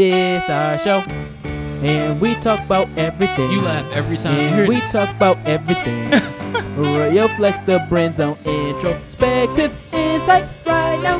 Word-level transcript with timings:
This 0.00 0.48
our 0.48 0.78
show, 0.78 1.00
and 1.84 2.18
we 2.22 2.34
talk 2.36 2.58
about 2.64 2.88
everything. 2.96 3.50
You 3.50 3.60
laugh 3.60 3.84
every 3.92 4.16
time 4.16 4.32
you 4.32 4.40
And 4.40 4.66
we 4.66 4.76
this. 4.80 4.92
talk 4.92 5.14
about 5.14 5.36
everything. 5.46 6.08
Radio 6.74 7.28
Flex, 7.28 7.60
the 7.60 7.84
brand 7.90 8.14
zone 8.14 8.38
introspective 8.46 9.70
insight 9.92 10.48
right 10.64 10.98
now. 11.02 11.18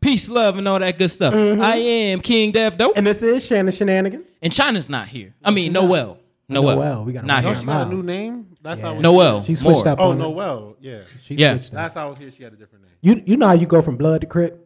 Peace, 0.00 0.28
love, 0.28 0.56
and 0.56 0.68
all 0.68 0.78
that 0.78 0.96
good 0.98 1.08
stuff. 1.10 1.34
Mm-hmm. 1.34 1.62
I 1.62 1.74
am 1.74 2.20
King 2.20 2.52
Dev 2.52 2.78
Dope, 2.78 2.96
And 2.96 3.04
this 3.04 3.24
is 3.24 3.44
Shannon 3.44 3.74
Shenanigans. 3.74 4.36
and 4.40 4.52
China's 4.52 4.88
not 4.88 5.08
here. 5.08 5.34
I 5.42 5.50
mean, 5.50 5.72
Noel. 5.72 6.18
Noel. 6.48 6.76
Noel, 6.76 7.04
we 7.04 7.12
gotta 7.12 7.26
not 7.26 7.42
here. 7.42 7.54
her 7.54 7.64
Got 7.64 7.88
a 7.88 7.90
new 7.92 8.04
name? 8.04 8.56
That's 8.62 8.80
how. 8.80 8.96
Noel. 9.00 9.40
She 9.42 9.56
switched 9.56 9.78
Moore. 9.84 9.88
up 9.88 9.98
Oh, 10.00 10.10
on 10.12 10.20
us. 10.22 10.28
Oh, 10.30 10.34
Noel. 10.34 10.76
Yeah. 10.80 11.00
She 11.24 11.34
Yeah. 11.34 11.56
switched 11.56 11.70
up. 11.70 11.74
Last 11.74 11.94
time 11.94 12.06
I 12.06 12.10
was 12.10 12.18
here, 12.18 12.30
she 12.30 12.44
had 12.44 12.52
a 12.52 12.56
different 12.56 12.84
name. 12.84 12.92
You 13.02 13.20
you 13.26 13.36
know 13.36 13.48
how 13.48 13.54
you 13.54 13.66
go 13.66 13.82
from 13.82 13.96
blood 13.96 14.20
to 14.20 14.28
crip? 14.28 14.62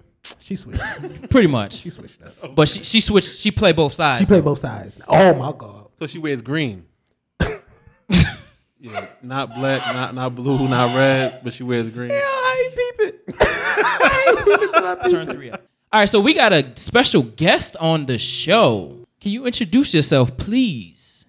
She 0.51 0.57
switched. 0.57 0.83
Pretty 1.31 1.47
much. 1.47 1.75
She 1.75 1.91
switched 1.91 2.21
up. 2.25 2.57
But 2.57 2.69
she, 2.69 2.83
she 2.83 3.01
switched. 3.01 3.37
She 3.37 3.53
played 3.53 3.77
both 3.77 3.93
sides. 3.93 4.19
She 4.19 4.27
played 4.27 4.45
both 4.45 4.59
sides. 4.59 4.99
Oh 5.07 5.33
my 5.35 5.55
god. 5.57 5.91
So 6.01 6.09
she 6.09 6.19
wears 6.19 6.43
green. 6.43 6.87
yeah, 8.81 9.07
not 9.23 9.55
black, 9.55 9.81
not 9.95 10.13
not 10.13 10.35
blue, 10.35 10.67
not 10.67 10.97
red, 10.97 11.43
but 11.45 11.53
she 11.53 11.63
wears 11.63 11.89
green. 11.91 12.11
I 12.11 12.65
ain't 12.65 12.75
peep 12.75 12.95
it. 12.99 13.37
I 13.41 14.25
ain't 14.27 14.45
peep 14.45 14.61
it 14.61 14.73
till 14.73 14.85
I 14.85 14.95
peep 14.97 15.11
Turn 15.13 15.33
three 15.33 15.53
up. 15.53 15.63
All 15.93 16.01
right, 16.01 16.09
so 16.09 16.19
we 16.19 16.35
got 16.35 16.53
a 16.53 16.73
special 16.75 17.23
guest 17.23 17.77
on 17.77 18.07
the 18.07 18.19
show. 18.19 19.07
Can 19.21 19.31
you 19.31 19.47
introduce 19.47 19.95
yourself, 19.95 20.37
please? 20.37 21.27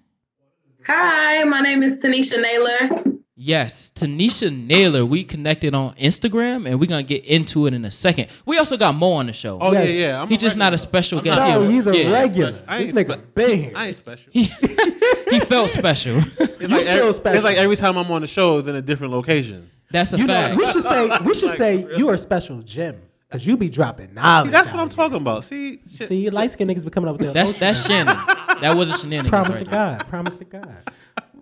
Hi, 0.88 1.44
my 1.44 1.62
name 1.62 1.84
is 1.84 2.04
Tanisha 2.04 2.42
Naylor. 2.42 3.20
Yes, 3.44 3.92
Tanisha 3.96 4.56
Naylor. 4.56 5.04
We 5.04 5.24
connected 5.24 5.74
on 5.74 5.96
Instagram, 5.96 6.70
and 6.70 6.80
we're 6.80 6.86
gonna 6.86 7.02
get 7.02 7.26
into 7.26 7.66
it 7.66 7.74
in 7.74 7.84
a 7.86 7.90
second. 7.90 8.28
We 8.46 8.60
also 8.60 8.78
got 8.78 8.94
Mo 8.94 9.14
on 9.14 9.26
the 9.26 9.34
show. 9.34 9.58
Oh 9.60 9.72
Yes. 9.74 9.90
yeah, 9.90 9.96
yeah. 10.10 10.22
I'm 10.22 10.28
He 10.30 10.38
just 10.38 10.58
not 10.58 10.76
a 10.76 10.78
special 10.78 11.18
I'm 11.18 11.24
guest. 11.24 11.42
not- 11.42 11.50
No, 11.50 11.62
here. 11.64 11.72
he's 11.72 11.88
a 11.88 11.98
Yeah. 11.98 12.12
regular. 12.12 12.52
This 12.52 12.94
nigga 12.94 13.14
spe- 13.14 13.34
been. 13.34 13.76
I 13.76 13.88
ain't 13.88 13.98
special. 13.98 14.30
He, 14.32 14.44
he 14.44 15.40
felt 15.40 15.72
special. 15.72 16.22
It's 16.40 16.62
You 16.62 16.68
like, 16.78 16.84
still 16.84 17.00
every, 17.00 17.14
special. 17.14 17.36
it's 17.38 17.44
like 17.44 17.58
every 17.58 17.76
time 17.76 17.98
I'm 17.98 18.12
on 18.12 18.22
the 18.22 18.28
show, 18.28 18.60
it's 18.60 18.68
in 18.68 18.76
a 18.76 18.82
different 18.84 19.12
location. 19.12 19.72
That's 19.90 20.14
a 20.14 20.20
You 20.20 20.28
know, 20.28 20.34
fact. 20.36 20.58
we 20.58 20.66
should 20.68 20.84
say 20.84 21.18
we 21.26 21.34
should 21.34 21.50
say 21.58 21.88
you 21.98 22.08
are 22.10 22.14
a 22.14 22.18
special 22.20 22.62
gem 22.62 23.02
because 23.28 23.48
you 23.48 23.58
be 23.58 23.68
dropping 23.70 24.14
knowledge. 24.14 24.50
See, 24.50 24.52
that's 24.52 24.68
what 24.68 24.76
I'm 24.80 24.88
here. 24.90 24.96
talking 24.96 25.18
about. 25.18 25.46
See, 25.46 25.80
shit. 25.96 26.08
See, 26.10 26.30
light 26.30 26.52
skinned 26.52 26.70
niggas 26.70 26.84
be 26.84 26.92
coming 26.92 27.10
up 27.10 27.18
with 27.18 27.26
their 27.26 27.34
That's 27.34 27.60
emotion. 27.60 27.60
that's 27.60 27.88
Shannon. 27.88 28.62
That 28.62 28.76
was 28.78 28.92
a 28.92 28.98
shenanigans. 29.00 29.30
promise 29.32 29.56
right 29.56 29.66
to. 29.66 29.72
God. 29.72 30.08
Promise 30.08 30.38
to 30.38 30.46
God. 30.46 30.84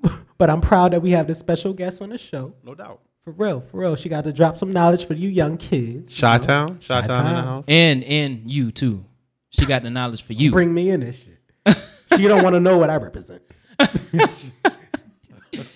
but 0.38 0.50
I'm 0.50 0.62
proud 0.62 0.94
that 0.94 1.02
we 1.02 1.12
have 1.12 1.28
this 1.28 1.40
special 1.40 1.74
guest 1.74 2.02
on 2.02 2.10
the 2.10 2.18
show. 2.18 2.54
no 2.64 2.76
doubt. 2.76 3.02
For 3.26 3.32
real, 3.32 3.62
for 3.62 3.82
real. 3.82 3.96
She 3.96 4.10
got 4.10 4.24
to 4.24 4.34
drop 4.34 4.58
some 4.58 4.72
knowledge 4.72 5.06
for 5.06 5.14
you 5.14 5.30
young 5.30 5.58
kids. 5.58 6.20
Chi 6.20 6.38
Town, 6.40 6.80
Chi 6.80 7.02
Town 7.02 7.28
in 7.28 7.36
the 7.36 7.42
house. 7.42 7.66
And 7.68 8.04
and 8.06 8.50
you 8.50 8.72
too. 8.72 9.06
She 9.50 9.66
got 9.66 9.84
the 9.84 9.90
knowledge 9.90 10.24
for 10.24 10.34
you. 10.34 10.52
Bring 10.52 10.74
me 10.74 10.90
in 10.90 11.02
this 11.02 11.26
shit. 11.26 11.78
she 12.18 12.28
don't 12.28 12.44
want 12.44 12.56
to 12.56 12.60
know 12.60 12.78
what 12.78 12.90
I 12.90 12.96
represent. 12.96 13.42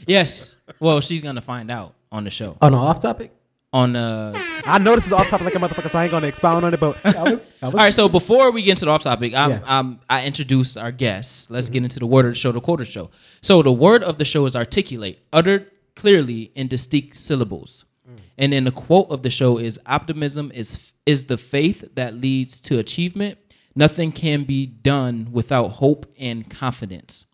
yes. 0.08 0.56
Well, 0.80 1.02
she's 1.02 1.22
gonna 1.22 1.42
find 1.42 1.70
out 1.70 1.96
on 2.12 2.24
the 2.24 2.30
show. 2.30 2.58
On 2.62 2.74
an 2.74 2.80
off 2.80 3.02
topic. 3.02 3.34
On 3.74 3.96
uh 3.96 4.34
I 4.66 4.78
know 4.78 4.96
this 4.96 5.08
is 5.08 5.14
off 5.14 5.28
topic 5.28 5.46
like 5.46 5.56
a 5.56 5.58
motherfucker, 5.58 5.90
so 5.90 5.98
I 6.00 6.04
ain't 6.04 6.12
gonna 6.12 6.28
expound 6.28 6.64
on 6.64 6.74
it. 6.74 6.80
But 6.80 7.04
I 7.04 7.10
was, 7.10 7.16
I 7.24 7.26
was, 7.32 7.42
All 7.64 7.72
right, 7.72 7.94
so 7.94 8.08
before 8.08 8.52
we 8.52 8.62
get 8.62 8.72
into 8.72 8.86
the 8.86 8.92
off 8.92 9.04
topic, 9.04 9.34
I'm, 9.34 9.50
Yeah. 9.50 9.60
I'm, 9.66 10.00
I 10.10 10.26
introduce 10.26 10.78
our 10.78 10.92
guests. 10.92 11.50
Let's 11.50 11.70
get 11.70 11.84
into 11.84 12.00
the 12.00 12.06
word 12.06 12.26
of 12.26 12.32
the 12.32 12.36
show, 12.36 12.52
the 12.52 12.62
quarter 12.62 12.86
show. 12.86 13.10
So 13.42 13.62
the 13.64 13.72
word 13.74 14.04
of 14.04 14.20
the 14.20 14.26
show 14.26 14.46
is 14.46 14.56
articulate, 14.56 15.20
uttered 15.34 15.72
clearly 15.96 16.52
in 16.56 16.68
distinct 16.68 17.18
syllables. 17.18 17.86
And 18.38 18.54
then 18.54 18.64
the 18.64 18.72
quote 18.72 19.10
of 19.10 19.22
the 19.22 19.30
show 19.30 19.58
is 19.58 19.80
optimism 19.86 20.52
is 20.54 20.92
is 21.06 21.26
the 21.26 21.38
faith 21.38 21.90
that 21.96 22.16
leads 22.16 22.62
to 22.62 22.80
achievement. 22.80 23.38
Nothing 23.76 24.12
can 24.12 24.44
be 24.44 24.66
done 24.66 25.30
without 25.32 25.70
hope 25.74 26.06
and 26.20 26.50
confidence. 26.50 27.26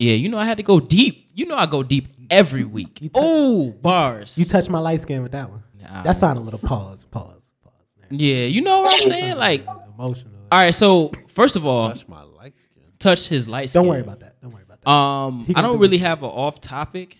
Damn 0.00 0.08
nigga. 0.08 0.10
Yeah, 0.10 0.14
you 0.16 0.28
know 0.28 0.38
I 0.38 0.44
had 0.44 0.56
to 0.56 0.62
go 0.62 0.80
deep. 0.80 1.30
You 1.34 1.46
know 1.46 1.56
I 1.56 1.66
go 1.66 1.82
deep 1.82 2.08
every 2.30 2.64
week. 2.64 2.96
touch- 3.00 3.10
Oh, 3.14 3.70
bars. 3.82 4.36
You 4.38 4.44
touched 4.44 4.70
my 4.70 4.78
light 4.80 5.00
skin 5.00 5.22
with 5.22 5.32
that 5.32 5.50
one. 5.50 5.62
Nah. 5.80 6.02
That 6.02 6.16
sounded 6.16 6.42
a 6.42 6.44
little 6.44 6.58
pause, 6.60 7.04
pause, 7.06 7.42
pause. 7.64 7.72
yeah, 8.10 8.44
you 8.44 8.60
know 8.60 8.82
what 8.82 9.02
I'm 9.02 9.08
saying? 9.08 9.36
Like, 9.36 9.66
all 9.66 9.86
Emotional. 9.98 10.32
right. 10.52 10.74
So 10.74 11.12
first 11.28 11.56
of 11.56 11.64
all, 11.66 11.88
Touch 11.90 12.06
my 12.08 12.22
light 12.22 12.58
skin. 12.58 12.82
touch 12.98 13.28
his 13.28 13.48
light 13.48 13.70
skin. 13.70 13.82
Don't 13.82 13.88
worry 13.88 14.00
about 14.00 14.20
that. 14.20 14.40
Don't 14.40 14.52
worry 14.52 14.62
about 14.62 14.80
that. 14.82 14.90
Um, 14.90 15.46
I 15.56 15.62
don't 15.62 15.76
do 15.76 15.82
really 15.82 15.96
it. 15.96 16.02
have 16.02 16.22
an 16.22 16.28
off 16.30 16.60
topic. 16.60 17.16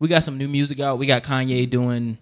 We 0.00 0.06
got 0.08 0.22
some 0.22 0.38
new 0.38 0.48
music 0.48 0.78
out. 0.80 0.98
We 0.98 1.06
got 1.06 1.24
Kanye 1.24 1.68
doing 1.68 2.18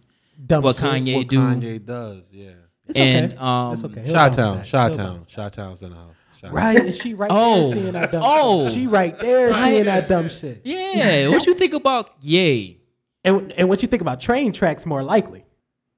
Dumb 0.46 0.62
what 0.62 0.76
shit. 0.76 0.84
Kanye 0.84 1.16
What 1.16 1.28
do, 1.28 1.38
Kanye 1.40 1.84
does, 1.84 2.24
yeah. 2.32 2.50
It's 2.88 2.96
and 2.96 3.32
okay. 3.32 3.36
um, 3.40 3.72
it's 3.72 3.84
okay. 3.84 4.02
He'll 4.02 4.14
Chi 4.14 4.28
Town, 4.30 4.56
back. 4.58 4.66
Town, 4.68 4.92
bounce 4.96 5.26
Chi 5.26 5.48
Town's 5.50 5.82
in 5.82 5.90
the 5.90 5.96
house. 5.96 6.14
Chi-town. 6.50 6.54
Right, 6.54 6.78
and 6.78 6.94
she 6.94 7.14
right 7.14 7.30
Oh. 7.32 7.62
there 7.64 7.72
seeing 7.72 7.92
that 7.92 8.12
dumb 8.12 8.22
Oh. 8.24 8.64
shit. 8.64 8.74
She 8.74 8.86
right 8.86 9.18
there 9.20 9.52
seeing 9.54 9.84
that 9.84 10.08
dumb 10.08 10.28
shit. 10.28 10.60
yeah. 10.64 11.28
what 11.28 11.46
you 11.46 11.54
think 11.54 11.72
about 11.74 12.10
Yay? 12.20 12.78
And, 13.24 13.52
and 13.52 13.68
what 13.68 13.82
you 13.82 13.88
think 13.88 14.02
about 14.02 14.20
train 14.20 14.52
tracks 14.52 14.86
more 14.86 15.02
likely? 15.02 15.44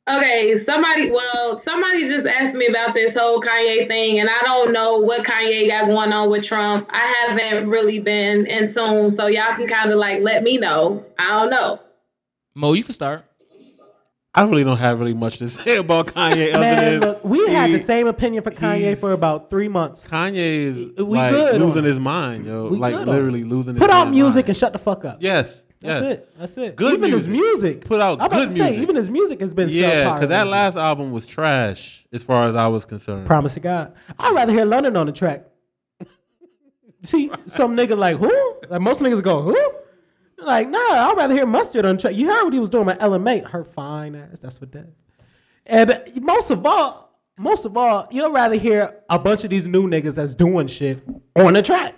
Okay, 0.08 0.54
somebody, 0.54 1.10
well, 1.10 1.56
somebody 1.58 2.08
just 2.08 2.26
asked 2.26 2.54
me 2.54 2.66
about 2.66 2.94
this 2.94 3.14
whole 3.14 3.42
Kanye 3.42 3.86
thing, 3.86 4.18
and 4.20 4.30
I 4.30 4.38
don't 4.40 4.72
know 4.72 4.96
what 4.96 5.26
Kanye 5.26 5.68
got 5.68 5.84
going 5.84 6.14
on 6.14 6.30
with 6.30 6.44
Trump. 6.44 6.88
I 6.90 7.26
haven't 7.28 7.68
really 7.68 7.98
been 7.98 8.46
in 8.46 8.72
tune, 8.72 9.10
so 9.10 9.26
y'all 9.26 9.54
can 9.54 9.66
kind 9.66 9.90
of 9.92 9.98
like 9.98 10.20
let 10.22 10.42
me 10.42 10.56
know. 10.56 11.04
I 11.18 11.26
don't 11.38 11.50
know. 11.50 11.80
Mo, 12.54 12.72
you 12.72 12.82
can 12.84 12.94
start. 12.94 13.26
I 14.38 14.44
really 14.44 14.64
don't 14.64 14.76
have 14.76 15.00
really 15.00 15.14
much 15.14 15.38
to 15.38 15.48
say 15.48 15.76
about 15.76 16.06
Kanye 16.08 16.50
other 16.54 16.60
Man, 16.60 17.00
than 17.00 17.00
look, 17.00 17.24
we 17.24 17.48
had 17.48 17.70
the 17.70 17.78
same 17.78 18.06
opinion 18.06 18.42
for 18.44 18.50
Kanye 18.50 18.96
for 18.96 19.12
about 19.12 19.50
three 19.50 19.68
months. 19.68 20.06
Kanye 20.06 20.36
is 20.36 20.76
We 20.96 21.16
like 21.18 21.32
good 21.32 21.60
losing 21.60 21.84
his 21.84 21.98
mind, 21.98 22.46
yo. 22.46 22.68
We 22.68 22.78
like 22.78 22.94
literally 22.94 23.40
it. 23.40 23.46
losing 23.48 23.74
his 23.74 23.80
Put 23.80 23.90
out 23.90 24.10
music 24.10 24.44
mind. 24.44 24.48
and 24.50 24.56
shut 24.56 24.72
the 24.72 24.78
fuck 24.78 25.04
up. 25.04 25.18
Yes. 25.20 25.64
That's 25.80 26.02
yes. 26.04 26.12
it. 26.18 26.28
That's 26.38 26.58
it. 26.58 26.76
Good 26.76 26.94
even 26.94 27.12
his 27.12 27.28
music. 27.28 27.62
music. 27.62 27.84
Put 27.84 28.00
out 28.00 28.20
I'm 28.20 28.26
about 28.26 28.36
good 28.38 28.46
to 28.46 28.52
say, 28.52 28.64
music. 28.70 28.82
even 28.82 28.96
his 28.96 29.10
music 29.10 29.40
has 29.40 29.54
been 29.54 29.68
Yeah, 29.70 30.14
because 30.14 30.28
that 30.30 30.46
last 30.48 30.76
album 30.76 31.12
was 31.12 31.24
trash 31.26 32.04
as 32.12 32.22
far 32.22 32.48
as 32.48 32.54
I 32.56 32.66
was 32.66 32.84
concerned. 32.84 33.26
Promise 33.26 33.54
to 33.54 33.60
God. 33.60 33.94
I'd 34.18 34.34
rather 34.34 34.52
hear 34.52 34.64
London 34.64 34.96
on 34.96 35.06
the 35.06 35.12
track. 35.12 35.46
See, 37.02 37.30
some 37.46 37.76
nigga 37.76 37.96
like 37.96 38.16
who? 38.16 38.56
Like 38.68 38.80
most 38.80 39.00
niggas 39.02 39.22
go 39.22 39.40
who? 39.42 39.72
Like 40.40 40.68
nah, 40.68 40.78
I'd 40.78 41.14
rather 41.16 41.34
hear 41.34 41.46
Mustard 41.46 41.84
on 41.84 41.98
track. 41.98 42.14
You 42.14 42.30
heard 42.30 42.44
what 42.44 42.52
he 42.52 42.60
was 42.60 42.70
doing 42.70 42.86
with 42.86 43.00
Ella 43.00 43.18
Mai, 43.18 43.40
her 43.40 43.64
fine 43.64 44.14
ass. 44.14 44.40
That's 44.40 44.60
what 44.60 44.72
that. 44.72 44.86
And 45.66 46.00
most 46.22 46.50
of 46.50 46.64
all, 46.64 47.20
most 47.38 47.64
of 47.64 47.76
all, 47.76 48.06
you'd 48.10 48.32
rather 48.32 48.54
hear 48.56 49.00
a 49.10 49.18
bunch 49.18 49.44
of 49.44 49.50
these 49.50 49.66
new 49.66 49.88
niggas 49.88 50.16
that's 50.16 50.34
doing 50.34 50.66
shit 50.66 51.02
on 51.36 51.52
the 51.54 51.62
track. 51.62 51.94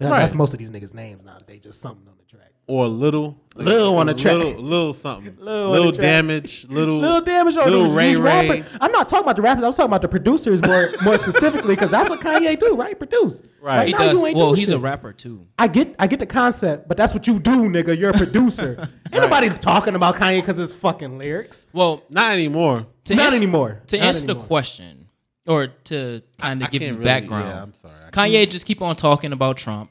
Right. 0.00 0.20
That's 0.20 0.34
most 0.34 0.52
of 0.52 0.58
these 0.58 0.70
niggas' 0.70 0.94
names 0.94 1.24
now. 1.24 1.38
They 1.46 1.58
just 1.58 1.80
something 1.80 2.06
on 2.06 2.14
the 2.18 2.24
track. 2.24 2.52
or 2.66 2.86
little, 2.88 3.38
Lil 3.56 3.96
on 3.98 4.06
the 4.06 4.14
track. 4.14 4.34
little, 4.34 4.60
little 4.62 4.94
something, 4.94 5.36
Lil 5.38 5.66
on 5.66 5.70
little 5.70 5.92
damage, 5.92 6.66
little, 6.68 6.98
Little 6.98 7.20
damage 7.20 7.56
on 7.56 7.64
little 7.70 7.84
these, 7.84 7.94
Ray 7.94 8.16
Ray. 8.16 8.48
rappers. 8.48 8.78
I'm 8.80 8.90
not 8.90 9.08
talking 9.08 9.24
about 9.24 9.36
the 9.36 9.42
rappers. 9.42 9.62
I'm 9.62 9.72
talking 9.72 9.84
about 9.86 10.02
the 10.02 10.08
producers 10.08 10.60
more 10.62 10.92
more 11.02 11.16
specifically 11.18 11.76
because 11.76 11.90
that's 11.92 12.10
what 12.10 12.20
Kanye 12.20 12.58
do, 12.58 12.74
right? 12.74 12.98
Produce. 12.98 13.42
Right. 13.60 13.86
He 13.86 13.92
now, 13.92 13.98
does. 13.98 14.12
you 14.18 14.26
ain't 14.26 14.36
Well, 14.36 14.48
doing 14.48 14.58
he's 14.58 14.70
a 14.70 14.78
rapper 14.78 15.12
too. 15.12 15.46
I 15.58 15.68
get 15.68 15.94
I 16.00 16.08
get 16.08 16.18
the 16.18 16.26
concept, 16.26 16.88
but 16.88 16.96
that's 16.96 17.14
what 17.14 17.26
you 17.28 17.38
do, 17.38 17.68
nigga. 17.70 17.96
You're 17.96 18.10
a 18.10 18.14
producer. 18.18 18.88
Ain't 19.12 19.22
nobody 19.22 19.48
talking 19.50 19.94
about 19.94 20.16
Kanye 20.16 20.40
because 20.40 20.58
it's 20.58 20.72
fucking 20.74 21.16
lyrics. 21.18 21.68
Well, 21.72 22.02
Not 22.10 22.32
anymore. 22.32 22.86
to 23.04 23.14
Not 23.14 23.26
answer- 23.26 23.36
anymore. 23.36 23.82
To 23.86 23.96
Not 23.98 24.06
answer 24.06 24.26
the 24.26 24.34
question, 24.34 25.06
or 25.46 25.68
to 25.68 26.22
kind 26.38 26.60
of 26.62 26.70
give 26.72 26.80
can't 26.80 26.90
you 26.90 26.98
really- 26.98 27.04
background, 27.04 27.48
yeah, 27.48 27.62
I'm 27.62 27.72
sorry. 27.74 27.94
I 28.08 28.10
can't- 28.10 28.32
Kanye 28.32 28.50
just 28.50 28.66
keep 28.66 28.82
on 28.82 28.96
talking 28.96 29.32
about 29.32 29.56
Trump, 29.56 29.90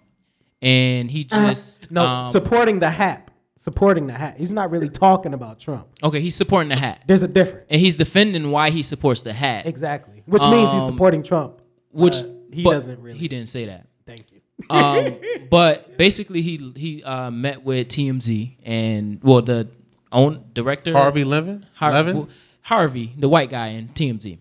and 0.61 1.09
he 1.09 1.23
just 1.23 1.89
No, 1.91 2.05
um, 2.05 2.31
supporting 2.31 2.79
the 2.79 2.89
hap. 2.89 3.31
Supporting 3.63 4.07
the 4.07 4.13
hat. 4.13 4.35
He's 4.37 4.51
not 4.51 4.71
really 4.71 4.89
talking 4.89 5.33
about 5.33 5.57
Trump. 5.57 5.87
okay, 6.03 6.19
he's 6.19 6.35
supporting 6.35 6.67
the 6.67 6.75
hat, 6.75 7.03
There's 7.07 7.23
a 7.23 7.29
difference. 7.29 7.65
and 7.69 7.79
he's 7.79 7.95
defending 7.95 8.51
why 8.51 8.71
he 8.71 8.81
supports 8.83 9.21
the 9.21 9.31
hat. 9.31 9.65
Exactly. 9.65 10.21
Which 10.25 10.41
means 10.43 10.73
he's 10.73 10.83
Um, 10.83 10.91
supporting 10.91 11.23
Trump. 11.23 11.61
which 11.91 12.15
Uh, 12.15 12.25
he 12.51 12.63
doesn't 12.63 12.99
really. 13.01 13.17
He 13.17 13.29
didn't 13.29 13.47
say 13.47 13.65
that. 13.67 13.87
Thank 14.05 14.25
you. 14.33 14.41
Um, 14.69 15.15
but 15.49 15.97
basically, 15.97 16.41
he 16.41 16.73
he 16.75 17.03
uh, 17.03 17.31
met 17.31 17.63
with 17.63 17.87
TMZ 17.87 18.57
and 18.65 19.19
well, 19.23 19.41
the 19.41 19.69
own 20.11 20.43
director 20.53 20.91
Harvey 20.91 21.23
Levin, 21.23 21.65
Har- 21.75 21.93
Levin. 21.93 22.27
Harvey, 22.63 23.13
the 23.17 23.29
white 23.29 23.49
guy 23.49 23.67
in 23.69 23.87
TMZ, 23.89 24.39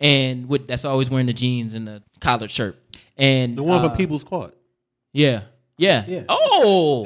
and 0.00 0.48
with 0.48 0.68
that's 0.68 0.84
always 0.84 1.10
wearing 1.10 1.26
the 1.26 1.32
jeans 1.32 1.74
and 1.74 1.88
the 1.88 2.02
collared 2.20 2.50
shirt, 2.52 2.76
and 3.18 3.56
the 3.58 3.62
one 3.64 3.84
uh, 3.84 3.90
for 3.90 3.96
People's 3.96 4.22
Court. 4.24 4.54
Yeah, 5.12 5.42
yeah. 5.76 6.04
Yeah. 6.06 6.22
Oh, 6.28 7.04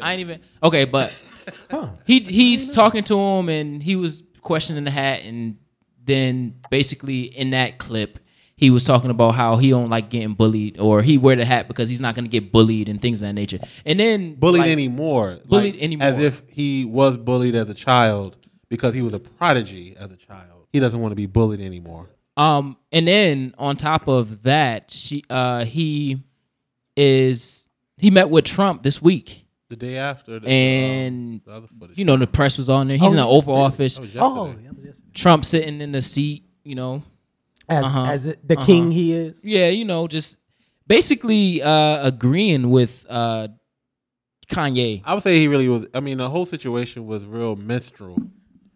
I 0.00 0.12
ain't 0.12 0.20
even 0.20 0.40
okay, 0.62 0.84
but 0.84 1.12
Huh. 1.70 1.90
he 2.06 2.20
he's 2.20 2.72
talking 2.72 3.04
to 3.04 3.18
him 3.18 3.48
and 3.48 3.82
he 3.82 3.96
was 3.96 4.22
questioning 4.42 4.84
the 4.84 4.90
hat, 4.90 5.22
and 5.24 5.56
then 6.04 6.56
basically 6.70 7.22
in 7.22 7.50
that 7.50 7.78
clip. 7.78 8.18
He 8.58 8.70
was 8.70 8.84
talking 8.84 9.10
about 9.10 9.34
how 9.34 9.58
he 9.58 9.68
don't 9.68 9.90
like 9.90 10.08
getting 10.08 10.32
bullied, 10.32 10.80
or 10.80 11.02
he 11.02 11.18
wear 11.18 11.36
the 11.36 11.44
hat 11.44 11.68
because 11.68 11.90
he's 11.90 12.00
not 12.00 12.14
gonna 12.14 12.28
get 12.28 12.50
bullied 12.52 12.88
and 12.88 12.98
things 12.98 13.20
of 13.20 13.28
that 13.28 13.34
nature. 13.34 13.58
And 13.84 14.00
then 14.00 14.34
bullied 14.36 14.60
like, 14.62 14.70
anymore. 14.70 15.40
Bullied 15.44 15.74
like, 15.74 15.82
anymore. 15.82 16.08
As 16.08 16.18
if 16.18 16.42
he 16.48 16.86
was 16.86 17.18
bullied 17.18 17.54
as 17.54 17.68
a 17.68 17.74
child 17.74 18.38
because 18.70 18.94
he 18.94 19.02
was 19.02 19.12
a 19.12 19.18
prodigy 19.18 19.94
as 20.00 20.10
a 20.10 20.16
child. 20.16 20.68
he 20.72 20.80
doesn't 20.80 20.98
want 21.00 21.12
to 21.12 21.16
be 21.16 21.26
bullied 21.26 21.60
anymore. 21.60 22.08
Um, 22.38 22.78
and 22.92 23.06
then 23.06 23.54
on 23.58 23.76
top 23.76 24.08
of 24.08 24.42
that, 24.44 24.90
she 24.90 25.22
uh 25.28 25.66
he 25.66 26.22
is 26.96 27.68
he 27.98 28.10
met 28.10 28.30
with 28.30 28.44
Trump 28.46 28.82
this 28.82 29.00
week, 29.02 29.45
The 29.68 29.76
day 29.76 29.96
after, 29.96 30.38
the, 30.38 30.48
and 30.48 31.40
uh, 31.40 31.50
the 31.50 31.56
other 31.56 31.66
footage. 31.78 31.98
you 31.98 32.04
know 32.04 32.16
the 32.16 32.26
press 32.28 32.56
was 32.56 32.70
on 32.70 32.86
there. 32.88 32.98
He's 32.98 33.10
in 33.10 33.16
the 33.16 33.24
Oh, 33.24 33.30
Oval 33.30 33.54
Office. 33.56 33.98
Oh, 33.98 34.02
yesterday. 34.04 34.62
yeah, 34.64 34.70
but 34.72 34.84
yes. 34.84 34.94
Trump 35.12 35.44
sitting 35.44 35.80
in 35.80 35.90
the 35.92 36.00
seat. 36.00 36.44
You 36.62 36.76
know, 36.76 37.02
as 37.68 37.84
Uh-huh. 37.84 38.04
as 38.04 38.26
it, 38.26 38.46
the 38.46 38.56
Uh-huh. 38.56 38.64
king 38.66 38.90
he 38.92 39.12
is. 39.12 39.44
yeah, 39.44 39.68
you 39.68 39.84
know, 39.84 40.06
just 40.06 40.36
basically 40.86 41.62
uh 41.62 42.06
agreeing 42.06 42.70
with 42.70 43.04
uh 43.08 43.48
Kanye. 44.48 45.02
I 45.04 45.14
would 45.14 45.22
say 45.22 45.38
he 45.40 45.48
really 45.48 45.68
was. 45.68 45.86
I 45.94 46.00
mean, 46.00 46.18
the 46.18 46.30
whole 46.30 46.46
situation 46.46 47.06
was 47.06 47.24
real 47.24 47.56
minstrel. 47.56 48.16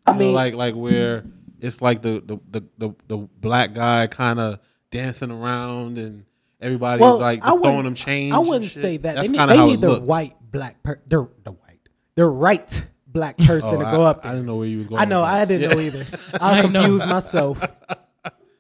I 0.07 0.13
You 0.13 0.19
know, 0.19 0.25
mean, 0.27 0.35
like 0.35 0.55
like 0.55 0.75
where 0.75 1.25
it's 1.61 1.81
like 1.81 2.03
the 2.03 2.21
the 2.27 2.39
the 2.51 2.67
the, 2.79 2.95
the 3.07 3.17
black 3.39 3.75
guy 3.75 4.07
kind 4.09 4.41
of 4.41 4.59
dancing 4.91 5.31
around 5.31 5.99
and 5.99 6.25
everybody's 6.61 7.01
well, 7.01 7.19
like 7.19 7.45
I 7.45 7.47
just 7.47 7.59
wouldn't- 7.59 7.65
throwing 7.65 7.85
them 7.85 7.95
change. 7.95 8.35
I 8.35 8.39
wouldn't 8.39 8.71
say 8.73 8.97
that. 8.97 9.15
That's 9.15 9.29
they 9.29 9.33
need, 9.33 9.49
they 9.49 9.57
how 9.57 9.67
need 9.67 9.75
it 9.75 9.81
the 9.83 9.89
looked. 9.91 10.07
white 10.07 10.35
black 10.50 10.82
per 10.82 11.00
the 11.06 11.29
the 11.44 11.52
white 11.52 11.88
the 12.17 12.25
right 12.26 12.87
black 13.06 13.37
person 13.47 13.76
Oh, 13.76 13.79
to 13.79 13.85
go 13.85 14.02
I, 14.05 14.11
up 14.11 14.23
there. 14.23 14.31
I 14.31 14.35
there. 14.35 14.41
didn't 14.41 14.47
know 14.47 14.56
where 14.56 14.67
you 14.69 14.79
was 14.79 14.87
going. 14.88 15.00
I 15.00 15.05
know. 15.05 15.23
I 15.23 15.44
didn't 15.44 15.62
Yeah. 15.69 15.75
know 15.75 15.81
either. 15.81 16.06
I 16.41 16.58
I 16.58 16.62
know. 16.67 16.81
confused 16.82 17.06
myself. 17.08 17.62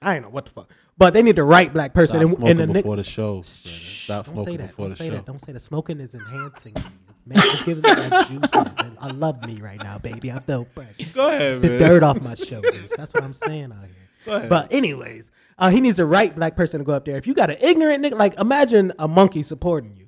I 0.02 0.14
ain't 0.14 0.24
know 0.24 0.30
what 0.30 0.46
the 0.46 0.50
fuck. 0.50 0.70
But 0.96 1.14
they 1.14 1.22
need 1.22 1.36
the 1.36 1.44
right 1.44 1.72
black 1.72 1.94
person. 1.94 2.18
Stop 2.20 2.22
And, 2.28 2.36
smoking 2.36 2.50
and 2.50 2.60
the 2.60 2.66
Nick, 2.74 2.84
before 2.84 2.96
the 2.96 3.04
show. 3.04 3.32
Brandon. 3.40 3.44
Stop 3.44 4.26
don't 4.26 4.34
smoking 4.34 4.52
say 4.52 4.56
that. 4.58 4.68
before 4.68 4.84
Don't 4.86 4.90
the 4.90 4.96
say 4.96 5.08
show. 5.08 5.14
that. 5.14 5.26
Don't 5.26 5.38
say 5.40 5.52
that. 5.52 5.60
Smoking 5.60 6.00
is 6.00 6.14
enhancing 6.14 6.74
me. 6.74 6.82
Man, 7.26 7.38
it's 7.44 7.64
giving 7.64 7.82
me 7.82 7.94
like 8.08 8.28
juices. 8.28 8.78
And 8.78 8.96
I 9.00 9.06
love 9.08 9.42
me 9.46 9.60
right 9.60 9.82
now, 9.82 9.98
baby. 9.98 10.32
I 10.32 10.40
feel 10.40 10.66
fresh. 10.74 10.96
Go 11.14 11.28
ahead, 11.28 11.62
The 11.62 11.68
man. 11.70 11.78
dirt 11.78 12.02
off 12.02 12.20
my 12.20 12.34
shoulders. 12.34 12.92
That's 12.96 13.12
what 13.14 13.22
I'm 13.22 13.32
saying 13.34 13.72
out 13.72 13.84
here. 13.84 13.94
Go 14.26 14.36
ahead. 14.36 14.48
But 14.48 14.72
anyways, 14.72 15.30
uh, 15.58 15.70
he 15.70 15.80
needs 15.80 15.98
the 15.98 16.06
right 16.06 16.34
black 16.34 16.56
person 16.56 16.80
to 16.80 16.84
go 16.84 16.92
up 16.92 17.04
there. 17.04 17.16
If 17.16 17.26
you 17.26 17.34
got 17.34 17.50
an 17.50 17.56
ignorant 17.60 18.04
nigga, 18.04 18.18
like 18.18 18.38
imagine 18.38 18.92
a 18.98 19.06
monkey 19.06 19.42
supporting 19.42 19.94
you, 19.96 19.99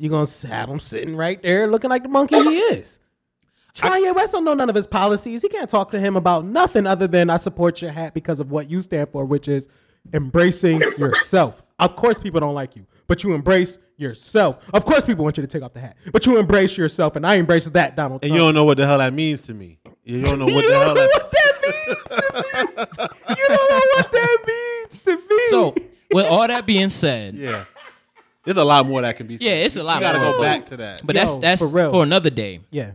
you 0.00 0.08
gonna 0.10 0.28
have 0.48 0.68
him 0.68 0.80
sitting 0.80 1.14
right 1.14 1.40
there 1.42 1.66
looking 1.66 1.90
like 1.90 2.02
the 2.02 2.08
monkey 2.08 2.36
he 2.36 2.58
is. 2.58 2.98
Kanye 3.74 4.14
West 4.14 4.32
don't 4.32 4.44
know 4.44 4.54
none 4.54 4.68
of 4.68 4.74
his 4.74 4.86
policies. 4.86 5.42
He 5.42 5.48
can't 5.48 5.68
talk 5.70 5.90
to 5.90 6.00
him 6.00 6.16
about 6.16 6.44
nothing 6.44 6.86
other 6.86 7.06
than 7.06 7.30
I 7.30 7.36
support 7.36 7.80
your 7.82 7.92
hat 7.92 8.14
because 8.14 8.40
of 8.40 8.50
what 8.50 8.70
you 8.70 8.80
stand 8.80 9.10
for, 9.10 9.24
which 9.24 9.46
is 9.46 9.68
embracing 10.12 10.80
yourself. 10.98 11.62
Of 11.78 11.96
course, 11.96 12.18
people 12.18 12.40
don't 12.40 12.54
like 12.54 12.74
you, 12.76 12.86
but 13.06 13.22
you 13.22 13.32
embrace 13.34 13.78
yourself. 13.96 14.58
Of 14.74 14.84
course, 14.84 15.04
people 15.04 15.22
want 15.24 15.36
you 15.36 15.42
to 15.42 15.46
take 15.46 15.62
off 15.62 15.72
the 15.74 15.80
hat, 15.80 15.96
but 16.12 16.26
you 16.26 16.38
embrace 16.38 16.76
yourself, 16.76 17.14
and 17.16 17.26
I 17.26 17.36
embrace 17.36 17.66
that, 17.68 17.94
Donald 17.96 18.22
and 18.22 18.30
Trump. 18.30 18.34
you 18.34 18.38
don't 18.44 18.54
know 18.54 18.64
what 18.64 18.76
the 18.78 18.86
hell 18.86 18.98
that 18.98 19.12
means 19.12 19.42
to 19.42 19.54
me. 19.54 19.78
You 20.04 20.22
don't 20.22 20.38
know 20.38 20.46
what 20.52 20.66
the 20.66 20.74
hell 20.74 20.94
that. 20.94 21.10
what 21.12 21.32
that 21.32 21.52
means 21.62 22.02
to 22.08 22.14
me. 23.28 23.36
You 23.36 23.48
don't 23.48 23.70
know 23.70 23.82
what 23.96 24.12
that 24.12 24.38
means 24.46 25.02
to 25.02 25.16
me. 25.16 25.46
So, 25.50 25.74
with 26.12 26.26
all 26.26 26.46
that 26.48 26.66
being 26.66 26.88
said, 26.90 27.34
Yeah, 27.34 27.64
there's 28.44 28.56
a 28.56 28.64
lot 28.64 28.86
more 28.86 29.02
that 29.02 29.16
can 29.16 29.26
be. 29.26 29.38
Said. 29.38 29.44
Yeah, 29.44 29.52
it's 29.52 29.76
a 29.76 29.82
lot 29.82 30.00
more. 30.00 30.08
You 30.08 30.12
gotta 30.14 30.24
more, 30.24 30.32
go 30.34 30.42
back 30.42 30.66
to 30.66 30.76
that. 30.78 31.06
but 31.06 31.14
Yo, 31.16 31.20
that's 31.22 31.36
that's 31.38 31.60
for 31.60 31.90
for, 31.90 32.02
another 32.02 32.30
day. 32.30 32.60
yeah, 32.70 32.92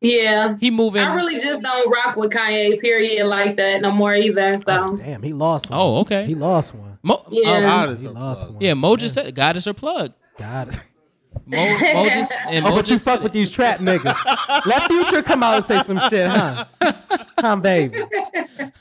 Yeah. 0.00 0.56
He 0.60 0.70
moving. 0.70 1.02
I 1.02 1.14
really 1.14 1.38
just 1.38 1.62
don't 1.62 1.90
rock 1.90 2.16
with 2.16 2.30
Kanye, 2.32 2.80
period, 2.80 3.26
like 3.26 3.56
that 3.56 3.80
no 3.80 3.90
more 3.90 4.14
either. 4.14 4.56
So 4.58 4.96
damn, 4.96 5.22
he 5.22 5.32
lost 5.32 5.70
one. 5.70 5.78
Oh, 5.80 5.98
okay. 6.00 6.26
He 6.26 6.34
lost 6.34 6.74
one. 6.74 6.98
Mo, 7.02 7.24
Yeah. 7.30 7.50
um, 7.50 7.62
God 7.62 7.90
is 7.90 8.00
He 8.02 8.08
lost 8.08 8.42
plug. 8.42 8.54
one. 8.54 8.62
yeah, 8.62 8.74
Mo 8.74 8.96
just 8.96 9.14
said 9.14 9.34
God 9.34 9.56
is 9.56 9.64
her 9.64 9.74
plug. 9.74 10.12
God. 10.38 10.80
Mo, 11.46 11.56
Mo 11.78 12.08
just 12.08 12.32
and 12.48 12.64
Oh, 12.66 12.70
Mo 12.70 12.76
but 12.76 12.86
you 12.86 12.94
just 12.94 13.04
fuck 13.04 13.22
with 13.22 13.32
these 13.32 13.50
trap 13.50 13.80
niggas. 13.80 14.16
Let 14.66 14.90
Future 14.90 15.22
come 15.22 15.42
out 15.42 15.56
and 15.56 15.64
say 15.64 15.82
some 15.82 15.98
shit, 16.08 16.26
huh? 16.28 16.64
Huh, 17.38 17.56
baby. 17.56 18.02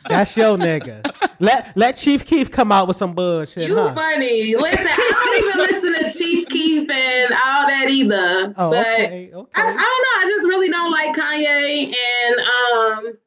That's 0.07 0.36
your 0.38 0.57
nigga. 0.57 1.04
Let 1.39 1.75
let 1.75 1.95
Chief 1.98 2.25
Keef 2.25 2.50
come 2.51 2.71
out 2.71 2.88
with 2.88 2.95
some 2.98 3.13
bullshit, 3.13 3.68
you 3.68 3.75
huh? 3.75 3.94
funny. 3.94 4.56
Listen, 4.56 4.88
I 4.88 5.50
don't 5.60 5.69
even 5.69 5.94
listen 5.94 6.12
to 6.12 6.18
Chief 6.18 6.48
Keef 6.48 6.89
and 6.89 7.33
all 7.33 7.68
that 7.68 7.88
either. 7.89 8.54
Oh, 8.57 8.69
but 8.69 8.88
okay, 8.88 9.31
I, 9.33 9.36
okay. 9.38 9.51
I 9.56 9.63
don't 9.63 9.75
know. 9.75 10.27
I 10.27 10.31
just 10.36 10.48
really 10.48 10.69
don't 10.69 10.92
like 10.92 11.15
Kanye. 11.15 11.94
And 12.24 13.07
um, 13.07 13.18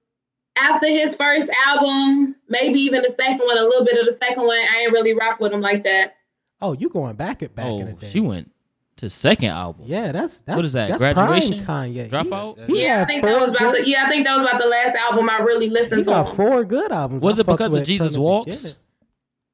after 0.56 0.86
his 0.86 1.14
first 1.14 1.50
album, 1.66 2.36
maybe 2.48 2.78
even 2.80 3.02
the 3.02 3.10
second 3.10 3.40
one, 3.44 3.58
a 3.58 3.62
little 3.64 3.84
bit 3.84 3.98
of 3.98 4.06
the 4.06 4.12
second 4.12 4.46
one, 4.46 4.56
I 4.56 4.82
ain't 4.84 4.92
really 4.92 5.12
rock 5.14 5.40
with 5.40 5.52
him 5.52 5.60
like 5.60 5.84
that. 5.84 6.14
Oh, 6.62 6.72
you 6.72 6.88
going 6.88 7.16
back 7.16 7.42
at 7.42 7.54
back 7.54 7.66
in 7.66 7.84
the 7.86 7.92
Oh, 7.92 7.96
day? 7.96 8.10
she 8.10 8.20
went 8.20 8.50
to 8.98 9.10
second 9.10 9.50
album. 9.50 9.84
Yeah, 9.86 10.10
that's 10.12 10.40
that's 10.40 10.56
What 10.56 10.64
is 10.64 10.72
that, 10.72 10.88
That's 10.88 11.00
graduation? 11.02 11.64
prime 11.64 11.92
Kanye. 11.94 12.10
Dropout? 12.10 12.66
He, 12.66 12.76
he 12.78 12.84
Yeah, 12.84 12.94
I 12.94 12.98
had 13.00 13.08
think 13.08 13.22
that 13.24 13.40
was 13.40 13.50
about 13.50 13.74
good, 13.74 13.84
the 13.84 13.90
yeah, 13.90 14.04
I 14.06 14.08
think 14.08 14.24
that 14.26 14.34
was 14.34 14.42
about 14.42 14.58
the 14.60 14.66
last 14.66 14.94
album 14.96 15.28
I 15.28 15.38
really 15.38 15.66
He 15.66 15.70
listened 15.72 16.02
to. 16.04 16.10
got 16.10 16.28
him. 16.28 16.36
four 16.36 16.64
good 16.64 16.90
albums. 16.92 17.22
Was 17.22 17.38
I 17.38 17.42
it 17.42 17.46
because 17.46 17.74
of 17.74 17.84
Jesus 17.84 18.16
Walks? 18.16 18.74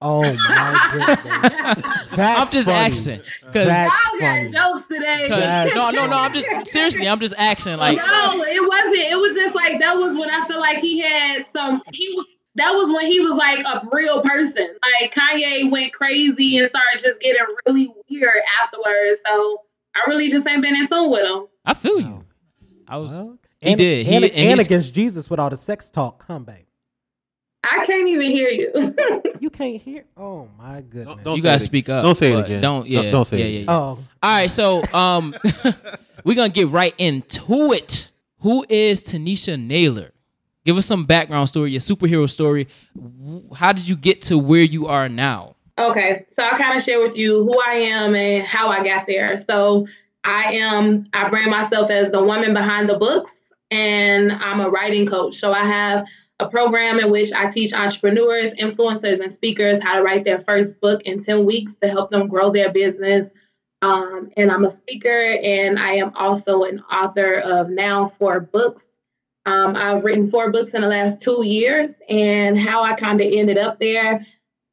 Oh 0.04 0.20
my 0.20 0.88
goodness! 0.92 2.18
I'm 2.18 2.48
just 2.48 2.66
funny. 2.66 2.78
asking 2.78 3.18
because 3.46 3.66
That's 3.68 3.94
Y'all 4.12 4.20
got 4.20 4.36
funny. 4.36 4.48
jokes 4.48 4.86
today. 4.88 5.70
no, 5.76 5.90
no, 5.90 6.06
no. 6.06 6.16
I'm 6.16 6.32
just 6.32 6.66
seriously. 6.72 7.08
I'm 7.08 7.20
just 7.20 7.34
asking. 7.38 7.76
Like, 7.76 7.98
no, 7.98 8.02
it 8.04 8.68
wasn't. 8.68 8.96
It 9.12 9.20
was 9.20 9.36
just 9.36 9.54
like 9.54 9.78
that 9.78 9.96
was 9.96 10.16
when 10.16 10.28
I 10.28 10.44
feel 10.48 10.58
like 10.58 10.78
he 10.78 10.98
had 11.00 11.46
some. 11.46 11.82
He 11.92 12.20
that 12.56 12.72
was 12.72 12.90
when 12.92 13.06
he 13.06 13.20
was 13.20 13.34
like 13.36 13.60
a 13.60 13.86
real 13.92 14.20
person. 14.22 14.68
Like 15.00 15.14
Kanye 15.14 15.70
went 15.70 15.92
crazy 15.92 16.58
and 16.58 16.68
started 16.68 16.98
just 17.02 17.20
getting 17.20 17.42
really 17.66 17.92
weird 18.10 18.34
afterwards. 18.62 19.22
So 19.26 19.62
I 19.96 20.04
really 20.08 20.28
just 20.28 20.46
ain't 20.46 20.62
been 20.62 20.76
in 20.76 20.86
tune 20.86 21.10
with 21.10 21.24
him. 21.24 21.46
I 21.64 21.74
feel 21.74 22.00
you. 22.00 22.24
I 22.88 22.96
was. 22.98 23.12
Well, 23.12 23.38
He 23.60 23.68
and, 23.70 23.78
did. 23.78 24.06
He- 24.06 24.14
and, 24.16 24.24
and 24.26 24.34
and 24.34 24.60
against 24.60 24.92
Jesus 24.94 25.30
with 25.30 25.40
all 25.40 25.50
the 25.50 25.56
sex 25.56 25.90
talk. 25.90 26.26
Come 26.26 26.44
back. 26.44 26.66
I 27.64 27.86
can't 27.86 28.08
even 28.08 28.28
hear 28.30 28.48
you. 28.48 28.94
You 29.42 29.50
can't 29.50 29.82
hear. 29.82 30.04
Oh 30.16 30.48
my 30.56 30.82
goodness. 30.82 31.06
Don't, 31.16 31.24
don't 31.24 31.34
you 31.36 31.42
say 31.42 31.48
gotta 31.48 31.56
it 31.56 31.66
speak 31.66 31.88
up. 31.88 32.04
Don't 32.04 32.14
say 32.14 32.32
it 32.32 32.38
again. 32.44 32.62
Don't. 32.62 32.82
Don't- 32.82 32.88
Yeah. 32.88 33.10
don't 33.10 33.24
say 33.24 33.38
yeah, 33.38 33.44
it 33.44 33.48
yeah, 33.48 33.54
again. 33.62 33.64
yeah. 33.68 33.74
Oh, 33.76 33.98
All 34.22 34.38
right, 34.38 34.48
so 34.50 34.84
um, 34.94 35.34
we're 36.24 36.36
gonna 36.36 36.48
get 36.48 36.68
right 36.68 36.94
into 36.96 37.72
it. 37.72 38.12
Who 38.42 38.64
is 38.68 39.02
Tanisha 39.02 39.60
Naylor? 39.60 40.11
Give 40.64 40.76
us 40.76 40.86
some 40.86 41.04
background 41.04 41.48
story, 41.48 41.72
your 41.72 41.80
superhero 41.80 42.30
story. 42.30 42.68
How 43.54 43.72
did 43.72 43.88
you 43.88 43.96
get 43.96 44.22
to 44.22 44.38
where 44.38 44.62
you 44.62 44.86
are 44.86 45.08
now? 45.08 45.56
Okay, 45.78 46.24
so 46.28 46.44
I'll 46.44 46.58
kind 46.58 46.76
of 46.76 46.82
share 46.82 47.00
with 47.00 47.16
you 47.16 47.44
who 47.44 47.60
I 47.60 47.74
am 47.74 48.14
and 48.14 48.46
how 48.46 48.68
I 48.68 48.84
got 48.84 49.06
there. 49.06 49.38
So 49.38 49.86
I 50.22 50.44
am, 50.54 51.04
I 51.12 51.28
brand 51.28 51.50
myself 51.50 51.90
as 51.90 52.10
the 52.10 52.24
woman 52.24 52.54
behind 52.54 52.88
the 52.88 52.98
books, 52.98 53.52
and 53.70 54.30
I'm 54.30 54.60
a 54.60 54.68
writing 54.68 55.06
coach. 55.06 55.36
So 55.36 55.52
I 55.52 55.64
have 55.64 56.06
a 56.38 56.48
program 56.48 57.00
in 57.00 57.10
which 57.10 57.32
I 57.32 57.48
teach 57.48 57.72
entrepreneurs, 57.72 58.54
influencers, 58.54 59.20
and 59.20 59.32
speakers 59.32 59.82
how 59.82 59.96
to 59.96 60.02
write 60.02 60.24
their 60.24 60.38
first 60.38 60.80
book 60.80 61.02
in 61.02 61.18
10 61.18 61.44
weeks 61.44 61.74
to 61.76 61.88
help 61.88 62.10
them 62.10 62.28
grow 62.28 62.50
their 62.50 62.72
business. 62.72 63.30
Um, 63.80 64.30
and 64.36 64.52
I'm 64.52 64.64
a 64.64 64.70
speaker, 64.70 65.08
and 65.42 65.78
I 65.78 65.94
am 65.94 66.12
also 66.14 66.62
an 66.62 66.80
author 66.92 67.34
of 67.34 67.68
now 67.68 68.06
four 68.06 68.38
books. 68.38 68.86
Um, 69.44 69.74
I've 69.76 70.04
written 70.04 70.28
four 70.28 70.52
books 70.52 70.74
in 70.74 70.82
the 70.82 70.88
last 70.88 71.20
two 71.20 71.44
years, 71.44 72.00
and 72.08 72.58
how 72.58 72.82
I 72.82 72.94
kind 72.94 73.20
of 73.20 73.26
ended 73.32 73.58
up 73.58 73.78
there 73.78 74.24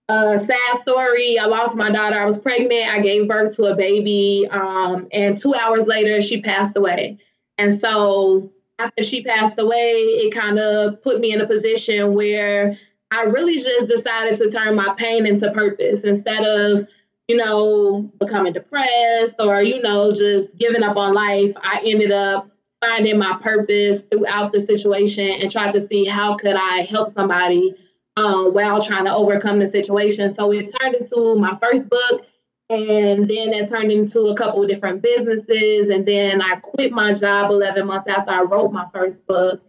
a 0.09 0.39
sad 0.39 0.75
story. 0.75 1.37
I 1.37 1.45
lost 1.45 1.77
my 1.77 1.91
daughter. 1.91 2.19
I 2.19 2.25
was 2.25 2.39
pregnant. 2.39 2.89
I 2.89 2.99
gave 2.99 3.27
birth 3.27 3.55
to 3.57 3.65
a 3.65 3.75
baby. 3.75 4.47
Um, 4.49 5.07
and 5.11 5.37
two 5.37 5.53
hours 5.53 5.87
later, 5.87 6.19
she 6.19 6.41
passed 6.41 6.75
away. 6.75 7.19
And 7.59 7.73
so 7.73 8.51
after 8.79 9.03
she 9.03 9.23
passed 9.23 9.59
away, 9.59 9.91
it 9.91 10.33
kind 10.33 10.57
of 10.57 11.03
put 11.03 11.19
me 11.19 11.31
in 11.31 11.41
a 11.41 11.47
position 11.47 12.15
where 12.15 12.75
I 13.11 13.23
really 13.23 13.59
just 13.59 13.87
decided 13.87 14.37
to 14.39 14.49
turn 14.49 14.75
my 14.75 14.95
pain 14.95 15.27
into 15.27 15.51
purpose 15.51 16.03
instead 16.03 16.43
of, 16.43 16.87
you 17.27 17.35
know, 17.37 18.11
becoming 18.19 18.53
depressed 18.53 19.35
or, 19.39 19.61
you 19.61 19.81
know, 19.81 20.11
just 20.11 20.57
giving 20.57 20.81
up 20.81 20.97
on 20.97 21.13
life. 21.13 21.53
I 21.61 21.81
ended 21.85 22.11
up 22.11 22.49
finding 22.81 23.17
my 23.17 23.37
purpose 23.41 24.03
throughout 24.03 24.53
the 24.53 24.61
situation 24.61 25.29
and 25.29 25.51
tried 25.51 25.73
to 25.73 25.81
see 25.81 26.05
how 26.05 26.35
could 26.35 26.55
I 26.55 26.87
help 26.89 27.09
somebody 27.09 27.75
um, 28.17 28.53
while 28.53 28.81
trying 28.81 29.05
to 29.05 29.13
overcome 29.13 29.59
the 29.59 29.67
situation. 29.67 30.31
So 30.31 30.51
it 30.51 30.73
turned 30.79 30.95
into 30.95 31.35
my 31.35 31.57
first 31.61 31.89
book, 31.89 32.25
and 32.69 33.27
then 33.27 33.53
it 33.53 33.69
turned 33.69 33.91
into 33.91 34.27
a 34.27 34.35
couple 34.35 34.61
of 34.61 34.69
different 34.69 35.01
businesses. 35.01 35.89
And 35.89 36.05
then 36.05 36.41
I 36.41 36.55
quit 36.55 36.91
my 36.91 37.13
job 37.13 37.51
11 37.51 37.85
months 37.85 38.07
after 38.07 38.31
I 38.31 38.41
wrote 38.41 38.71
my 38.71 38.87
first 38.93 39.25
book, 39.27 39.61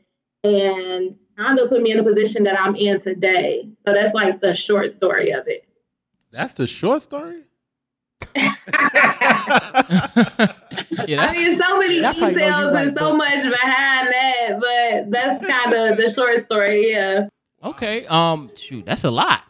and 0.45 1.17
kind 1.37 1.59
of 1.59 1.69
put 1.69 1.83
me 1.83 1.93
in 1.93 1.99
a 1.99 2.05
position 2.05 2.45
that 2.45 2.61
I'm 2.61 2.77
in 2.77 3.01
today. 3.01 3.69
So 3.87 3.95
that's 3.95 4.15
like 4.15 4.41
the 4.41 4.55
short 4.55 4.91
story 4.91 5.31
of 5.31 5.49
it. 5.49 5.67
That's 6.33 6.53
the 6.53 6.67
short 6.67 7.03
story. 7.03 7.43
Yeah, 11.09 11.27
I 11.29 11.33
mean, 11.33 11.55
so 11.61 11.79
many 11.79 12.01
That's 12.01 12.19
you 12.19 12.23
know 12.25 12.29
you 12.29 12.35
details 12.35 12.75
and 12.75 12.91
so 12.91 13.17
books. 13.17 13.19
much 13.19 13.43
behind 13.61 14.09
that, 14.13 14.59
but 14.61 15.11
that's 15.11 15.45
kind 15.45 15.73
of 15.75 15.97
the 15.97 16.11
short 16.11 16.39
story. 16.41 16.91
Yeah. 16.91 17.29
okay. 17.63 18.07
Um, 18.07 18.51
shoot, 18.57 18.85
that's 18.87 19.05
a 19.05 19.11
lot. 19.11 19.43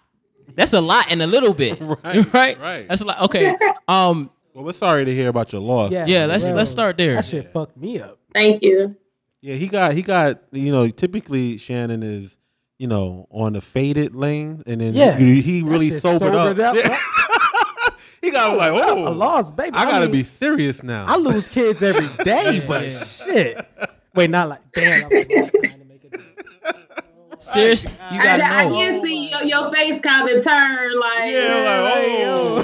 That's 0.54 0.73
a 0.73 0.80
lot 0.80 1.07
and 1.11 1.23
a 1.23 1.26
little 1.26 1.54
bit. 1.54 1.80
Right, 2.02 2.02
right. 2.35 2.61
right. 2.61 2.88
That's 2.88 3.00
a 3.00 3.04
lot. 3.07 3.21
Okay. 3.23 3.54
Um. 3.88 4.30
Well, 4.54 4.64
we're 4.64 4.73
sorry 4.73 5.04
to 5.04 5.14
hear 5.14 5.28
about 5.28 5.52
your 5.52 5.62
loss. 5.62 5.92
Yeah, 5.92 6.07
yeah 6.07 6.26
let's- 6.26 6.45
bro, 6.47 6.57
let's 6.57 6.71
start 6.71 6.97
there. 6.97 7.14
That 7.16 7.25
shit 7.25 7.52
fucked 7.52 7.76
me 7.76 8.00
up. 8.00 8.19
Thank 8.35 8.62
you. 8.62 8.97
Yeah, 9.40 9.54
he 9.54 9.69
got 9.69 9.95
he 9.95 10.02
got 10.02 10.42
you 10.52 10.71
know 10.71 10.88
typically 10.90 11.57
Shannon 11.57 12.02
is 12.02 12.37
you 12.78 12.87
know, 12.87 13.26
on 13.30 13.52
the 13.52 13.61
faded 13.61 14.14
lane, 14.14 14.62
and 14.66 14.80
then 14.80 14.95
Yeah. 14.95 15.14
he, 15.19 15.42
he 15.42 15.62
really 15.62 15.90
shit 15.90 16.00
sobered, 16.00 16.35
up. 16.35 16.57
sobered 16.57 16.87
up. 16.87 17.00
Yeah. 18.23 18.27
he 18.27 18.31
got 18.31 18.57
like, 18.57 18.73
oh, 18.73 19.05
I 19.05 19.11
lost, 19.11 19.57
baby. 19.57 19.73
I 19.75 19.85
gotta 19.85 20.07
mean, 20.07 20.12
be 20.12 20.25
serious 20.25 20.83
now. 20.83 21.05
I 21.07 21.17
lose 21.17 21.49
kids 21.49 21.83
every 21.83 22.09
day, 22.25 22.59
Yeah, 22.59 22.67
but 22.67 22.91
shit. 22.91 23.67
Wait, 24.15 24.31
not 24.31 24.49
like 24.49 24.61
damn. 24.73 25.03
I 25.03 25.07
was 25.07 25.50
trying 25.50 25.79
to 25.79 25.85
make 25.85 26.05
it. 26.05 26.17
Serious? 27.41 27.85
You 27.85 28.19
gotta 28.23 28.45
I 28.45 28.65
know. 28.65 28.75
can 28.75 28.93
see 29.00 29.31
your, 29.31 29.43
your 29.45 29.71
face 29.71 30.00
kind 30.00 30.29
of 30.29 30.45
turn 30.45 31.00
like 31.00 31.31
yeah, 31.31 31.81
like, 31.81 31.95
oh. 32.27 32.62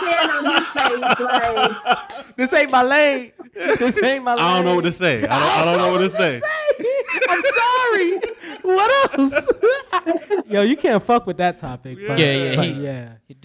hand 0.00 0.30
on 0.30 0.44
his 0.54 0.68
face 0.70 1.00
like 1.20 2.36
This 2.36 2.52
ain't 2.52 2.70
my 2.70 2.82
lane. 2.82 3.32
This 3.54 4.00
ain't 4.02 4.22
my 4.24 4.34
lane. 4.34 4.44
I 4.44 4.54
don't 4.56 4.64
know 4.66 4.74
what 4.76 4.84
to 4.84 4.92
say. 4.92 5.26
I 5.26 5.26
don't, 5.26 5.32
I 5.32 5.64
don't 5.64 5.78
know 5.78 5.92
what 5.92 6.10
to 6.10 6.16
say. 6.16 6.40
I'm 7.28 7.40
sorry. 7.42 8.20
What 8.74 9.18
else? 9.18 9.48
Yo, 10.48 10.62
you 10.62 10.76
can't 10.76 11.02
fuck 11.02 11.26
with 11.26 11.36
that 11.38 11.58
topic. 11.58 11.98
But, 12.06 12.18
Yeah, 12.18 12.32
yeah, 12.32 12.56
but 12.56 12.64
he- 12.66 12.84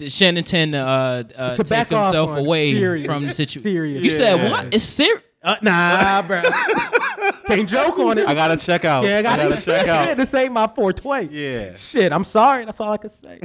yeah. 0.04 0.08
Shannon 0.08 0.44
tend 0.44 0.72
to 0.72 0.78
uh, 0.78 1.22
uh, 1.36 1.54
To 1.54 1.62
take 1.64 1.68
back 1.70 1.88
himself 1.90 2.36
away 2.36 2.72
serious- 2.72 3.06
from 3.06 3.26
the 3.26 3.32
situation. 3.32 3.62
serious 3.62 4.04
You 4.04 4.10
said 4.10 4.36
shit. 4.40 4.50
what? 4.50 4.74
It's 4.74 4.84
serious. 4.84 5.22
Uh, 5.42 5.56
nah, 5.62 6.22
bro. 6.22 6.40
Can't 7.46 7.68
joke 7.68 7.98
on 7.98 8.16
it. 8.18 8.26
I 8.26 8.32
gotta 8.34 8.56
check 8.56 8.84
out. 8.86 9.04
yeah, 9.04 9.16
I 9.16 9.18
I 9.18 9.22
gotta, 9.22 9.48
gotta 9.50 9.62
check 9.62 9.88
out. 10.10 10.16
this 10.16 10.32
ain't 10.34 10.52
my 10.52 10.66
420. 10.66 11.28
Yeah. 11.34 11.74
Shit, 11.74 12.12
I'm 12.12 12.24
sorry. 12.24 12.64
That's 12.64 12.80
all 12.80 12.92
I 12.92 12.96
can 12.96 13.10
say. 13.10 13.40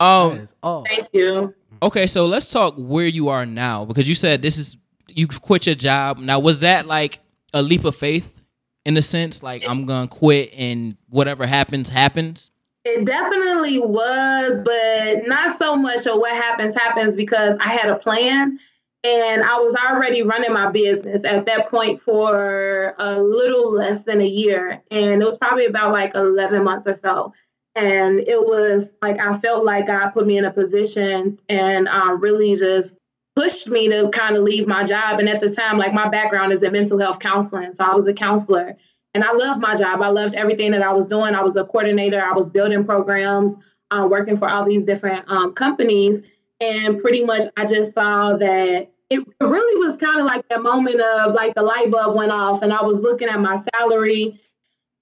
Um, 0.00 0.30
That 0.36 0.42
is 0.42 0.54
all. 0.62 0.84
thank 0.84 1.08
you. 1.12 1.54
Okay, 1.82 2.06
so 2.08 2.26
let's 2.26 2.50
talk 2.50 2.74
where 2.76 3.06
you 3.06 3.28
are 3.28 3.46
now 3.46 3.84
because 3.84 4.08
you 4.08 4.14
said 4.16 4.42
this 4.42 4.58
is 4.58 4.76
you 5.08 5.28
quit 5.28 5.66
your 5.66 5.74
job. 5.76 6.18
Now, 6.18 6.40
was 6.40 6.60
that 6.60 6.86
like 6.88 7.20
a 7.52 7.62
leap 7.62 7.84
of 7.84 7.94
faith 7.94 8.42
in 8.84 8.96
a 8.96 9.02
sense? 9.02 9.42
Like 9.42 9.66
I'm 9.66 9.86
gonna 9.86 10.08
quit 10.08 10.52
and 10.54 10.96
whatever 11.08 11.46
happens 11.46 11.88
happens. 11.88 12.50
It 12.84 13.06
definitely 13.06 13.78
was, 13.78 14.62
but 14.62 15.26
not 15.26 15.52
so 15.52 15.76
much 15.76 16.06
of 16.06 16.18
what 16.18 16.32
happens 16.32 16.74
happens 16.74 17.16
because 17.16 17.56
I 17.58 17.68
had 17.68 17.88
a 17.88 17.96
plan 17.96 18.58
and 19.04 19.42
I 19.42 19.58
was 19.58 19.74
already 19.74 20.22
running 20.22 20.52
my 20.52 20.70
business 20.70 21.24
at 21.24 21.46
that 21.46 21.70
point 21.70 22.00
for 22.00 22.94
a 22.98 23.20
little 23.20 23.72
less 23.72 24.04
than 24.04 24.20
a 24.20 24.26
year. 24.26 24.82
And 24.90 25.22
it 25.22 25.24
was 25.24 25.36
probably 25.36 25.66
about 25.66 25.92
like 25.92 26.14
11 26.14 26.64
months 26.64 26.86
or 26.86 26.94
so. 26.94 27.34
And 27.74 28.20
it 28.20 28.40
was 28.40 28.94
like 29.02 29.18
I 29.18 29.36
felt 29.36 29.64
like 29.64 29.86
God 29.86 30.10
put 30.10 30.26
me 30.26 30.38
in 30.38 30.44
a 30.44 30.52
position 30.52 31.38
and 31.48 31.88
uh, 31.88 32.16
really 32.18 32.54
just 32.54 32.98
pushed 33.36 33.68
me 33.68 33.88
to 33.88 34.10
kind 34.10 34.36
of 34.36 34.44
leave 34.44 34.66
my 34.66 34.84
job. 34.84 35.18
And 35.18 35.28
at 35.28 35.40
the 35.40 35.50
time, 35.50 35.78
like 35.78 35.92
my 35.92 36.08
background 36.08 36.52
is 36.52 36.62
in 36.62 36.72
mental 36.72 36.98
health 36.98 37.18
counseling. 37.18 37.72
So 37.72 37.84
I 37.84 37.94
was 37.94 38.06
a 38.06 38.14
counselor. 38.14 38.76
And 39.14 39.22
I 39.22 39.32
loved 39.32 39.60
my 39.60 39.76
job. 39.76 40.02
I 40.02 40.08
loved 40.08 40.34
everything 40.34 40.72
that 40.72 40.82
I 40.82 40.92
was 40.92 41.06
doing. 41.06 41.34
I 41.34 41.42
was 41.42 41.56
a 41.56 41.64
coordinator. 41.64 42.20
I 42.20 42.32
was 42.32 42.50
building 42.50 42.84
programs, 42.84 43.56
uh, 43.90 44.08
working 44.10 44.36
for 44.36 44.48
all 44.48 44.64
these 44.64 44.84
different 44.84 45.24
um, 45.30 45.54
companies. 45.54 46.22
And 46.60 47.00
pretty 47.00 47.24
much, 47.24 47.42
I 47.56 47.66
just 47.66 47.94
saw 47.94 48.36
that 48.36 48.88
it 49.10 49.26
really 49.40 49.86
was 49.86 49.96
kind 49.96 50.20
of 50.20 50.26
like 50.26 50.48
that 50.48 50.62
moment 50.62 51.00
of 51.00 51.32
like 51.32 51.54
the 51.54 51.62
light 51.62 51.90
bulb 51.90 52.16
went 52.16 52.32
off, 52.32 52.62
and 52.62 52.72
I 52.72 52.82
was 52.82 53.02
looking 53.02 53.28
at 53.28 53.40
my 53.40 53.56
salary, 53.56 54.40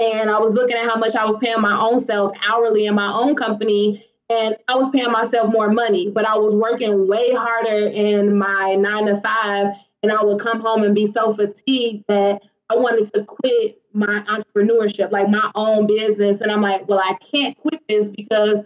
and 0.01 0.31
I 0.31 0.39
was 0.39 0.55
looking 0.55 0.77
at 0.77 0.85
how 0.85 0.97
much 0.97 1.15
I 1.15 1.25
was 1.25 1.39
paying 1.39 1.61
my 1.61 1.79
own 1.79 1.99
self 1.99 2.33
hourly 2.47 2.87
in 2.87 2.95
my 2.95 3.13
own 3.13 3.35
company, 3.37 4.03
and 4.33 4.57
I 4.69 4.77
was 4.77 4.91
paying 4.91 5.11
myself 5.11 5.53
more 5.53 5.71
money, 5.71 6.11
but 6.11 6.27
I 6.27 6.37
was 6.37 6.55
working 6.55 7.07
way 7.07 7.33
harder 7.33 7.89
in 7.89 8.37
my 8.37 8.75
nine 8.75 9.07
to 9.07 9.17
five, 9.17 9.69
and 10.03 10.13
I 10.13 10.23
would 10.23 10.41
come 10.41 10.61
home 10.61 10.83
and 10.83 10.95
be 10.95 11.07
so 11.07 11.33
fatigued 11.33 12.05
that 12.09 12.43
I 12.71 12.77
wanted 12.77 13.13
to 13.15 13.25
quit 13.25 13.81
my 13.93 14.21
entrepreneurship, 14.29 15.11
like 15.11 15.29
my 15.29 15.51
own 15.55 15.87
business. 15.87 16.41
And 16.41 16.51
I'm 16.51 16.63
like, 16.63 16.89
well, 16.89 16.99
I 16.99 17.15
can't 17.15 17.57
quit 17.59 17.83
this 17.89 18.09
because 18.09 18.65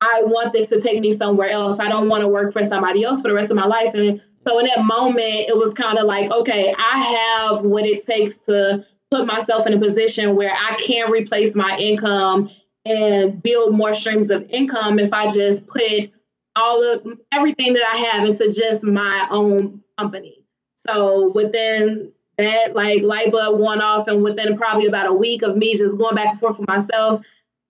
I 0.00 0.22
want 0.26 0.52
this 0.52 0.66
to 0.66 0.80
take 0.80 1.00
me 1.00 1.12
somewhere 1.12 1.48
else. 1.48 1.78
I 1.78 1.88
don't 1.88 2.08
want 2.08 2.20
to 2.20 2.28
work 2.28 2.52
for 2.52 2.62
somebody 2.62 3.02
else 3.02 3.22
for 3.22 3.28
the 3.28 3.34
rest 3.34 3.50
of 3.50 3.56
my 3.56 3.64
life. 3.64 3.94
And 3.94 4.22
so 4.46 4.58
in 4.58 4.66
that 4.66 4.84
moment, 4.84 5.48
it 5.48 5.56
was 5.56 5.72
kind 5.72 5.98
of 5.98 6.04
like, 6.04 6.30
okay, 6.30 6.74
I 6.76 6.98
have 6.98 7.64
what 7.64 7.86
it 7.86 8.04
takes 8.04 8.36
to 8.38 8.84
put 9.10 9.26
myself 9.26 9.66
in 9.66 9.72
a 9.72 9.78
position 9.78 10.36
where 10.36 10.52
I 10.52 10.76
can 10.76 11.10
replace 11.10 11.56
my 11.56 11.78
income 11.78 12.50
and 12.86 13.42
build 13.42 13.74
more 13.74 13.94
streams 13.94 14.30
of 14.30 14.48
income 14.50 14.98
if 14.98 15.12
I 15.12 15.28
just 15.28 15.66
put 15.66 16.10
all 16.54 16.82
of 16.82 17.06
everything 17.32 17.74
that 17.74 17.84
I 17.84 17.96
have 18.08 18.28
into 18.28 18.50
just 18.50 18.84
my 18.84 19.28
own 19.30 19.82
company. 19.98 20.44
So 20.76 21.32
within 21.34 22.12
that 22.38 22.74
like 22.74 23.02
light 23.02 23.32
bulb 23.32 23.60
went 23.60 23.82
off 23.82 24.08
and 24.08 24.22
within 24.22 24.56
probably 24.56 24.86
about 24.86 25.06
a 25.06 25.12
week 25.12 25.42
of 25.42 25.56
me 25.56 25.76
just 25.76 25.98
going 25.98 26.14
back 26.14 26.28
and 26.28 26.38
forth 26.38 26.56
for 26.56 26.66
myself 26.68 27.18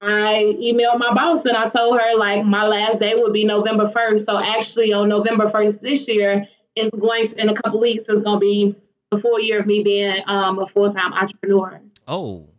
i 0.03 0.57
emailed 0.61 0.99
my 0.99 1.15
boss 1.15 1.45
and 1.45 1.57
i 1.57 1.69
told 1.69 1.99
her 2.01 2.19
like 2.19 2.45
my 2.45 2.67
last 2.67 2.99
day 2.99 3.15
would 3.15 3.33
be 3.33 3.45
november 3.45 3.85
1st 3.85 4.25
so 4.25 4.37
actually 4.37 4.93
on 4.93 5.09
november 5.09 5.47
1st 5.47 5.81
this 5.83 6.09
year 6.09 6.49
is 6.75 6.91
going 6.91 7.33
in 7.39 7.49
a 7.49 7.55
couple 7.55 7.79
weeks 7.79 8.07
it's 8.09 8.23
going 8.23 8.41
to 8.41 8.45
be 8.45 8.75
the 9.13 9.19
full 9.19 9.39
year 9.39 9.61
of 9.61 9.67
me 9.67 9.85
being 9.85 10.21
um, 10.27 10.59
a 10.59 10.67
full-time 10.67 11.13
entrepreneur 11.13 11.81
Oh, 12.09 12.51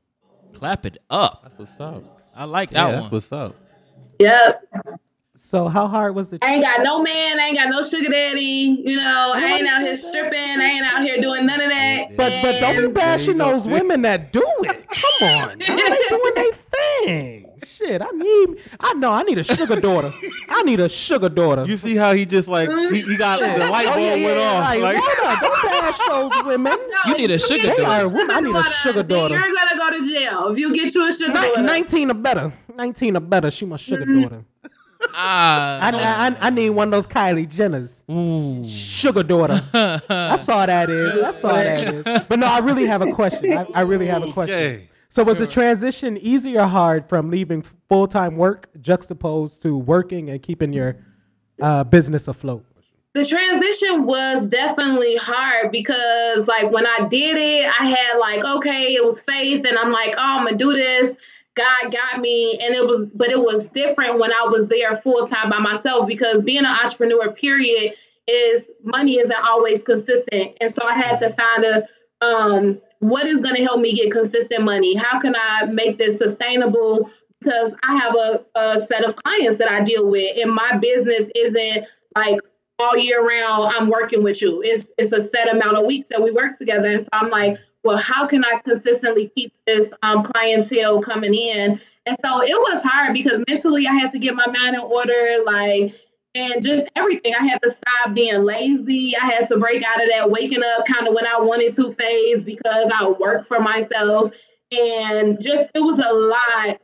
clap 0.53 0.85
it 0.85 0.97
up. 1.09 1.43
That's 1.43 1.57
what's 1.57 1.79
up. 1.79 2.16
I 2.37 2.43
like 2.45 2.71
Yeah, 2.71 2.85
that 2.87 2.91
that's 2.91 3.01
one. 3.03 3.11
what's 3.11 3.31
up. 3.31 3.55
yep 4.19 4.63
So 5.35 5.67
how 5.67 5.87
hard 5.87 6.15
was 6.15 6.33
it? 6.33 6.43
I 6.43 6.53
ain't 6.53 6.63
got 6.63 6.83
no 6.83 7.01
man. 7.01 7.39
I 7.39 7.47
ain't 7.47 7.57
got 7.57 7.69
no 7.69 7.81
sugar 7.81 8.09
daddy. 8.09 8.81
You 8.85 8.95
know, 8.95 9.31
I 9.35 9.43
ain't 9.45 9.67
out 9.67 9.81
here 9.81 9.95
stripping. 9.95 10.39
I 10.39 10.63
ain't 10.65 10.85
out 10.93 11.03
here 11.03 11.19
doing 11.21 11.45
none 11.45 11.61
of 11.61 11.69
that. 11.69 12.15
But 12.15 12.41
but 12.41 12.59
don't 12.59 12.77
be 12.77 12.87
bashing 12.93 13.37
There 13.37 13.47
you 13.47 13.51
go. 13.53 13.57
those 13.57 13.67
women 13.67 14.01
that 14.03 14.31
do 14.31 14.43
it. 14.61 14.87
Come 14.89 15.29
on, 15.29 15.57
man. 15.57 15.57
they 15.59 16.09
doing 16.09 16.33
their 16.35 16.51
thing. 17.05 17.46
Shit, 17.65 18.01
I 18.01 18.09
need. 18.11 18.57
I 18.79 18.93
know. 18.95 19.11
I 19.11 19.23
need 19.23 19.37
a 19.37 19.43
sugar 19.43 19.79
daughter. 19.79 20.13
I 20.49 20.63
need 20.63 20.79
a 20.79 20.89
sugar 20.89 21.29
daughter. 21.29 21.65
You 21.67 21.77
see 21.77 21.95
how 21.95 22.13
he 22.13 22.25
just 22.25 22.47
like 22.47 22.69
he, 22.91 23.01
he 23.01 23.17
got 23.17 23.39
the 23.39 23.65
light 23.69 23.85
Oh, 23.87 23.93
bulb 23.93 23.99
yeah, 23.99 24.15
yeah, 24.15 24.25
went 24.25 24.39
yeah, 24.39 24.51
off. 24.51 24.59
Like, 24.63 24.81
Like, 24.81 24.97
hold 24.99 25.39
don't 25.41 25.63
bash 25.63 26.07
those 26.07 26.45
women. 26.45 26.77
No, 26.77 26.97
You 27.11 27.17
need 27.17 27.31
a 27.31 27.39
sugar 27.39 27.67
daughter. 27.67 27.81
you 27.81 27.87
are 27.87 28.07
women. 28.13 28.31
I 28.35 28.39
need 28.41 28.55
a 28.55 28.63
sugar 28.63 29.03
daughter. 29.03 29.33
You're 29.35 29.53
gonna 29.53 29.77
go 29.77 29.89
to 29.99 30.09
jail 30.13 30.47
if 30.51 30.57
you 30.59 30.75
get 30.75 30.93
you 30.95 31.07
a 31.07 31.11
sugar 31.11 31.33
Ni- 31.33 31.41
daughter. 31.47 31.63
Nineteen 31.63 32.11
or 32.11 32.15
better. 32.15 32.53
Nineteen 32.75 33.17
or 33.17 33.21
better. 33.21 33.51
She 33.51 33.65
my 33.65 33.77
sugar 33.77 34.03
Mm-hmm. 34.05 34.21
daughter. 34.23 34.43
Ah, 35.13 35.79
I, 35.81 35.91
I, 36.31 36.47
I 36.47 36.49
need 36.49 36.71
one 36.71 36.87
of 36.87 36.91
those 36.91 37.07
Kylie 37.07 37.47
Jenners. 37.47 38.01
ooh. 38.11 38.67
Sugar 38.67 39.21
daughter. 39.23 39.63
I 40.09 40.37
saw 40.37 40.65
that 40.65 40.89
is. 40.89 41.17
I 41.23 41.31
saw 41.31 41.51
that 41.53 41.93
is. 41.93 42.03
But 42.27 42.39
no, 42.39 42.47
I 42.47 42.59
really 42.59 42.85
have 42.87 43.01
a 43.01 43.11
question. 43.13 43.53
I, 43.57 43.67
I 43.75 43.81
really 43.81 44.07
have 44.07 44.23
a 44.23 44.31
question. 44.33 44.55
Okay. 44.57 44.89
So 45.09 45.23
was 45.23 45.39
the 45.39 45.47
transition 45.47 46.17
easy 46.17 46.57
or 46.57 46.67
hard 46.67 47.07
from 47.09 47.29
leaving 47.29 47.63
full 47.89 48.07
time 48.07 48.35
work 48.35 48.69
juxtaposed 48.81 49.61
to 49.63 49.77
working 49.77 50.29
and 50.29 50.41
keeping 50.41 50.73
your 50.73 50.97
uh, 51.61 51.83
business 51.83 52.27
afloat? 52.27 52.65
the 53.17 53.25
transition 53.25 54.05
was 54.05 54.45
definitely 54.45 55.15
hard 55.15 55.71
because 55.71 56.47
like 56.47 56.71
when 56.71 56.85
I 56.85 57.07
did 57.09 57.35
it, 57.37 57.65
I 57.67 57.85
had 57.85 58.17
like, 58.19 58.45
okay, 58.45 58.93
it 58.93 59.03
was 59.03 59.19
faith 59.19 59.65
and 59.65 59.77
I'm 59.77 59.91
like, 59.91 60.13
oh, 60.17 60.37
I'm 60.39 60.45
gonna 60.45 60.55
do 60.55 60.73
this. 60.73 61.15
God 61.55 61.91
got 61.91 62.19
me. 62.19 62.59
And 62.61 62.75
it 62.75 62.85
was, 62.85 63.07
but 63.07 63.29
it 63.29 63.39
was 63.39 63.69
different 63.69 64.19
when 64.19 64.31
I 64.31 64.47
was 64.49 64.67
there 64.67 64.93
full 64.93 65.25
time 65.25 65.49
by 65.49 65.57
myself 65.57 66.07
because 66.07 66.43
being 66.43 66.59
an 66.59 66.67
entrepreneur, 66.67 67.31
period, 67.31 67.93
is 68.27 68.69
money 68.83 69.17
isn't 69.17 69.43
always 69.43 69.81
consistent. 69.81 70.55
And 70.61 70.71
so 70.71 70.85
I 70.85 70.93
had 70.93 71.19
to 71.19 71.29
find 71.29 71.63
a 71.63 71.87
um 72.19 72.81
what 72.99 73.27
is 73.27 73.41
gonna 73.41 73.61
help 73.61 73.79
me 73.79 73.93
get 73.93 74.11
consistent 74.11 74.63
money? 74.63 74.95
How 74.95 75.19
can 75.19 75.35
I 75.35 75.65
make 75.65 75.97
this 75.97 76.17
sustainable? 76.17 77.09
Because 77.39 77.75
I 77.83 77.95
have 77.95 78.15
a, 78.15 78.45
a 78.55 78.79
set 78.79 79.03
of 79.03 79.15
clients 79.15 79.57
that 79.57 79.69
I 79.69 79.83
deal 79.83 80.07
with, 80.07 80.37
and 80.41 80.53
my 80.53 80.77
business 80.77 81.29
isn't 81.35 81.87
like 82.15 82.39
all 82.79 82.97
year 82.97 83.25
round 83.25 83.73
I'm 83.75 83.89
working 83.89 84.23
with 84.23 84.41
you. 84.41 84.61
It's 84.63 84.89
it's 84.97 85.11
a 85.11 85.21
set 85.21 85.53
amount 85.53 85.77
of 85.77 85.85
weeks 85.85 86.09
that 86.09 86.21
we 86.21 86.31
work 86.31 86.57
together. 86.57 86.91
And 86.91 87.01
so 87.01 87.09
I'm 87.11 87.29
like, 87.29 87.57
well, 87.83 87.97
how 87.97 88.27
can 88.27 88.43
I 88.43 88.59
consistently 88.63 89.31
keep 89.35 89.53
this 89.65 89.93
um, 90.03 90.23
clientele 90.23 91.01
coming 91.01 91.33
in? 91.33 91.71
And 92.05 92.17
so 92.23 92.43
it 92.43 92.57
was 92.57 92.81
hard 92.83 93.13
because 93.13 93.43
mentally 93.47 93.87
I 93.87 93.93
had 93.93 94.11
to 94.11 94.19
get 94.19 94.35
my 94.35 94.45
mind 94.47 94.75
in 94.75 94.81
order, 94.81 95.43
like 95.45 95.93
and 96.37 96.63
just 96.63 96.87
everything. 96.95 97.33
I 97.39 97.45
had 97.45 97.61
to 97.61 97.69
stop 97.69 98.13
being 98.13 98.43
lazy. 98.43 99.15
I 99.17 99.25
had 99.25 99.47
to 99.47 99.57
break 99.57 99.83
out 99.83 100.01
of 100.01 100.09
that 100.11 100.29
waking 100.29 100.61
up 100.63 100.85
kind 100.85 101.07
of 101.07 101.13
when 101.13 101.25
I 101.25 101.39
wanted 101.39 101.73
to 101.75 101.91
phase 101.91 102.43
because 102.43 102.91
I 102.93 103.09
work 103.09 103.45
for 103.45 103.59
myself. 103.59 104.35
And 104.71 105.41
just 105.41 105.65
it 105.73 105.79
was 105.79 105.99
a 105.99 106.13
lot 106.13 106.79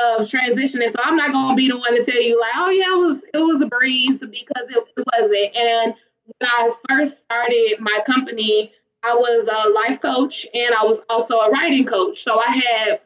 of 0.00 0.26
transitioning. 0.26 0.90
So 0.90 0.98
I'm 1.02 1.16
not 1.16 1.32
gonna 1.32 1.54
be 1.54 1.68
the 1.68 1.78
one 1.78 1.94
to 1.94 2.04
tell 2.04 2.20
you 2.20 2.38
like, 2.40 2.52
oh 2.56 2.70
yeah, 2.70 2.94
it 2.94 2.98
was 2.98 3.22
it 3.34 3.38
was 3.38 3.60
a 3.62 3.66
breeze 3.66 4.18
because 4.18 4.68
it, 4.68 4.84
it 4.96 5.06
wasn't. 5.14 5.56
And 5.56 5.94
when 6.24 6.50
I 6.50 6.70
first 6.88 7.18
started 7.18 7.76
my 7.80 7.98
company, 8.06 8.72
I 9.02 9.14
was 9.14 9.46
a 9.46 9.70
life 9.70 10.00
coach 10.00 10.46
and 10.52 10.74
I 10.74 10.84
was 10.84 11.00
also 11.08 11.38
a 11.38 11.50
writing 11.50 11.86
coach. 11.86 12.22
So 12.22 12.38
I 12.38 12.52
had 12.52 13.00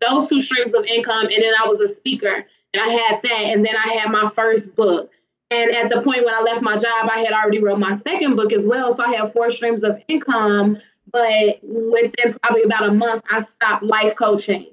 those 0.00 0.28
two 0.28 0.40
streams 0.40 0.74
of 0.74 0.84
income, 0.84 1.24
and 1.24 1.42
then 1.42 1.54
I 1.62 1.66
was 1.66 1.80
a 1.80 1.88
speaker, 1.88 2.44
and 2.74 2.82
I 2.82 2.88
had 2.88 3.22
that, 3.22 3.44
and 3.46 3.64
then 3.64 3.74
I 3.76 3.94
had 3.94 4.10
my 4.10 4.26
first 4.26 4.74
book. 4.74 5.10
And 5.50 5.70
at 5.70 5.90
the 5.90 6.02
point 6.02 6.24
when 6.24 6.34
I 6.34 6.40
left 6.40 6.62
my 6.62 6.76
job, 6.76 7.08
I 7.10 7.20
had 7.20 7.32
already 7.32 7.62
wrote 7.62 7.78
my 7.78 7.92
second 7.92 8.36
book 8.36 8.52
as 8.52 8.66
well. 8.66 8.92
So 8.92 9.04
I 9.04 9.14
had 9.14 9.32
four 9.32 9.50
streams 9.50 9.84
of 9.84 10.02
income. 10.08 10.78
But 11.12 11.60
within 11.62 12.34
probably 12.42 12.62
about 12.64 12.88
a 12.88 12.92
month, 12.92 13.22
I 13.30 13.38
stopped 13.38 13.84
life 13.84 14.16
coaching. 14.16 14.66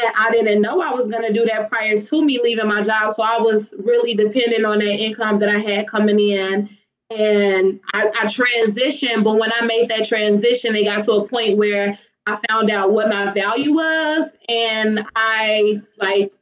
And 0.00 0.12
I 0.16 0.30
didn't 0.30 0.60
know 0.60 0.80
I 0.80 0.92
was 0.94 1.08
going 1.08 1.26
to 1.26 1.32
do 1.32 1.46
that 1.46 1.70
prior 1.70 2.00
to 2.00 2.24
me 2.24 2.40
leaving 2.42 2.68
my 2.68 2.82
job. 2.82 3.10
So 3.10 3.22
I 3.22 3.40
was 3.40 3.74
really 3.78 4.14
dependent 4.14 4.64
on 4.64 4.78
that 4.78 4.84
income 4.84 5.40
that 5.40 5.48
I 5.48 5.58
had 5.58 5.88
coming 5.88 6.20
in. 6.20 6.68
And 7.10 7.80
I, 7.94 8.08
I 8.08 8.26
transitioned, 8.26 9.24
but 9.24 9.38
when 9.38 9.50
I 9.50 9.64
made 9.64 9.88
that 9.88 10.04
transition, 10.04 10.76
it 10.76 10.84
got 10.84 11.04
to 11.04 11.12
a 11.12 11.28
point 11.28 11.56
where 11.56 11.98
I 12.26 12.38
found 12.48 12.70
out 12.70 12.92
what 12.92 13.08
my 13.08 13.32
value 13.32 13.74
was 13.74 14.36
and 14.48 15.06
I 15.16 15.80
like 15.96 16.32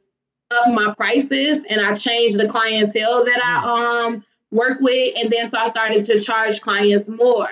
up 0.51 0.73
my 0.73 0.93
prices 0.95 1.65
and 1.69 1.81
I 1.81 1.93
changed 1.93 2.39
the 2.39 2.47
clientele 2.47 3.25
that 3.25 3.43
I 3.43 4.05
um 4.05 4.23
work 4.51 4.79
with 4.79 5.17
and 5.17 5.31
then 5.31 5.45
so 5.45 5.57
I 5.57 5.67
started 5.67 6.03
to 6.05 6.19
charge 6.19 6.61
clients 6.61 7.09
more 7.09 7.49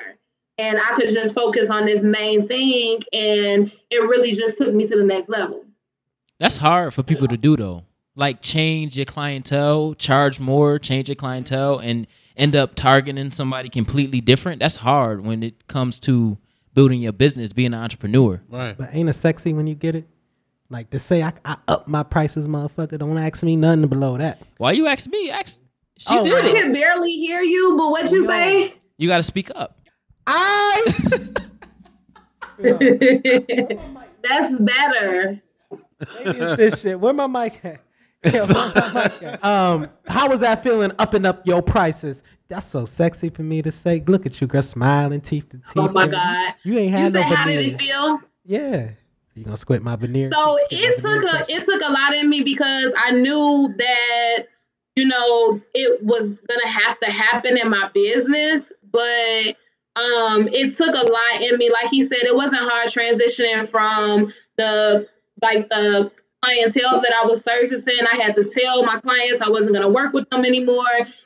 and 0.57 0.77
I 0.79 0.93
could 0.95 1.09
just 1.09 1.35
focus 1.35 1.69
on 1.69 1.85
this 1.85 2.03
main 2.03 2.47
thing 2.47 3.01
and 3.11 3.71
it 3.89 3.97
really 3.97 4.31
just 4.31 4.57
took 4.57 4.73
me 4.73 4.87
to 4.87 4.95
the 4.95 5.03
next 5.03 5.27
level. 5.27 5.65
That's 6.39 6.57
hard 6.57 6.93
for 6.93 7.03
people 7.03 7.27
to 7.27 7.37
do 7.37 7.57
though. 7.57 7.83
Like 8.15 8.41
change 8.41 8.95
your 8.95 9.05
clientele, 9.05 9.93
charge 9.95 10.39
more, 10.39 10.79
change 10.79 11.09
your 11.09 11.17
clientele, 11.17 11.79
and 11.79 12.07
end 12.37 12.55
up 12.55 12.75
targeting 12.75 13.31
somebody 13.31 13.67
completely 13.67 14.21
different. 14.21 14.59
That's 14.59 14.77
hard 14.77 15.25
when 15.25 15.43
it 15.43 15.67
comes 15.67 15.99
to 16.01 16.37
building 16.73 17.01
your 17.01 17.11
business, 17.11 17.51
being 17.51 17.73
an 17.73 17.81
entrepreneur. 17.81 18.41
Right. 18.47 18.77
But 18.77 18.89
ain't 18.93 19.09
it 19.09 19.13
sexy 19.13 19.53
when 19.53 19.67
you 19.67 19.75
get 19.75 19.95
it? 19.95 20.07
Like 20.69 20.89
to 20.91 20.99
say 20.99 21.21
I, 21.21 21.31
I 21.43 21.57
up 21.67 21.87
my 21.87 22.03
prices, 22.03 22.47
motherfucker. 22.47 22.97
Don't 22.97 23.17
ask 23.17 23.43
me 23.43 23.55
nothing 23.55 23.87
below 23.87 24.17
that. 24.17 24.41
Why 24.57 24.71
you 24.71 24.87
ask 24.87 25.07
me? 25.07 25.29
Ask 25.29 25.59
she 25.97 26.07
Oh, 26.09 26.23
did 26.23 26.33
I 26.33 26.47
it. 26.49 26.55
can 26.55 26.73
barely 26.73 27.11
hear 27.13 27.41
you, 27.41 27.75
but 27.77 27.89
what 27.91 28.11
you 28.11 28.23
say? 28.23 28.73
You 28.97 29.07
got 29.07 29.17
to 29.17 29.23
speak 29.23 29.49
up. 29.55 29.77
I 30.27 30.81
That's 34.23 34.59
better. 34.59 35.41
maybe 36.15 36.39
it's 36.39 36.57
this 36.57 36.81
shit. 36.81 36.99
Where 36.99 37.13
my 37.13 37.27
mic 37.27 37.63
at? 37.63 37.81
Yeah, 38.33 38.45
my 38.49 38.91
mic 38.91 39.21
at? 39.23 39.45
Um, 39.45 39.87
how 40.07 40.27
was 40.29 40.39
that 40.39 40.63
feeling? 40.63 40.91
Upping 40.97 41.27
up 41.27 41.45
your 41.45 41.61
prices. 41.61 42.23
That's 42.47 42.65
so 42.65 42.83
sexy 42.85 43.29
for 43.29 43.43
me 43.43 43.61
to 43.61 43.71
say. 43.71 44.03
Look 44.07 44.25
at 44.25 44.41
you, 44.41 44.47
girl, 44.47 44.63
smiling 44.63 45.21
teeth 45.21 45.49
to 45.49 45.57
teeth. 45.57 45.73
Oh 45.77 45.89
my 45.89 46.07
girl. 46.07 46.13
God. 46.19 46.53
You 46.63 46.79
ain't 46.79 46.91
You 46.91 46.97
had 46.97 47.11
said 47.13 47.21
how 47.23 47.45
did 47.45 47.65
it 47.73 47.79
feel? 47.79 48.19
Yeah. 48.43 48.89
You 49.35 49.43
gonna 49.43 49.57
squint 49.57 49.83
my 49.83 49.97
veneer? 49.97 50.31
So 50.31 50.57
it 50.71 50.95
took 50.95 51.03
veneer 51.03 51.17
a 51.17 51.29
question? 51.29 51.57
it 51.57 51.63
took 51.65 51.81
a 51.81 51.91
lot 51.91 52.13
in 52.13 52.29
me 52.29 52.41
because 52.41 52.93
I 52.97 53.11
knew 53.11 53.73
that 53.77 54.47
you 54.95 55.05
know 55.05 55.57
it 55.73 56.01
was 56.01 56.35
gonna 56.35 56.67
have 56.67 56.97
to 57.01 57.11
happen 57.11 57.57
in 57.57 57.69
my 57.69 57.89
business, 57.93 58.71
but 58.91 59.57
um 59.97 60.47
it 60.47 60.73
took 60.73 60.95
a 60.95 61.11
lot 61.11 61.41
in 61.41 61.57
me. 61.57 61.69
Like 61.69 61.89
he 61.89 62.03
said, 62.03 62.19
it 62.21 62.35
wasn't 62.35 62.61
hard 62.61 62.87
transitioning 62.87 63.67
from 63.67 64.31
the 64.57 65.07
like 65.41 65.67
the 65.67 66.11
clientele 66.41 67.01
that 67.01 67.13
I 67.21 67.27
was 67.27 67.43
servicing. 67.43 68.05
I 68.09 68.15
had 68.15 68.35
to 68.35 68.45
tell 68.45 68.83
my 68.83 69.01
clients 69.01 69.41
I 69.41 69.49
wasn't 69.49 69.73
gonna 69.73 69.89
work 69.89 70.13
with 70.13 70.29
them 70.29 70.45
anymore, 70.45 70.85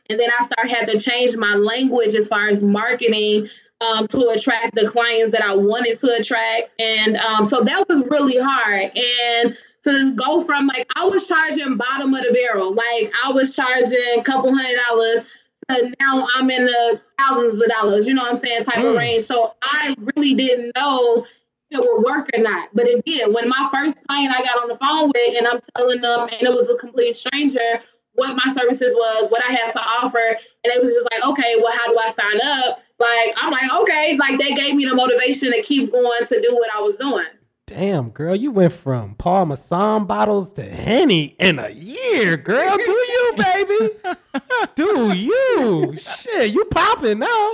and 0.10 0.20
then 0.20 0.30
I 0.32 0.44
started 0.46 0.75
had 0.75 0.88
to 0.88 0.98
change 0.98 1.38
my 1.38 1.54
language 1.54 2.16
as 2.16 2.28
far 2.28 2.50
as 2.50 2.63
marketing 2.63 3.48
um, 3.82 4.08
to 4.08 4.28
attract 4.30 4.76
the 4.76 4.88
clients 4.88 5.32
that 5.32 5.44
I 5.44 5.56
wanted 5.56 5.98
to 6.00 6.16
attract. 6.20 6.74
And 6.80 7.18
um, 7.18 7.46
so 7.46 7.62
that 7.62 7.88
was 7.88 8.02
really 8.10 8.38
hard. 8.38 8.92
And 8.96 9.58
to 9.84 10.14
go 10.16 10.42
from 10.42 10.68
like, 10.68 10.86
I 10.96 11.06
was 11.06 11.28
charging 11.28 11.78
bottom 11.78 12.14
of 12.14 12.24
the 12.24 12.34
barrel, 12.34 12.74
like 12.74 13.14
I 13.24 13.32
was 13.32 13.56
charging 13.56 14.20
a 14.20 14.24
couple 14.24 14.54
hundred 14.54 14.78
dollars. 14.90 15.26
To 15.70 15.94
now 16.00 16.28
I'm 16.36 16.50
in 16.50 16.66
the 16.66 17.02
thousands 17.20 17.62
of 17.62 17.70
dollars, 17.70 18.08
you 18.08 18.14
know 18.14 18.24
what 18.24 18.32
I'm 18.32 18.38
saying, 18.38 18.64
type 18.64 18.84
of 18.84 18.96
range. 18.96 19.24
So 19.24 19.54
I 19.62 19.96
really 20.16 20.34
didn't 20.34 20.72
know 20.76 21.26
if 21.70 21.80
it 21.80 21.80
would 21.80 22.04
work 22.04 22.30
or 22.34 22.42
not. 22.42 22.70
But 22.74 22.88
it 22.88 23.06
did. 23.06 23.34
When 23.34 23.48
my 23.48 23.70
first 23.72 23.98
client 24.08 24.34
I 24.36 24.42
got 24.42 24.62
on 24.62 24.68
the 24.68 24.76
phone 24.76 25.12
with, 25.14 25.38
and 25.38 25.48
I'm 25.48 25.60
telling 25.78 26.02
them, 26.02 26.22
and 26.22 26.42
it 26.42 26.52
was 26.52 26.70
a 26.70 26.76
complete 26.76 27.16
stranger, 27.16 27.82
what 28.14 28.36
my 28.36 28.52
services 28.52 28.96
was, 28.96 29.30
what 29.30 29.44
I 29.48 29.52
had 29.52 29.72
to 29.72 29.80
offer, 29.80 30.18
and 30.18 30.74
it 30.74 30.82
was 30.82 30.92
just 30.92 31.08
like, 31.12 31.24
okay, 31.32 31.56
well, 31.62 31.72
how 31.72 31.92
do 31.92 32.00
I 32.00 32.10
sign 32.10 32.39
up? 32.44 32.80
Like, 33.00 33.34
I'm 33.38 33.52
like, 33.52 33.74
okay, 33.82 34.18
like 34.20 34.40
they 34.40 34.54
gave 34.54 34.76
me 34.76 34.86
the 34.86 34.96
motivation 34.96 35.52
to 35.52 35.62
keep 35.62 35.92
going 35.92 36.26
to 36.26 36.42
do 36.42 36.54
what 36.56 36.70
I 36.76 36.82
was 36.82 36.98
doing. 36.98 37.26
Damn, 37.66 38.10
girl, 38.10 38.36
you 38.36 38.52
went 38.52 38.74
from 38.74 39.14
Paul 39.16 39.46
Masson 39.46 40.06
bottles 40.06 40.54
to 40.54 40.64
Henny 40.64 41.36
in 41.40 41.60
a 41.60 41.70
year, 41.70 42.36
girl. 42.36 42.76
Do 42.76 42.92
you, 42.92 43.34
baby? 43.38 43.90
Do 44.76 45.14
you? 45.14 45.96
Shit, 45.96 46.52
you 46.52 46.66
popping 46.66 47.20
now. 47.20 47.54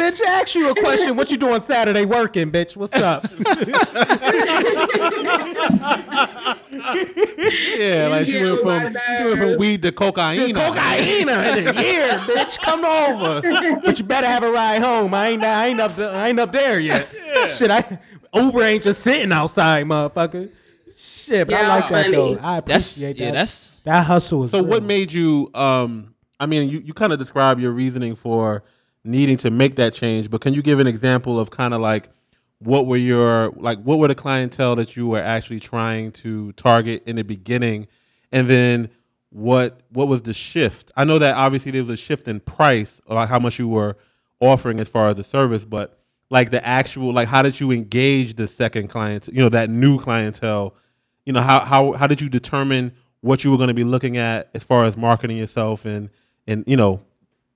Bitch, 0.00 0.22
ask 0.22 0.54
you 0.54 0.70
a 0.70 0.74
question. 0.74 1.14
What 1.14 1.30
you 1.30 1.36
doing 1.36 1.60
Saturday 1.60 2.06
working, 2.06 2.50
bitch? 2.50 2.74
What's 2.74 2.94
up? 2.94 3.26
Yeah, 6.70 8.08
like 8.08 8.26
she 8.26 8.42
went 8.42 8.60
from 8.60 8.96
she 9.18 9.24
went 9.24 9.38
from 9.38 9.58
weed 9.58 9.82
to 9.82 9.92
cocaine. 9.92 10.54
Cocaine 10.54 11.28
in 11.28 11.28
a 11.28 11.82
year, 11.82 12.18
bitch. 12.20 12.60
Come 12.60 12.84
over. 12.84 13.80
But 13.84 13.98
you 13.98 14.04
better 14.04 14.26
have 14.26 14.42
a 14.42 14.50
ride 14.50 14.80
home. 14.82 15.12
I 15.12 15.28
ain't 15.28 15.42
I 15.42 15.66
ain't 15.66 15.80
up 15.80 15.96
there, 15.96 16.10
I 16.14 16.28
ain't 16.28 16.40
up 16.40 16.52
there 16.52 16.78
yet. 16.80 17.08
Shit, 17.48 17.70
I 17.70 17.98
Uber 18.34 18.62
ain't 18.62 18.82
just 18.84 19.02
sitting 19.02 19.32
outside, 19.32 19.86
motherfucker. 19.86 20.50
Shit, 20.96 21.46
but 21.48 21.56
I 21.56 21.60
Yeah, 21.62 21.68
like 21.68 21.88
that 21.88 22.10
though. 22.12 22.38
I 22.40 22.60
That's 22.60 22.96
appreciate 22.96 23.16
yeah. 23.18 23.26
that. 23.26 23.32
That's 23.32 23.76
that 23.84 24.06
hustle 24.06 24.44
is 24.44 24.50
So 24.50 24.62
what 24.62 24.82
made 24.82 25.12
you 25.12 25.50
um 25.54 26.14
I 26.38 26.46
mean 26.46 26.70
you, 26.70 26.80
you 26.80 26.94
kind 26.94 27.12
of 27.12 27.18
describe 27.18 27.58
your 27.58 27.72
reasoning 27.72 28.16
for 28.16 28.62
needing 29.04 29.36
to 29.38 29.50
make 29.50 29.76
that 29.76 29.94
change, 29.94 30.30
but 30.30 30.40
can 30.40 30.54
you 30.54 30.62
give 30.62 30.78
an 30.78 30.86
example 30.86 31.38
of 31.38 31.50
kind 31.50 31.74
of 31.74 31.80
like 31.80 32.08
what 32.58 32.86
were 32.86 32.96
your 32.96 33.50
like 33.56 33.80
what 33.82 33.98
were 33.98 34.08
the 34.08 34.14
clientele 34.14 34.76
that 34.76 34.96
you 34.96 35.06
were 35.06 35.20
actually 35.20 35.60
trying 35.60 36.12
to 36.12 36.52
target 36.52 37.02
in 37.06 37.16
the 37.16 37.24
beginning? 37.24 37.88
And 38.32 38.48
then 38.48 38.90
what 39.30 39.80
what 39.90 40.08
was 40.08 40.22
the 40.22 40.34
shift? 40.34 40.92
I 40.96 41.04
know 41.04 41.18
that 41.18 41.34
obviously 41.36 41.72
there 41.72 41.82
was 41.82 41.90
a 41.90 41.96
shift 41.96 42.28
in 42.28 42.40
price 42.40 43.00
like 43.08 43.28
how 43.28 43.38
much 43.38 43.58
you 43.58 43.68
were 43.68 43.96
offering 44.40 44.80
as 44.80 44.88
far 44.88 45.08
as 45.08 45.16
the 45.16 45.24
service, 45.24 45.64
but 45.64 45.98
like 46.30 46.50
the 46.50 46.64
actual 46.66 47.12
like 47.12 47.28
how 47.28 47.42
did 47.42 47.58
you 47.58 47.70
engage 47.70 48.34
the 48.34 48.46
second 48.46 48.88
client, 48.88 49.28
you 49.28 49.42
know, 49.42 49.48
that 49.48 49.70
new 49.70 49.98
clientele? 49.98 50.74
You 51.24 51.32
know 51.32 51.42
how 51.42 51.60
how 51.60 51.92
how 51.92 52.06
did 52.06 52.20
you 52.20 52.28
determine 52.28 52.92
what 53.20 53.44
you 53.44 53.50
were 53.50 53.56
going 53.56 53.68
to 53.68 53.74
be 53.74 53.84
looking 53.84 54.16
at 54.16 54.50
as 54.54 54.62
far 54.62 54.84
as 54.84 54.96
marketing 54.96 55.36
yourself 55.36 55.84
and 55.84 56.10
and 56.46 56.64
you 56.66 56.76
know 56.76 57.02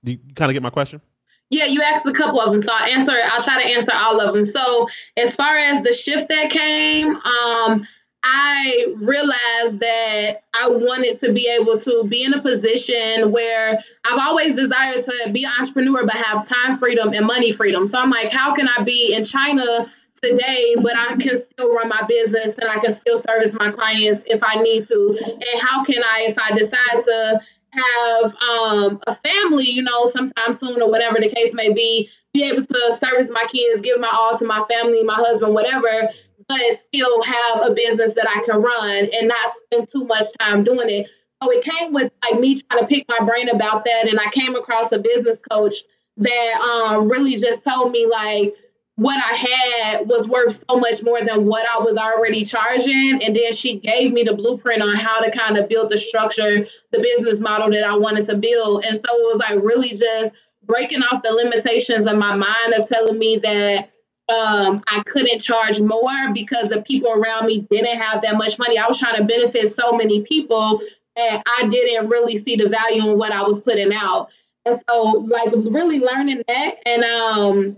do 0.03 0.13
you 0.13 0.19
kind 0.35 0.49
of 0.49 0.53
get 0.53 0.61
my 0.61 0.69
question 0.69 1.01
Yeah, 1.49 1.65
you 1.65 1.81
asked 1.81 2.05
a 2.05 2.13
couple 2.13 2.39
of 2.41 2.51
them, 2.51 2.59
so 2.59 2.73
I'll 2.73 2.91
answer. 2.91 3.13
I'll 3.13 3.41
try 3.41 3.61
to 3.61 3.69
answer 3.69 3.91
all 3.93 4.19
of 4.19 4.33
them. 4.33 4.43
So, 4.43 4.87
as 5.15 5.35
far 5.35 5.55
as 5.55 5.83
the 5.83 5.93
shift 5.93 6.29
that 6.29 6.49
came, 6.49 7.15
um, 7.15 7.87
I 8.27 8.87
realized 8.95 9.79
that 9.81 10.41
I 10.55 10.69
wanted 10.69 11.19
to 11.19 11.31
be 11.31 11.47
able 11.47 11.77
to 11.77 12.03
be 12.09 12.23
in 12.23 12.33
a 12.33 12.41
position 12.41 13.31
where 13.31 13.79
I've 14.03 14.19
always 14.19 14.55
desired 14.55 15.03
to 15.03 15.29
be 15.31 15.43
an 15.43 15.51
entrepreneur, 15.59 16.03
but 16.03 16.15
have 16.15 16.47
time 16.47 16.73
freedom 16.73 17.13
and 17.13 17.27
money 17.27 17.51
freedom. 17.51 17.85
So 17.85 17.99
I'm 17.99 18.09
like, 18.09 18.31
how 18.31 18.51
can 18.55 18.67
I 18.67 18.81
be 18.81 19.13
in 19.13 19.25
China 19.25 19.85
today, 20.23 20.75
but 20.81 20.97
I 20.97 21.17
can 21.17 21.37
still 21.37 21.71
run 21.71 21.87
my 21.87 22.01
business 22.07 22.57
and 22.57 22.67
I 22.67 22.79
can 22.79 22.91
still 22.91 23.19
service 23.19 23.53
my 23.53 23.69
clients 23.69 24.23
if 24.25 24.41
I 24.41 24.55
need 24.55 24.85
to? 24.85 25.15
And 25.19 25.61
how 25.61 25.83
can 25.83 26.01
I, 26.03 26.25
if 26.27 26.39
I 26.39 26.57
decide 26.57 27.03
to 27.03 27.41
have 27.75 28.35
um, 28.35 29.01
a 29.07 29.15
family, 29.15 29.69
you 29.69 29.83
know, 29.83 30.07
sometime 30.07 30.53
soon 30.53 30.81
or 30.81 30.89
whatever 30.89 31.19
the 31.19 31.29
case 31.29 31.53
may 31.53 31.73
be, 31.73 32.09
be 32.33 32.43
able 32.43 32.63
to 32.63 32.91
service 32.91 33.29
my 33.31 33.45
kids, 33.49 33.81
give 33.81 33.99
my 33.99 34.09
all 34.11 34.37
to 34.37 34.45
my 34.45 34.63
family, 34.69 35.03
my 35.03 35.15
husband, 35.15 35.53
whatever, 35.53 36.09
but 36.47 36.61
still 36.73 37.21
have 37.23 37.69
a 37.69 37.73
business 37.73 38.13
that 38.15 38.27
I 38.29 38.43
can 38.43 38.61
run 38.61 39.09
and 39.13 39.27
not 39.27 39.51
spend 39.51 39.87
too 39.87 40.05
much 40.05 40.25
time 40.39 40.63
doing 40.63 40.89
it. 40.89 41.09
So 41.43 41.51
it 41.51 41.63
came 41.63 41.93
with 41.93 42.11
like 42.23 42.39
me 42.39 42.61
trying 42.61 42.81
to 42.81 42.87
pick 42.87 43.05
my 43.09 43.25
brain 43.25 43.49
about 43.49 43.85
that, 43.85 44.07
and 44.07 44.19
I 44.19 44.29
came 44.31 44.55
across 44.55 44.91
a 44.91 44.99
business 44.99 45.41
coach 45.49 45.75
that 46.17 46.61
um, 46.61 47.09
really 47.09 47.35
just 47.37 47.63
told 47.63 47.91
me 47.91 48.07
like 48.07 48.53
what 48.97 49.17
I 49.17 49.35
had 49.35 50.07
was 50.07 50.27
worth 50.27 50.63
so 50.69 50.77
much 50.77 51.03
more 51.03 51.21
than 51.21 51.45
what 51.45 51.65
I 51.69 51.83
was 51.83 51.97
already 51.97 52.45
charging. 52.45 53.21
And 53.23 53.35
then 53.35 53.51
she 53.51 53.79
gave 53.79 54.13
me 54.13 54.23
the 54.23 54.33
blueprint 54.33 54.81
on 54.81 54.95
how 54.95 55.19
to 55.19 55.31
kind 55.31 55.57
of 55.57 55.67
build 55.67 55.89
the 55.89 55.97
structure, 55.97 56.65
the 56.91 56.99
business 56.99 57.41
model 57.41 57.69
that 57.71 57.83
I 57.83 57.97
wanted 57.97 58.25
to 58.25 58.37
build. 58.37 58.85
And 58.85 58.97
so 58.97 59.03
it 59.03 59.25
was 59.25 59.37
like 59.37 59.61
really 59.61 59.89
just 59.89 60.33
breaking 60.63 61.03
off 61.03 61.21
the 61.23 61.31
limitations 61.31 62.07
of 62.07 62.17
my 62.17 62.35
mind 62.35 62.73
of 62.77 62.87
telling 62.87 63.19
me 63.19 63.37
that 63.43 63.89
um, 64.27 64.81
I 64.87 65.03
couldn't 65.05 65.39
charge 65.39 65.79
more 65.79 66.33
because 66.33 66.69
the 66.69 66.81
people 66.81 67.11
around 67.11 67.45
me 67.47 67.67
didn't 67.69 67.99
have 67.99 68.21
that 68.21 68.37
much 68.37 68.57
money. 68.57 68.77
I 68.77 68.87
was 68.87 68.97
trying 68.97 69.17
to 69.17 69.25
benefit 69.25 69.69
so 69.69 69.91
many 69.91 70.23
people 70.23 70.81
that 71.15 71.43
I 71.45 71.67
didn't 71.67 72.09
really 72.09 72.37
see 72.37 72.55
the 72.55 72.69
value 72.69 73.11
in 73.11 73.17
what 73.17 73.31
I 73.31 73.43
was 73.43 73.61
putting 73.61 73.93
out. 73.93 74.29
And 74.65 74.79
so, 74.89 75.03
like, 75.03 75.51
really 75.53 75.99
learning 75.99 76.41
that. 76.47 76.77
And 76.87 77.03
um, 77.03 77.77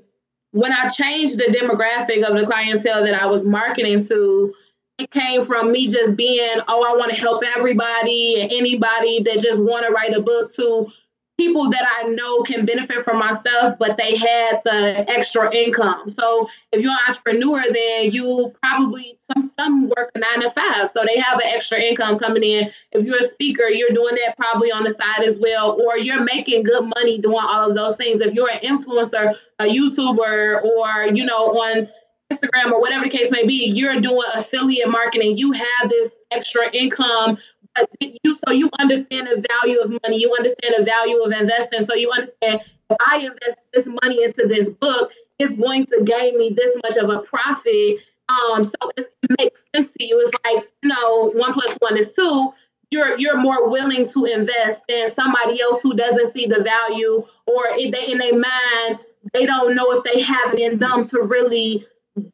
when 0.58 0.74
I 0.74 0.89
changed 0.89 1.38
the 1.38 1.46
demographic 1.46 2.24
of 2.24 2.39
the 2.39 2.46
clientele 2.46 3.04
that 3.04 3.13
I 3.13 3.28
was 3.28 3.46
marketing 3.46 4.02
to, 4.08 4.54
it 4.98 5.12
came 5.12 5.46
from 5.46 5.72
me 5.72 5.88
just 5.88 6.17
being, 6.17 6.58
oh, 6.67 6.84
I 6.84 6.98
want 6.98 7.12
to 7.12 7.20
help 7.20 7.43
everybody 7.56 8.41
and 8.41 8.52
anybody 8.52 9.22
that 9.24 9.39
just 9.39 9.62
want 9.62 9.86
to 9.86 9.93
write 9.93 10.15
a 10.15 10.22
book 10.22 10.52
to 10.54 10.88
people 11.38 11.69
that 11.69 11.88
I 12.00 12.10
know 12.10 12.41
can 12.41 12.65
benefit 12.65 13.02
from 13.02 13.19
my 13.19 13.32
stuff, 13.32 13.78
but 13.78 13.97
they 13.97 14.15
had 14.15 14.62
the 14.65 15.06
extra 15.10 15.54
income. 15.54 16.10
So 16.10 16.47
if 16.71 16.82
you're 16.82 16.91
an 16.91 16.97
entrepreneur, 17.08 17.62
then 17.71 18.12
you 18.12 18.54
probably 18.62 19.17
some 19.19 19.43
some 19.43 19.89
work 19.95 20.12
nine 20.15 20.41
to 20.41 20.50
five, 20.50 20.89
so 20.89 21.04
they 21.08 21.19
have 21.19 21.39
an 21.39 21.47
extra 21.47 21.80
income 21.80 22.17
coming 22.17 22.43
in. 22.43 22.67
If 22.91 23.06
you're 23.06 23.17
a 23.17 23.28
speaker, 23.28 23.67
you're 23.69 23.93
doing 23.93 24.15
that 24.26 24.36
probably 24.38 24.71
on 24.71 24.84
the 24.84 24.91
side 24.91 25.26
as 25.26 25.39
well, 25.39 25.80
or 25.80 25.97
you're 25.97 26.23
making 26.23 26.63
good 26.63 26.84
money 26.95 27.19
doing 27.19 27.38
all 27.39 27.69
of 27.69 27.76
those 27.76 27.95
things. 27.95 28.21
If 28.21 28.34
you're 28.34 28.50
an 28.50 28.60
influencer, 28.60 29.36
a 29.60 29.65
YouTuber, 29.65 30.63
or 30.63 31.13
you 31.13 31.26
know 31.26 31.52
on 31.54 31.88
Instagram 32.32 32.71
or 32.71 32.82
whatever 32.82 33.06
the 33.06 33.10
case 33.10 33.32
may 33.32 33.45
be, 33.45 33.71
you're 33.73 34.02
doing 34.02 34.21
affiliate 34.36 34.89
marketing. 34.89 35.38
You 35.38 35.52
have 35.54 35.89
this 35.89 36.17
extra 36.32 36.69
income 36.73 37.38
you 38.00 38.36
so 38.36 38.54
you 38.54 38.70
understand 38.80 39.28
the 39.28 39.46
value 39.62 39.80
of 39.80 39.90
money, 40.04 40.20
you 40.20 40.34
understand 40.38 40.76
the 40.78 40.84
value 40.84 41.22
of 41.22 41.32
investing. 41.32 41.84
So 41.84 41.96
you 41.96 42.12
understand 42.12 42.62
if 42.90 42.98
I 43.06 43.18
invest 43.18 43.62
this 43.74 43.88
money 44.02 44.24
into 44.24 44.48
this 44.48 44.70
book, 44.70 45.12
it's 45.40 45.56
going 45.56 45.86
to 45.88 46.04
gain 46.04 46.38
me 46.38 46.54
this 46.56 46.76
much 46.84 46.98
of 46.98 47.10
a 47.10 47.20
profit. 47.20 48.00
Um, 48.30 48.63
so 48.63 48.92
it, 48.98 49.13
makes 49.40 49.66
sense 49.76 49.92
to 49.92 50.06
you. 50.06 50.20
It's 50.22 50.32
like 50.46 50.68
you 50.82 50.90
know, 50.90 51.32
one 51.32 51.54
plus 51.54 51.76
one 51.80 51.98
is 51.98 52.13
two. 52.13 52.54
You're 52.92 53.18
you're 53.18 53.38
more 53.38 53.70
willing 53.70 54.08
to 54.10 54.26
invest 54.26 54.84
than 54.88 55.10
somebody 55.10 55.62
else 55.62 55.82
who 55.82 55.94
doesn't 55.96 56.32
see 56.32 56.46
the 56.46 56.63
value 56.63 57.26
or 57.46 57.68
in 57.78 57.92
their 57.92 58.34
mind 58.34 59.00
they 59.34 59.46
don't 59.46 59.76
know 59.76 59.92
if 59.92 60.04
they 60.04 60.22
have 60.22 60.54
it 60.54 60.60
in 60.60 60.80
them 60.80 61.06
to 61.08 61.22
really 61.22 61.86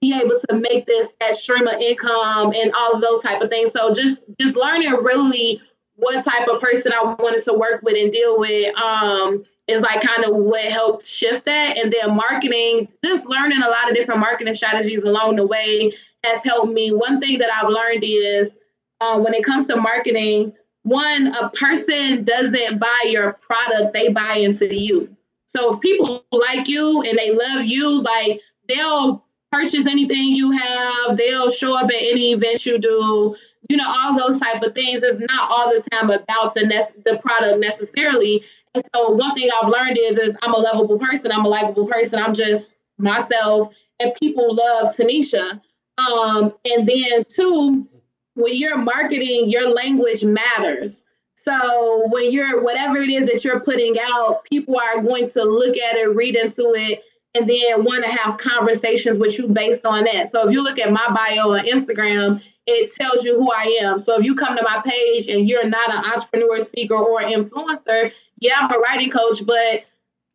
be 0.02 0.14
able 0.14 0.40
to 0.50 0.56
make 0.56 0.86
this 0.86 1.12
that 1.20 1.36
stream 1.36 1.68
of 1.68 1.80
income 1.82 2.54
and 2.56 2.72
all 2.74 2.94
of 2.94 3.02
those 3.02 3.22
type 3.22 3.42
of 3.42 3.50
things. 3.50 3.72
So 3.72 3.94
just 3.94 4.24
just 4.40 4.56
learning 4.56 4.92
really 4.92 5.62
what 5.96 6.24
type 6.24 6.48
of 6.48 6.62
person 6.62 6.92
I 6.92 7.16
wanted 7.20 7.44
to 7.44 7.54
work 7.54 7.82
with 7.84 7.96
and 7.96 8.12
deal 8.12 8.40
with 8.40 8.76
um, 8.78 9.46
is 9.68 9.82
like 9.82 10.02
kind 10.02 10.26
of 10.26 10.36
what 10.36 10.64
helped 10.64 11.06
shift 11.06 11.46
that. 11.46 11.78
And 11.78 11.94
then 11.94 12.16
marketing, 12.16 12.90
just 13.04 13.28
learning 13.28 13.62
a 13.62 13.70
lot 13.70 13.90
of 13.90 13.96
different 13.96 14.20
marketing 14.20 14.54
strategies 14.54 15.04
along 15.04 15.36
the 15.36 15.46
way 15.46 15.94
has 16.24 16.44
helped 16.44 16.74
me. 16.74 16.92
One 16.92 17.22
thing 17.22 17.40
that 17.40 17.50
I've 17.54 17.70
learned 17.70 18.04
is 18.04 18.58
um, 19.02 19.24
when 19.24 19.34
it 19.34 19.44
comes 19.44 19.68
to 19.68 19.76
marketing, 19.76 20.54
one, 20.84 21.28
a 21.28 21.50
person 21.50 22.24
doesn't 22.24 22.80
buy 22.80 23.04
your 23.06 23.34
product, 23.34 23.94
they 23.94 24.10
buy 24.10 24.38
into 24.38 24.76
you. 24.76 25.16
So 25.46 25.74
if 25.74 25.82
people 25.82 26.26
like 26.32 26.68
you 26.68 27.02
and 27.04 27.18
they 27.18 27.32
love 27.32 27.66
you, 27.66 28.02
like 28.02 28.42
they'll 28.68 29.24
purchase 29.54 29.86
anything 29.86 30.30
you 30.30 30.52
have. 30.52 31.18
They'll 31.18 31.52
show 31.52 31.78
up 31.78 31.86
at 31.86 32.02
any 32.02 32.32
event 32.32 32.66
you 32.66 32.80
do. 32.80 33.36
You 33.70 33.78
know, 33.78 33.88
all 33.88 34.18
those 34.18 34.40
type 34.40 34.62
of 34.64 34.74
things. 34.74 35.04
It's 35.04 35.20
not 35.20 35.52
all 35.52 35.70
the 35.70 35.88
time 35.92 36.10
about 36.10 36.56
the 36.56 36.66
ne- 36.66 37.02
the 37.04 37.20
product 37.22 37.60
necessarily. 37.60 38.44
And 38.74 38.84
so 38.94 39.12
one 39.12 39.36
thing 39.36 39.50
I've 39.62 39.70
learned 39.70 39.98
is 40.00 40.18
is 40.18 40.38
I'm 40.42 40.54
a 40.54 40.58
lovable 40.60 40.98
person. 40.98 41.32
I'm 41.32 41.46
a 41.46 41.50
likable 41.50 41.88
person. 41.88 42.20
I'm 42.20 42.34
just 42.34 42.74
myself, 42.98 43.74
and 44.00 44.14
people 44.22 44.56
love 44.56 44.90
Tanisha. 44.90 45.62
Um, 45.98 46.54
and 46.66 46.90
then 46.90 47.24
two, 47.30 47.88
when 48.34 48.56
you're 48.56 48.78
marketing, 48.78 49.46
your 49.48 49.70
language 49.70 50.24
matters. 50.24 51.04
So 51.36 52.08
when 52.10 52.32
you're 52.32 52.64
whatever 52.64 52.98
it 52.98 53.10
is 53.10 53.28
that 53.28 53.44
you're 53.44 53.60
putting 53.60 53.96
out, 54.00 54.44
people 54.46 54.80
are 54.80 55.02
going 55.02 55.30
to 55.32 55.44
look 55.44 55.76
at 55.78 55.98
it, 55.98 56.16
read 56.16 56.36
into 56.36 56.74
it, 56.76 57.04
and 57.36 57.50
then 57.50 57.84
want 57.84 58.04
to 58.04 58.10
have 58.12 58.38
conversations 58.38 59.18
with 59.18 59.38
you 59.40 59.48
based 59.48 59.86
on 59.86 60.04
that. 60.06 60.30
So 60.30 60.48
if 60.48 60.54
you 60.54 60.64
look 60.64 60.80
at 60.80 60.92
my 60.92 61.06
bio 61.08 61.54
on 61.54 61.66
Instagram, 61.66 62.46
it 62.68 62.92
tells 62.92 63.26
you 63.26 63.36
who 63.36 63.52
I 63.52 63.80
am. 63.82 64.00
So 64.00 64.18
if 64.20 64.26
you 64.26 64.36
come 64.36 64.56
to 64.56 64.64
my 64.64 64.82
page 64.86 65.28
and 65.28 65.48
you're 65.48 65.68
not 65.68 65.90
an 65.90 66.12
entrepreneur, 66.12 66.62
speaker, 66.62 66.96
or 66.96 67.22
influencer, 67.22 68.14
yeah, 68.40 68.54
I'm 68.60 68.72
a 68.72 68.80
writing 68.80 69.10
coach, 69.10 69.46
but 69.46 69.84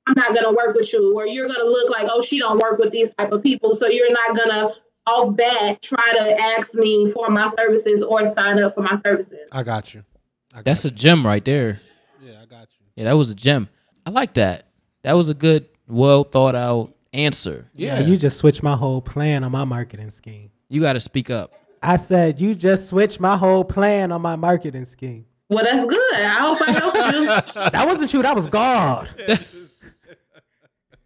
I'm 0.07 0.15
not 0.17 0.35
gonna 0.35 0.53
work 0.53 0.75
with 0.75 0.93
you. 0.93 1.15
Or 1.15 1.27
you're 1.27 1.47
gonna 1.47 1.65
look 1.65 1.91
like, 1.91 2.09
oh, 2.11 2.21
she 2.21 2.39
don't 2.39 2.59
work 2.61 2.79
with 2.79 2.91
these 2.93 3.15
type 3.15 3.33
of 3.33 3.43
people. 3.43 3.75
So 3.75 3.87
you're 3.87 4.13
not 4.13 4.37
gonna 4.37 4.71
off 5.07 5.35
bat 5.37 5.81
try 5.81 6.13
to 6.17 6.41
ask 6.41 6.75
me 6.75 7.11
for 7.11 7.31
my 7.31 7.47
services 7.47 8.03
or 8.03 8.27
sign 8.27 8.63
up 8.63 8.75
for 8.75 8.83
my 8.83 8.95
services. 8.95 9.49
I 9.53 9.63
got 9.63 9.95
you. 9.95 10.05
I 10.53 10.57
got 10.57 10.65
That's 10.65 10.85
a 10.85 10.91
gem 10.91 11.27
right 11.27 11.45
there. 11.45 11.81
yeah, 12.23 12.43
I 12.43 12.47
got 12.47 12.69
you. 12.79 12.87
Yeah, 12.97 13.05
that 13.05 13.13
was 13.17 13.31
a 13.31 13.35
gem. 13.35 13.69
I 14.05 14.11
like 14.11 14.35
that. 14.35 14.67
That 15.03 15.13
was 15.13 15.29
a 15.29 15.35
good, 15.35 15.67
well 15.89 16.25
thought 16.25 16.55
out 16.55 16.93
answer. 17.13 17.71
Yeah, 17.75 18.01
you 18.01 18.17
just 18.17 18.39
switched 18.39 18.63
my 18.63 18.77
whole 18.77 19.01
plan 19.01 19.45
on 19.45 19.53
my 19.53 19.65
marketing 19.65 20.11
scheme. 20.11 20.51
You 20.69 20.81
got 20.81 20.95
to 20.95 21.01
speak 21.01 21.31
up. 21.31 21.53
I 21.83 21.97
said 21.97 22.41
you 22.41 22.55
just 22.55 22.89
switched 22.89 23.21
my 23.21 23.37
whole 23.37 23.65
plan 23.65 24.13
on 24.13 24.21
my 24.23 24.37
marketing 24.37 24.85
scheme. 24.85 25.27
Well, 25.49 25.65
that's 25.65 25.87
good. 25.87 26.15
I 26.15 26.41
hope 26.41 26.61
I 26.61 26.73
helped 26.73 27.15
you. 27.15 27.71
That 27.73 27.87
wasn't 27.87 28.13
you. 28.13 28.23
That 28.23 28.35
was 28.35 28.47
God. 28.47 29.09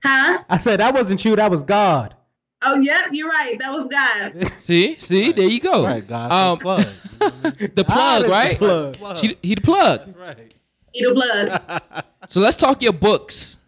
Huh? 0.04 0.42
I 0.50 0.58
said 0.58 0.80
that 0.80 0.92
wasn't 0.94 1.24
you. 1.24 1.36
That 1.36 1.48
was 1.48 1.62
God. 1.62 2.16
Oh, 2.62 2.76
yep, 2.80 3.06
you're 3.12 3.28
right. 3.28 3.56
That 3.60 3.72
was 3.72 3.86
God. 3.88 4.52
See, 4.60 4.96
see, 4.98 5.30
there 5.32 5.48
you 5.48 5.60
go. 5.60 5.84
Right, 5.84 6.04
God. 6.04 6.32
Um, 6.32 6.58
plug. 6.58 6.84
the 7.20 7.84
plug, 7.84 7.86
God 7.86 8.20
is 8.22 8.26
the 8.26 8.30
right? 8.32 8.58
plug. 8.58 9.16
She, 9.16 9.36
he 9.42 9.54
the 9.54 9.60
plug. 9.60 10.16
right. 10.16 10.54
Eat 10.92 11.06
a 11.06 11.14
blood. 11.14 12.04
So 12.28 12.40
let's 12.40 12.56
talk 12.56 12.82
your 12.82 12.92
books. 12.92 13.58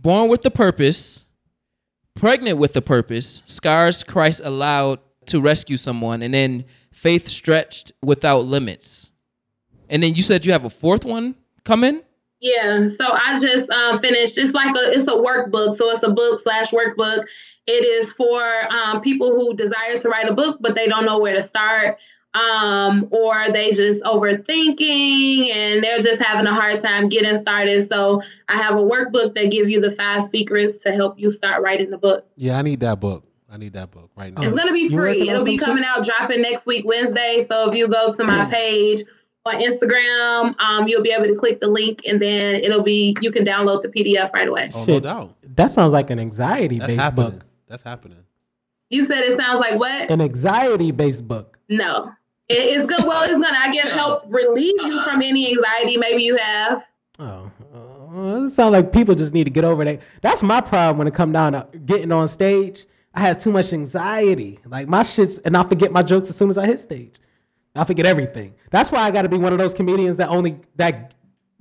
Born 0.00 0.28
with 0.28 0.42
the 0.42 0.50
Purpose, 0.50 1.24
Pregnant 2.14 2.56
with 2.56 2.72
the 2.72 2.80
Purpose, 2.80 3.42
Scars 3.46 4.04
Christ 4.04 4.40
Allowed 4.44 5.00
to 5.26 5.40
Rescue 5.40 5.76
Someone, 5.76 6.22
and 6.22 6.32
then 6.32 6.66
Faith 6.92 7.26
Stretched 7.26 7.90
Without 8.00 8.46
Limits. 8.46 9.10
And 9.88 10.00
then 10.00 10.14
you 10.14 10.22
said 10.22 10.46
you 10.46 10.52
have 10.52 10.64
a 10.64 10.70
fourth 10.70 11.04
one 11.04 11.34
coming? 11.64 12.02
Yeah, 12.38 12.86
so 12.86 13.06
I 13.10 13.40
just 13.40 13.70
um, 13.70 13.98
finished. 13.98 14.38
It's 14.38 14.54
like 14.54 14.72
a 14.76 14.92
it's 14.92 15.08
a 15.08 15.16
workbook, 15.16 15.74
so 15.74 15.90
it's 15.90 16.04
a 16.04 16.12
book 16.12 16.38
slash 16.38 16.70
workbook. 16.70 17.26
It 17.66 17.84
is 17.84 18.12
for 18.12 18.72
um, 18.72 19.00
people 19.00 19.34
who 19.34 19.54
desire 19.54 19.96
to 19.98 20.08
write 20.08 20.30
a 20.30 20.34
book, 20.34 20.58
but 20.60 20.76
they 20.76 20.86
don't 20.86 21.06
know 21.06 21.18
where 21.18 21.34
to 21.34 21.42
start, 21.42 21.98
um, 22.34 23.08
or 23.10 23.50
they 23.52 23.72
just 23.72 24.02
overthinking 24.04 25.54
and 25.54 25.82
they're 25.82 25.98
just 25.98 26.22
having 26.22 26.46
a 26.46 26.54
hard 26.54 26.80
time 26.80 27.08
getting 27.08 27.38
started. 27.38 27.82
So 27.82 28.20
I 28.48 28.56
have 28.56 28.76
a 28.76 28.82
workbook 28.82 29.34
that 29.34 29.50
give 29.50 29.68
you 29.68 29.80
the 29.80 29.90
five 29.90 30.22
secrets 30.22 30.78
to 30.82 30.92
help 30.92 31.18
you 31.18 31.30
start 31.30 31.62
writing 31.62 31.90
the 31.90 31.98
book. 31.98 32.26
Yeah, 32.36 32.58
I 32.58 32.62
need 32.62 32.80
that 32.80 33.00
book. 33.00 33.24
I 33.50 33.56
need 33.56 33.72
that 33.72 33.90
book 33.90 34.10
right 34.14 34.32
now. 34.32 34.42
It's 34.42 34.52
gonna 34.52 34.74
be 34.74 34.90
free. 34.90 35.28
It'll 35.28 35.44
be 35.44 35.56
coming 35.56 35.84
out 35.84 36.04
dropping 36.04 36.42
next 36.42 36.66
week 36.66 36.84
Wednesday. 36.86 37.40
So 37.40 37.68
if 37.68 37.74
you 37.74 37.88
go 37.88 38.10
to 38.12 38.24
my 38.24 38.44
page 38.44 39.00
on 39.46 39.54
Instagram, 39.54 40.60
um, 40.60 40.86
you'll 40.86 41.02
be 41.02 41.12
able 41.12 41.24
to 41.28 41.34
click 41.34 41.60
the 41.60 41.68
link 41.68 42.02
and 42.06 42.20
then 42.20 42.56
it'll 42.56 42.82
be 42.82 43.16
you 43.22 43.30
can 43.30 43.44
download 43.44 43.80
the 43.80 43.88
PDF 43.88 44.34
right 44.34 44.48
away. 44.48 44.70
oh, 44.74 44.84
no 44.84 45.00
doubt. 45.00 45.36
That 45.42 45.70
sounds 45.70 45.94
like 45.94 46.10
an 46.10 46.18
anxiety 46.18 46.78
based 46.78 47.14
book. 47.16 47.46
That's 47.68 47.82
happening. 47.82 48.18
You 48.90 49.04
said 49.04 49.18
it 49.20 49.34
sounds 49.34 49.60
like 49.60 49.78
what? 49.78 50.10
An 50.10 50.20
anxiety 50.20 50.90
based 50.90 51.26
book. 51.28 51.58
No. 51.68 52.10
It- 52.48 52.54
It's 52.76 52.86
good. 52.86 53.04
Well, 53.04 53.22
it's 53.24 53.32
gonna, 53.40 53.58
I 53.58 53.70
guess, 53.70 53.92
help 53.94 54.24
relieve 54.28 54.74
you 54.86 55.02
from 55.02 55.20
any 55.22 55.50
anxiety 55.50 55.96
maybe 55.98 56.22
you 56.22 56.36
have. 56.36 56.82
Oh, 57.18 57.50
uh, 57.74 58.44
it 58.44 58.50
sounds 58.50 58.72
like 58.72 58.92
people 58.92 59.14
just 59.14 59.34
need 59.34 59.44
to 59.44 59.50
get 59.50 59.64
over 59.64 59.84
that. 59.84 60.00
That's 60.22 60.42
my 60.42 60.60
problem 60.60 60.98
when 60.98 61.06
it 61.08 61.14
come 61.14 61.32
down 61.32 61.52
to 61.52 61.66
getting 61.84 62.12
on 62.12 62.28
stage. 62.28 62.86
I 63.12 63.20
have 63.20 63.38
too 63.38 63.50
much 63.50 63.72
anxiety. 63.72 64.60
Like 64.64 64.86
my 64.88 65.02
shits, 65.02 65.38
and 65.44 65.56
I 65.56 65.64
forget 65.64 65.90
my 65.92 66.02
jokes 66.02 66.30
as 66.30 66.36
soon 66.36 66.48
as 66.48 66.56
I 66.56 66.66
hit 66.66 66.78
stage. 66.80 67.16
I 67.74 67.84
forget 67.84 68.06
everything. 68.06 68.54
That's 68.70 68.90
why 68.92 69.00
I 69.00 69.10
got 69.10 69.22
to 69.22 69.28
be 69.28 69.36
one 69.36 69.52
of 69.52 69.58
those 69.58 69.74
comedians 69.74 70.16
that 70.18 70.28
only 70.30 70.60
that 70.76 71.12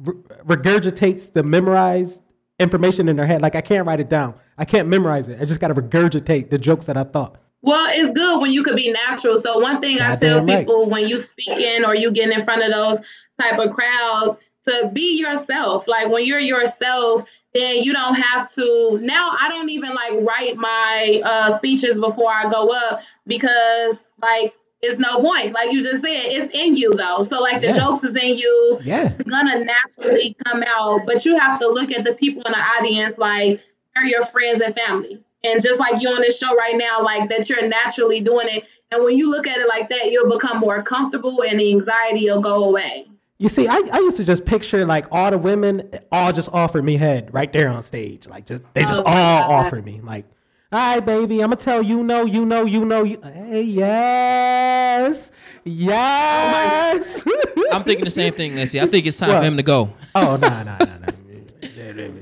regurgitates 0.02 1.34
the 1.34 1.44
memorized 1.44 2.24
information 2.60 3.08
in 3.08 3.16
their 3.16 3.28
head. 3.28 3.42
Like 3.42 3.56
I 3.56 3.62
can't 3.62 3.86
write 3.86 4.00
it 4.00 4.10
down. 4.10 4.36
I 4.58 4.66
can't 4.66 4.88
memorize 4.88 5.30
it. 5.30 5.40
I 5.42 5.46
just 5.46 5.60
got 5.60 5.68
to 5.70 5.76
regurgitate 5.76 6.50
the 6.50 6.58
jokes 6.58 6.88
that 6.88 6.98
I 6.98 7.04
thought. 7.04 7.38
Well, 7.62 7.90
it's 7.92 8.12
good 8.12 8.40
when 8.40 8.52
you 8.52 8.64
could 8.64 8.76
be 8.76 8.92
natural. 8.92 9.38
So 9.38 9.60
one 9.60 9.82
thing 9.82 10.00
I 10.00 10.16
tell 10.16 10.44
right. 10.44 10.60
people 10.60 10.90
when 10.90 11.08
you 11.08 11.20
speaking 11.20 11.86
or 11.86 11.96
you 11.96 12.12
get 12.12 12.32
in 12.32 12.44
front 12.44 12.64
of 12.64 12.72
those 12.72 13.02
type 13.40 13.60
of 13.60 13.72
crowds 13.72 14.38
to 14.68 14.90
be 14.94 15.18
yourself. 15.18 15.88
Like 15.88 16.10
when 16.10 16.26
you're 16.26 16.40
yourself, 16.40 17.30
then 17.54 17.78
you 17.84 17.94
don't 17.94 18.16
have 18.16 18.52
to. 18.54 19.00
Now 19.02 19.36
I 19.40 19.50
don't 19.50 19.70
even 19.70 19.94
like 19.94 20.14
write 20.22 20.56
my 20.58 21.22
uh, 21.24 21.50
speeches 21.52 22.00
before 22.00 22.32
I 22.32 22.50
go 22.50 22.70
up 22.70 23.02
because 23.26 24.08
like 24.22 24.54
it's 24.82 25.00
no 25.00 25.22
point. 25.22 25.54
Like 25.54 25.72
you 25.72 25.82
just 25.84 26.04
said, 26.04 26.12
it's 26.12 26.48
in 26.54 26.76
you 26.76 26.94
though. 26.94 27.24
So 27.24 27.42
like 27.42 27.62
the 27.62 27.68
Yeah. 27.68 27.78
jokes 27.78 28.04
is 28.04 28.16
in 28.16 28.38
you. 28.38 28.80
Yeah. 28.84 29.14
It's 29.14 29.24
gonna 29.24 29.64
naturally 29.66 30.36
come 30.46 30.64
out, 30.68 31.02
but 31.06 31.26
you 31.26 31.38
have 31.38 31.60
to 31.60 31.68
look 31.68 31.92
at 31.92 32.04
the 32.04 32.14
people 32.14 32.44
in 32.44 32.52
the 32.52 32.60
audience 32.60 33.18
like 33.18 33.62
they're 33.96 34.06
your 34.06 34.24
friends 34.24 34.62
and 34.62 34.76
family. 34.76 35.24
And 35.44 35.62
just 35.62 35.80
like 35.80 36.02
you 36.02 36.10
on 36.10 36.22
this 36.22 36.38
show 36.40 36.54
right 36.56 36.76
now, 36.78 37.04
like 37.04 37.30
that 37.30 37.50
you're 37.50 37.68
naturally 37.68 38.22
doing 38.22 38.48
it. 38.50 38.68
And 38.92 39.04
when 39.04 39.16
you 39.18 39.30
look 39.30 39.48
at 39.48 39.58
it 39.60 39.68
like 39.68 39.90
that, 39.90 40.12
you'll 40.12 40.30
become 40.32 40.60
more 40.60 40.82
comfortable 40.84 41.42
and 41.44 41.60
the 41.60 41.72
anxiety 41.72 42.30
will 42.30 42.42
go 42.42 42.66
away. 42.66 43.08
You 43.40 43.50
see, 43.50 43.68
I, 43.68 43.82
I 43.94 44.00
used 44.00 44.18
to 44.18 44.24
just 44.24 44.46
picture 44.46 44.84
like 44.86 45.06
all 45.12 45.30
the 45.30 45.38
women 45.38 45.90
all 46.12 46.32
just 46.34 46.50
offered 46.54 46.84
me 46.84 46.98
head 46.98 47.32
right 47.34 47.52
there 47.54 47.70
on 47.70 47.84
stage. 47.84 48.28
Like 48.28 48.46
just 48.48 48.64
they 48.74 48.82
just 48.82 49.02
Oh, 49.02 49.06
all 49.06 49.14
God. 49.14 49.66
offered 49.68 49.86
me. 49.86 50.02
Like, 50.04 50.26
all 50.72 50.80
right, 50.96 51.00
baby, 51.06 51.42
I'm 51.42 51.48
gonna 51.50 51.56
tell 51.58 51.82
you 51.82 52.04
know, 52.04 52.26
you 52.26 52.46
know, 52.46 52.66
you 52.66 52.84
know, 52.86 53.04
you 53.04 53.20
hey, 53.24 53.62
yes. 53.64 55.32
Yes. 55.64 57.24
Oh 57.28 57.70
I'm 57.72 57.84
thinking 57.84 58.06
the 58.06 58.12
same 58.12 58.34
thing, 58.34 58.56
Nancy. 58.56 58.80
I 58.80 58.88
think 58.88 59.06
it's 59.06 59.18
time 59.18 59.30
What? 59.30 59.40
for 59.40 59.46
him 59.46 59.58
to 59.58 59.64
go. 59.64 59.94
oh 60.16 60.38
no, 60.38 60.50
no, 60.64 60.78
no, 60.80 60.86
no. 60.86 62.14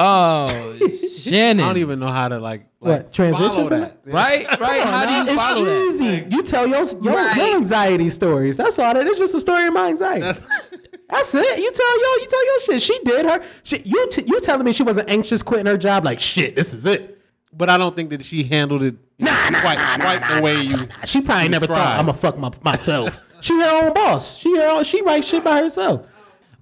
Oh, 0.00 0.78
Shannon. 1.18 1.64
I 1.64 1.68
don't 1.68 1.78
even 1.78 1.98
know 1.98 2.06
how 2.08 2.28
to 2.28 2.38
like, 2.38 2.66
like 2.80 3.02
What, 3.04 3.12
transition 3.12 3.66
from 3.66 3.80
that. 3.80 3.98
Right, 4.04 4.46
right. 4.60 4.82
How 4.84 5.04
do 5.06 5.12
you 5.12 5.22
it's 5.22 5.32
follow 5.42 5.64
that? 5.64 5.86
easy. 5.88 6.26
You 6.30 6.42
tell 6.44 6.66
your 6.68 6.84
your, 7.02 7.14
Right. 7.16 7.36
your 7.36 7.56
anxiety 7.56 8.08
stories. 8.10 8.56
That's 8.58 8.78
all. 8.78 8.94
That 8.94 9.06
is 9.08 9.18
just 9.18 9.34
a 9.34 9.40
story 9.40 9.66
of 9.66 9.74
my 9.74 9.88
anxiety. 9.88 10.22
That's 11.10 11.34
it. 11.34 11.58
You 11.58 11.70
tell 11.72 11.98
your 12.00 12.18
you 12.20 12.26
tell 12.28 12.44
your 12.46 12.60
shit. 12.60 12.82
She 12.82 12.98
did 13.04 13.26
her. 13.26 13.44
She, 13.64 13.80
you 13.84 14.08
t- 14.10 14.22
you 14.26 14.40
telling 14.40 14.64
me 14.64 14.72
she 14.72 14.84
wasn't 14.84 15.10
anxious 15.10 15.42
quitting 15.42 15.66
her 15.66 15.76
job? 15.76 16.04
Like 16.04 16.20
shit. 16.20 16.54
This 16.54 16.72
is 16.72 16.86
it. 16.86 17.17
But 17.52 17.70
I 17.70 17.76
don't 17.78 17.96
think 17.96 18.10
that 18.10 18.24
she 18.24 18.44
handled 18.44 18.82
it 18.82 18.96
quite, 19.18 19.78
quite 20.00 20.36
the 20.36 20.42
way 20.42 20.60
you. 20.60 20.76
She 21.04 21.20
probably 21.20 21.48
never 21.48 21.66
thought 21.66 21.98
I'm 21.98 22.06
gonna 22.06 22.18
fuck 22.18 22.38
my, 22.38 22.50
myself. 22.62 23.20
she 23.40 23.58
her 23.58 23.84
own 23.86 23.94
boss. 23.94 24.38
She 24.38 24.56
her 24.56 24.68
own, 24.70 24.84
she 24.84 25.02
writes 25.02 25.26
shit 25.26 25.44
by 25.44 25.62
herself. 25.62 26.06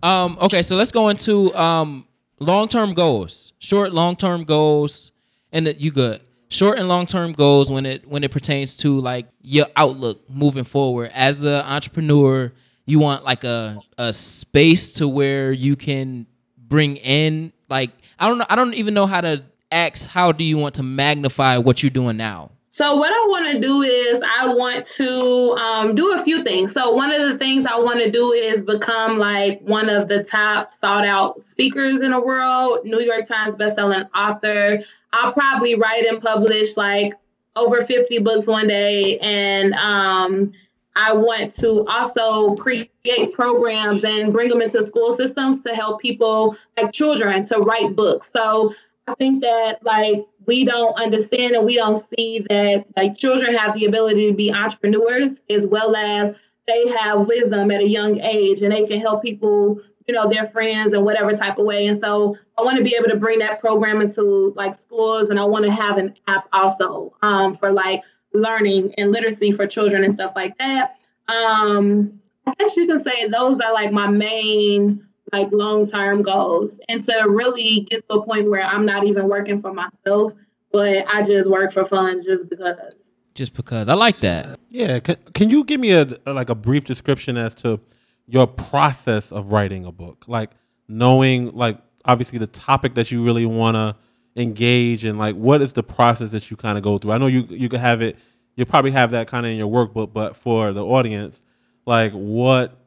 Um, 0.03 0.39
okay, 0.41 0.63
so 0.63 0.77
let's 0.77 0.93
go 0.93 1.09
into 1.09 1.55
um 1.57 2.07
long 2.39 2.69
term 2.69 2.95
goals, 2.95 3.53
short, 3.59 3.93
long 3.93 4.17
term 4.17 4.45
goals, 4.45 5.13
and 5.53 5.67
that 5.67 5.81
you 5.81 5.91
good. 5.91 6.21
Short 6.49 6.79
and 6.79 6.89
long 6.89 7.07
term 7.07 7.33
goals 7.33 7.71
when 7.71 7.87
it 7.87 8.07
when 8.07 8.23
it 8.23 8.31
pertains 8.31 8.77
to 8.79 9.01
like 9.01 9.27
your 9.43 9.67
outlook 9.75 10.31
moving 10.31 10.65
forward 10.65 11.11
as 11.13 11.43
an 11.43 11.63
entrepreneur. 11.65 12.53
You 12.85 13.01
want 13.01 13.25
like 13.25 13.43
a 13.43 13.81
a 13.99 14.13
space 14.13 14.93
to 14.95 15.09
where 15.09 15.51
you 15.51 15.75
can 15.75 16.27
bring 16.57 16.97
in 16.99 17.53
like 17.69 17.91
I 18.19 18.29
don't 18.29 18.39
know 18.39 18.47
I 18.49 18.55
don't 18.55 18.75
even 18.75 18.95
know 18.95 19.07
how 19.07 19.21
to 19.23 19.43
ask 19.71 20.07
how 20.07 20.33
do 20.33 20.45
you 20.45 20.59
want 20.59 20.75
to 20.77 20.83
magnify 20.83 21.59
what 21.59 21.83
you're 21.83 21.91
doing 21.91 22.17
now. 22.17 22.51
So 22.69 22.97
what 22.97 23.11
I 23.11 23.27
want 23.29 23.53
to 23.53 23.59
do 23.59 23.81
is 23.81 24.23
I 24.23 24.53
want 24.53 24.87
to 24.97 25.57
um, 25.59 25.95
do 25.95 26.13
a 26.13 26.19
few 26.23 26.43
things. 26.43 26.73
So 26.73 26.93
one 26.93 27.11
of 27.11 27.23
the 27.23 27.39
things 27.39 27.65
I 27.65 27.79
want 27.79 28.01
to 28.01 28.11
do 28.11 28.33
is 28.33 28.65
become 28.65 29.19
like 29.19 29.63
one 29.63 29.89
of 29.89 30.09
the 30.09 30.23
top 30.23 30.71
sought 30.73 31.07
out 31.07 31.41
speakers 31.41 32.03
in 32.03 32.11
the 32.11 32.21
world, 32.21 32.85
New 32.85 33.01
York 33.01 33.25
Times 33.25 33.57
bestselling 33.57 34.07
author. 34.15 34.81
I'll 35.11 35.33
probably 35.33 35.75
write 35.77 36.05
and 36.05 36.21
publish 36.21 36.77
like 36.77 37.15
over 37.57 37.81
50 37.81 38.19
books 38.19 38.47
one 38.47 38.69
day 38.69 39.19
and 39.21 39.73
um, 39.73 40.53
I 40.95 41.13
want 41.13 41.53
to 41.55 41.87
also 41.87 42.57
create 42.57 42.91
programs 43.35 44.03
and 44.03 44.33
bring 44.33 44.49
them 44.49 44.63
into 44.63 44.83
school 44.83 45.13
systems 45.13 45.63
to 45.63 45.75
help 45.75 46.01
people 46.01 46.57
like 46.77 46.93
children 46.93 47.45
to 47.45 47.59
write 47.59 47.95
books. 47.95 48.31
So 48.33 48.73
I 49.07 49.15
think 49.15 49.43
that 49.43 49.85
like 49.85 50.27
we 50.47 50.65
don't 50.65 50.95
understand 51.01 51.55
and 51.55 51.65
we 51.65 51.77
don't 51.77 51.97
see 51.97 52.45
that 52.49 52.87
like 52.97 53.17
children 53.17 53.55
have 53.55 53.75
the 53.75 53.85
ability 53.87 54.31
to 54.31 54.37
be 54.37 54.53
entrepreneurs 54.53 55.41
as 55.49 55.67
well 55.67 55.95
as 55.95 56.35
they 56.67 56.89
have 56.89 57.27
wisdom 57.27 57.71
at 57.71 57.81
a 57.81 57.89
young 57.89 58.21
age 58.21 58.63
and 58.63 58.73
they 58.73 58.85
can 58.85 59.01
help 59.01 59.23
people, 59.23 59.81
you 60.09 60.15
know, 60.15 60.29
their 60.29 60.45
friends 60.45 60.93
and 60.93 61.05
whatever 61.05 61.33
type 61.33 61.59
of 61.59 61.65
way. 61.65 61.87
And 61.87 61.97
so 61.97 62.37
I 62.59 62.63
want 62.63 62.79
to 62.79 62.85
be 62.85 62.97
able 62.99 63.09
to 63.11 63.17
bring 63.17 63.39
that 63.39 63.61
program 63.61 64.01
into 64.01 64.53
like 64.57 64.75
schools 64.75 65.31
and 65.31 65.39
I 65.39 65.45
want 65.45 65.65
to 65.65 65.71
have 65.71 65.99
an 65.99 66.15
app 66.27 66.49
also 66.53 67.15
um, 67.23 67.55
for 67.55 67.71
like 67.71 68.03
learning 68.33 68.95
and 68.99 69.13
literacy 69.13 69.53
for 69.53 69.67
children 69.67 70.03
and 70.03 70.13
stuff 70.13 70.33
like 70.35 70.59
that. 70.59 70.97
Um, 71.29 72.21
I 72.47 72.55
guess 72.59 72.77
you 72.77 72.87
can 72.87 72.99
say 72.99 73.29
those 73.29 73.61
are 73.61 73.73
like 73.73 73.93
my 73.93 74.11
main 74.11 75.07
like 75.33 75.51
long 75.53 75.87
term 75.87 76.23
goals 76.23 76.81
and 76.89 77.03
to 77.03 77.27
really 77.29 77.81
get 77.81 78.09
to 78.09 78.17
a 78.17 78.25
point 78.25 78.51
where 78.51 78.65
I'm 78.65 78.87
not 78.87 79.05
even 79.05 79.29
working 79.29 79.59
for 79.59 79.73
myself, 79.73 80.33
but 80.73 81.07
I 81.13 81.23
just 81.23 81.51
work 81.51 81.73
for 81.73 81.85
fun 81.85 82.19
just 82.25 82.49
because. 82.49 83.13
Just 83.35 83.53
because 83.53 83.89
I 83.89 83.95
like 83.95 84.21
that. 84.21 84.59
Yeah, 84.71 84.99
can, 85.01 85.17
can 85.35 85.51
you 85.51 85.65
give 85.65 85.79
me 85.81 85.93
a 85.93 86.07
like 86.27 86.49
a 86.49 86.55
brief 86.55 86.85
description 86.85 87.37
as 87.37 87.55
to 87.57 87.81
your 88.27 88.47
process 88.47 89.31
of 89.31 89.53
writing 89.53 89.85
a 89.85 89.93
book? 89.93 90.25
Like 90.27 90.51
knowing 90.89 91.55
like 91.55 91.79
obviously 92.05 92.39
the 92.39 92.47
topic 92.47 92.95
that 92.95 93.11
you 93.11 93.25
really 93.25 93.45
want 93.45 93.75
to 93.75 93.97
engage 94.41 95.05
in 95.05 95.19
like 95.19 95.35
what 95.35 95.63
is 95.63 95.73
the 95.73 95.83
process 95.83 96.31
that 96.31 96.51
you 96.51 96.57
kind 96.57 96.79
of 96.79 96.85
go 96.85 96.99
through? 96.99 97.13
I 97.13 97.19
know 97.19 97.27
you 97.27 97.47
you 97.51 97.69
could 97.69 97.81
have 97.81 98.01
it 98.01 98.17
you 98.57 98.65
probably 98.65 98.91
have 98.91 99.11
that 99.13 99.29
kind 99.29 99.47
of 99.47 99.53
in 99.53 99.59
your 99.59 99.71
workbook, 99.71 100.13
but 100.13 100.35
for 100.35 100.73
the 100.73 100.85
audience, 100.85 101.43
like 101.85 102.13
what 102.13 102.79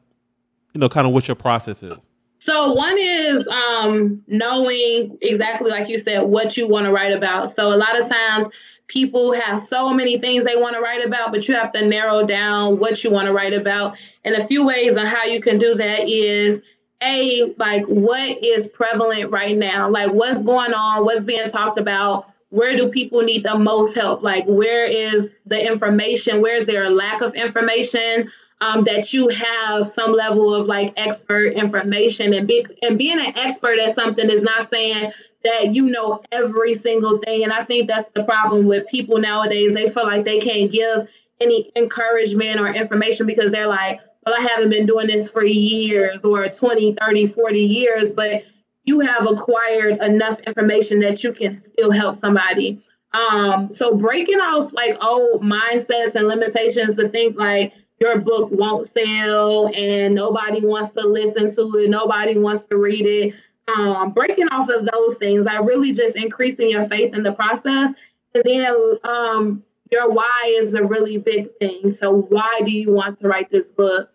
you 0.74 0.80
know 0.80 0.88
kind 0.88 1.06
of 1.06 1.12
what 1.12 1.28
your 1.28 1.36
process 1.36 1.82
is. 1.82 2.08
So 2.40 2.72
one 2.72 2.96
is 2.98 3.46
um, 3.46 4.22
knowing 4.26 5.18
exactly 5.20 5.70
like 5.70 5.88
you 5.88 5.98
said 5.98 6.22
what 6.22 6.56
you 6.56 6.66
want 6.66 6.86
to 6.86 6.92
write 6.92 7.12
about. 7.12 7.50
So 7.50 7.68
a 7.68 7.76
lot 7.76 8.00
of 8.00 8.08
times 8.08 8.48
people 8.86 9.34
have 9.34 9.60
so 9.60 9.92
many 9.92 10.18
things 10.18 10.46
they 10.46 10.56
want 10.56 10.74
to 10.74 10.80
write 10.80 11.04
about, 11.06 11.32
but 11.32 11.46
you 11.46 11.54
have 11.54 11.70
to 11.72 11.86
narrow 11.86 12.24
down 12.26 12.78
what 12.78 13.04
you 13.04 13.10
want 13.10 13.26
to 13.26 13.32
write 13.34 13.52
about. 13.52 13.98
And 14.24 14.34
a 14.34 14.42
few 14.42 14.66
ways 14.66 14.96
on 14.96 15.04
how 15.04 15.24
you 15.24 15.42
can 15.42 15.58
do 15.58 15.74
that 15.74 16.08
is 16.08 16.62
a 17.02 17.54
like 17.58 17.84
what 17.84 18.42
is 18.42 18.66
prevalent 18.66 19.30
right 19.30 19.56
now, 19.56 19.90
like 19.90 20.10
what's 20.10 20.42
going 20.42 20.72
on, 20.72 21.04
what's 21.04 21.24
being 21.24 21.48
talked 21.50 21.78
about. 21.78 22.24
Where 22.48 22.76
do 22.76 22.90
people 22.90 23.22
need 23.22 23.44
the 23.44 23.56
most 23.56 23.94
help? 23.94 24.22
Like, 24.24 24.44
where 24.46 24.84
is 24.84 25.32
the 25.46 25.64
information? 25.64 26.40
Where 26.42 26.56
is 26.56 26.66
there 26.66 26.82
a 26.82 26.90
lack 26.90 27.20
of 27.20 27.34
information? 27.34 28.28
Um, 28.60 28.84
that 28.84 29.12
you 29.12 29.28
have 29.28 29.88
some 29.88 30.12
level 30.12 30.54
of 30.54 30.68
like 30.68 30.92
expert 30.96 31.54
information 31.54 32.34
and 32.34 32.46
be, 32.46 32.66
and 32.82 32.98
being 32.98 33.18
an 33.18 33.36
expert 33.36 33.78
at 33.78 33.92
something 33.92 34.28
is 34.28 34.42
not 34.42 34.64
saying 34.64 35.10
that 35.44 35.74
you 35.74 35.88
know 35.88 36.22
every 36.30 36.74
single 36.74 37.18
thing. 37.18 37.44
And 37.44 37.52
I 37.52 37.64
think 37.64 37.88
that's 37.88 38.08
the 38.08 38.24
problem 38.24 38.66
with 38.66 38.88
people 38.88 39.18
nowadays. 39.18 39.74
They 39.74 39.88
feel 39.88 40.04
like 40.04 40.24
they 40.24 40.40
can't 40.40 40.70
give 40.70 41.10
any 41.40 41.70
encouragement 41.74 42.60
or 42.60 42.68
information 42.68 43.26
because 43.26 43.50
they're 43.50 43.66
like, 43.66 44.00
well, 44.24 44.34
I 44.38 44.42
haven't 44.42 44.70
been 44.70 44.86
doing 44.86 45.06
this 45.06 45.30
for 45.30 45.42
years 45.42 46.24
or 46.24 46.46
20, 46.48 46.94
30, 47.00 47.26
40 47.26 47.58
years, 47.58 48.12
but 48.12 48.42
you 48.84 49.00
have 49.00 49.26
acquired 49.26 49.98
enough 50.02 50.40
information 50.40 51.00
that 51.00 51.24
you 51.24 51.32
can 51.32 51.56
still 51.56 51.90
help 51.90 52.16
somebody. 52.16 52.82
Um, 53.12 53.72
so 53.72 53.96
breaking 53.96 54.40
off 54.40 54.72
like 54.72 55.02
old 55.02 55.42
mindsets 55.42 56.14
and 56.14 56.28
limitations 56.28 56.96
to 56.96 57.08
think 57.08 57.36
like 57.38 57.72
your 58.00 58.18
book 58.18 58.50
won't 58.50 58.86
sell 58.86 59.68
and 59.68 60.14
nobody 60.14 60.64
wants 60.64 60.90
to 60.90 61.06
listen 61.06 61.54
to 61.54 61.78
it, 61.78 61.90
nobody 61.90 62.38
wants 62.38 62.64
to 62.64 62.76
read 62.76 63.06
it. 63.06 63.34
Um, 63.76 64.12
breaking 64.12 64.48
off 64.48 64.68
of 64.68 64.88
those 64.90 65.18
things, 65.18 65.44
like 65.44 65.60
really 65.64 65.92
just 65.92 66.16
increasing 66.16 66.70
your 66.70 66.82
faith 66.82 67.14
in 67.14 67.22
the 67.22 67.32
process. 67.32 67.94
And 68.34 68.42
then 68.44 68.74
um, 69.04 69.62
your 69.92 70.10
why 70.10 70.54
is 70.56 70.74
a 70.74 70.82
really 70.82 71.18
big 71.18 71.50
thing. 71.60 71.92
So, 71.92 72.12
why 72.12 72.62
do 72.64 72.72
you 72.72 72.90
want 72.90 73.18
to 73.18 73.28
write 73.28 73.50
this 73.50 73.70
book? 73.70 74.10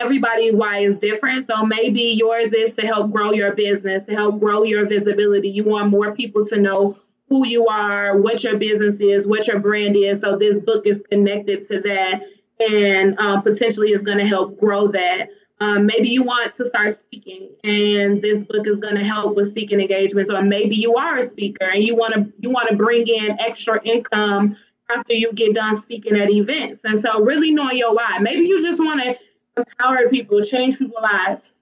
Everybody 0.00 0.54
why 0.54 0.80
is 0.80 0.98
different. 0.98 1.44
So 1.44 1.64
maybe 1.64 2.02
yours 2.16 2.52
is 2.52 2.74
to 2.74 2.86
help 2.86 3.10
grow 3.10 3.32
your 3.32 3.54
business, 3.54 4.04
to 4.06 4.14
help 4.14 4.38
grow 4.38 4.62
your 4.62 4.86
visibility. 4.86 5.48
You 5.48 5.64
want 5.64 5.90
more 5.90 6.14
people 6.14 6.44
to 6.46 6.60
know 6.60 6.96
who 7.28 7.46
you 7.46 7.66
are, 7.66 8.16
what 8.16 8.44
your 8.44 8.58
business 8.58 9.00
is, 9.00 9.26
what 9.26 9.48
your 9.48 9.58
brand 9.58 9.96
is. 9.96 10.20
So 10.20 10.36
this 10.36 10.60
book 10.60 10.86
is 10.86 11.02
connected 11.10 11.64
to 11.64 11.80
that 11.80 12.22
and 12.60 13.18
um, 13.18 13.42
potentially 13.42 13.92
is 13.92 14.02
going 14.02 14.18
to 14.18 14.26
help 14.26 14.58
grow 14.58 14.88
that. 14.88 15.30
Um, 15.60 15.86
maybe 15.86 16.08
you 16.08 16.22
want 16.22 16.52
to 16.54 16.64
start 16.64 16.92
speaking, 16.92 17.50
and 17.64 18.18
this 18.18 18.44
book 18.44 18.66
is 18.68 18.78
going 18.78 18.94
to 18.94 19.04
help 19.04 19.34
with 19.34 19.48
speaking 19.48 19.80
engagements. 19.80 20.30
Or 20.30 20.40
maybe 20.42 20.76
you 20.76 20.94
are 20.94 21.18
a 21.18 21.24
speaker 21.24 21.64
and 21.64 21.82
you 21.82 21.96
want 21.96 22.14
to 22.14 22.32
you 22.38 22.50
want 22.50 22.68
to 22.68 22.76
bring 22.76 23.06
in 23.08 23.40
extra 23.40 23.80
income 23.82 24.56
after 24.88 25.14
you 25.14 25.32
get 25.32 25.54
done 25.54 25.74
speaking 25.74 26.16
at 26.16 26.30
events. 26.30 26.84
And 26.84 26.98
so, 26.98 27.24
really 27.24 27.52
knowing 27.52 27.76
your 27.76 27.94
why. 27.94 28.18
Maybe 28.20 28.46
you 28.46 28.62
just 28.62 28.78
want 28.78 29.02
to 29.02 29.16
empower 29.56 30.08
people, 30.08 30.42
change 30.42 30.78
people's 30.78 31.02
lives. 31.02 31.54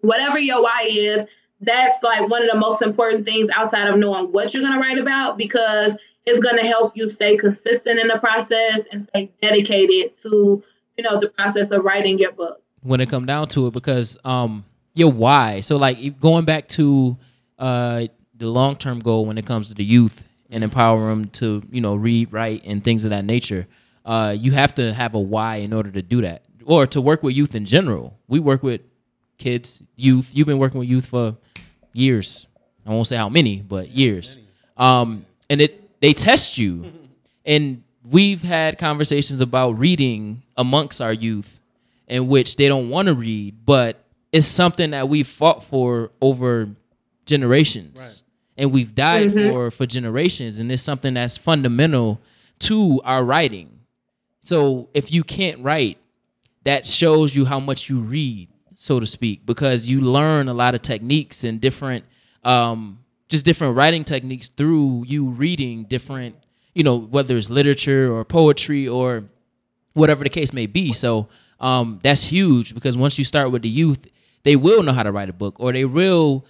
Whatever 0.00 0.38
your 0.38 0.62
why 0.62 0.86
is, 0.88 1.26
that's 1.60 2.02
like 2.02 2.28
one 2.28 2.42
of 2.42 2.50
the 2.50 2.58
most 2.58 2.82
important 2.82 3.24
things 3.24 3.50
outside 3.50 3.88
of 3.88 3.98
knowing 3.98 4.32
what 4.32 4.52
you're 4.52 4.62
going 4.62 4.74
to 4.74 4.80
write 4.80 4.98
about 4.98 5.38
because 5.38 5.98
it's 6.28 6.40
going 6.40 6.56
to 6.56 6.66
help 6.66 6.96
you 6.96 7.08
stay 7.08 7.36
consistent 7.36 7.98
in 7.98 8.08
the 8.08 8.18
process 8.18 8.86
and 8.86 9.00
stay 9.00 9.30
dedicated 9.40 10.14
to 10.16 10.62
you 10.96 11.04
know 11.04 11.18
the 11.18 11.28
process 11.30 11.70
of 11.70 11.84
writing 11.84 12.18
your 12.18 12.32
book. 12.32 12.62
When 12.82 13.00
it 13.00 13.08
come 13.08 13.26
down 13.26 13.48
to 13.48 13.66
it 13.68 13.72
because 13.72 14.16
um 14.24 14.64
your 14.94 15.10
why. 15.10 15.60
So 15.60 15.76
like 15.76 16.20
going 16.20 16.44
back 16.44 16.68
to 16.70 17.16
uh 17.58 18.06
the 18.36 18.46
long-term 18.46 19.00
goal 19.00 19.26
when 19.26 19.38
it 19.38 19.46
comes 19.46 19.68
to 19.68 19.74
the 19.74 19.84
youth 19.84 20.24
and 20.50 20.62
empower 20.62 21.08
them 21.08 21.28
to 21.28 21.62
you 21.70 21.80
know 21.80 21.94
read 21.94 22.32
write 22.32 22.62
and 22.64 22.84
things 22.84 23.04
of 23.04 23.10
that 23.10 23.24
nature 23.24 23.66
uh 24.04 24.34
you 24.38 24.52
have 24.52 24.74
to 24.76 24.92
have 24.92 25.14
a 25.14 25.20
why 25.20 25.56
in 25.56 25.72
order 25.72 25.90
to 25.90 26.02
do 26.02 26.20
that. 26.22 26.42
Or 26.64 26.86
to 26.88 27.00
work 27.00 27.22
with 27.22 27.34
youth 27.34 27.54
in 27.54 27.64
general. 27.64 28.18
We 28.28 28.40
work 28.40 28.62
with 28.62 28.82
kids 29.38 29.82
youth. 29.96 30.30
You've 30.34 30.46
been 30.46 30.58
working 30.58 30.78
with 30.80 30.88
youth 30.88 31.06
for 31.06 31.36
years. 31.94 32.46
I 32.86 32.90
won't 32.90 33.06
say 33.06 33.16
how 33.16 33.30
many 33.30 33.62
but 33.62 33.88
years. 33.88 34.38
Um 34.76 35.24
and 35.48 35.62
it 35.62 35.87
they 36.00 36.12
test 36.12 36.58
you 36.58 36.92
and 37.44 37.82
we've 38.08 38.42
had 38.42 38.78
conversations 38.78 39.40
about 39.40 39.78
reading 39.78 40.42
amongst 40.56 41.00
our 41.00 41.12
youth 41.12 41.60
in 42.06 42.28
which 42.28 42.56
they 42.56 42.68
don't 42.68 42.88
want 42.88 43.06
to 43.08 43.14
read, 43.14 43.54
but 43.66 44.02
it's 44.32 44.46
something 44.46 44.90
that 44.92 45.08
we 45.08 45.22
fought 45.22 45.62
for 45.64 46.10
over 46.22 46.68
generations. 47.26 48.22
And 48.56 48.72
we've 48.72 48.94
died 48.94 49.32
for 49.54 49.70
for 49.70 49.86
generations 49.86 50.58
and 50.58 50.70
it's 50.72 50.82
something 50.82 51.14
that's 51.14 51.36
fundamental 51.36 52.20
to 52.60 53.00
our 53.04 53.22
writing. 53.24 53.80
So 54.42 54.88
if 54.94 55.12
you 55.12 55.22
can't 55.24 55.60
write, 55.62 55.98
that 56.64 56.86
shows 56.86 57.34
you 57.36 57.44
how 57.44 57.60
much 57.60 57.88
you 57.88 58.00
read, 58.00 58.48
so 58.76 58.98
to 59.00 59.06
speak, 59.06 59.44
because 59.46 59.88
you 59.88 60.00
learn 60.00 60.48
a 60.48 60.54
lot 60.54 60.74
of 60.74 60.82
techniques 60.82 61.44
and 61.44 61.60
different 61.60 62.04
um 62.44 62.98
just 63.28 63.44
different 63.44 63.76
writing 63.76 64.04
techniques 64.04 64.48
through 64.48 65.04
you 65.06 65.30
reading 65.30 65.84
different, 65.84 66.36
you 66.74 66.82
know, 66.82 66.96
whether 66.96 67.36
it's 67.36 67.50
literature 67.50 68.12
or 68.12 68.24
poetry 68.24 68.88
or 68.88 69.24
whatever 69.92 70.24
the 70.24 70.30
case 70.30 70.52
may 70.52 70.66
be. 70.66 70.92
So 70.92 71.28
um, 71.60 72.00
that's 72.02 72.24
huge 72.24 72.74
because 72.74 72.96
once 72.96 73.18
you 73.18 73.24
start 73.24 73.50
with 73.50 73.62
the 73.62 73.68
youth, 73.68 74.06
they 74.44 74.56
will 74.56 74.82
know 74.82 74.92
how 74.92 75.02
to 75.02 75.12
write 75.12 75.28
a 75.28 75.32
book 75.32 75.56
or 75.58 75.72
they 75.72 75.84
will 75.84 76.46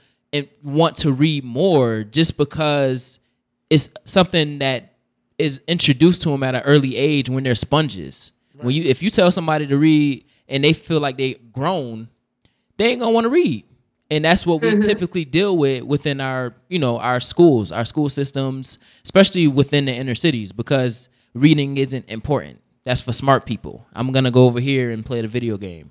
want 0.63 0.97
to 0.99 1.13
read 1.13 1.45
more 1.45 2.05
just 2.05 2.37
because 2.37 3.19
it's 3.71 3.89
something 4.05 4.59
that 4.59 4.95
is 5.39 5.61
introduced 5.67 6.23
to 6.23 6.31
them 6.31 6.43
at 6.43 6.55
an 6.55 6.63
early 6.63 6.97
age 6.97 7.29
when 7.29 7.45
they're 7.45 7.55
sponges. 7.55 8.33
When 8.61 8.75
you 8.75 8.83
if 8.85 9.03
you 9.03 9.11
tell 9.11 9.31
somebody 9.31 9.67
to 9.69 9.77
read 9.77 10.25
and 10.49 10.65
they 10.65 10.73
feel 10.73 11.01
like 11.01 11.17
they 11.17 11.35
grown, 11.35 12.09
they 12.77 12.87
ain't 12.87 13.01
gonna 13.01 13.13
want 13.13 13.25
to 13.25 13.31
read. 13.31 13.65
And 14.11 14.25
that's 14.25 14.47
what 14.47 14.63
we 14.63 14.81
typically 14.81 15.25
deal 15.27 15.57
with 15.59 15.83
within 15.85 16.21
our, 16.21 16.55
you 16.69 16.79
know, 16.79 16.99
our 16.99 17.21
schools, 17.21 17.71
our 17.71 17.85
school 17.85 18.09
systems, 18.09 18.79
especially 19.05 19.47
within 19.49 19.85
the 19.85 19.93
inner 19.93 20.15
cities, 20.15 20.51
because 20.51 21.11
reading 21.35 21.77
isn't 21.77 22.09
important. 22.09 22.61
That's 22.85 23.03
for 23.03 23.13
smart 23.13 23.45
people. 23.45 23.87
I'm 23.93 24.11
gonna 24.13 24.31
go 24.31 24.45
over 24.47 24.61
here 24.61 24.91
and 24.91 25.05
play 25.05 25.21
the 25.21 25.29
video 25.29 25.59
game. 25.59 25.91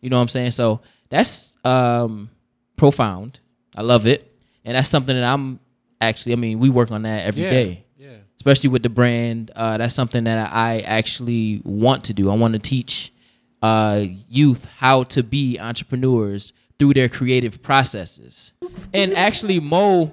You 0.00 0.08
know 0.10 0.16
what 0.16 0.22
I'm 0.22 0.28
saying? 0.28 0.52
So 0.52 0.82
that's 1.08 1.56
um, 1.64 2.30
profound. 2.76 3.40
I 3.74 3.82
love 3.82 4.06
it, 4.06 4.32
and 4.64 4.76
that's 4.76 4.88
something 4.88 5.16
that 5.16 5.24
I'm 5.24 5.58
actually. 6.00 6.34
I 6.34 6.36
mean, 6.36 6.60
we 6.60 6.70
work 6.70 6.92
on 6.92 7.02
that 7.02 7.24
every 7.26 7.42
day, 7.42 7.84
Yeah. 7.98 8.18
especially 8.36 8.70
with 8.70 8.84
the 8.84 8.88
brand. 8.88 9.50
Uh, 9.56 9.78
that's 9.78 9.96
something 9.96 10.22
that 10.24 10.52
I 10.52 10.78
actually 10.80 11.60
want 11.64 12.04
to 12.04 12.14
do. 12.14 12.30
I 12.30 12.36
want 12.36 12.52
to 12.52 12.60
teach 12.60 13.12
uh, 13.62 14.04
youth 14.28 14.64
how 14.76 15.02
to 15.04 15.24
be 15.24 15.58
entrepreneurs 15.58 16.52
through 16.78 16.94
their 16.94 17.08
creative 17.08 17.62
processes. 17.62 18.52
And 18.94 19.12
actually, 19.14 19.60
Mo 19.60 20.12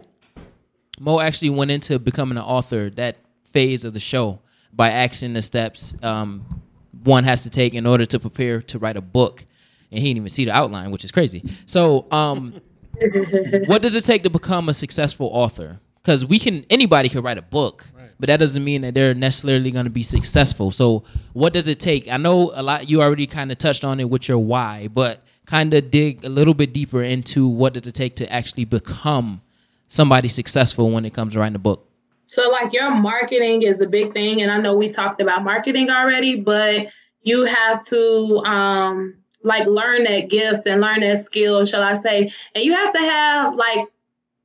Mo 1.00 1.20
actually 1.20 1.50
went 1.50 1.72
into 1.72 2.00
becoming 2.00 2.38
an 2.38 2.44
author 2.44 2.90
that 2.92 3.18
phase 3.44 3.84
of 3.84 3.94
the 3.94 4.00
show 4.00 4.40
by 4.74 4.90
asking 4.90 5.34
the 5.34 5.42
steps 5.42 5.96
um, 6.04 6.62
one 7.04 7.24
has 7.24 7.44
to 7.44 7.50
take 7.50 7.74
in 7.74 7.86
order 7.86 8.06
to 8.06 8.20
prepare 8.20 8.62
to 8.62 8.80
write 8.80 8.98
a 8.98 9.02
book. 9.02 9.46
And 9.92 10.00
he 10.00 10.08
didn't 10.08 10.18
even 10.18 10.30
see 10.30 10.46
the 10.46 10.52
outline, 10.52 10.92
which 10.92 11.04
is 11.06 11.12
crazy. 11.12 11.44
So, 11.66 12.08
um, 12.12 12.62
what 13.68 13.82
does 13.82 13.96
it 13.96 14.04
take 14.04 14.24
to 14.24 14.30
become 14.30 14.70
a 14.70 14.74
successful 14.74 15.30
author? 15.32 15.80
Because 16.02 16.26
we 16.26 16.40
can, 16.40 16.66
anybody 16.70 17.10
can 17.10 17.22
write 17.22 17.38
a 17.38 17.42
book, 17.42 17.86
but 18.20 18.28
that 18.28 18.38
doesn't 18.38 18.64
mean 18.64 18.82
that 18.82 18.94
they're 18.94 19.14
necessarily 19.14 19.72
going 19.72 19.86
to 19.86 19.92
be 19.92 20.04
successful. 20.04 20.72
So, 20.72 21.04
what 21.34 21.54
does 21.54 21.68
it 21.68 21.80
take? 21.80 22.12
I 22.12 22.18
know 22.18 22.52
a 22.54 22.64
lot. 22.64 22.90
You 22.90 23.02
already 23.02 23.28
kind 23.28 23.52
of 23.52 23.58
touched 23.58 23.84
on 23.84 24.00
it 24.00 24.10
with 24.10 24.28
your 24.28 24.38
why, 24.38 24.88
but 24.88 25.24
kind 25.46 25.74
of 25.74 25.92
dig 25.92 26.24
a 26.26 26.30
little 26.30 26.54
bit 26.54 26.74
deeper 26.74 27.02
into 27.02 27.48
what 27.48 27.74
does 27.74 27.88
it 27.88 27.94
take 27.94 28.16
to 28.18 28.32
actually 28.32 28.66
become 28.66 29.42
somebody 29.88 30.28
successful 30.28 30.90
when 30.92 31.06
it 31.06 31.14
comes 31.14 31.34
to 31.34 31.40
writing 31.40 31.56
a 31.56 31.60
book. 31.60 31.88
So 32.26 32.50
like 32.50 32.74
your 32.74 32.94
marketing 32.94 33.62
is 33.62 33.82
a 33.82 33.88
big 33.88 34.12
thing, 34.12 34.42
and 34.42 34.52
I 34.52 34.58
know 34.58 34.76
we 34.76 34.90
talked 34.90 35.22
about 35.22 35.44
marketing 35.44 35.92
already, 35.92 36.42
but 36.42 36.88
you 37.22 37.46
have 37.46 37.86
to 37.88 38.42
um 38.46 39.16
like 39.44 39.68
learn 39.68 40.04
that 40.06 40.30
gift 40.30 40.66
and 40.66 40.82
learn 40.82 41.02
that 41.02 41.20
skill, 41.20 41.66
shall 41.66 41.84
I 41.84 41.94
say? 41.94 42.32
And 42.56 42.64
you 42.64 42.74
have 42.74 42.94
to 42.94 43.00
have 43.00 43.56
like 43.56 43.88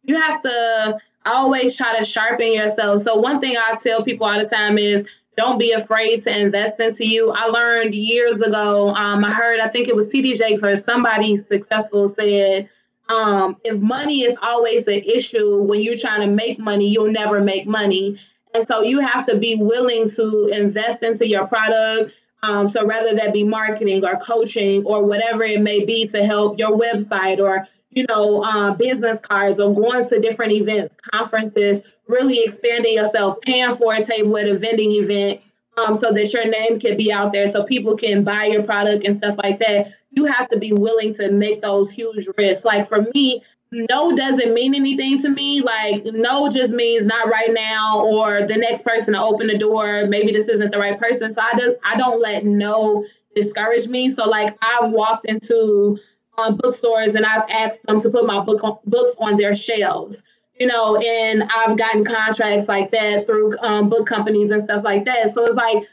you 0.03 0.21
have 0.21 0.43
to 0.43 0.99
always 1.27 1.77
try 1.77 1.99
to 1.99 2.05
sharpen 2.05 2.53
yourself. 2.53 3.01
So 3.01 3.17
one 3.17 3.41
thing 3.41 3.57
I 3.57 3.77
tell 3.77 4.05
people 4.05 4.27
all 4.27 4.39
the 4.39 4.47
time 4.47 4.79
is 4.79 5.09
don't 5.41 5.59
be 5.59 5.73
afraid 5.73 6.21
to 6.23 6.39
invest 6.39 6.81
into 6.81 7.07
you. 7.07 7.31
I 7.31 7.47
learned 7.47 7.95
years 7.95 8.43
ago. 8.43 8.91
Um, 8.91 9.25
I 9.25 9.33
heard 9.33 9.59
I 9.59 9.69
think 9.69 9.89
it 9.89 9.97
was 9.97 10.13
TD 10.13 10.37
Jakes 10.37 10.63
or 10.63 10.77
somebody 10.77 11.39
successful 11.39 12.09
said 12.09 12.69
um, 13.09 13.57
if 13.65 13.81
money 13.81 14.23
is 14.25 14.37
always 14.43 14.87
an 14.87 15.03
issue 15.03 15.63
when 15.63 15.81
you're 15.81 15.97
trying 15.97 16.21
to 16.21 16.27
make 16.27 16.59
money, 16.59 16.89
you'll 16.89 17.11
never 17.11 17.41
make 17.41 17.67
money. 17.67 18.19
And 18.53 18.67
so 18.67 18.83
you 18.83 19.01
have 19.01 19.27
to 19.27 19.39
be 19.39 19.57
willing 19.57 20.11
to 20.11 20.51
invest 20.53 21.03
into 21.03 21.27
your 21.27 21.47
product. 21.47 22.13
Um, 22.43 22.69
so 22.69 22.87
rather 22.87 23.15
that 23.15 23.33
be 23.33 23.43
marketing 23.43 24.05
or 24.05 24.19
coaching 24.19 24.85
or 24.85 25.05
whatever 25.07 25.43
it 25.43 25.63
may 25.63 25.87
be 25.87 26.07
to 26.09 26.25
help 26.25 26.59
your 26.59 26.79
website 26.79 27.39
or 27.39 27.67
you 27.91 28.05
know 28.09 28.45
uh, 28.45 28.75
business 28.75 29.21
cards 29.21 29.59
or 29.59 29.75
going 29.75 30.07
to 30.07 30.21
different 30.21 30.53
events, 30.53 30.97
conferences, 31.13 31.81
really 32.11 32.43
expanding 32.43 32.95
yourself, 32.95 33.41
paying 33.41 33.75
for 33.75 33.95
a 33.95 34.05
table 34.05 34.37
at 34.39 34.49
a 34.49 34.59
vending 34.59 34.93
event. 34.93 35.41
Um, 35.77 35.95
so 35.95 36.13
that 36.13 36.33
your 36.35 36.47
name 36.47 36.81
can 36.81 36.97
be 36.99 37.13
out 37.13 37.33
there 37.33 37.47
so 37.47 37.65
people 37.65 37.97
can 37.97 38.25
buy 38.25 38.47
your 38.47 38.65
product 38.65 39.05
and 39.05 39.15
stuff 39.17 39.37
like 39.39 39.61
that 39.61 39.95
you 40.13 40.25
have 40.25 40.49
to 40.49 40.59
be 40.59 40.73
willing 40.73 41.15
to 41.15 41.31
make 41.31 41.63
those 41.63 41.91
huge 41.91 42.29
risks. 42.37 42.65
Like 42.65 42.87
for 42.87 43.03
me, 43.15 43.43
no 43.71 44.17
doesn't 44.17 44.53
mean 44.53 44.75
anything 44.75 45.19
to 45.21 45.29
me. 45.29 45.61
Like 45.61 46.05
no 46.05 46.49
just 46.49 46.73
means 46.73 47.07
not 47.07 47.29
right 47.29 47.53
now 47.53 48.05
or 48.05 48.47
the 48.47 48.57
next 48.57 48.83
person 48.83 49.15
to 49.15 49.23
open 49.23 49.47
the 49.47 49.59
door. 49.59 50.07
Maybe 50.07 50.33
this 50.33 50.49
isn't 50.49 50.73
the 50.73 50.79
right 50.79 50.99
person. 50.99 51.31
So 51.31 51.41
I 51.41 51.53
just 51.57 51.77
I 51.85 51.97
don't 51.97 52.21
let 52.21 52.45
no 52.45 53.05
discourage 53.35 53.87
me. 53.87 54.11
So 54.11 54.29
like 54.29 54.59
I've 54.61 54.91
walked 54.91 55.27
into 55.27 55.99
um, 56.37 56.57
bookstores 56.57 57.15
and 57.15 57.25
I've 57.25 57.49
asked 57.49 57.87
them 57.87 58.01
to 58.01 58.11
put 58.11 58.27
my 58.27 58.41
book 58.41 58.65
on, 58.65 58.79
books 58.85 59.17
on 59.21 59.37
their 59.37 59.55
shelves. 59.55 60.25
You 60.61 60.67
know, 60.67 60.99
and 60.99 61.43
I've 61.43 61.79
gotten 61.79 62.05
contracts 62.05 62.69
like 62.69 62.91
that 62.91 63.27
through 63.27 63.57
um, 63.61 63.89
book 63.89 64.07
companies 64.07 64.51
and 64.51 64.61
stuff 64.61 64.85
like 64.85 65.07
that. 65.07 65.31
So 65.31 65.47
it's 65.47 65.57
like 65.57 65.85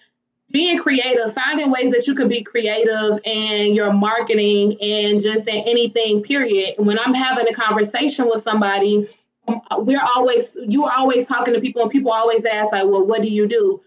being 0.52 0.78
creative, 0.78 1.34
finding 1.34 1.72
ways 1.72 1.92
that 1.92 2.06
you 2.06 2.16
can 2.16 2.28
be 2.28 2.44
creative 2.44 3.20
in 3.24 3.74
your 3.74 3.94
marketing 3.94 4.76
and 4.82 5.22
just 5.22 5.48
in 5.48 5.56
anything, 5.56 6.22
period. 6.22 6.76
When 6.80 7.00
I'm 7.00 7.14
having 7.14 7.48
a 7.48 7.54
conversation 7.54 8.28
with 8.28 8.42
somebody, 8.42 9.08
um, 9.48 9.62
we're 9.78 10.04
always, 10.04 10.58
you're 10.68 10.92
always 10.92 11.28
talking 11.28 11.54
to 11.54 11.62
people, 11.62 11.84
and 11.84 11.92
people 11.92 12.12
always 12.12 12.44
ask, 12.44 12.74
like, 12.74 12.84
well, 12.84 13.06
what 13.06 13.22
do 13.22 13.30
you 13.30 13.48
do? 13.48 13.80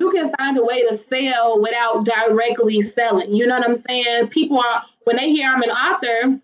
You 0.00 0.10
can 0.10 0.32
find 0.36 0.58
a 0.58 0.64
way 0.64 0.84
to 0.84 0.96
sell 0.96 1.62
without 1.62 2.04
directly 2.04 2.80
selling. 2.80 3.36
You 3.36 3.46
know 3.46 3.56
what 3.56 3.68
I'm 3.68 3.76
saying? 3.76 4.28
People 4.28 4.58
are, 4.58 4.82
when 5.04 5.16
they 5.16 5.30
hear 5.30 5.48
I'm 5.48 5.62
an 5.62 5.70
author, 5.70 6.40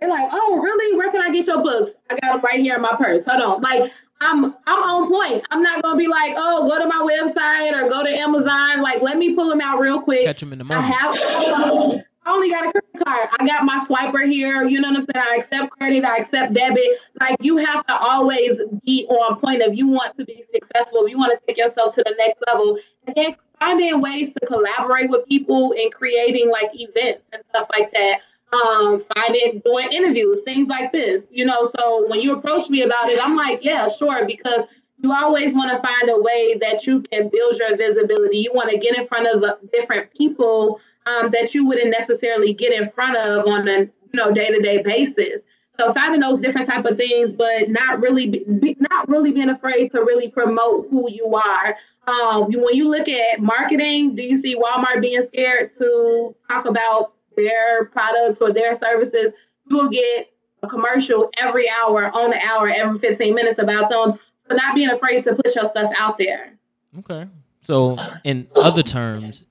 they're 0.00 0.08
like, 0.08 0.28
oh, 0.32 0.60
really? 0.62 0.96
Where 0.96 1.10
can 1.10 1.22
I 1.22 1.30
get 1.30 1.46
your 1.46 1.62
books? 1.62 1.96
I 2.08 2.18
got 2.18 2.34
them 2.34 2.40
right 2.42 2.58
here 2.58 2.76
in 2.76 2.82
my 2.82 2.96
purse. 2.98 3.26
Hold 3.26 3.42
on. 3.42 3.62
Like, 3.62 3.92
I'm 4.20 4.44
I'm 4.66 4.82
on 4.82 5.10
point. 5.10 5.44
I'm 5.50 5.62
not 5.62 5.82
gonna 5.82 5.96
be 5.96 6.08
like, 6.08 6.34
oh, 6.36 6.68
go 6.68 6.78
to 6.78 6.86
my 6.86 7.06
website 7.06 7.72
or 7.72 7.88
go 7.88 8.02
to 8.02 8.18
Amazon. 8.18 8.82
Like, 8.82 9.02
let 9.02 9.16
me 9.16 9.34
pull 9.34 9.48
them 9.48 9.60
out 9.60 9.80
real 9.80 10.00
quick. 10.00 10.24
Catch 10.24 10.40
them 10.40 10.52
in 10.52 10.58
the 10.58 10.66
I 10.70 10.80
have. 10.80 12.02
I 12.26 12.32
only 12.32 12.50
got 12.50 12.68
a 12.68 12.72
credit 12.72 13.04
card. 13.04 13.28
I 13.38 13.46
got 13.46 13.64
my 13.64 13.78
swiper 13.78 14.30
here. 14.30 14.62
You 14.64 14.80
know 14.80 14.90
what 14.90 14.96
I'm 14.98 15.02
saying? 15.02 15.26
I 15.26 15.36
accept 15.36 15.70
credit. 15.70 16.04
I 16.04 16.18
accept 16.18 16.52
debit. 16.52 16.98
Like 17.18 17.36
you 17.40 17.56
have 17.56 17.86
to 17.86 17.98
always 17.98 18.60
be 18.84 19.06
on 19.08 19.40
point 19.40 19.62
if 19.62 19.74
you 19.74 19.88
want 19.88 20.18
to 20.18 20.24
be 20.26 20.44
successful. 20.52 21.04
If 21.04 21.10
you 21.10 21.18
want 21.18 21.32
to 21.32 21.46
take 21.46 21.56
yourself 21.56 21.94
to 21.94 22.02
the 22.04 22.14
next 22.18 22.42
level, 22.46 22.78
and 23.06 23.16
then 23.16 23.36
finding 23.58 24.00
ways 24.02 24.34
to 24.34 24.46
collaborate 24.46 25.10
with 25.10 25.26
people 25.26 25.74
and 25.78 25.92
creating 25.92 26.50
like 26.50 26.70
events 26.74 27.30
and 27.32 27.44
stuff 27.44 27.66
like 27.72 27.90
that 27.92 28.20
um, 28.52 29.00
finding 29.00 29.62
doing 29.64 29.88
interviews, 29.92 30.42
things 30.42 30.68
like 30.68 30.92
this. 30.92 31.26
You 31.30 31.44
know, 31.44 31.64
so 31.64 32.08
when 32.08 32.20
you 32.20 32.34
approach 32.34 32.68
me 32.68 32.82
about 32.82 33.10
it, 33.10 33.18
I'm 33.22 33.36
like, 33.36 33.64
yeah, 33.64 33.88
sure, 33.88 34.26
because 34.26 34.66
you 35.02 35.12
always 35.12 35.54
want 35.54 35.70
to 35.70 35.78
find 35.78 36.10
a 36.10 36.20
way 36.20 36.58
that 36.58 36.86
you 36.86 37.02
can 37.02 37.28
build 37.28 37.58
your 37.58 37.76
visibility. 37.76 38.38
You 38.38 38.52
want 38.52 38.70
to 38.70 38.78
get 38.78 38.96
in 38.96 39.06
front 39.06 39.26
of 39.26 39.42
uh, 39.42 39.56
different 39.72 40.14
people 40.14 40.80
um, 41.06 41.30
that 41.30 41.54
you 41.54 41.66
wouldn't 41.66 41.90
necessarily 41.90 42.52
get 42.52 42.72
in 42.72 42.88
front 42.88 43.16
of 43.16 43.46
on 43.46 43.68
a 43.68 43.78
you 43.80 43.90
know 44.14 44.32
day 44.32 44.48
to 44.48 44.60
day 44.60 44.82
basis. 44.82 45.44
So 45.78 45.94
finding 45.94 46.20
those 46.20 46.40
different 46.40 46.66
type 46.66 46.84
of 46.84 46.98
things, 46.98 47.32
but 47.32 47.70
not 47.70 48.00
really, 48.00 48.26
be, 48.26 48.76
not 48.78 49.08
really 49.08 49.32
being 49.32 49.48
afraid 49.48 49.92
to 49.92 50.00
really 50.00 50.30
promote 50.30 50.88
who 50.90 51.10
you 51.10 51.34
are. 51.34 51.76
Um, 52.06 52.52
when 52.52 52.74
you 52.74 52.90
look 52.90 53.08
at 53.08 53.40
marketing, 53.40 54.14
do 54.14 54.22
you 54.22 54.36
see 54.36 54.56
Walmart 54.56 55.00
being 55.00 55.22
scared 55.22 55.70
to 55.78 56.34
talk 56.46 56.66
about 56.66 57.14
their 57.42 57.86
products 57.86 58.40
or 58.40 58.52
their 58.52 58.74
services, 58.74 59.32
you 59.68 59.76
will 59.76 59.88
get 59.88 60.32
a 60.62 60.68
commercial 60.68 61.30
every 61.38 61.68
hour, 61.70 62.10
on 62.14 62.30
the 62.30 62.38
hour, 62.46 62.68
every 62.68 62.98
15 62.98 63.34
minutes 63.34 63.58
about 63.58 63.88
them. 63.90 64.14
So 64.48 64.54
not 64.56 64.74
being 64.74 64.90
afraid 64.90 65.22
to 65.24 65.34
put 65.34 65.54
your 65.54 65.66
stuff 65.66 65.90
out 65.96 66.18
there. 66.18 66.52
Okay. 66.98 67.26
So, 67.62 67.98
in 68.24 68.48
other 68.56 68.82
terms, 68.82 69.44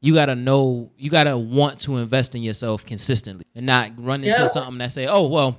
you 0.00 0.14
gotta 0.14 0.34
know, 0.34 0.90
you 0.96 1.10
gotta 1.10 1.36
want 1.36 1.80
to 1.80 1.96
invest 1.98 2.34
in 2.34 2.42
yourself 2.42 2.86
consistently, 2.86 3.44
and 3.54 3.66
not 3.66 3.90
run 3.98 4.22
into 4.24 4.38
Yeah. 4.40 4.46
something 4.46 4.78
that 4.78 4.92
say, 4.92 5.06
"Oh, 5.06 5.26
well, 5.26 5.58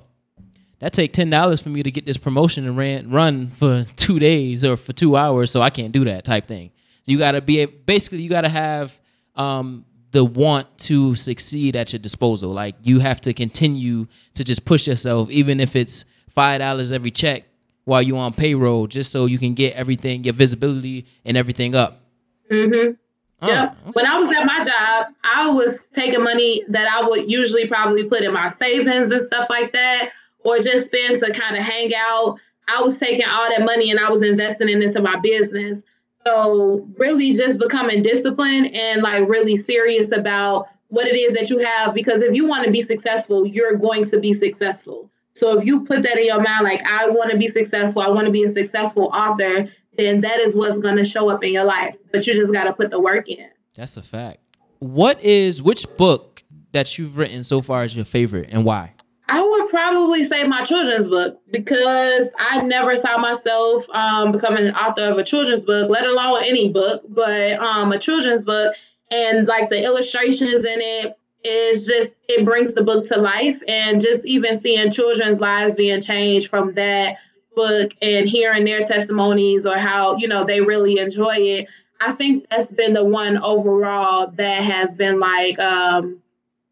that 0.80 0.94
take 0.94 1.12
ten 1.14 1.30
dollars 1.30 1.60
for 1.60 1.70
me 1.70 1.84
to 1.84 1.92
get 1.92 2.06
this 2.06 2.18
promotion 2.18 2.66
and 2.66 2.78
ran 2.78 3.10
run 3.12 3.50
for 3.60 3.86
two 3.98 4.20
days 4.20 4.64
or 4.66 4.78
for 4.78 4.94
two 4.94 5.16
hours, 5.18 5.52
so 5.52 5.62
I 5.62 5.70
can't 5.70 5.92
do 5.92 6.06
that." 6.06 6.24
Type 6.24 6.48
thing. 6.48 6.72
You 7.06 7.18
gotta 7.18 7.42
be 7.42 7.62
a- 7.62 7.68
basically, 7.68 8.22
you 8.22 8.30
gotta 8.30 8.50
have 8.50 8.98
um, 9.36 9.86
the 10.12 10.24
want 10.24 10.78
to 10.80 11.16
succeed 11.16 11.76
at 11.76 11.94
your 11.94 12.00
disposal. 12.00 12.52
Like 12.52 12.76
you 12.84 13.00
have 13.00 13.22
to 13.22 13.34
continue 13.34 14.08
to 14.36 14.44
just 14.44 14.66
push 14.66 14.88
yourself, 14.88 15.30
even 15.30 15.60
if 15.60 15.76
it's 15.76 16.06
five 16.30 16.60
dollars 16.60 16.92
every 16.92 17.12
check 17.12 17.44
while 17.86 18.02
you're 18.02 18.18
on 18.18 18.34
payroll, 18.34 18.88
just 18.88 19.12
so 19.12 19.26
you 19.26 19.40
can 19.40 19.54
get 19.54 19.74
everything, 19.74 20.24
your 20.24 20.34
visibility 20.34 21.06
and 21.26 21.38
everything 21.38 21.74
up. 21.76 22.04
Mm-hmm. 22.52 22.94
Oh, 23.42 23.48
yeah. 23.48 23.76
When 23.94 24.06
I 24.06 24.20
was 24.20 24.32
at 24.32 24.46
my 24.46 24.62
job, 24.62 25.14
I 25.24 25.50
was 25.50 25.88
taking 25.88 26.24
money 26.24 26.64
that 26.70 26.88
I 26.92 27.08
would 27.08 27.32
usually 27.32 27.68
probably 27.68 28.04
put 28.04 28.24
in 28.24 28.34
my 28.34 28.48
savings 28.48 29.10
and 29.10 29.22
stuff 29.22 29.50
like 29.50 29.74
that, 29.74 30.10
or 30.40 30.58
just 30.60 30.88
spend 30.88 31.18
to 31.18 31.32
kind 31.32 31.56
of 31.56 31.64
hang 31.64 31.92
out. 31.96 32.40
I 32.68 32.82
was 32.82 33.00
taking 33.00 33.26
all 33.28 33.50
that 33.50 33.64
money 33.64 33.92
and 33.92 34.00
I 34.00 34.10
was 34.10 34.22
investing 34.22 34.70
it 34.70 34.84
into 34.84 35.02
my 35.02 35.18
business. 35.20 35.84
So 36.28 36.86
really 36.98 37.34
just 37.34 37.58
becoming 37.58 38.04
disciplined 38.04 38.76
and 38.76 39.02
like 39.02 39.30
really 39.30 39.56
serious 39.56 40.12
about 40.12 40.68
what 40.90 41.08
it 41.08 41.16
is 41.16 41.36
that 41.36 41.50
you 41.50 41.60
have 41.60 41.94
because 41.94 42.22
if 42.22 42.34
you 42.34 42.46
want 42.46 42.66
to 42.66 42.72
be 42.72 42.82
successful, 42.82 43.48
you're 43.48 43.78
going 43.78 44.04
to 44.06 44.20
be 44.20 44.34
successful. 44.34 45.10
So 45.32 45.58
if 45.58 45.64
you 45.64 45.86
put 45.86 46.04
that 46.04 46.18
in 46.18 46.26
your 46.26 46.42
mind 46.42 46.66
like 46.66 46.84
I 46.86 47.08
want 47.10 47.32
to 47.32 47.38
be 47.38 47.48
successful, 47.48 48.02
I 48.02 48.10
want 48.10 48.26
to 48.26 48.32
be 48.32 48.44
a 48.44 48.50
successful 48.50 49.06
author, 49.14 49.68
then 49.98 50.20
that 50.20 50.42
is 50.42 50.54
what's 50.54 50.80
going 50.80 50.98
to 50.98 51.06
show 51.06 51.30
up 51.30 51.46
in 51.46 51.54
your 51.54 51.64
life. 51.64 51.96
But 52.12 52.28
you 52.28 52.34
just 52.34 52.52
got 52.52 52.66
to 52.66 52.74
put 52.74 52.92
the 52.92 53.00
work 53.00 53.30
in. 53.30 53.50
That's 53.76 53.96
a 53.96 54.02
fact. 54.02 54.40
What 54.80 55.24
is 55.24 55.62
which 55.62 55.86
book 55.96 56.44
that 56.74 56.98
you've 56.98 57.16
written 57.16 57.46
so 57.46 57.62
far 57.62 57.86
is 57.86 57.96
your 57.96 58.04
favorite 58.04 58.50
and 58.52 58.66
why? 58.66 58.96
I 59.30 59.44
would 59.44 59.70
probably 59.70 60.24
say 60.24 60.46
my 60.46 60.64
children's 60.64 61.10
book 61.10 61.42
because 61.52 62.34
I 62.40 62.62
never 62.62 62.96
saw 62.96 63.18
myself 63.18 63.90
um, 63.90 64.32
becoming 64.32 64.68
an 64.68 64.76
author 64.76 65.12
of 65.12 65.18
a 65.18 65.24
children's 65.24 65.66
book, 65.66 65.90
let 65.90 66.06
alone 66.06 66.44
any 66.46 66.72
book, 66.72 67.04
but 67.10 67.60
um, 67.60 67.92
a 67.92 68.00
children's 68.00 68.46
book. 68.46 68.74
And 69.12 69.46
like 69.46 69.68
the 69.68 69.84
illustrations 69.84 70.64
in 70.64 70.80
it 70.80 71.18
is 71.44 71.88
just, 71.88 72.16
it 72.30 72.46
brings 72.46 72.74
the 72.74 72.84
book 72.84 73.06
to 73.08 73.18
life. 73.18 73.62
And 73.68 74.00
just 74.00 74.26
even 74.26 74.56
seeing 74.56 74.92
children's 74.92 75.42
lives 75.42 75.76
being 75.76 76.00
changed 76.00 76.48
from 76.50 76.74
that 76.74 77.18
book 77.54 77.92
and 78.02 78.30
hearing 78.30 78.64
their 78.64 78.84
testimonies 78.86 79.66
or 79.66 79.78
how, 79.78 80.16
you 80.18 80.30
know, 80.30 80.46
they 80.46 80.62
really 80.62 81.00
enjoy 81.00 81.36
it. 81.36 81.68
I 82.00 82.14
think 82.14 82.48
that's 82.50 82.72
been 82.72 82.94
the 82.94 83.04
one 83.04 83.38
overall 83.38 84.28
that 84.28 84.64
has 84.64 84.96
been 84.96 85.20
like 85.20 85.60
um, 85.60 86.22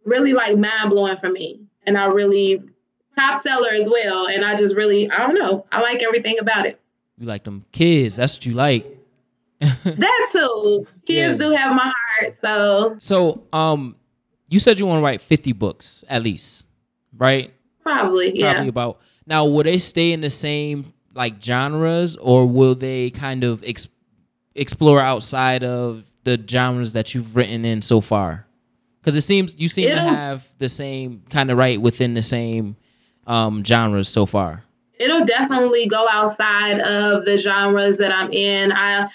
really 0.06 0.32
like 0.32 0.58
mind 0.58 0.92
blowing 0.92 1.18
for 1.18 1.30
me 1.30 1.65
and 1.88 1.98
I 1.98 2.06
really 2.08 2.62
top 3.18 3.40
seller 3.42 3.70
as 3.72 3.90
well. 3.90 4.28
And 4.28 4.44
I 4.46 4.56
just 4.56 4.76
really, 4.76 5.10
I 5.10 5.18
don't 5.20 5.36
know, 5.36 5.66
I 5.72 5.82
like 5.82 6.04
everything 6.04 6.38
about 6.40 6.66
it. 6.66 6.80
You 7.18 7.28
like 7.28 7.44
them 7.46 7.66
kids. 7.72 8.16
That's 8.18 8.36
what 8.36 8.46
you 8.46 8.54
like. 8.54 8.86
that 9.60 10.28
too. 10.32 10.84
Kids 11.06 11.36
Yeah. 11.36 11.38
do 11.38 11.52
have 11.56 11.76
my 11.76 11.94
heart, 12.20 12.36
so 12.36 12.96
So, 13.00 13.44
um, 13.54 13.96
you 14.50 14.60
said 14.60 14.78
you 14.80 14.86
want 14.86 15.00
to 15.00 15.04
write 15.04 15.22
50 15.22 15.54
books 15.54 16.04
at 16.10 16.22
least, 16.24 16.66
right? 17.18 17.52
probably, 17.82 18.38
yeah. 18.38 18.54
Probably 18.54 18.70
about. 18.70 19.00
Now, 19.28 19.46
will 19.46 19.64
they 19.64 19.78
stay 19.78 20.12
in 20.12 20.22
the 20.22 20.30
same 20.30 20.94
like 21.14 21.42
genres 21.42 22.16
or 22.18 22.46
will 22.46 22.76
they 22.76 23.10
kind 23.12 23.44
of 23.44 23.64
ex- 23.64 23.88
explore 24.56 25.00
outside 25.00 25.64
of 25.64 26.04
the 26.26 26.44
genres 26.50 26.92
that 26.94 27.14
you've 27.16 27.36
written 27.36 27.64
in 27.64 27.82
so 27.82 28.02
far? 28.02 28.46
Because 29.06 29.16
it 29.16 29.22
seems 29.22 29.54
you 29.56 29.70
seem 29.70 29.86
to 29.86 29.92
It'll- 29.92 30.10
have 30.10 30.48
the 30.58 30.68
same 30.68 31.22
kind 31.30 31.52
of 31.52 31.60
write 31.60 31.80
within 31.80 32.16
the 32.16 32.24
same 32.24 32.76
um, 33.28 33.64
genres 33.64 34.10
so 34.10 34.26
far. 34.26 34.64
It'll 35.00 35.26
definitely 35.26 35.86
go 35.86 36.08
outside 36.10 36.80
of 36.80 37.24
the 37.24 37.38
genres 37.38 38.00
that 38.00 38.12
I'm 38.12 38.32
in. 38.32 38.72
I 38.72 39.08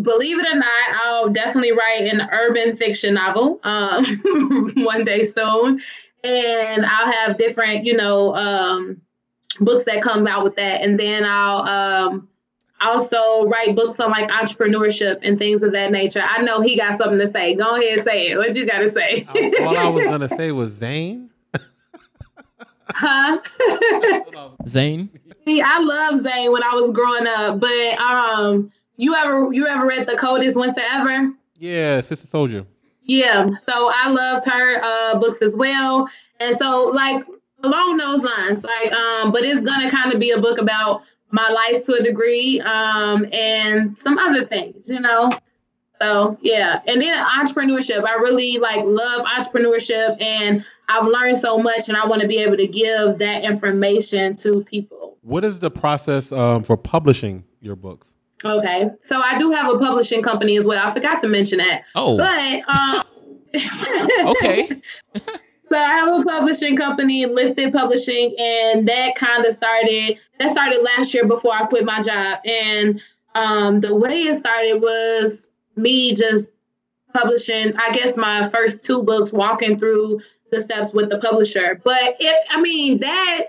believe 0.00 0.38
it 0.38 0.46
or 0.46 0.56
not, 0.56 1.04
I'll 1.04 1.28
definitely 1.28 1.72
write 1.72 2.08
an 2.10 2.26
urban 2.32 2.74
fiction 2.74 3.12
novel 3.12 3.60
um, 3.64 4.04
one 4.76 5.04
day 5.04 5.24
soon. 5.24 5.80
And 6.24 6.86
I'll 6.86 7.12
have 7.12 7.36
different, 7.36 7.84
you 7.84 7.96
know, 7.96 8.34
um, 8.34 9.02
books 9.60 9.84
that 9.84 10.00
come 10.00 10.26
out 10.26 10.42
with 10.42 10.56
that. 10.56 10.80
And 10.80 10.98
then 10.98 11.24
I'll 11.26 11.68
um, 12.08 12.28
also 12.88 13.46
write 13.46 13.74
books 13.76 13.98
on 14.00 14.10
like 14.10 14.28
entrepreneurship 14.28 15.20
and 15.22 15.38
things 15.38 15.62
of 15.62 15.72
that 15.72 15.90
nature. 15.92 16.22
I 16.22 16.42
know 16.42 16.60
he 16.60 16.76
got 16.76 16.94
something 16.94 17.18
to 17.18 17.26
say. 17.26 17.54
Go 17.54 17.76
ahead, 17.76 17.98
and 17.98 18.02
say 18.02 18.28
it. 18.28 18.36
What 18.36 18.54
you 18.56 18.66
got 18.66 18.78
to 18.78 18.88
say? 18.88 19.26
All 19.60 19.76
I 19.76 19.88
was 19.88 20.04
gonna 20.04 20.28
say 20.28 20.52
was 20.52 20.72
Zane. 20.72 21.30
huh? 22.88 23.40
Zane, 24.68 25.10
See, 25.44 25.60
I 25.60 25.78
love 25.78 26.20
Zane 26.20 26.52
when 26.52 26.62
I 26.62 26.74
was 26.74 26.90
growing 26.92 27.26
up, 27.26 27.58
but 27.58 27.98
um, 28.00 28.70
you 28.96 29.14
ever 29.14 29.52
you 29.52 29.66
ever 29.66 29.86
read 29.86 30.06
The 30.06 30.16
Coldest 30.16 30.58
Winter 30.58 30.82
Ever? 30.92 31.32
Yeah, 31.58 32.00
Sister 32.00 32.26
Souljah. 32.28 32.66
Yeah, 33.02 33.46
so 33.58 33.90
I 33.92 34.08
loved 34.08 34.44
her 34.48 34.80
uh, 34.82 35.18
books 35.18 35.42
as 35.42 35.56
well, 35.56 36.08
and 36.38 36.54
so 36.54 36.90
like 36.94 37.24
along 37.64 37.96
those 37.96 38.24
lines, 38.24 38.64
like 38.64 38.92
um, 38.92 39.32
but 39.32 39.42
it's 39.42 39.62
gonna 39.62 39.90
kind 39.90 40.12
of 40.12 40.20
be 40.20 40.30
a 40.30 40.40
book 40.40 40.58
about 40.60 41.02
my 41.32 41.48
life 41.48 41.82
to 41.86 41.94
a 41.94 42.02
degree, 42.02 42.60
um, 42.60 43.26
and 43.32 43.96
some 43.96 44.18
other 44.18 44.44
things, 44.44 44.88
you 44.88 45.00
know. 45.00 45.30
So 46.00 46.36
yeah, 46.40 46.80
and 46.86 47.00
then 47.00 47.16
entrepreneurship. 47.24 48.04
I 48.04 48.14
really 48.14 48.58
like 48.58 48.84
love 48.84 49.22
entrepreneurship, 49.24 50.20
and 50.20 50.64
I've 50.88 51.06
learned 51.06 51.36
so 51.36 51.58
much, 51.58 51.88
and 51.88 51.96
I 51.96 52.06
want 52.06 52.22
to 52.22 52.28
be 52.28 52.38
able 52.38 52.56
to 52.56 52.66
give 52.66 53.18
that 53.18 53.44
information 53.44 54.36
to 54.36 54.62
people. 54.64 55.16
What 55.22 55.44
is 55.44 55.60
the 55.60 55.70
process 55.70 56.32
um, 56.32 56.64
for 56.64 56.76
publishing 56.76 57.44
your 57.60 57.76
books? 57.76 58.14
Okay, 58.44 58.90
so 59.00 59.20
I 59.20 59.38
do 59.38 59.52
have 59.52 59.72
a 59.72 59.78
publishing 59.78 60.22
company 60.22 60.56
as 60.56 60.66
well. 60.66 60.84
I 60.84 60.92
forgot 60.92 61.22
to 61.22 61.28
mention 61.28 61.58
that, 61.58 61.84
oh, 61.94 62.16
but 62.16 62.68
um, 62.68 63.04
okay, 64.36 64.70
So 65.72 65.78
I 65.78 65.84
have 65.84 66.20
a 66.20 66.22
publishing 66.22 66.76
company, 66.76 67.24
Lifted 67.24 67.72
Publishing, 67.72 68.34
and 68.38 68.86
that 68.88 69.14
kind 69.14 69.46
of 69.46 69.54
started. 69.54 70.18
That 70.38 70.50
started 70.50 70.82
last 70.82 71.14
year 71.14 71.26
before 71.26 71.54
I 71.54 71.64
quit 71.64 71.86
my 71.86 72.02
job, 72.02 72.40
and 72.44 73.00
um, 73.34 73.78
the 73.78 73.94
way 73.94 74.24
it 74.24 74.34
started 74.34 74.82
was 74.82 75.50
me 75.74 76.14
just 76.14 76.54
publishing. 77.14 77.72
I 77.78 77.90
guess 77.92 78.18
my 78.18 78.46
first 78.46 78.84
two 78.84 79.02
books, 79.02 79.32
walking 79.32 79.78
through 79.78 80.20
the 80.50 80.60
steps 80.60 80.92
with 80.92 81.08
the 81.08 81.18
publisher. 81.20 81.80
But 81.82 82.16
it, 82.20 82.46
I 82.50 82.60
mean, 82.60 83.00
that 83.00 83.44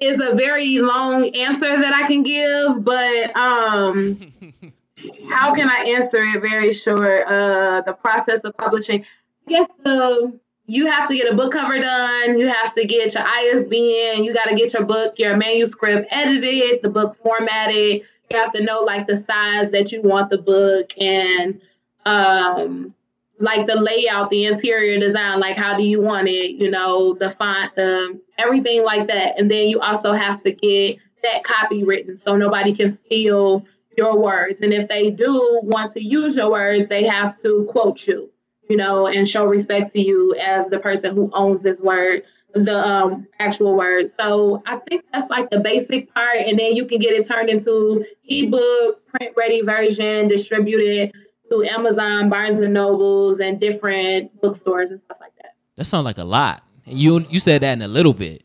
is 0.00 0.20
a 0.20 0.36
very 0.36 0.78
long 0.78 1.28
answer 1.34 1.76
that 1.80 1.92
I 1.92 2.06
can 2.06 2.22
give, 2.22 2.84
but 2.84 3.36
um, 3.36 4.32
how 5.28 5.52
can 5.54 5.68
I 5.68 5.94
answer 5.96 6.22
it 6.22 6.40
very 6.40 6.72
short? 6.72 7.26
Uh, 7.26 7.80
the 7.80 7.94
process 7.94 8.44
of 8.44 8.56
publishing. 8.56 9.04
I 9.48 9.50
guess 9.50 9.68
the 9.82 10.38
you 10.68 10.86
have 10.86 11.08
to 11.08 11.16
get 11.16 11.32
a 11.32 11.34
book 11.34 11.52
cover 11.52 11.80
done. 11.80 12.38
You 12.38 12.46
have 12.46 12.74
to 12.74 12.84
get 12.84 13.14
your 13.14 13.24
ISBN. 13.26 14.22
You 14.22 14.34
got 14.34 14.50
to 14.50 14.54
get 14.54 14.74
your 14.74 14.84
book, 14.84 15.18
your 15.18 15.34
manuscript 15.34 16.06
edited, 16.10 16.82
the 16.82 16.90
book 16.90 17.16
formatted. 17.16 18.04
You 18.30 18.36
have 18.36 18.52
to 18.52 18.62
know 18.62 18.82
like 18.82 19.06
the 19.06 19.16
size 19.16 19.70
that 19.70 19.90
you 19.92 20.02
want 20.02 20.28
the 20.28 20.36
book 20.36 20.92
and 20.98 21.62
um, 22.04 22.94
like 23.38 23.64
the 23.64 23.80
layout, 23.80 24.28
the 24.28 24.44
interior 24.44 25.00
design. 25.00 25.40
Like 25.40 25.56
how 25.56 25.74
do 25.74 25.82
you 25.82 26.02
want 26.02 26.28
it? 26.28 26.60
You 26.60 26.70
know, 26.70 27.14
the 27.14 27.30
font, 27.30 27.74
the 27.74 28.20
everything 28.36 28.84
like 28.84 29.08
that. 29.08 29.38
And 29.38 29.50
then 29.50 29.68
you 29.68 29.80
also 29.80 30.12
have 30.12 30.42
to 30.42 30.52
get 30.52 30.98
that 31.22 31.44
copy 31.44 31.82
written 31.82 32.18
so 32.18 32.36
nobody 32.36 32.74
can 32.74 32.90
steal 32.90 33.64
your 33.96 34.18
words. 34.18 34.60
And 34.60 34.74
if 34.74 34.86
they 34.86 35.10
do 35.10 35.60
want 35.62 35.92
to 35.92 36.04
use 36.04 36.36
your 36.36 36.50
words, 36.50 36.90
they 36.90 37.04
have 37.04 37.38
to 37.38 37.66
quote 37.70 38.06
you 38.06 38.30
you 38.68 38.76
know, 38.76 39.06
and 39.06 39.26
show 39.26 39.44
respect 39.46 39.92
to 39.92 40.00
you 40.00 40.34
as 40.34 40.68
the 40.68 40.78
person 40.78 41.14
who 41.14 41.30
owns 41.32 41.62
this 41.62 41.80
word, 41.80 42.24
the 42.54 42.76
um, 42.76 43.26
actual 43.38 43.76
word. 43.76 44.08
So 44.08 44.62
I 44.66 44.76
think 44.76 45.04
that's 45.12 45.30
like 45.30 45.50
the 45.50 45.60
basic 45.60 46.12
part, 46.14 46.38
and 46.38 46.58
then 46.58 46.74
you 46.74 46.86
can 46.86 46.98
get 46.98 47.12
it 47.12 47.26
turned 47.26 47.48
into 47.48 48.04
ebook, 48.24 49.06
print 49.08 49.34
ready 49.36 49.62
version, 49.62 50.28
distributed 50.28 51.12
to 51.48 51.64
Amazon, 51.64 52.28
Barnes 52.28 52.58
and 52.58 52.74
Nobles, 52.74 53.40
and 53.40 53.58
different 53.58 54.40
bookstores 54.40 54.90
and 54.90 55.00
stuff 55.00 55.18
like 55.20 55.32
that. 55.42 55.54
that 55.76 55.84
sounds 55.84 56.04
like 56.04 56.18
a 56.18 56.24
lot. 56.24 56.62
You 56.84 57.26
you 57.28 57.40
said 57.40 57.62
that 57.62 57.72
in 57.72 57.82
a 57.82 57.88
little 57.88 58.14
bit. 58.14 58.44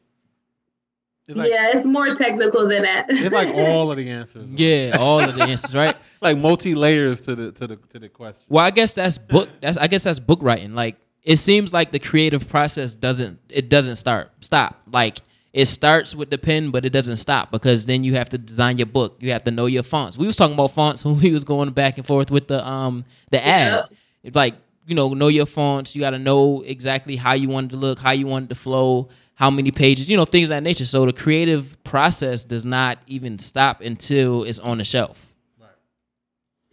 It's 1.27 1.37
like 1.37 1.49
yeah, 1.49 1.71
it's 1.73 1.85
more 1.85 2.13
technical 2.13 2.67
than 2.67 2.81
that. 2.83 3.05
it's 3.09 3.33
like 3.33 3.47
all 3.55 3.91
of 3.91 3.97
the 3.97 4.09
answers. 4.09 4.45
Yeah, 4.49 4.97
all 4.99 5.21
of 5.21 5.33
the 5.35 5.43
answers, 5.43 5.73
right? 5.73 5.95
like 6.21 6.37
multi 6.37 6.75
layers 6.75 7.21
to 7.21 7.35
the 7.35 7.51
to 7.53 7.67
the 7.67 7.75
to 7.77 7.99
the 7.99 8.09
question. 8.09 8.43
Well, 8.49 8.65
I 8.65 8.71
guess 8.71 8.93
that's 8.93 9.17
book. 9.17 9.49
That's 9.61 9.77
I 9.77 9.87
guess 9.87 10.03
that's 10.03 10.19
book 10.19 10.39
writing. 10.41 10.75
Like 10.75 10.97
it 11.23 11.37
seems 11.37 11.71
like 11.71 11.91
the 11.91 11.99
creative 11.99 12.47
process 12.49 12.93
doesn't 12.93 13.39
it 13.49 13.69
doesn't 13.69 13.95
start 13.95 14.31
stop. 14.41 14.81
Like 14.91 15.21
it 15.53 15.65
starts 15.65 16.13
with 16.13 16.29
the 16.29 16.37
pen, 16.37 16.71
but 16.71 16.83
it 16.83 16.89
doesn't 16.89 17.17
stop 17.17 17.51
because 17.51 17.85
then 17.85 18.03
you 18.03 18.15
have 18.15 18.27
to 18.29 18.37
design 18.37 18.77
your 18.77 18.87
book. 18.87 19.15
You 19.19 19.31
have 19.31 19.43
to 19.45 19.51
know 19.51 19.67
your 19.67 19.83
fonts. 19.83 20.17
We 20.17 20.27
was 20.27 20.35
talking 20.35 20.55
about 20.55 20.71
fonts 20.71 21.05
when 21.05 21.19
we 21.21 21.31
was 21.31 21.45
going 21.45 21.69
back 21.71 21.97
and 21.97 22.05
forth 22.05 22.31
with 22.31 22.47
the 22.47 22.67
um 22.67 23.05
the 23.31 23.45
ad. 23.45 23.85
It's 24.23 24.35
like 24.35 24.55
you 24.85 24.95
know 24.95 25.13
know 25.13 25.29
your 25.29 25.45
fonts. 25.45 25.95
You 25.95 26.01
got 26.01 26.11
to 26.11 26.19
know 26.19 26.63
exactly 26.65 27.15
how 27.15 27.33
you 27.33 27.47
want 27.47 27.67
it 27.71 27.75
to 27.75 27.77
look, 27.77 27.99
how 27.99 28.11
you 28.11 28.27
want 28.27 28.45
it 28.45 28.49
to 28.49 28.55
flow, 28.55 29.09
how 29.43 29.51
many 29.51 29.71
pages, 29.71 30.09
you 30.09 30.15
know 30.15 30.23
things 30.23 30.45
of 30.45 30.49
that 30.51 30.63
nature. 30.63 30.85
So 30.85 31.05
the 31.05 31.11
creative 31.11 31.75
process 31.83 32.45
does 32.45 32.63
not 32.63 32.97
even 33.07 33.37
stop 33.39 33.81
until 33.81 34.43
it's 34.45 34.57
on 34.57 34.77
the 34.77 34.85
shelf, 34.85 35.33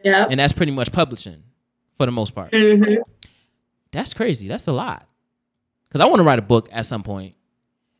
yeah. 0.04 0.28
and 0.30 0.38
that's 0.38 0.52
pretty 0.52 0.70
much 0.70 0.92
publishing 0.92 1.42
for 1.96 2.06
the 2.06 2.12
most 2.12 2.32
part. 2.32 2.54
hmm 2.54 2.94
That's 3.90 4.14
crazy. 4.14 4.46
That's 4.46 4.68
a 4.68 4.72
lot. 4.72 5.04
Cause 5.92 6.00
I 6.00 6.04
want 6.04 6.20
to 6.20 6.22
write 6.22 6.38
a 6.38 6.42
book 6.42 6.68
at 6.70 6.86
some 6.86 7.02
point, 7.02 7.34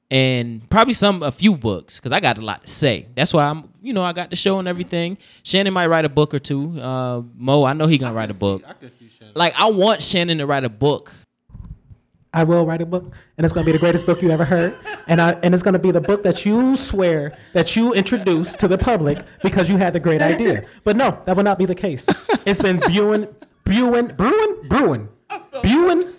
and 0.08 0.70
probably 0.70 0.94
some 0.94 1.24
a 1.24 1.32
few 1.32 1.56
books. 1.56 1.98
Cause 1.98 2.12
I 2.12 2.20
got 2.20 2.38
a 2.38 2.40
lot 2.40 2.62
to 2.62 2.68
say. 2.68 3.08
That's 3.16 3.34
why 3.34 3.46
I'm, 3.46 3.70
you 3.82 3.92
know, 3.92 4.04
I 4.04 4.12
got 4.12 4.30
the 4.30 4.36
show 4.36 4.60
and 4.60 4.68
everything. 4.68 5.18
Shannon 5.42 5.72
might 5.72 5.88
write 5.88 6.04
a 6.04 6.08
book 6.08 6.32
or 6.32 6.38
two. 6.38 6.80
Uh, 6.80 7.22
Mo, 7.34 7.64
I 7.64 7.72
know 7.72 7.88
he 7.88 7.98
gonna 7.98 8.14
write 8.14 8.30
a 8.30 8.34
book. 8.34 8.62
I 8.64 8.74
can 8.74 8.92
see 8.96 9.08
Shannon. 9.08 9.32
Like 9.34 9.52
I 9.56 9.68
want 9.68 10.00
Shannon 10.00 10.38
to 10.38 10.46
write 10.46 10.62
a 10.62 10.68
book. 10.68 11.12
I 12.32 12.44
will 12.44 12.64
write 12.64 12.80
a 12.80 12.86
book, 12.86 13.12
and 13.36 13.44
it's 13.44 13.52
gonna 13.52 13.66
be 13.66 13.72
the 13.72 13.78
greatest 13.78 14.06
book 14.06 14.22
you 14.22 14.30
ever 14.30 14.44
heard, 14.44 14.76
and 15.08 15.20
I 15.20 15.32
and 15.42 15.52
it's 15.52 15.62
gonna 15.62 15.80
be 15.80 15.90
the 15.90 16.00
book 16.00 16.22
that 16.22 16.46
you 16.46 16.76
swear 16.76 17.36
that 17.54 17.74
you 17.74 17.92
introduced 17.92 18.60
to 18.60 18.68
the 18.68 18.78
public 18.78 19.18
because 19.42 19.68
you 19.68 19.76
had 19.78 19.92
the 19.92 20.00
great 20.00 20.22
idea. 20.22 20.62
But 20.84 20.96
no, 20.96 21.20
that 21.24 21.36
will 21.36 21.42
not 21.42 21.58
be 21.58 21.66
the 21.66 21.74
case. 21.74 22.08
It's 22.46 22.62
been 22.62 22.78
brewing, 22.78 23.28
brewing, 23.64 24.08
brewing, 24.08 24.56
brewing, 24.68 25.08
brewing, 25.62 26.14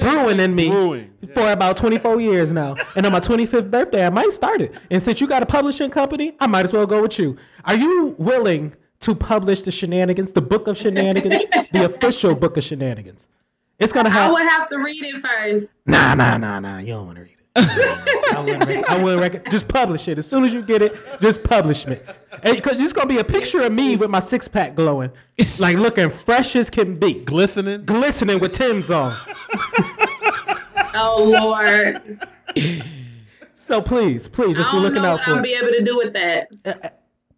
brewing 0.00 0.40
in 0.40 0.54
me 0.54 0.68
Brewing, 0.70 1.10
for 1.34 1.50
about 1.50 1.76
24 1.76 2.20
years 2.20 2.52
now. 2.52 2.76
And 2.94 3.04
on 3.04 3.12
my 3.12 3.20
25th 3.20 3.70
birthday, 3.70 4.06
I 4.06 4.10
might 4.10 4.30
start 4.30 4.60
it. 4.60 4.74
And 4.90 5.02
since 5.02 5.20
you 5.20 5.26
got 5.26 5.42
a 5.42 5.46
publishing 5.46 5.90
company, 5.90 6.36
I 6.40 6.46
might 6.46 6.64
as 6.64 6.72
well 6.72 6.86
go 6.86 7.02
with 7.02 7.18
you. 7.18 7.36
Are 7.64 7.76
you 7.76 8.14
willing 8.18 8.74
to 9.00 9.14
publish 9.14 9.62
the 9.62 9.70
shenanigans, 9.70 10.32
the 10.32 10.42
book 10.42 10.68
of 10.68 10.76
shenanigans, 10.76 11.44
the 11.72 11.84
official 11.84 12.34
book 12.34 12.56
of 12.56 12.64
shenanigans? 12.64 13.26
It's 13.78 13.92
gonna 13.92 14.08
I 14.08 14.12
have. 14.12 14.32
would 14.32 14.42
have 14.42 14.68
to 14.70 14.78
read 14.78 15.02
it 15.02 15.16
first. 15.20 15.86
Nah, 15.86 16.14
nah, 16.14 16.36
nah, 16.36 16.58
nah. 16.60 16.78
You 16.78 16.94
don't 16.94 17.06
want 17.06 17.16
to 17.18 17.22
read 17.22 17.32
it. 17.32 17.34
I 18.36 18.40
wouldn't 18.40 18.66
rec- 18.66 18.88
I 18.90 19.02
wouldn't 19.02 19.20
rec- 19.34 19.50
Just 19.50 19.68
publish 19.68 20.06
it 20.08 20.18
as 20.18 20.26
soon 20.28 20.44
as 20.44 20.52
you 20.52 20.62
get 20.62 20.80
it. 20.82 20.96
Just 21.20 21.42
publish 21.44 21.86
it, 21.86 22.04
because 22.42 22.78
it's 22.80 22.92
gonna 22.92 23.06
be 23.08 23.18
a 23.18 23.24
picture 23.24 23.60
of 23.62 23.72
me 23.72 23.96
with 23.96 24.10
my 24.10 24.20
six 24.20 24.46
pack 24.48 24.74
glowing, 24.76 25.10
like 25.58 25.76
looking 25.76 26.08
fresh 26.10 26.54
as 26.56 26.70
can 26.70 26.98
be, 26.98 27.14
Glistening. 27.24 27.84
glistening 27.84 28.38
with 28.40 28.52
Timbs 28.52 28.90
on. 28.90 29.16
Oh 31.00 31.22
Lord, 31.24 32.26
So 33.54 33.80
please, 33.80 34.28
please, 34.28 34.56
I 34.58 34.62
just 34.62 34.70
be 34.72 34.76
don't 34.76 34.82
looking 34.82 35.02
know 35.02 35.10
out 35.10 35.18
what 35.18 35.24
for 35.24 35.30
I'll 35.32 35.38
it. 35.38 35.42
be 35.42 35.52
able 35.54 35.68
to 35.68 35.82
do 35.84 35.96
with 35.96 36.12
that. 36.14 36.48
Uh, 36.64 36.72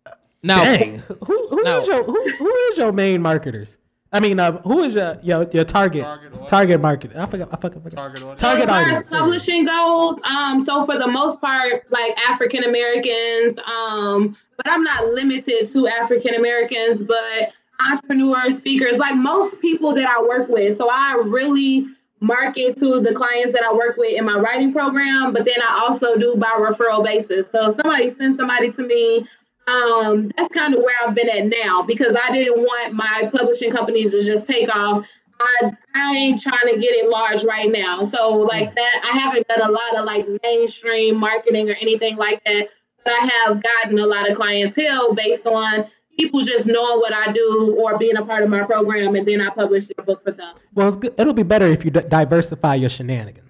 uh, 0.07 0.11
now, 0.43 0.63
Dang, 0.65 0.99
who 1.27 1.49
who 1.49 1.63
No. 1.63 1.79
is 1.79 1.87
your 1.87 2.05
who, 2.05 2.19
who 2.39 2.55
is 2.71 2.79
your 2.79 2.93
main 2.93 3.21
marketers? 3.21 3.77
I 4.13 4.19
mean, 4.19 4.41
uh, 4.41 4.61
who 4.63 4.83
is 4.83 4.95
your 4.95 5.17
your, 5.23 5.49
your 5.53 5.65
target 5.65 6.05
target, 6.49 6.81
market? 6.81 7.15
I 7.15 7.27
forgot. 7.27 7.49
I 7.53 7.57
forgot. 7.57 7.79
I 7.79 7.81
forgot. 7.83 7.91
Target 7.93 8.23
audience. 8.23 8.39
Target 8.39 8.63
as 8.63 8.69
far 8.69 8.81
audience. 8.81 8.99
as 9.05 9.11
publishing 9.11 9.65
goes, 9.65 10.21
um, 10.23 10.61
so 10.61 10.83
for 10.83 10.99
the 10.99 11.07
most 11.07 11.41
part, 11.41 11.85
like 11.91 12.19
African 12.29 12.65
Americans, 12.65 13.59
um, 13.59 14.37
but 14.57 14.69
I'm 14.69 14.83
not 14.83 15.07
limited 15.09 15.69
to 15.69 15.87
African 15.87 16.35
Americans, 16.35 17.05
but 17.05 17.55
entrepreneurs, 17.79 18.57
speakers, 18.57 18.99
like 18.99 19.15
most 19.15 19.61
people 19.61 19.95
that 19.95 20.09
I 20.09 20.21
work 20.23 20.49
with. 20.49 20.77
So 20.77 20.91
I 20.91 21.23
really 21.25 21.87
market 22.21 22.77
to 22.77 23.01
the 23.01 23.15
clients 23.15 23.53
that 23.53 23.63
I 23.63 23.73
work 23.73 23.97
with 23.97 24.19
in 24.19 24.25
my 24.25 24.35
writing 24.35 24.73
program, 24.73 25.33
but 25.33 25.45
then 25.45 25.57
I 25.63 25.81
also 25.83 26.17
do 26.17 26.37
by 26.37 26.55
referral 26.59 27.03
basis. 27.03 27.51
So 27.51 27.69
if 27.69 27.75
somebody 27.75 28.11
sends 28.11 28.37
somebody 28.37 28.71
to 28.73 28.83
me, 28.83 29.25
um, 29.67 30.31
that's 30.37 30.49
kind 30.49 30.75
of 30.75 30.83
where 30.83 30.95
I've 31.07 31.15
been 31.15 31.29
at 31.29 31.47
now 31.47 31.83
because 31.83 32.17
I 32.17 32.33
didn't 32.33 32.61
want 32.61 32.95
my 32.95 33.31
publishing 33.33 33.71
company 33.71 34.09
to 34.09 34.23
just 34.23 34.47
take 34.47 34.75
off. 34.75 35.07
I, 35.41 35.73
I 35.95 36.17
ain't 36.17 36.43
trying 36.43 36.75
to 36.75 36.79
get 36.79 36.95
it 36.95 37.09
large 37.09 37.45
right 37.45 37.71
now. 37.71 38.03
So 38.03 38.37
like 38.39 38.75
that, 38.75 39.11
I 39.11 39.19
haven't 39.19 39.49
done 39.49 39.63
a 39.63 39.73
lot 39.73 39.97
of 39.97 40.05
like 40.05 40.27
mainstream 40.43 41.17
marketing 41.17 41.71
or 41.71 41.75
anything 41.75 42.17
like 42.17 42.45
that. 42.45 42.69
But 43.05 43.15
I 43.15 43.31
have 43.45 43.63
gotten 43.63 43.99
a 43.99 44.07
lot 44.07 44.29
of 44.29 44.37
clientele 44.37 45.15
based 45.15 45.47
on 45.47 45.87
people 46.19 46.43
just 46.43 46.67
knowing 46.67 46.99
what 47.01 47.15
I 47.15 47.33
do 47.33 47.77
or 47.81 47.97
being 47.97 48.17
a 48.17 48.25
part 48.25 48.43
of 48.43 48.51
my 48.51 48.63
program, 48.65 49.15
and 49.15 49.27
then 49.27 49.41
I 49.41 49.49
publish 49.49 49.87
their 49.87 50.05
book 50.05 50.23
for 50.23 50.33
them. 50.33 50.55
Well, 50.75 50.89
it's 50.89 50.97
good. 50.97 51.15
it'll 51.19 51.33
be 51.33 51.43
better 51.43 51.67
if 51.67 51.85
you 51.85 51.91
d- 51.91 52.03
diversify 52.07 52.75
your 52.75 52.91
shenanigans. 52.91 53.50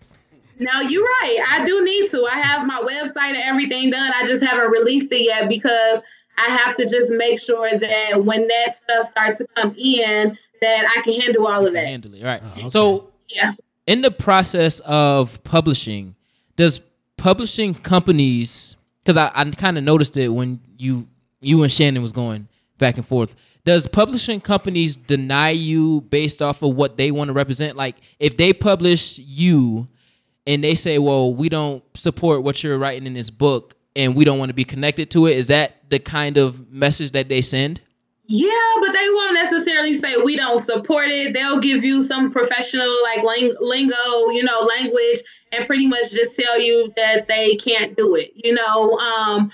Now 0.60 0.82
you're 0.82 1.02
right. 1.02 1.38
I 1.48 1.64
do 1.64 1.82
need 1.84 2.08
to. 2.10 2.26
I 2.30 2.38
have 2.38 2.66
my 2.66 2.82
website 2.82 3.30
and 3.30 3.38
everything 3.38 3.90
done. 3.90 4.12
I 4.14 4.24
just 4.26 4.44
haven't 4.44 4.70
released 4.70 5.10
it 5.10 5.22
yet 5.22 5.48
because 5.48 6.02
I 6.36 6.50
have 6.50 6.76
to 6.76 6.82
just 6.86 7.10
make 7.10 7.40
sure 7.40 7.76
that 7.78 8.24
when 8.24 8.46
that 8.46 8.74
stuff 8.74 9.04
starts 9.04 9.38
to 9.38 9.46
come 9.56 9.74
in, 9.76 10.36
that 10.60 10.94
I 10.96 11.00
can 11.00 11.18
handle 11.18 11.46
all 11.46 11.66
of 11.66 11.72
that. 11.72 11.86
handle 11.86 12.14
it. 12.14 12.22
Right. 12.22 12.42
Oh, 12.44 12.50
okay. 12.58 12.68
So, 12.68 13.10
Yeah. 13.30 13.52
in 13.86 14.02
the 14.02 14.10
process 14.10 14.80
of 14.80 15.42
publishing, 15.44 16.14
does 16.56 16.80
publishing 17.16 17.72
companies? 17.74 18.76
Because 19.02 19.16
I, 19.16 19.30
I 19.34 19.44
kind 19.52 19.78
of 19.78 19.84
noticed 19.84 20.16
it 20.18 20.28
when 20.28 20.60
you 20.78 21.08
you 21.40 21.62
and 21.62 21.72
Shannon 21.72 22.02
was 22.02 22.12
going 22.12 22.48
back 22.76 22.98
and 22.98 23.06
forth. 23.06 23.34
Does 23.64 23.86
publishing 23.86 24.40
companies 24.42 24.96
deny 24.96 25.50
you 25.50 26.02
based 26.02 26.42
off 26.42 26.62
of 26.62 26.74
what 26.76 26.98
they 26.98 27.10
want 27.10 27.28
to 27.28 27.32
represent? 27.32 27.76
Like, 27.78 27.96
if 28.18 28.36
they 28.36 28.52
publish 28.52 29.18
you 29.18 29.88
and 30.46 30.62
they 30.64 30.74
say, 30.74 30.98
"Well, 30.98 31.32
we 31.32 31.48
don't 31.48 31.82
support 31.94 32.42
what 32.42 32.62
you're 32.62 32.78
writing 32.78 33.06
in 33.06 33.14
this 33.14 33.30
book, 33.30 33.74
and 33.94 34.14
we 34.14 34.24
don't 34.24 34.38
want 34.38 34.50
to 34.50 34.54
be 34.54 34.64
connected 34.64 35.10
to 35.12 35.26
it," 35.26 35.36
is 35.36 35.48
that 35.48 35.76
the 35.90 35.98
kind 35.98 36.36
of 36.36 36.70
message 36.70 37.12
that 37.12 37.28
they 37.28 37.42
send? 37.42 37.80
Yeah, 38.32 38.76
but 38.80 38.92
they 38.92 39.10
won't 39.10 39.34
necessarily 39.34 39.94
say 39.94 40.16
we 40.16 40.36
don't 40.36 40.60
support 40.60 41.08
it. 41.08 41.34
They'll 41.34 41.58
give 41.58 41.84
you 41.84 42.00
some 42.00 42.30
professional 42.30 42.88
like 43.02 43.24
ling- 43.24 43.56
lingo, 43.60 44.30
you 44.30 44.44
know, 44.44 44.60
language, 44.60 45.18
and 45.50 45.66
pretty 45.66 45.88
much 45.88 46.12
just 46.12 46.38
tell 46.38 46.60
you 46.60 46.92
that 46.96 47.26
they 47.26 47.56
can't 47.56 47.96
do 47.96 48.14
it. 48.14 48.30
You 48.36 48.52
know, 48.52 48.98
um, 48.98 49.50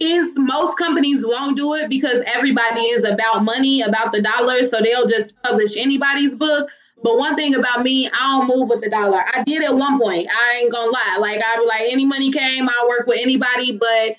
is 0.00 0.34
most 0.36 0.78
companies 0.78 1.26
won't 1.26 1.56
do 1.56 1.74
it 1.74 1.88
because 1.88 2.22
everybody 2.26 2.82
is 2.82 3.04
about 3.04 3.42
money, 3.44 3.82
about 3.82 4.12
the 4.12 4.22
dollar, 4.22 4.62
so 4.62 4.80
they'll 4.80 5.06
just 5.06 5.40
publish 5.42 5.76
anybody's 5.76 6.36
book. 6.36 6.70
But 7.02 7.18
one 7.18 7.34
thing 7.36 7.54
about 7.54 7.82
me, 7.82 8.08
I 8.08 8.38
don't 8.38 8.46
move 8.46 8.68
with 8.68 8.80
the 8.80 8.90
dollar. 8.90 9.20
I 9.34 9.42
did 9.42 9.62
at 9.62 9.74
one 9.74 10.00
point. 10.00 10.28
I 10.30 10.60
ain't 10.60 10.72
gonna 10.72 10.90
lie. 10.90 11.16
Like 11.20 11.42
I 11.42 11.58
was 11.58 11.68
like, 11.68 11.92
any 11.92 12.04
money 12.04 12.30
came, 12.30 12.68
I 12.68 12.86
work 12.88 13.06
with 13.06 13.20
anybody, 13.20 13.76
but 13.76 14.16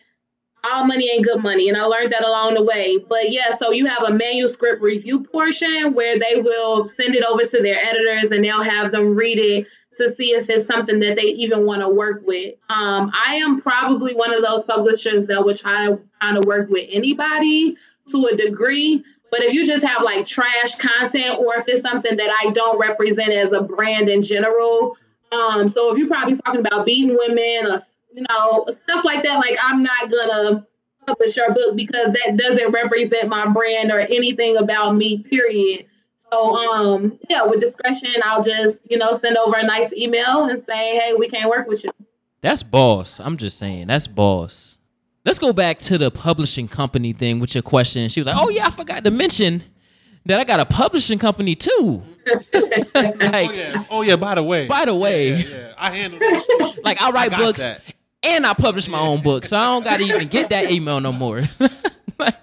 all 0.66 0.86
money 0.86 1.10
ain't 1.12 1.26
good 1.26 1.44
money. 1.44 1.70
And 1.70 1.78
I 1.78 1.84
learned 1.84 2.12
that 2.12 2.26
along 2.26 2.56
the 2.56 2.64
way. 2.64 2.98
But 2.98 3.32
yeah, 3.32 3.52
so 3.52 3.72
you 3.72 3.86
have 3.86 4.04
a 4.04 4.14
manuscript 4.14 4.82
review 4.82 5.24
portion 5.24 5.94
where 5.94 6.18
they 6.18 6.42
will 6.42 6.88
send 6.88 7.16
it 7.16 7.24
over 7.24 7.44
to 7.44 7.62
their 7.62 7.78
editors 7.78 8.32
and 8.32 8.44
they'll 8.44 8.64
have 8.64 8.92
them 8.92 9.16
read 9.16 9.38
it 9.38 9.68
to 9.98 10.10
see 10.10 10.32
if 10.32 10.50
it's 10.50 10.66
something 10.66 11.00
that 11.02 11.16
they 11.16 11.24
even 11.24 11.66
want 11.66 11.82
to 11.82 11.90
work 11.90 12.24
with. 12.26 12.56
Um, 12.70 13.12
I 13.14 13.36
am 13.36 13.60
probably 13.60 14.16
one 14.16 14.34
of 14.34 14.42
those 14.42 14.64
publishers 14.64 15.28
that 15.28 15.44
would 15.44 15.58
try 15.58 15.88
to 15.88 16.00
kind 16.20 16.38
of 16.38 16.46
work 16.46 16.70
with 16.70 16.88
anybody 16.92 17.78
to 18.08 18.30
a 18.32 18.36
degree. 18.36 19.04
But 19.34 19.42
if 19.42 19.52
you 19.52 19.66
just 19.66 19.84
have 19.84 20.04
like 20.04 20.28
trash 20.28 20.76
content 20.76 21.40
or 21.40 21.56
if 21.56 21.68
it's 21.68 21.82
something 21.82 22.18
that 22.18 22.30
I 22.30 22.52
don't 22.52 22.78
represent 22.78 23.32
as 23.32 23.52
a 23.52 23.64
brand 23.64 24.08
in 24.08 24.22
general, 24.22 24.96
um, 25.32 25.68
so 25.68 25.92
if 25.92 25.98
you're 25.98 26.08
probably 26.08 26.36
talking 26.36 26.60
about 26.60 26.86
beating 26.86 27.18
women 27.18 27.66
or 27.66 27.80
you 28.14 28.24
know, 28.30 28.66
stuff 28.68 29.04
like 29.04 29.24
that. 29.24 29.38
Like 29.38 29.58
I'm 29.60 29.82
not 29.82 30.12
gonna 30.12 30.68
publish 31.08 31.36
your 31.36 31.52
book 31.52 31.76
because 31.76 32.14
that 32.14 32.38
doesn't 32.38 32.74
represent 32.74 33.28
my 33.28 33.48
brand 33.48 33.92
or 33.92 34.02
anything 34.02 34.56
about 34.56 34.96
me, 34.96 35.24
period. 35.24 35.88
So 36.16 36.56
um 36.56 37.18
yeah, 37.28 37.44
with 37.44 37.60
discretion, 37.60 38.14
I'll 38.24 38.44
just, 38.44 38.84
you 38.88 39.00
know, 39.00 39.14
send 39.14 39.36
over 39.38 39.58
a 39.58 39.64
nice 39.64 39.92
email 39.94 40.46
and 40.46 40.62
say, 40.62 41.00
hey, 41.00 41.16
we 41.18 41.28
can't 41.28 41.50
work 41.50 41.68
with 41.68 41.84
you. 41.84 41.90
That's 42.42 42.62
boss. 42.62 43.20
I'm 43.20 43.38
just 43.38 43.58
saying, 43.58 43.88
that's 43.88 44.06
boss. 44.06 44.73
Let's 45.26 45.40
go 45.40 45.54
back 45.54 45.80
to 45.80 45.98
the 45.98 46.12
publishing 46.12 46.68
company 46.68 47.14
thing 47.14 47.40
with 47.40 47.56
your 47.56 47.62
question. 47.62 48.10
She 48.10 48.20
was 48.20 48.28
like, 48.28 48.36
"Oh 48.38 48.50
yeah, 48.50 48.68
I 48.68 48.72
forgot 48.72 49.04
to 49.06 49.12
mention 49.12 49.64
that 50.26 50.40
I 50.40 50.44
got 50.44 50.60
a 50.60 50.66
publishing 50.66 51.18
company 51.18 51.56
too." 51.56 52.04
like, 52.54 53.16
Oh 53.22 53.52
yeah. 53.52 53.86
Oh 53.90 54.02
yeah. 54.02 54.16
By 54.18 54.36
the 54.36 54.44
way. 54.44 54.68
by 54.68 54.84
the 54.86 54.96
way, 54.96 55.30
yeah, 55.30 55.48
yeah. 55.48 55.74
I 55.78 55.92
handle 55.96 56.20
that. 56.20 56.76
like 56.84 57.02
I 57.02 57.12
write 57.12 57.32
got 57.32 57.40
books 57.40 57.62
that. 57.62 57.82
and 58.22 58.46
I 58.46 58.54
publish 58.54 58.88
my 58.90 59.00
own 59.00 59.22
books, 59.22 59.50
so 59.50 59.58
I 59.58 59.64
don't 59.66 59.84
got 59.86 59.98
to 60.00 60.04
even 60.06 60.28
get 60.28 60.50
that 60.50 60.70
email 60.72 61.00
no 61.00 61.12
more. 61.14 61.44
Like, 62.20 62.36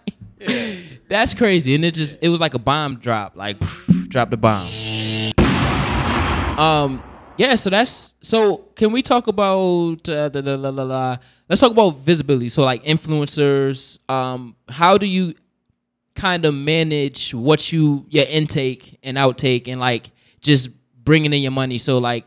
That's 1.08 1.32
crazy, 1.34 1.74
and 1.74 1.84
it 1.84 1.94
just 1.94 2.18
it 2.20 2.28
was 2.28 2.40
like 2.40 2.54
a 2.54 2.58
bomb 2.58 2.96
drop, 2.96 3.36
like 3.36 3.58
drop 4.08 4.30
the 4.30 4.36
bomb. 4.36 4.66
Um, 6.58 7.02
yeah. 7.40 7.54
So 7.54 7.70
that's 7.70 8.14
so. 8.20 8.58
Can 8.76 8.92
we 8.92 9.00
talk 9.00 9.26
about 9.26 10.06
uh, 10.08 10.28
the, 10.28 10.42
the, 10.42 10.56
la, 10.58 10.68
la, 10.68 10.82
la. 10.82 11.16
let's 11.48 11.60
talk 11.60 11.72
about 11.72 11.96
visibility. 12.00 12.50
So 12.50 12.64
like 12.64 12.84
influencers. 12.84 13.98
Um, 14.10 14.56
how 14.68 14.98
do 14.98 15.06
you 15.06 15.34
kind 16.14 16.44
of 16.44 16.52
manage 16.52 17.32
what 17.32 17.72
you 17.72 18.04
your 18.10 18.26
intake 18.26 18.98
and 19.02 19.16
outtake 19.16 19.68
and 19.68 19.80
like 19.80 20.10
just 20.42 20.68
bringing 21.02 21.32
in 21.32 21.40
your 21.40 21.52
money? 21.52 21.78
So 21.78 21.96
like 21.96 22.26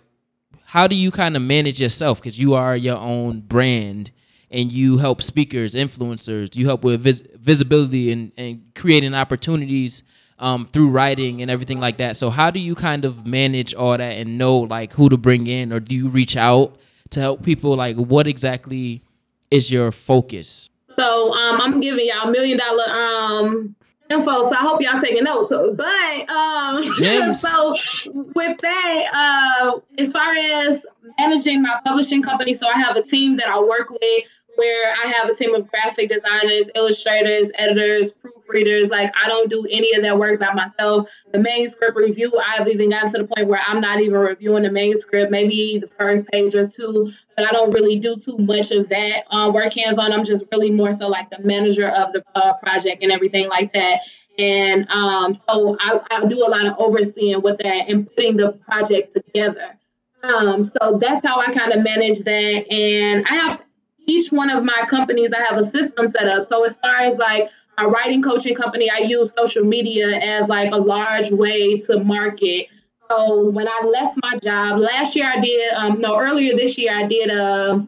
how 0.65 0.87
do 0.87 0.95
you 0.95 1.11
kind 1.11 1.35
of 1.35 1.43
manage 1.43 1.79
yourself 1.79 2.19
because 2.19 2.39
you 2.39 2.55
are 2.55 2.75
your 2.75 2.97
own 2.97 3.41
brand 3.41 4.09
and 4.49 4.71
you 4.71 4.97
help 4.97 5.21
speakers 5.21 5.75
influencers 5.75 6.55
you 6.55 6.65
help 6.65 6.83
with 6.83 6.99
vis- 7.01 7.21
visibility 7.35 8.11
and, 8.11 8.31
and 8.39 8.63
creating 8.73 9.13
opportunities 9.13 10.01
um, 10.39 10.65
through 10.65 10.89
writing 10.89 11.41
and 11.41 11.49
everything 11.49 11.79
like 11.79 11.97
that 11.97 12.17
so 12.17 12.29
how 12.29 12.49
do 12.51 12.59
you 12.59 12.75
kind 12.75 13.05
of 13.05 13.25
manage 13.25 13.73
all 13.73 13.97
that 13.97 14.13
and 14.17 14.37
know 14.37 14.57
like 14.57 14.93
who 14.93 15.09
to 15.09 15.17
bring 15.17 15.47
in 15.47 15.71
or 15.71 15.79
do 15.79 15.95
you 15.95 16.09
reach 16.09 16.35
out 16.35 16.75
to 17.09 17.19
help 17.19 17.43
people 17.43 17.75
like 17.75 17.95
what 17.95 18.27
exactly 18.27 19.03
is 19.51 19.71
your 19.71 19.91
focus 19.91 20.69
So 20.95 21.31
um, 21.33 21.61
I'm 21.61 21.79
giving 21.79 22.07
y'all 22.07 22.29
a 22.29 22.31
million 22.31 22.57
dollar 22.57 22.89
um 22.89 23.75
info. 24.09 24.43
So 24.43 24.55
I 24.55 24.59
hope 24.59 24.81
y'all 24.81 24.99
taking 24.99 25.23
notes. 25.23 25.51
But 25.51 26.29
um, 26.29 27.35
so 27.35 27.75
with 28.13 28.57
that, 28.59 29.05
uh, 29.15 29.79
as 29.97 30.11
far 30.11 30.33
as 30.35 30.85
managing 31.19 31.61
my 31.61 31.79
publishing 31.85 32.21
company, 32.21 32.53
so 32.53 32.67
I 32.67 32.77
have 32.79 32.95
a 32.95 33.03
team 33.03 33.37
that 33.37 33.47
I 33.47 33.59
work 33.59 33.89
with 33.89 34.23
where 34.55 34.93
I 35.03 35.07
have 35.07 35.29
a 35.29 35.35
team 35.35 35.55
of 35.55 35.67
graphic 35.69 36.09
designers, 36.09 36.69
illustrators, 36.75 37.51
editors, 37.55 38.13
proofreaders. 38.13 38.91
Like 38.91 39.11
I 39.15 39.27
don't 39.27 39.49
do 39.49 39.65
any 39.69 39.93
of 39.95 40.03
that 40.03 40.17
work 40.17 40.39
by 40.39 40.53
myself. 40.53 41.09
The 41.31 41.39
manuscript 41.39 41.95
review, 41.95 42.31
I've 42.45 42.67
even 42.67 42.89
gotten 42.89 43.09
to 43.09 43.17
the 43.19 43.23
point 43.25 43.47
where 43.47 43.61
I'm 43.65 43.81
not 43.81 44.01
even 44.01 44.19
reviewing 44.19 44.63
the 44.63 44.71
manuscript, 44.71 45.31
maybe 45.31 45.79
the 45.79 45.87
first 45.87 46.27
page 46.27 46.55
or 46.55 46.67
two, 46.67 47.11
but 47.35 47.47
I 47.47 47.51
don't 47.51 47.73
really 47.73 47.97
do 47.97 48.15
too 48.15 48.37
much 48.37 48.71
of 48.71 48.89
that 48.89 49.23
uh, 49.31 49.51
work 49.53 49.73
hands 49.73 49.97
on. 49.97 50.13
I'm 50.13 50.23
just 50.23 50.45
really 50.51 50.71
more 50.71 50.93
so 50.93 51.07
like 51.07 51.29
the 51.29 51.39
manager 51.39 51.87
of 51.87 52.13
the 52.13 52.23
uh, 52.35 52.53
project 52.57 53.03
and 53.03 53.11
everything 53.11 53.49
like 53.49 53.73
that. 53.73 54.01
And 54.39 54.89
um, 54.89 55.35
so 55.35 55.77
I, 55.79 55.99
I 56.09 56.25
do 56.27 56.45
a 56.45 56.49
lot 56.49 56.65
of 56.65 56.73
overseeing 56.77 57.41
with 57.41 57.59
that 57.59 57.89
and 57.89 58.07
putting 58.07 58.37
the 58.37 58.53
project 58.53 59.13
together. 59.13 59.77
Um, 60.23 60.63
so 60.63 60.97
that's 60.99 61.25
how 61.25 61.39
I 61.39 61.51
kind 61.51 61.73
of 61.73 61.83
manage 61.83 62.19
that. 62.19 62.71
And 62.71 63.25
I 63.27 63.35
have 63.35 63.61
each 64.05 64.31
one 64.31 64.49
of 64.49 64.63
my 64.63 64.85
companies, 64.87 65.33
I 65.33 65.41
have 65.41 65.57
a 65.57 65.63
system 65.63 66.07
set 66.07 66.27
up. 66.27 66.43
So 66.43 66.63
as 66.63 66.77
far 66.77 66.97
as 66.97 67.17
like 67.17 67.49
a 67.77 67.87
writing 67.87 68.21
coaching 68.21 68.55
company, 68.55 68.89
I 68.89 68.99
use 68.99 69.33
social 69.33 69.63
media 69.63 70.17
as 70.17 70.49
like 70.49 70.71
a 70.71 70.77
large 70.77 71.31
way 71.31 71.79
to 71.79 72.03
market. 72.03 72.67
So 73.09 73.49
when 73.49 73.67
I 73.67 73.81
left 73.85 74.17
my 74.21 74.37
job 74.37 74.79
last 74.79 75.15
year, 75.15 75.31
I 75.31 75.39
did 75.39 75.73
um, 75.73 76.01
no 76.01 76.17
earlier 76.19 76.55
this 76.55 76.77
year, 76.77 76.95
I 76.95 77.07
did 77.07 77.29
a 77.29 77.87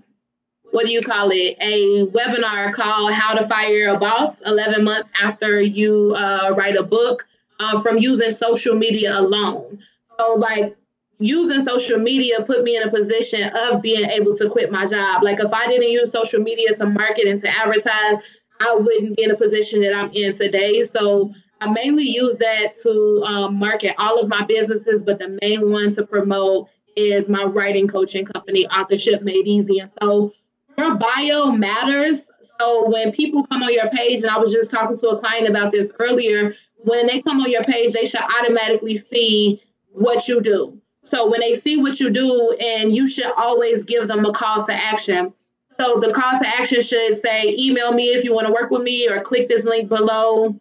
what 0.72 0.86
do 0.86 0.92
you 0.92 1.02
call 1.02 1.30
it? 1.32 1.56
A 1.62 2.06
webinar 2.08 2.74
called 2.74 3.14
"How 3.14 3.34
to 3.36 3.48
Fire 3.48 3.96
a 3.96 3.98
Boss: 3.98 4.42
11 4.42 4.84
Months 4.84 5.10
After 5.22 5.62
You 5.62 6.14
uh, 6.16 6.54
Write 6.58 6.76
a 6.76 6.84
Book" 6.84 7.26
um, 7.60 7.82
from 7.82 7.98
using 7.98 8.32
social 8.32 8.76
media 8.76 9.18
alone. 9.18 9.80
So 10.04 10.34
like 10.34 10.76
using 11.20 11.62
social 11.62 11.98
media 12.00 12.44
put 12.44 12.64
me 12.64 12.78
in 12.78 12.84
a 12.84 12.92
position 12.92 13.44
of 13.54 13.82
being 13.82 14.06
able 14.10 14.36
to 14.36 14.50
quit 14.50 14.72
my 14.72 14.86
job. 14.86 15.24
Like 15.24 15.40
if 15.40 15.54
I 15.54 15.68
didn't 15.68 15.92
use 15.92 16.12
social 16.12 16.42
media 16.42 16.74
to 16.76 16.86
market 16.86 17.28
and 17.28 17.40
to 17.40 17.50
advertise, 17.50 18.18
I 18.60 18.76
wouldn't 18.76 19.18
be 19.18 19.24
in 19.24 19.32
a 19.32 19.38
position 19.38 19.82
that 19.82 19.96
I'm 19.96 20.12
in 20.12 20.34
today. 20.34 20.84
So 20.84 21.34
I 21.62 21.70
mainly 21.70 22.04
use 22.04 22.38
that 22.38 22.74
to 22.84 23.24
um, 23.26 23.56
market 23.56 23.96
all 23.98 24.20
of 24.20 24.30
my 24.30 24.44
businesses, 24.46 25.04
but 25.04 25.20
the 25.20 25.38
main 25.42 25.72
one 25.72 25.92
to 25.92 26.06
promote 26.06 26.70
is 26.96 27.30
my 27.30 27.44
writing 27.44 27.88
coaching 27.88 28.26
company, 28.26 28.68
Authorship 28.68 29.22
Made 29.22 29.48
Easy. 29.48 29.80
And 29.80 29.90
so 30.02 30.34
your 30.78 30.96
bio 30.96 31.52
matters. 31.52 32.30
So 32.60 32.90
when 32.90 33.12
people 33.12 33.46
come 33.46 33.64
on 33.64 33.74
your 33.74 33.90
page, 33.90 34.22
and 34.22 34.30
I 34.30 34.38
was 34.38 34.52
just 34.52 34.72
talking 34.72 34.98
to 34.98 35.10
a 35.10 35.20
client 35.20 35.50
about 35.50 35.72
this 35.72 35.92
earlier, 36.00 36.54
when 36.78 37.08
they 37.08 37.22
come 37.22 37.40
on 37.40 37.50
your 37.50 37.64
page, 37.64 37.94
they 37.94 38.06
should 38.06 38.22
automatically 38.22 38.98
see 38.98 39.62
what 39.92 40.28
you 40.28 40.42
do. 40.42 40.82
So 41.06 41.30
when 41.30 41.40
they 41.40 41.54
see 41.54 41.78
what 41.78 42.00
you 42.00 42.10
do, 42.10 42.52
and 42.60 42.94
you 42.94 43.08
should 43.08 43.32
always 43.38 43.84
give 43.84 44.08
them 44.08 44.26
a 44.26 44.34
call 44.34 44.66
to 44.66 44.74
action. 44.74 45.34
So 45.78 46.00
the 46.00 46.12
call 46.12 46.38
to 46.38 46.48
action 46.48 46.82
should 46.82 47.16
say, 47.16 47.56
email 47.58 47.94
me 47.94 48.06
if 48.06 48.24
you 48.24 48.34
want 48.34 48.48
to 48.48 48.54
work 48.54 48.72
with 48.72 48.82
me, 48.82 49.08
or 49.08 49.22
click 49.22 49.48
this 49.48 49.66
link 49.66 49.88
below, 49.88 50.60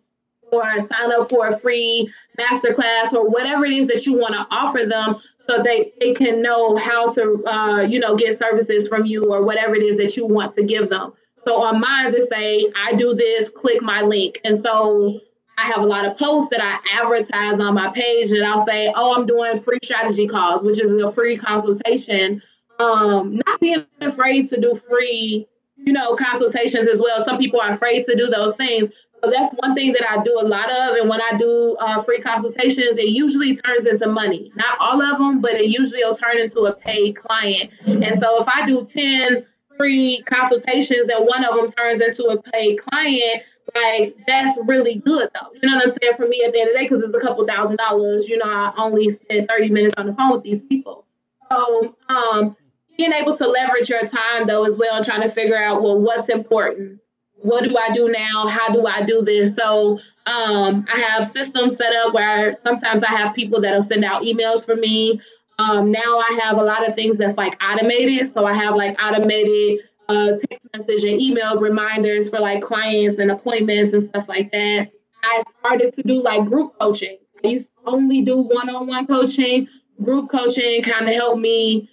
or 0.53 0.81
sign 0.81 1.13
up 1.13 1.31
for 1.31 1.49
a 1.49 1.59
free 1.59 2.11
masterclass, 2.39 3.15
or 3.15 3.29
whatever 3.29 3.65
it 3.65 3.73
is 3.73 3.87
that 3.89 4.07
you 4.07 4.19
want 4.19 4.35
to 4.35 4.47
offer 4.51 4.85
them, 4.85 5.17
so 5.41 5.63
they, 5.63 5.93
they 6.01 6.13
can 6.15 6.43
know 6.43 6.77
how 6.77 7.11
to, 7.11 7.45
uh, 7.47 7.81
you 7.83 7.99
know, 7.99 8.15
get 8.17 8.39
services 8.39 8.87
from 8.87 9.07
you, 9.07 9.33
or 9.33 9.45
whatever 9.45 9.75
it 9.75 9.83
is 9.83 9.97
that 9.97 10.17
you 10.17 10.27
want 10.27 10.53
to 10.55 10.65
give 10.65 10.89
them. 10.91 11.13
So 11.45 11.63
on 11.63 11.81
mine, 11.81 12.15
it 12.15 12.23
say, 12.25 12.71
I 12.75 12.95
do 12.97 13.15
this, 13.15 13.49
click 13.49 13.83
my 13.83 14.03
link. 14.03 14.41
And 14.45 14.57
so 14.59 15.21
I 15.57 15.67
have 15.67 15.83
a 15.83 15.87
lot 15.87 16.05
of 16.05 16.17
posts 16.17 16.51
that 16.51 16.61
I 16.61 16.79
advertise 17.01 17.61
on 17.61 17.75
my 17.75 17.91
page 17.93 18.31
and 18.31 18.45
I'll 18.45 18.65
say, 18.65 18.93
oh, 18.95 19.15
I'm 19.15 19.27
doing 19.27 19.59
free 19.59 19.79
strategy 19.83 20.27
calls, 20.27 20.65
which 20.65 20.81
is 20.81 20.93
a 20.93 21.13
free 21.13 21.37
consultation. 21.37 22.43
Um, 22.79 23.41
not 23.47 23.61
being 23.61 23.87
afraid 24.01 24.49
to 24.51 24.61
do 24.61 24.75
free, 24.75 25.47
you 25.77 25.93
know, 25.93 26.17
consultations 26.17 26.89
as 26.89 27.01
well. 27.01 27.25
Some 27.25 27.39
people 27.39 27.61
are 27.61 27.71
afraid 27.71 28.05
to 28.07 28.17
do 28.17 28.27
those 28.27 28.57
things. 28.57 28.91
So 29.23 29.31
that's 29.31 29.55
one 29.55 29.75
thing 29.75 29.93
that 29.93 30.11
I 30.11 30.23
do 30.23 30.39
a 30.41 30.45
lot 30.45 30.71
of. 30.71 30.97
And 30.97 31.09
when 31.09 31.21
I 31.23 31.39
do 31.39 31.77
uh, 31.81 32.03
free 32.03 32.21
consultations, 32.21 32.99
it 32.99 33.09
usually 33.09 33.55
turns 33.57 33.87
into 33.87 34.07
money. 34.07 34.53
Not 34.57 34.77
all 34.81 35.01
of 35.01 35.19
them, 35.19 35.41
but 35.41 35.53
it 35.53 35.67
usually 35.67 36.03
will 36.05 36.17
turn 36.17 36.39
into 36.39 36.61
a 36.63 36.75
paid 36.75 37.17
client. 37.17 37.71
And 37.87 38.19
so 38.19 38.43
if 38.43 38.49
I 38.49 38.67
do 38.67 38.85
10 38.85 39.47
free 39.79 40.23
consultations 40.27 41.09
and 41.09 41.27
one 41.27 41.45
of 41.45 41.57
them 41.57 41.71
turns 41.71 42.01
into 42.01 42.25
a 42.25 42.43
paid 42.43 42.79
client, 42.79 43.45
like 43.75 44.17
that's 44.27 44.59
really 44.65 44.97
good 44.97 45.31
though. 45.35 45.49
You 45.61 45.69
know 45.69 45.77
what 45.77 45.85
I'm 45.85 45.91
saying? 45.91 46.15
For 46.17 46.27
me 46.27 46.43
at 46.45 46.53
the 46.53 46.61
end 46.61 46.69
of 46.69 46.75
the 46.75 46.79
day, 46.81 46.85
because 46.85 47.03
it's 47.03 47.15
a 47.15 47.21
couple 47.21 47.47
thousand 47.47 47.77
dollars, 47.77 48.29
you 48.29 48.39
know, 48.39 48.47
I 48.47 48.73
only 48.77 49.11
spend 49.11 49.49
30 49.49 49.71
minutes 49.71 49.95
on 49.97 50.07
the 50.07 50.15
phone 50.15 50.33
with 50.33 50.43
these 50.43 50.63
people. 50.63 51.05
So 51.51 51.97
um 52.09 52.57
being 52.97 53.13
able 53.13 53.37
to 53.37 53.49
leverage 53.49 53.91
your 53.91 54.07
time 54.07 54.47
though 54.47 54.65
as 54.65 54.79
well 54.79 55.03
trying 55.03 55.23
to 55.23 55.29
figure 55.29 55.57
out 55.57 55.83
well 55.83 55.99
what's 55.99 56.29
important. 56.29 57.01
What 57.37 57.65
do 57.65 57.77
I 57.77 57.91
do 57.91 58.09
now? 58.09 58.47
How 58.47 58.73
do 58.73 58.87
I 58.87 59.05
do 59.05 59.21
this? 59.23 59.55
So 59.55 59.99
um, 60.27 60.87
I 60.91 60.99
have 61.01 61.27
systems 61.27 61.77
set 61.77 61.95
up 61.95 62.15
where 62.15 62.55
sometimes 62.55 63.03
I 63.03 63.11
have 63.11 63.35
people 63.35 63.61
that'll 63.61 63.83
send 63.83 64.03
out 64.03 64.23
emails 64.23 64.65
for 64.65 64.75
me. 64.75 65.21
Um, 65.59 65.93
now 65.93 66.19
I 66.19 66.41
have 66.43 66.57
a 66.57 66.65
lot 66.65 66.89
of 66.89 66.95
things 66.95 67.19
that's 67.19 67.37
like 67.37 67.63
automated. 67.63 68.33
So 68.33 68.47
I 68.47 68.55
have 68.55 68.75
like 68.77 69.03
automated 69.03 69.81
uh, 70.09 70.33
text 70.33 70.67
message 70.75 71.05
and 71.05 71.21
email 71.21 71.61
reminders 71.61 72.29
for 72.29 72.39
like 72.39 72.61
clients 72.61 73.19
and 73.19 73.31
appointments 73.31 73.93
and 73.93 74.03
stuff 74.03 74.29
like 74.29 74.51
that. 74.53 74.91
I 75.23 75.43
started 75.59 75.95
to 75.95 76.03
do 76.03 76.23
like 76.23 76.47
group 76.47 76.79
coaching. 76.79 77.19
I 77.45 77.49
used 77.49 77.69
to 77.69 77.91
only 77.91 78.23
do 78.23 78.39
one 78.39 78.69
on 78.69 78.87
one 78.87 79.07
coaching. 79.07 79.69
Group 80.03 80.31
coaching 80.31 80.83
kind 80.83 81.09
of 81.09 81.15
helped 81.15 81.41
me 81.41 81.89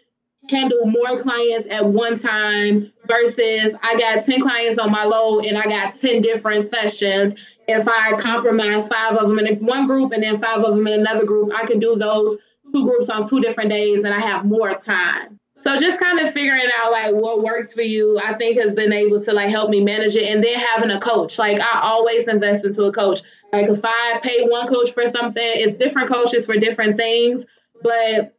handle 0.50 0.86
more 0.86 1.20
clients 1.20 1.68
at 1.70 1.86
one 1.86 2.18
time 2.18 2.92
versus 3.06 3.76
I 3.82 3.98
got 3.98 4.24
10 4.24 4.42
clients 4.42 4.80
on 4.80 4.92
my 4.92 5.04
load 5.04 5.46
and 5.46 5.58
I 5.58 5.64
got 5.64 5.94
10 5.94 6.22
different 6.22 6.64
sessions. 6.64 7.36
If 7.68 7.88
I 7.88 8.18
compromise 8.18 8.88
five 8.88 9.16
of 9.16 9.30
them 9.30 9.40
in 9.40 9.66
one 9.66 9.88
group 9.88 10.12
and 10.12 10.24
then 10.24 10.40
five 10.40 10.60
of 10.60 10.76
them 10.76 10.88
in 10.88 11.00
another 11.00 11.26
group, 11.26 11.52
I 11.56 11.66
can 11.66 11.80
do 11.80 11.96
those 11.96 12.38
two 12.74 12.84
groups 12.84 13.10
on 13.10 13.28
two 13.28 13.40
different 13.40 13.70
days 13.70 14.04
and 14.04 14.14
I 14.14 14.20
have 14.20 14.46
more 14.46 14.74
time. 14.76 15.40
So 15.62 15.78
just 15.78 16.00
kind 16.00 16.20
of 16.20 16.34
figuring 16.34 16.72
out 16.82 16.92
like 16.92 17.14
what 17.14 17.44
works 17.44 17.72
for 17.72 17.84
you, 17.84 18.20
I 18.20 18.34
think 18.34 18.58
has 18.58 18.74
been 18.74 18.92
able 18.92 19.20
to 19.20 19.32
like 19.32 19.52
help 19.52 19.70
me 19.70 19.84
manage 19.84 20.16
it. 20.16 20.24
And 20.24 20.44
then 20.44 20.58
having 20.58 20.90
a 20.90 21.00
coach, 21.00 21.38
like 21.38 21.60
I 21.60 21.82
always 21.84 22.28
invest 22.28 22.66
into 22.66 22.86
a 22.86 22.92
coach. 22.92 23.20
Like 23.54 23.70
if 23.70 23.80
I 23.86 24.20
pay 24.24 24.48
one 24.48 24.66
coach 24.66 24.92
for 24.92 25.06
something, 25.06 25.44
it's 25.44 25.76
different 25.76 26.10
coaches 26.10 26.48
for 26.48 26.56
different 26.56 26.98
things. 26.98 27.46
But 27.84 28.36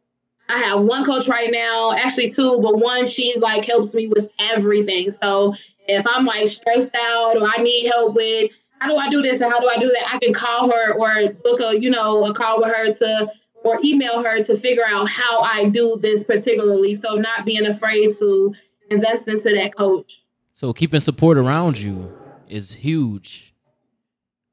I 0.49 0.59
have 0.63 0.81
one 0.81 1.05
coach 1.05 1.29
right 1.29 1.49
now, 1.49 1.93
actually 1.93 2.31
two, 2.31 2.59
but 2.59 2.77
one 2.77 3.05
she 3.05 3.35
like 3.39 3.63
helps 3.63 3.95
me 3.95 4.07
with 4.09 4.29
everything. 4.37 5.13
So 5.13 5.55
if 5.87 6.05
I'm 6.05 6.25
like 6.25 6.49
stressed 6.49 6.93
out 6.93 7.37
or 7.37 7.47
I 7.47 7.63
need 7.63 7.87
help 7.87 8.15
with 8.15 8.51
how 8.79 8.89
do 8.89 8.97
I 8.97 9.07
do 9.09 9.21
this 9.21 9.39
and 9.39 9.49
how 9.49 9.61
do 9.61 9.69
I 9.69 9.77
do 9.77 9.87
that, 9.87 10.13
I 10.13 10.19
can 10.19 10.33
call 10.33 10.69
her 10.69 10.93
or 10.95 11.31
book 11.31 11.61
a 11.61 11.79
you 11.79 11.89
know 11.89 12.25
a 12.25 12.33
call 12.33 12.59
with 12.59 12.75
her 12.75 12.91
to 12.91 13.31
or 13.63 13.79
email 13.83 14.23
her 14.23 14.43
to 14.43 14.57
figure 14.57 14.85
out 14.87 15.09
how 15.09 15.41
I 15.41 15.69
do 15.69 15.97
this 16.01 16.23
particularly. 16.23 16.95
So 16.95 17.15
not 17.15 17.45
being 17.45 17.65
afraid 17.65 18.11
to 18.19 18.53
invest 18.89 19.27
into 19.27 19.49
that 19.49 19.75
coach. 19.75 20.23
So 20.53 20.73
keeping 20.73 20.99
support 20.99 21.37
around 21.37 21.79
you 21.79 22.15
is 22.47 22.73
huge. 22.73 23.53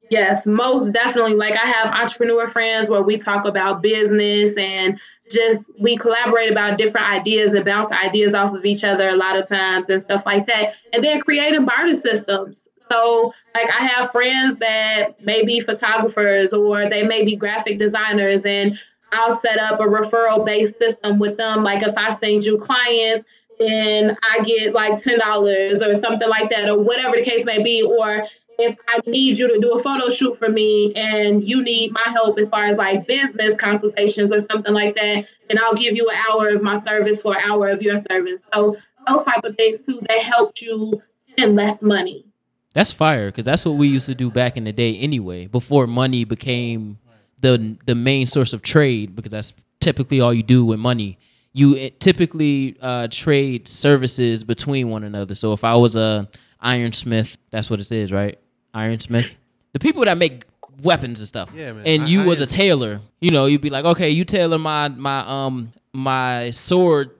Yes, 0.09 0.45
most 0.45 0.91
definitely. 0.91 1.35
Like 1.35 1.53
I 1.53 1.65
have 1.65 1.93
entrepreneur 1.93 2.45
friends 2.45 2.89
where 2.89 3.01
we 3.01 3.17
talk 3.17 3.45
about 3.45 3.81
business 3.81 4.57
and 4.57 4.99
just 5.31 5.71
we 5.79 5.95
collaborate 5.95 6.51
about 6.51 6.77
different 6.77 7.09
ideas 7.09 7.53
and 7.53 7.63
bounce 7.63 7.91
ideas 7.91 8.33
off 8.33 8.53
of 8.53 8.65
each 8.65 8.83
other 8.83 9.07
a 9.07 9.15
lot 9.15 9.37
of 9.37 9.47
times 9.47 9.89
and 9.89 10.01
stuff 10.01 10.25
like 10.25 10.47
that. 10.47 10.75
And 10.91 11.01
then 11.01 11.21
creating 11.21 11.63
barter 11.63 11.95
systems. 11.95 12.67
So, 12.91 13.33
like, 13.55 13.69
I 13.69 13.85
have 13.85 14.11
friends 14.11 14.57
that 14.57 15.23
may 15.23 15.45
be 15.45 15.61
photographers 15.61 16.51
or 16.51 16.89
they 16.89 17.03
may 17.03 17.23
be 17.23 17.37
graphic 17.37 17.79
designers, 17.79 18.43
and 18.43 18.77
I'll 19.11 19.33
set 19.33 19.59
up 19.59 19.79
a 19.79 19.83
referral 19.83 20.45
based 20.45 20.77
system 20.77 21.19
with 21.19 21.37
them. 21.37 21.63
Like 21.63 21.83
if 21.83 21.97
I 21.97 22.11
send 22.11 22.43
you 22.43 22.57
clients, 22.57 23.25
then 23.59 24.17
I 24.23 24.39
get 24.43 24.73
like 24.73 24.99
ten 24.99 25.19
dollars 25.19 25.81
or 25.81 25.95
something 25.95 26.29
like 26.29 26.49
that, 26.49 26.69
or 26.69 26.79
whatever 26.79 27.17
the 27.17 27.23
case 27.23 27.45
may 27.45 27.61
be. 27.61 27.83
Or 27.83 28.25
if 28.57 28.77
I 28.87 28.99
need 29.07 29.37
you 29.37 29.47
to 29.47 29.59
do 29.59 29.73
a 29.73 29.79
photo 29.79 30.09
shoot 30.09 30.35
for 30.35 30.49
me 30.49 30.93
and 30.95 31.47
you 31.47 31.63
need 31.63 31.91
my 31.93 32.05
help 32.05 32.39
as 32.39 32.49
far 32.49 32.65
as 32.65 32.77
like 32.77 33.07
business 33.07 33.55
consultations 33.55 34.31
or 34.31 34.39
something 34.39 34.73
like 34.73 34.95
that, 34.95 35.25
then 35.47 35.57
I'll 35.59 35.75
give 35.75 35.95
you 35.95 36.07
an 36.09 36.17
hour 36.29 36.49
of 36.49 36.61
my 36.61 36.75
service 36.75 37.21
for 37.21 37.35
an 37.35 37.41
hour 37.43 37.69
of 37.69 37.81
your 37.81 37.97
service. 37.97 38.43
So 38.53 38.77
those 39.07 39.23
type 39.23 39.43
of 39.43 39.55
things 39.57 39.85
too 39.85 39.99
that 40.07 40.19
help 40.19 40.61
you 40.61 41.01
spend 41.17 41.55
less 41.55 41.81
money. 41.81 42.25
That's 42.73 42.91
fire 42.91 43.27
because 43.27 43.43
that's 43.43 43.65
what 43.65 43.73
we 43.73 43.87
used 43.87 44.05
to 44.05 44.15
do 44.15 44.31
back 44.31 44.55
in 44.55 44.63
the 44.63 44.71
day 44.71 44.95
anyway. 44.97 45.47
Before 45.47 45.87
money 45.87 46.23
became 46.23 46.99
the 47.41 47.77
the 47.85 47.95
main 47.95 48.25
source 48.27 48.53
of 48.53 48.61
trade 48.61 49.15
because 49.15 49.31
that's 49.31 49.53
typically 49.79 50.19
all 50.21 50.33
you 50.33 50.43
do 50.43 50.63
with 50.65 50.79
money. 50.79 51.17
You 51.53 51.75
eh, 51.77 51.89
typically 51.99 52.77
uh, 52.81 53.07
trade 53.11 53.67
services 53.67 54.43
between 54.43 54.89
one 54.89 55.03
another. 55.03 55.35
So 55.35 55.51
if 55.53 55.63
I 55.63 55.75
was 55.75 55.95
a 55.95 56.29
ironsmith, 56.63 57.35
that's 57.49 57.69
what 57.69 57.79
it 57.81 57.91
is, 57.91 58.11
right? 58.11 58.39
Ironsmith, 58.73 59.29
the 59.73 59.79
people 59.79 60.05
that 60.05 60.17
make 60.17 60.45
weapons 60.81 61.19
and 61.19 61.27
stuff. 61.27 61.51
Yeah, 61.53 61.73
man. 61.73 61.83
And 61.85 62.03
I- 62.03 62.05
you 62.07 62.21
I 62.21 62.25
was 62.25 62.39
a 62.39 62.47
tailor. 62.47 63.01
You 63.19 63.31
know, 63.31 63.47
you'd 63.47 63.61
be 63.61 63.69
like, 63.69 63.85
okay, 63.85 64.09
you 64.09 64.23
tailor 64.23 64.57
my 64.59 64.87
my 64.89 65.19
um 65.27 65.73
my 65.93 66.51
sword 66.51 67.11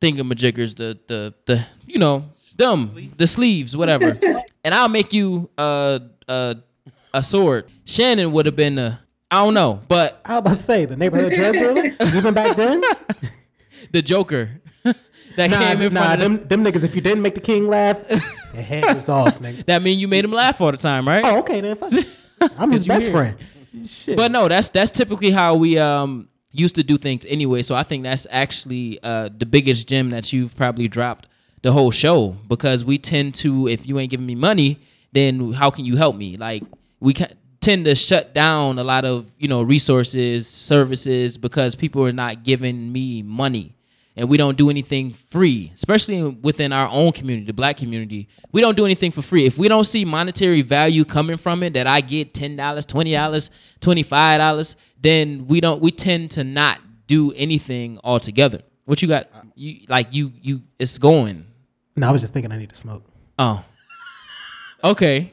thingamajiggers, 0.00 0.76
the 0.76 0.98
the 1.06 1.34
the 1.46 1.66
you 1.86 1.98
know 1.98 2.24
them 2.56 3.12
the 3.18 3.26
sleeves, 3.26 3.76
whatever, 3.76 4.18
and 4.64 4.74
I'll 4.74 4.88
make 4.88 5.12
you 5.12 5.50
uh 5.58 5.98
uh 6.28 6.54
a 7.12 7.22
sword. 7.22 7.70
Shannon 7.84 8.32
would 8.32 8.46
have 8.46 8.56
been 8.56 8.78
uh, 8.78 8.96
I 9.34 9.44
don't 9.44 9.54
know, 9.54 9.80
but 9.88 10.20
I 10.24 10.34
was 10.34 10.38
about 10.40 10.50
to 10.50 10.62
say 10.62 10.84
the 10.84 10.96
neighborhood 10.96 11.32
drug 11.32 11.52
dealer, 11.62 11.84
even 12.16 12.34
back 12.34 12.56
then. 12.56 12.80
the 13.92 14.00
Joker 14.00 14.60
that 14.84 15.50
Nah, 15.50 15.58
came 15.58 15.80
in 15.82 15.92
nah, 15.92 16.00
front 16.00 16.14
of 16.14 16.20
them. 16.20 16.46
them, 16.48 16.62
them 16.62 16.72
niggas. 16.72 16.84
If 16.84 16.94
you 16.94 17.00
didn't 17.00 17.22
make 17.22 17.34
the 17.34 17.40
king 17.40 17.66
laugh, 17.68 18.00
their 18.06 18.62
head 18.62 18.94
was 18.94 19.08
off, 19.08 19.40
nigga. 19.40 19.66
That 19.66 19.82
mean 19.82 19.98
you 19.98 20.06
made 20.06 20.24
him 20.24 20.30
laugh 20.30 20.60
all 20.60 20.70
the 20.70 20.76
time, 20.76 21.08
right? 21.08 21.24
Oh, 21.24 21.38
okay 21.40 21.60
then. 21.60 21.76
Fuck. 21.76 21.92
I'm 22.58 22.70
his 22.70 22.86
best 22.86 23.10
friend. 23.10 23.36
Shit. 23.86 24.16
But 24.16 24.30
no, 24.30 24.46
that's 24.46 24.68
that's 24.68 24.92
typically 24.92 25.32
how 25.32 25.56
we 25.56 25.78
um 25.78 26.28
used 26.52 26.76
to 26.76 26.84
do 26.84 26.96
things 26.96 27.26
anyway. 27.26 27.62
So 27.62 27.74
I 27.74 27.82
think 27.82 28.04
that's 28.04 28.28
actually 28.30 29.00
uh 29.02 29.30
the 29.36 29.46
biggest 29.46 29.88
gem 29.88 30.10
that 30.10 30.32
you've 30.32 30.54
probably 30.54 30.86
dropped 30.86 31.26
the 31.62 31.72
whole 31.72 31.90
show 31.90 32.36
because 32.46 32.84
we 32.84 32.98
tend 32.98 33.34
to 33.36 33.66
if 33.66 33.84
you 33.84 33.98
ain't 33.98 34.10
giving 34.12 34.26
me 34.26 34.36
money, 34.36 34.78
then 35.12 35.52
how 35.54 35.70
can 35.70 35.84
you 35.84 35.96
help 35.96 36.14
me? 36.14 36.36
Like 36.36 36.62
we 37.00 37.14
ca- 37.14 37.34
tend 37.64 37.86
to 37.86 37.94
shut 37.94 38.34
down 38.34 38.78
a 38.78 38.84
lot 38.84 39.04
of 39.04 39.26
you 39.38 39.48
know 39.48 39.62
resources, 39.62 40.46
services 40.46 41.38
because 41.38 41.74
people 41.74 42.04
are 42.04 42.12
not 42.12 42.42
giving 42.44 42.92
me 42.92 43.22
money. 43.22 43.74
And 44.16 44.28
we 44.28 44.36
don't 44.36 44.56
do 44.56 44.70
anything 44.70 45.12
free, 45.12 45.72
especially 45.74 46.22
within 46.22 46.72
our 46.72 46.88
own 46.88 47.10
community, 47.10 47.46
the 47.46 47.52
black 47.52 47.76
community. 47.76 48.28
We 48.52 48.60
don't 48.60 48.76
do 48.76 48.84
anything 48.84 49.10
for 49.10 49.22
free. 49.22 49.44
If 49.44 49.58
we 49.58 49.66
don't 49.66 49.86
see 49.86 50.04
monetary 50.04 50.62
value 50.62 51.04
coming 51.04 51.36
from 51.36 51.64
it, 51.64 51.72
that 51.72 51.88
I 51.88 52.00
get 52.00 52.32
ten 52.32 52.54
dollars, 52.54 52.84
twenty 52.84 53.10
dollars, 53.10 53.50
twenty 53.80 54.04
five 54.04 54.38
dollars, 54.38 54.76
then 55.00 55.48
we 55.48 55.60
don't. 55.60 55.80
We 55.80 55.90
tend 55.90 56.30
to 56.32 56.44
not 56.44 56.78
do 57.08 57.32
anything 57.32 57.98
altogether. 58.04 58.60
What 58.84 59.02
you 59.02 59.08
got? 59.08 59.26
You 59.56 59.80
like 59.88 60.14
you 60.14 60.32
you? 60.40 60.62
It's 60.78 60.96
going. 60.98 61.46
no, 61.96 62.08
I 62.08 62.12
was 62.12 62.20
just 62.20 62.32
thinking 62.32 62.52
I 62.52 62.56
need 62.58 62.68
to 62.70 62.76
smoke. 62.76 63.04
Oh. 63.36 63.64
Okay. 64.84 65.32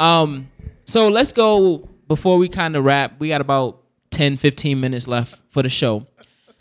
Um 0.00 0.48
so 0.88 1.08
let's 1.08 1.32
go 1.32 1.86
before 2.08 2.38
we 2.38 2.48
kind 2.48 2.74
of 2.74 2.82
wrap. 2.82 3.20
We 3.20 3.28
got 3.28 3.42
about 3.42 3.82
10 4.10 4.38
15 4.38 4.80
minutes 4.80 5.06
left 5.06 5.38
for 5.50 5.62
the 5.62 5.68
show. 5.68 6.06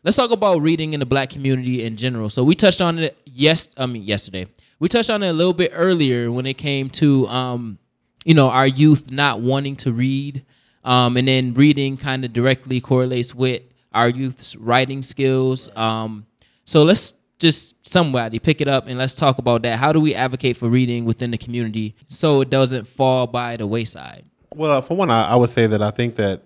Let's 0.03 0.17
talk 0.17 0.31
about 0.31 0.61
reading 0.61 0.91
in 0.93 0.99
the 0.99 1.05
black 1.05 1.29
community 1.29 1.81
in 1.85 1.95
general. 1.95 2.29
So 2.29 2.43
we 2.43 2.53
touched 2.53 2.81
on 2.81 2.99
it 2.99 3.17
yes 3.23 3.69
I 3.77 3.85
mean 3.85 4.03
yesterday. 4.03 4.47
We 4.79 4.89
touched 4.89 5.09
on 5.09 5.23
it 5.23 5.29
a 5.29 5.33
little 5.33 5.53
bit 5.53 5.71
earlier 5.73 6.29
when 6.29 6.45
it 6.45 6.55
came 6.55 6.89
to 6.89 7.25
um 7.29 7.79
you 8.25 8.33
know 8.33 8.49
our 8.49 8.67
youth 8.67 9.09
not 9.11 9.39
wanting 9.39 9.77
to 9.77 9.93
read 9.93 10.45
um 10.83 11.15
and 11.15 11.25
then 11.25 11.53
reading 11.53 11.95
kind 11.95 12.25
of 12.25 12.33
directly 12.33 12.81
correlates 12.81 13.33
with 13.33 13.61
our 13.93 14.09
youth's 14.09 14.57
writing 14.57 15.03
skills. 15.03 15.69
Um 15.73 16.25
so 16.65 16.83
let's 16.83 17.13
just 17.39 17.75
somebody 17.87 18.39
pick 18.39 18.61
it 18.61 18.67
up 18.67 18.87
and 18.87 18.97
let's 18.97 19.13
talk 19.13 19.37
about 19.37 19.61
that. 19.63 19.77
How 19.77 19.91
do 19.91 19.99
we 19.99 20.15
advocate 20.15 20.57
for 20.57 20.69
reading 20.69 21.05
within 21.05 21.31
the 21.31 21.37
community 21.37 21.95
so 22.07 22.41
it 22.41 22.49
doesn't 22.49 22.87
fall 22.87 23.27
by 23.27 23.57
the 23.57 23.67
wayside? 23.67 24.25
Well, 24.55 24.81
for 24.81 24.95
one, 24.95 25.11
I, 25.11 25.29
I 25.29 25.35
would 25.35 25.49
say 25.49 25.67
that 25.67 25.81
I 25.81 25.91
think 25.91 26.15
that 26.15 26.43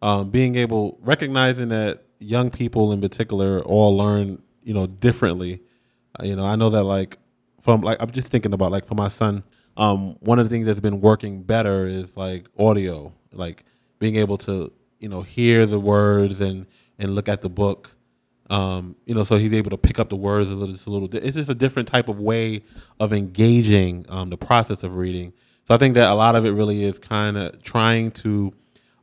um, 0.00 0.30
being 0.30 0.54
able, 0.54 0.98
recognizing 1.00 1.70
that 1.70 2.04
young 2.18 2.50
people 2.50 2.92
in 2.92 3.00
particular 3.00 3.60
all 3.62 3.96
learn, 3.96 4.42
you 4.62 4.74
know, 4.74 4.86
differently. 4.86 5.60
Uh, 6.18 6.24
you 6.24 6.36
know, 6.36 6.46
I 6.46 6.56
know 6.56 6.70
that 6.70 6.84
like 6.84 7.18
from 7.60 7.80
like 7.80 7.98
I'm 8.00 8.10
just 8.10 8.28
thinking 8.28 8.52
about 8.52 8.70
like 8.72 8.86
for 8.86 8.94
my 8.94 9.08
son, 9.08 9.42
um, 9.76 10.16
one 10.20 10.38
of 10.38 10.46
the 10.46 10.50
things 10.50 10.66
that's 10.66 10.80
been 10.80 11.00
working 11.00 11.42
better 11.42 11.86
is 11.86 12.16
like 12.16 12.46
audio, 12.58 13.12
like 13.32 13.64
being 13.98 14.16
able 14.16 14.38
to 14.38 14.72
you 14.98 15.08
know 15.08 15.22
hear 15.22 15.66
the 15.66 15.80
words 15.80 16.40
and 16.40 16.66
and 16.98 17.14
look 17.14 17.28
at 17.28 17.42
the 17.42 17.48
book. 17.48 17.90
Um, 18.50 18.96
you 19.04 19.14
know, 19.14 19.24
so 19.24 19.36
he's 19.36 19.52
able 19.52 19.70
to 19.70 19.76
pick 19.76 19.98
up 19.98 20.08
the 20.08 20.16
words 20.16 20.48
a 20.50 20.54
little, 20.54 20.74
just 20.74 20.86
a 20.86 20.90
little. 20.90 21.08
It's 21.14 21.36
just 21.36 21.50
a 21.50 21.54
different 21.54 21.88
type 21.88 22.08
of 22.08 22.18
way 22.18 22.64
of 22.98 23.12
engaging 23.12 24.06
um, 24.08 24.30
the 24.30 24.38
process 24.38 24.82
of 24.82 24.96
reading. 24.96 25.34
So 25.64 25.74
I 25.74 25.78
think 25.78 25.94
that 25.94 26.10
a 26.10 26.14
lot 26.14 26.34
of 26.34 26.46
it 26.46 26.52
really 26.52 26.82
is 26.84 26.98
kind 26.98 27.36
of 27.36 27.62
trying 27.62 28.10
to 28.12 28.54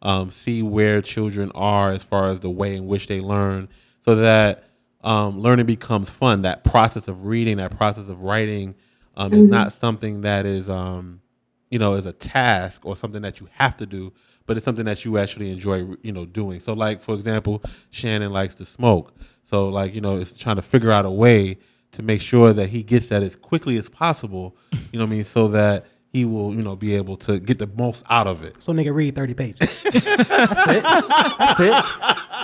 um, 0.02 0.32
see 0.32 0.64
where 0.64 1.02
children 1.02 1.52
are 1.54 1.91
as 1.91 2.04
far 2.04 2.28
as 2.30 2.39
the 2.39 2.50
way 2.50 2.76
in 2.76 2.88
which 2.88 3.06
they 3.06 3.22
learn, 3.22 3.70
so 4.02 4.16
that 4.16 4.64
um, 5.04 5.39
learning 5.39 5.68
becomes 5.68 6.10
fun. 6.10 6.41
That 6.41 6.64
process 6.64 7.08
of 7.08 7.28
reading, 7.28 7.58
that 7.58 7.78
process 7.78 8.10
of 8.10 8.22
writing, 8.22 8.74
um, 9.16 9.32
is 9.34 9.46
not 9.46 9.74
something 9.74 10.22
that 10.22 10.46
is, 10.48 10.70
um, 10.70 11.22
you 11.70 11.78
know, 11.78 11.93
is 11.93 12.08
a 12.08 12.14
task 12.14 12.86
or 12.86 12.96
something 12.96 13.22
that 13.22 13.39
you 13.39 13.48
have 13.54 13.78
to 13.78 13.86
do, 13.86 14.12
but 14.46 14.58
it's 14.58 14.64
something 14.66 14.86
that 14.86 15.04
you 15.06 15.18
actually 15.18 15.52
enjoy, 15.52 15.88
you 16.02 16.12
know, 16.12 16.26
doing. 16.26 16.60
So, 16.60 16.74
like 16.74 17.02
for 17.02 17.16
example, 17.16 17.62
Shannon 17.89 18.32
likes 18.32 18.56
to 18.56 18.66
smoke, 18.66 19.14
so 19.43 19.70
like 19.70 19.93
you 19.96 20.02
know, 20.02 20.18
it's 20.18 20.32
trying 20.32 20.56
to 20.58 20.62
figure 20.62 20.91
out 20.91 21.06
a 21.06 21.12
way 21.12 21.58
to 21.93 22.04
make 22.04 22.22
sure 22.22 22.52
that 22.54 22.70
he 22.70 22.84
gets 22.84 23.08
that 23.08 23.24
as 23.24 23.36
quickly 23.36 23.78
as 23.78 23.88
possible. 23.89 24.56
You 24.72 25.00
know 25.00 25.06
what 25.06 25.12
I 25.12 25.16
mean? 25.16 25.24
So 25.24 25.48
that 25.50 25.86
he 26.12 26.24
will, 26.26 26.54
you 26.54 26.62
know, 26.62 26.76
be 26.76 26.96
able 26.96 27.18
to 27.18 27.39
get 27.39 27.58
the 27.60 27.68
most 27.68 28.04
out 28.10 28.28
of 28.28 28.41
it. 28.43 28.62
So 28.64 28.72
nigga 28.74 28.93
read 28.93 29.16
30 29.16 29.34
pages. 29.34 29.70
That's 29.84 30.68
it. 30.68 30.84
That's 30.84 31.60
it. 31.60 31.84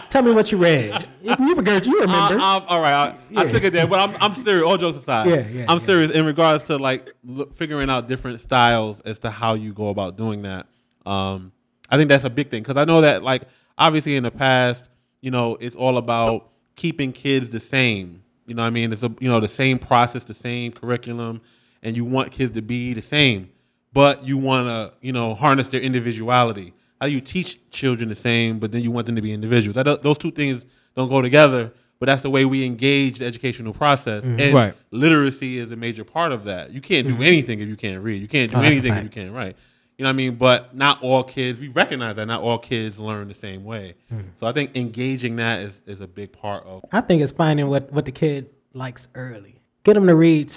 Tell 0.09 0.21
me 0.23 0.31
what 0.31 0.51
you 0.51 0.57
read. 0.57 1.07
If 1.23 1.39
you 1.39 1.55
forgot, 1.55 1.85
you 1.85 1.99
remember. 2.01 2.37
I, 2.41 2.55
I'm, 2.57 2.63
all 2.67 2.81
right, 2.81 2.93
I, 2.93 3.15
I 3.41 3.45
took 3.47 3.63
it 3.63 3.71
there, 3.71 3.87
but 3.87 3.99
I'm, 3.99 4.17
I'm 4.21 4.33
serious. 4.33 4.65
All 4.65 4.77
jokes 4.77 4.97
aside, 4.97 5.29
Yeah, 5.29 5.47
yeah, 5.47 5.65
I'm 5.69 5.79
yeah. 5.79 5.85
serious 5.85 6.11
in 6.11 6.25
regards 6.25 6.65
to 6.65 6.77
like 6.77 7.13
look, 7.23 7.55
figuring 7.55 7.89
out 7.89 8.07
different 8.09 8.41
styles 8.41 8.99
as 9.01 9.19
to 9.19 9.31
how 9.31 9.53
you 9.53 9.71
go 9.73 9.87
about 9.89 10.17
doing 10.17 10.41
that. 10.41 10.67
Um, 11.05 11.51
I 11.91 11.97
think 11.97 12.09
that's 12.09 12.23
a 12.23 12.29
big 12.29 12.49
thing 12.49 12.63
because 12.63 12.77
I 12.77 12.85
know 12.85 13.01
that 13.01 13.21
like 13.23 13.43
obviously 13.77 14.15
in 14.15 14.23
the 14.23 14.31
past, 14.31 14.89
you 15.21 15.29
know, 15.31 15.57
it's 15.59 15.75
all 15.75 15.97
about 15.97 16.49
keeping 16.75 17.11
kids 17.11 17.49
the 17.49 17.59
same. 17.59 18.23
You 18.47 18.55
know, 18.55 18.63
what 18.63 18.67
I 18.67 18.71
mean, 18.71 18.91
it's 18.91 19.03
a 19.03 19.13
you 19.19 19.29
know 19.29 19.39
the 19.39 19.47
same 19.47 19.77
process, 19.77 20.23
the 20.23 20.33
same 20.33 20.71
curriculum, 20.71 21.41
and 21.83 21.95
you 21.95 22.05
want 22.05 22.31
kids 22.31 22.51
to 22.53 22.61
be 22.61 22.93
the 22.93 23.01
same, 23.01 23.49
but 23.93 24.25
you 24.25 24.37
want 24.37 24.67
to 24.67 24.93
you 25.05 25.13
know 25.13 25.33
harness 25.35 25.69
their 25.69 25.81
individuality. 25.81 26.73
How 26.99 27.07
do 27.07 27.13
you 27.13 27.21
teach 27.21 27.59
children 27.71 28.09
the 28.09 28.15
same, 28.15 28.59
but 28.59 28.71
then 28.71 28.81
you 28.83 28.91
want 28.91 29.05
them 29.07 29.15
to 29.15 29.21
be 29.21 29.33
individuals? 29.33 29.75
That 29.75 30.03
those 30.03 30.17
two 30.17 30.31
things 30.31 30.65
don't 30.95 31.09
go 31.09 31.21
together. 31.21 31.71
But 31.99 32.07
that's 32.07 32.23
the 32.23 32.31
way 32.31 32.45
we 32.45 32.65
engage 32.65 33.19
the 33.19 33.25
educational 33.27 33.73
process, 33.73 34.25
and 34.25 34.55
Right. 34.55 34.73
literacy 34.89 35.59
is 35.59 35.71
a 35.71 35.75
major 35.75 36.03
part 36.03 36.31
of 36.31 36.45
that. 36.45 36.71
You 36.71 36.81
can't 36.81 37.07
do 37.07 37.21
anything 37.21 37.59
if 37.59 37.67
you 37.69 37.75
can't 37.75 38.01
read. 38.03 38.23
You 38.23 38.27
can't 38.27 38.49
do 38.49 38.57
Oh, 38.57 38.61
anything 38.61 38.91
if 38.95 39.03
you 39.03 39.09
can't 39.09 39.31
write. 39.31 39.55
You 40.01 40.05
know 40.05 40.09
what 40.09 40.13
I 40.13 40.17
mean? 40.17 40.35
But 40.35 40.75
not 40.75 41.03
all 41.03 41.23
kids. 41.23 41.59
We 41.59 41.67
recognize 41.67 42.15
that 42.15 42.25
not 42.25 42.41
all 42.41 42.57
kids 42.57 42.97
learn 42.97 43.27
the 43.27 43.35
same 43.35 43.63
way. 43.63 43.93
So 44.37 44.47
I 44.47 44.51
think 44.51 44.75
engaging 44.75 45.35
that 45.35 45.59
is, 45.59 45.79
is 45.85 46.01
a 46.01 46.07
big 46.07 46.31
part 46.31 46.65
of. 46.65 46.83
I 46.91 47.01
think 47.01 47.21
it's 47.21 47.31
finding 47.31 47.67
what, 47.67 47.91
what 47.93 48.05
the 48.05 48.11
kid 48.11 48.49
likes 48.73 49.09
early. 49.13 49.61
Get 49.83 49.93
them 49.93 50.07
to 50.07 50.15
read 50.15 50.51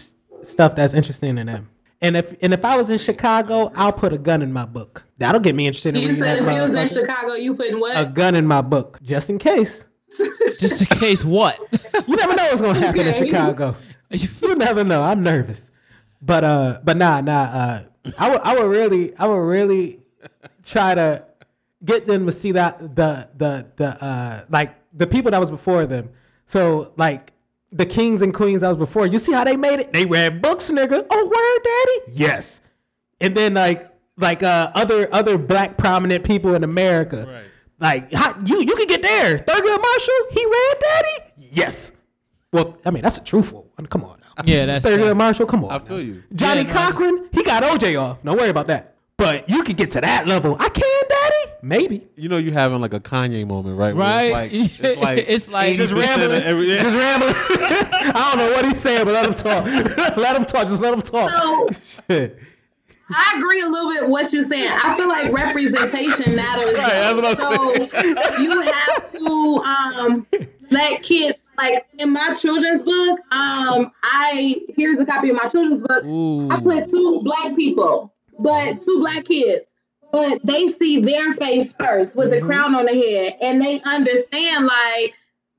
stuff 0.44 0.74
that's 0.74 0.94
interesting 0.94 1.36
to 1.36 1.44
them. 1.44 1.68
And 2.00 2.16
if 2.16 2.34
and 2.40 2.54
if 2.54 2.64
I 2.64 2.78
was 2.78 2.88
in 2.88 2.96
Chicago, 2.96 3.70
I'll 3.76 3.92
put 3.92 4.14
a 4.14 4.18
gun 4.18 4.40
in 4.40 4.50
my 4.50 4.64
book. 4.64 5.04
That'll 5.18 5.42
get 5.42 5.54
me 5.54 5.66
interested 5.66 5.94
in 5.94 6.00
You 6.00 6.08
reading 6.08 6.22
said 6.22 6.38
that 6.38 6.48
if 6.48 6.56
you 6.56 6.62
was 6.62 6.72
in. 6.72 6.88
Chicago, 6.88 7.34
you 7.34 7.54
putting 7.54 7.78
what? 7.78 7.98
A 7.98 8.06
gun 8.06 8.34
in 8.34 8.46
my 8.46 8.62
book, 8.62 8.98
just 9.02 9.28
in 9.28 9.38
case. 9.38 9.84
Just 10.58 10.80
in 10.80 10.86
case 10.98 11.22
what? 11.22 11.58
You 12.08 12.16
never 12.16 12.34
know 12.34 12.46
what's 12.46 12.62
gonna 12.62 12.78
happen 12.78 13.06
in 13.06 13.12
Chicago. 13.12 13.76
You 14.10 14.54
never 14.54 14.84
know. 14.84 15.02
I'm 15.02 15.22
nervous, 15.22 15.70
but 16.22 16.44
uh, 16.44 16.78
but 16.82 16.96
nah, 16.96 17.20
nah. 17.20 17.42
Uh, 17.42 17.82
I 18.18 18.30
would, 18.30 18.40
I 18.40 18.54
would 18.58 18.70
really, 18.70 19.16
I 19.16 19.26
would 19.26 19.36
really 19.36 20.00
try 20.64 20.94
to 20.94 21.26
get 21.84 22.06
them 22.06 22.26
to 22.26 22.32
see 22.32 22.52
that 22.52 22.78
the 22.78 23.28
the 23.36 23.66
the 23.76 24.04
uh 24.04 24.44
like 24.48 24.74
the 24.92 25.06
people 25.06 25.30
that 25.30 25.40
was 25.40 25.50
before 25.50 25.86
them. 25.86 26.10
So 26.46 26.92
like 26.96 27.32
the 27.72 27.86
kings 27.86 28.22
and 28.22 28.32
queens 28.32 28.60
that 28.60 28.68
was 28.68 28.76
before. 28.76 29.06
You 29.06 29.18
see 29.18 29.32
how 29.32 29.44
they 29.44 29.56
made 29.56 29.80
it? 29.80 29.92
They 29.92 30.06
read 30.06 30.40
books, 30.40 30.70
nigga. 30.70 31.06
Oh, 31.10 31.24
word, 31.24 31.62
daddy. 31.64 32.18
Yes. 32.18 32.60
And 33.20 33.36
then 33.36 33.54
like 33.54 33.90
like 34.16 34.42
uh 34.42 34.70
other 34.74 35.08
other 35.12 35.36
black 35.38 35.76
prominent 35.76 36.24
people 36.24 36.54
in 36.54 36.64
America. 36.64 37.26
Right. 37.26 37.44
Like 37.80 38.12
how, 38.12 38.38
you 38.44 38.60
you 38.60 38.76
can 38.76 38.86
get 38.86 39.02
there. 39.02 39.38
Thurgood 39.38 39.80
Marshall, 39.80 40.26
he 40.30 40.44
read 40.44 40.74
daddy. 40.80 41.32
Yes. 41.52 41.93
Well, 42.54 42.78
I 42.86 42.90
mean 42.92 43.02
that's 43.02 43.18
a 43.18 43.24
truthful 43.24 43.68
one. 43.74 43.86
Come 43.88 44.04
on 44.04 44.20
now. 44.20 44.44
Yeah, 44.44 44.66
that's 44.66 44.86
Thurgood 44.86 45.16
Marshall. 45.16 45.46
Come 45.46 45.64
on. 45.64 45.72
I 45.72 45.78
feel 45.80 45.96
now. 45.96 46.02
you. 46.04 46.22
Johnny 46.34 46.62
Yeah, 46.62 46.72
no, 46.72 46.72
Cochran, 46.72 47.28
he 47.32 47.42
got 47.42 47.64
OJ 47.64 48.00
off. 48.00 48.22
Don't 48.22 48.38
worry 48.38 48.48
about 48.48 48.68
that. 48.68 48.94
But 49.16 49.48
you 49.48 49.64
could 49.64 49.76
get 49.76 49.90
to 49.92 50.00
that 50.00 50.26
level. 50.28 50.56
I 50.58 50.68
can, 50.68 51.02
daddy. 51.08 51.52
Maybe. 51.62 52.06
You 52.16 52.28
know, 52.28 52.36
you 52.36 52.52
having 52.52 52.80
like 52.80 52.94
a 52.94 53.00
Kanye 53.00 53.44
moment, 53.46 53.76
right? 53.78 53.94
Right. 53.94 54.50
It's 54.52 54.80
like, 54.82 54.92
it's 54.92 55.00
like, 55.00 55.18
It's 55.28 55.48
like- 55.48 55.74
80% 55.74 55.76
Just 55.78 55.92
rambling. 55.94 56.42
every- 56.42 56.66
yeah. 56.74 56.82
Just 56.82 56.96
rambling. 56.96 57.34
I 58.14 58.34
don't 58.34 58.38
know 58.38 58.52
what 58.56 58.64
he's 58.66 58.80
saying, 58.80 59.04
but 59.04 59.14
let 59.14 59.26
him 59.26 59.34
talk. 59.34 59.64
let 60.16 60.36
him 60.36 60.44
talk. 60.44 60.68
Just 60.68 60.80
let 60.82 60.94
him 60.94 61.02
talk. 61.02 61.30
So 61.82 62.30
I 63.10 63.34
agree 63.36 63.60
a 63.60 63.68
little 63.68 63.90
bit 63.92 64.02
with 64.02 64.10
what 64.10 64.32
you're 64.32 64.42
saying. 64.42 64.68
I 64.70 64.96
feel 64.96 65.08
like 65.08 65.30
representation 65.32 66.34
matters. 66.36 66.66
Right, 66.74 66.86
that's 66.86 67.38
though. 67.38 67.68
what 67.68 67.94
I'm 67.94 68.16
so 68.16 68.42
you 68.42 68.60
have 68.62 69.10
to 69.12 69.62
um 69.64 70.26
let 70.70 71.02
kids 71.02 71.52
like 71.56 71.86
in 71.98 72.12
my 72.12 72.34
children's 72.34 72.82
book. 72.82 73.18
Um, 73.32 73.92
I 74.02 74.56
here's 74.76 74.98
a 74.98 75.06
copy 75.06 75.30
of 75.30 75.36
my 75.36 75.48
children's 75.48 75.82
book. 75.82 76.04
Ooh. 76.04 76.50
I 76.50 76.60
put 76.60 76.88
two 76.88 77.20
black 77.22 77.56
people, 77.56 78.14
but 78.38 78.82
two 78.82 78.98
black 78.98 79.24
kids. 79.24 79.70
But 80.12 80.40
they 80.44 80.68
see 80.68 81.00
their 81.00 81.32
face 81.32 81.72
first 81.72 82.16
with 82.16 82.30
the 82.30 82.40
crown 82.40 82.74
on 82.74 82.86
the 82.86 82.92
head, 82.92 83.36
and 83.40 83.60
they 83.60 83.80
understand 83.82 84.66
like 84.66 85.14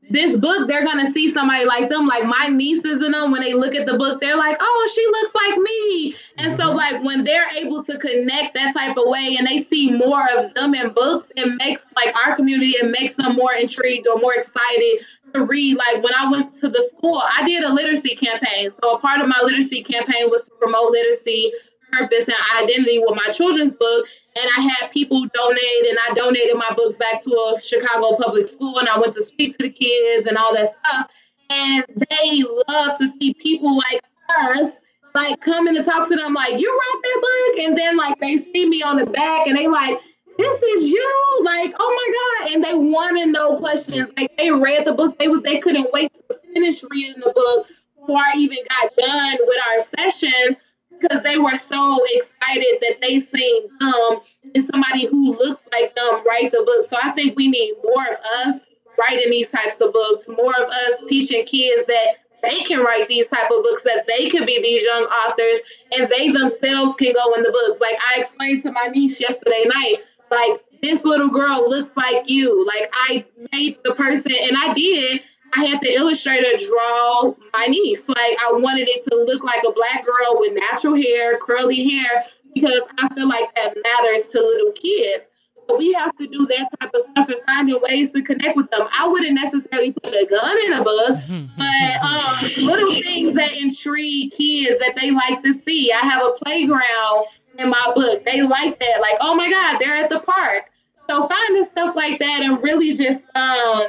this 0.10 0.38
book, 0.38 0.68
they're 0.68 0.86
gonna 0.86 1.06
see 1.10 1.30
somebody 1.30 1.66
like 1.66 1.90
them, 1.90 2.06
like 2.08 2.26
my 2.26 2.48
nieces 2.48 3.02
and 3.02 3.14
them. 3.14 3.32
When 3.32 3.42
they 3.42 3.54
look 3.54 3.76
at 3.76 3.86
the 3.86 3.98
book, 3.98 4.22
they're 4.22 4.38
like, 4.38 4.58
"Oh, 4.60 4.92
she 4.94 5.06
looks 5.08 5.36
like 5.36 5.58
me." 5.58 6.16
And 6.38 6.52
so, 6.52 6.66
Mm-hmm. 6.68 6.78
like 6.78 7.04
when 7.04 7.24
they're 7.24 7.50
able 7.58 7.84
to 7.84 7.98
connect 7.98 8.54
that 8.54 8.74
type 8.74 8.98
of 8.98 9.08
way, 9.08 9.36
and 9.38 9.48
they 9.48 9.58
see 9.58 9.92
more 9.92 10.28
of 10.38 10.54
them 10.54 10.74
in 10.76 10.92
books, 10.94 11.32
it 11.36 11.56
makes 11.58 11.88
like 11.96 12.16
our 12.26 12.36
community, 12.36 12.72
it 12.72 12.92
makes 12.92 13.16
them 13.16 13.36
more 13.36 13.54
intrigued 13.54 14.08
or 14.08 14.20
more 14.20 14.34
excited 14.36 15.00
to 15.34 15.44
read. 15.44 15.78
Like 15.78 16.04
when 16.04 16.14
I 16.14 16.30
went 16.32 16.54
to 16.56 16.70
the 16.70 16.82
school, 16.84 17.22
I 17.24 17.44
did 17.46 17.64
a 17.64 17.74
literacy 17.74 18.16
campaign. 18.16 18.70
So 18.72 18.92
a 18.92 19.00
part 19.00 19.22
of 19.22 19.28
my 19.28 19.40
literacy 19.44 19.84
campaign 19.84 20.30
was 20.30 20.46
to 20.46 20.52
promote 20.60 20.92
literacy, 20.92 21.52
purpose, 21.98 22.28
and 22.28 22.38
identity 22.62 23.00
with 23.00 23.16
my 23.16 23.32
children's 23.32 23.76
book. 23.76 24.08
And 24.38 24.50
I 24.58 24.62
had 24.62 24.92
people 24.92 25.26
donate, 25.34 25.90
and 25.90 25.98
I 26.10 26.14
donated 26.14 26.58
my 26.58 26.72
books 26.76 26.98
back 26.98 27.22
to 27.22 27.32
a 27.32 27.60
Chicago 27.60 28.18
public 28.18 28.48
school, 28.48 28.78
and 28.80 28.90
I 28.90 29.00
went 29.00 29.14
to 29.14 29.24
speak 29.24 29.52
to 29.58 29.64
the 29.64 29.70
kids 29.70 30.26
and 30.26 30.38
all 30.38 30.54
that 30.56 30.70
stuff. 30.70 31.16
And 31.50 31.86
they 32.10 32.44
love 32.44 32.98
to 32.98 33.08
see 33.08 33.34
people 33.34 33.78
like 33.78 34.02
us, 34.40 34.82
like 35.14 35.40
coming 35.42 35.76
to 35.76 35.84
talk 35.84 36.08
to 36.10 36.16
them, 36.16 36.34
like 36.34 36.60
you 36.60 36.72
wrote 36.72 37.04
that 37.04 37.22
book, 37.22 37.66
and 37.66 37.78
then 37.78 37.98
like 37.98 38.20
they 38.20 38.38
see 38.38 38.68
me 38.68 38.82
on 38.84 38.98
the 38.98 39.06
back, 39.06 39.48
and 39.48 39.58
they 39.58 39.68
like, 39.68 40.00
this 40.38 40.62
is 40.62 40.92
you, 40.92 41.42
like 41.44 41.74
oh 41.80 42.44
my 42.44 42.48
god, 42.50 42.56
and 42.56 42.64
they 42.64 42.74
want 42.74 43.18
to 43.20 43.26
know 43.28 43.58
questions. 43.58 44.12
Like 44.18 44.36
they 44.38 44.52
read 44.52 44.86
the 44.86 44.94
book, 44.94 45.18
they 45.18 45.30
was 45.30 45.42
they 45.44 45.60
couldn't 45.60 45.94
wait 45.94 46.14
to 46.14 46.40
finish 46.54 46.84
reading 46.90 47.22
the 47.24 47.32
book 47.34 47.68
before 47.98 48.18
I 48.18 48.34
even 48.38 48.58
got 48.70 48.96
done 48.98 49.38
with 49.40 49.58
our 49.70 49.80
session 49.80 50.58
because 51.00 51.22
they 51.22 51.38
were 51.38 51.56
so 51.56 52.00
excited 52.12 52.78
that 52.82 52.98
they 53.02 53.20
seen 53.20 53.70
um 53.82 54.22
and 54.54 54.64
somebody 54.64 55.06
who 55.08 55.32
looks 55.34 55.68
like 55.74 55.96
them 55.96 56.24
write 56.26 56.52
the 56.52 56.64
book. 56.66 56.86
So 56.86 56.98
I 57.02 57.12
think 57.12 57.36
we 57.36 57.48
need 57.48 57.76
more 57.84 58.08
of 58.08 58.18
us 58.46 58.68
writing 58.98 59.30
these 59.32 59.52
types 59.52 59.82
of 59.82 59.94
books, 59.94 60.30
more 60.30 60.54
of 60.54 60.70
us 60.70 61.04
teaching 61.08 61.46
kids 61.46 61.86
that 61.86 62.18
they 62.44 62.62
can 62.62 62.80
write 62.82 63.08
these 63.08 63.30
type 63.30 63.50
of 63.52 63.64
books, 63.64 63.84
that 63.84 64.06
they 64.08 64.30
can 64.30 64.46
be 64.46 64.62
these 64.62 64.84
young 64.84 65.04
authors, 65.04 65.62
and 65.98 66.10
they 66.10 66.30
themselves 66.30 66.96
can 66.96 67.14
go 67.14 67.34
in 67.34 67.42
the 67.42 67.52
books. 67.52 67.82
Like 67.82 67.98
I 68.16 68.20
explained 68.20 68.62
to 68.64 68.72
my 68.72 68.88
niece 68.94 69.20
yesterday 69.20 69.66
night, 69.66 69.98
like 70.30 70.62
this 70.82 71.04
little 71.04 71.30
girl 71.30 71.68
looks 71.68 71.96
like 71.98 72.30
you. 72.30 72.66
Like 72.66 72.90
I 72.94 73.26
made 73.52 73.80
the 73.84 73.96
person, 73.96 74.32
and 74.32 74.56
I 74.58 74.74
did. 74.74 75.22
I 75.56 75.66
had 75.66 75.82
the 75.82 75.94
illustrator 75.94 76.58
draw 76.58 77.34
my 77.54 77.66
niece. 77.68 78.10
Like 78.10 78.18
I 78.20 78.52
wanted 78.54 78.90
it 78.90 79.04
to 79.04 79.16
look 79.16 79.44
like 79.44 79.64
a 79.68 79.72
black 79.72 80.06
girl 80.06 80.40
with 80.40 80.54
natural 80.54 80.96
hair, 80.96 81.38
curly 81.38 81.90
hair, 81.90 82.24
because 82.54 82.82
I 83.00 83.14
feel 83.14 83.28
like 83.28 83.54
that 83.56 83.76
matters 83.84 84.28
to 84.30 84.40
little 84.40 84.72
kids. 84.74 85.30
So 85.54 85.78
we 85.78 85.94
have 85.94 86.16
to 86.18 86.28
do 86.28 86.46
that 86.48 86.70
type 86.80 86.92
of 86.94 87.02
stuff 87.02 87.30
and 87.30 87.38
finding 87.46 87.80
ways 87.82 88.12
to 88.12 88.22
connect 88.22 88.56
with 88.58 88.70
them. 88.72 88.88
I 88.94 89.08
wouldn't 89.08 89.34
necessarily 89.34 89.94
put 89.94 90.14
a 90.14 90.26
gun 90.30 90.58
in 90.66 90.74
a 90.74 90.84
book, 90.84 91.20
but 91.58 92.04
um, 92.04 92.52
little 92.58 93.02
things 93.02 93.36
that 93.36 93.56
intrigue 93.58 94.32
kids 94.32 94.80
that 94.80 94.96
they 95.00 95.12
like 95.12 95.42
to 95.42 95.54
see. 95.54 95.92
I 95.92 96.00
have 96.00 96.22
a 96.22 96.34
playground 96.44 97.28
in 97.58 97.70
my 97.70 97.92
book. 97.96 98.26
They 98.26 98.42
like 98.42 98.80
that. 98.80 99.02
Like, 99.02 99.16
oh 99.22 99.36
my 99.36 99.50
God, 99.50 99.80
they're 99.80 99.96
at 99.96 100.10
the 100.10 100.20
park. 100.20 100.70
So 101.10 101.28
finding 101.28 101.64
stuff 101.64 101.96
like 101.96 102.20
that 102.20 102.42
and 102.44 102.62
really 102.62 102.94
just 102.94 103.28
um 103.36 103.88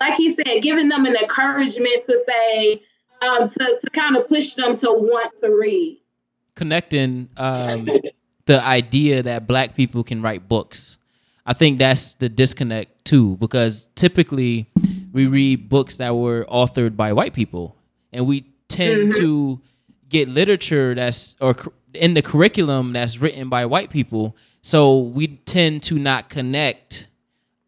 like 0.00 0.14
he 0.16 0.30
said, 0.30 0.60
giving 0.62 0.88
them 0.88 1.06
an 1.06 1.16
encouragement 1.16 2.04
to 2.04 2.18
say, 2.18 2.82
um, 3.22 3.48
to, 3.48 3.78
to 3.80 3.90
kind 3.90 4.16
of 4.16 4.28
push 4.28 4.54
them 4.54 4.74
to 4.76 4.92
want 4.92 5.36
to 5.38 5.48
read. 5.48 6.00
connecting 6.54 7.28
um, 7.36 7.88
the 8.46 8.62
idea 8.64 9.22
that 9.22 9.46
black 9.46 9.74
people 9.74 10.04
can 10.04 10.22
write 10.22 10.48
books. 10.48 10.98
I 11.46 11.52
think 11.52 11.78
that's 11.78 12.14
the 12.14 12.28
disconnect 12.28 13.04
too, 13.04 13.36
because 13.36 13.88
typically 13.94 14.70
we 15.12 15.26
read 15.26 15.68
books 15.68 15.96
that 15.96 16.14
were 16.16 16.46
authored 16.50 16.96
by 16.96 17.12
white 17.12 17.34
people, 17.34 17.76
and 18.12 18.26
we 18.26 18.46
tend 18.68 19.12
to 19.16 19.60
get 20.08 20.28
literature 20.28 20.94
that's 20.94 21.34
or 21.40 21.56
in 21.92 22.14
the 22.14 22.22
curriculum 22.22 22.92
that's 22.92 23.18
written 23.18 23.48
by 23.48 23.66
white 23.66 23.90
people. 23.90 24.36
So 24.62 24.98
we 24.98 25.26
tend 25.28 25.82
to 25.84 25.98
not 25.98 26.30
connect. 26.30 27.08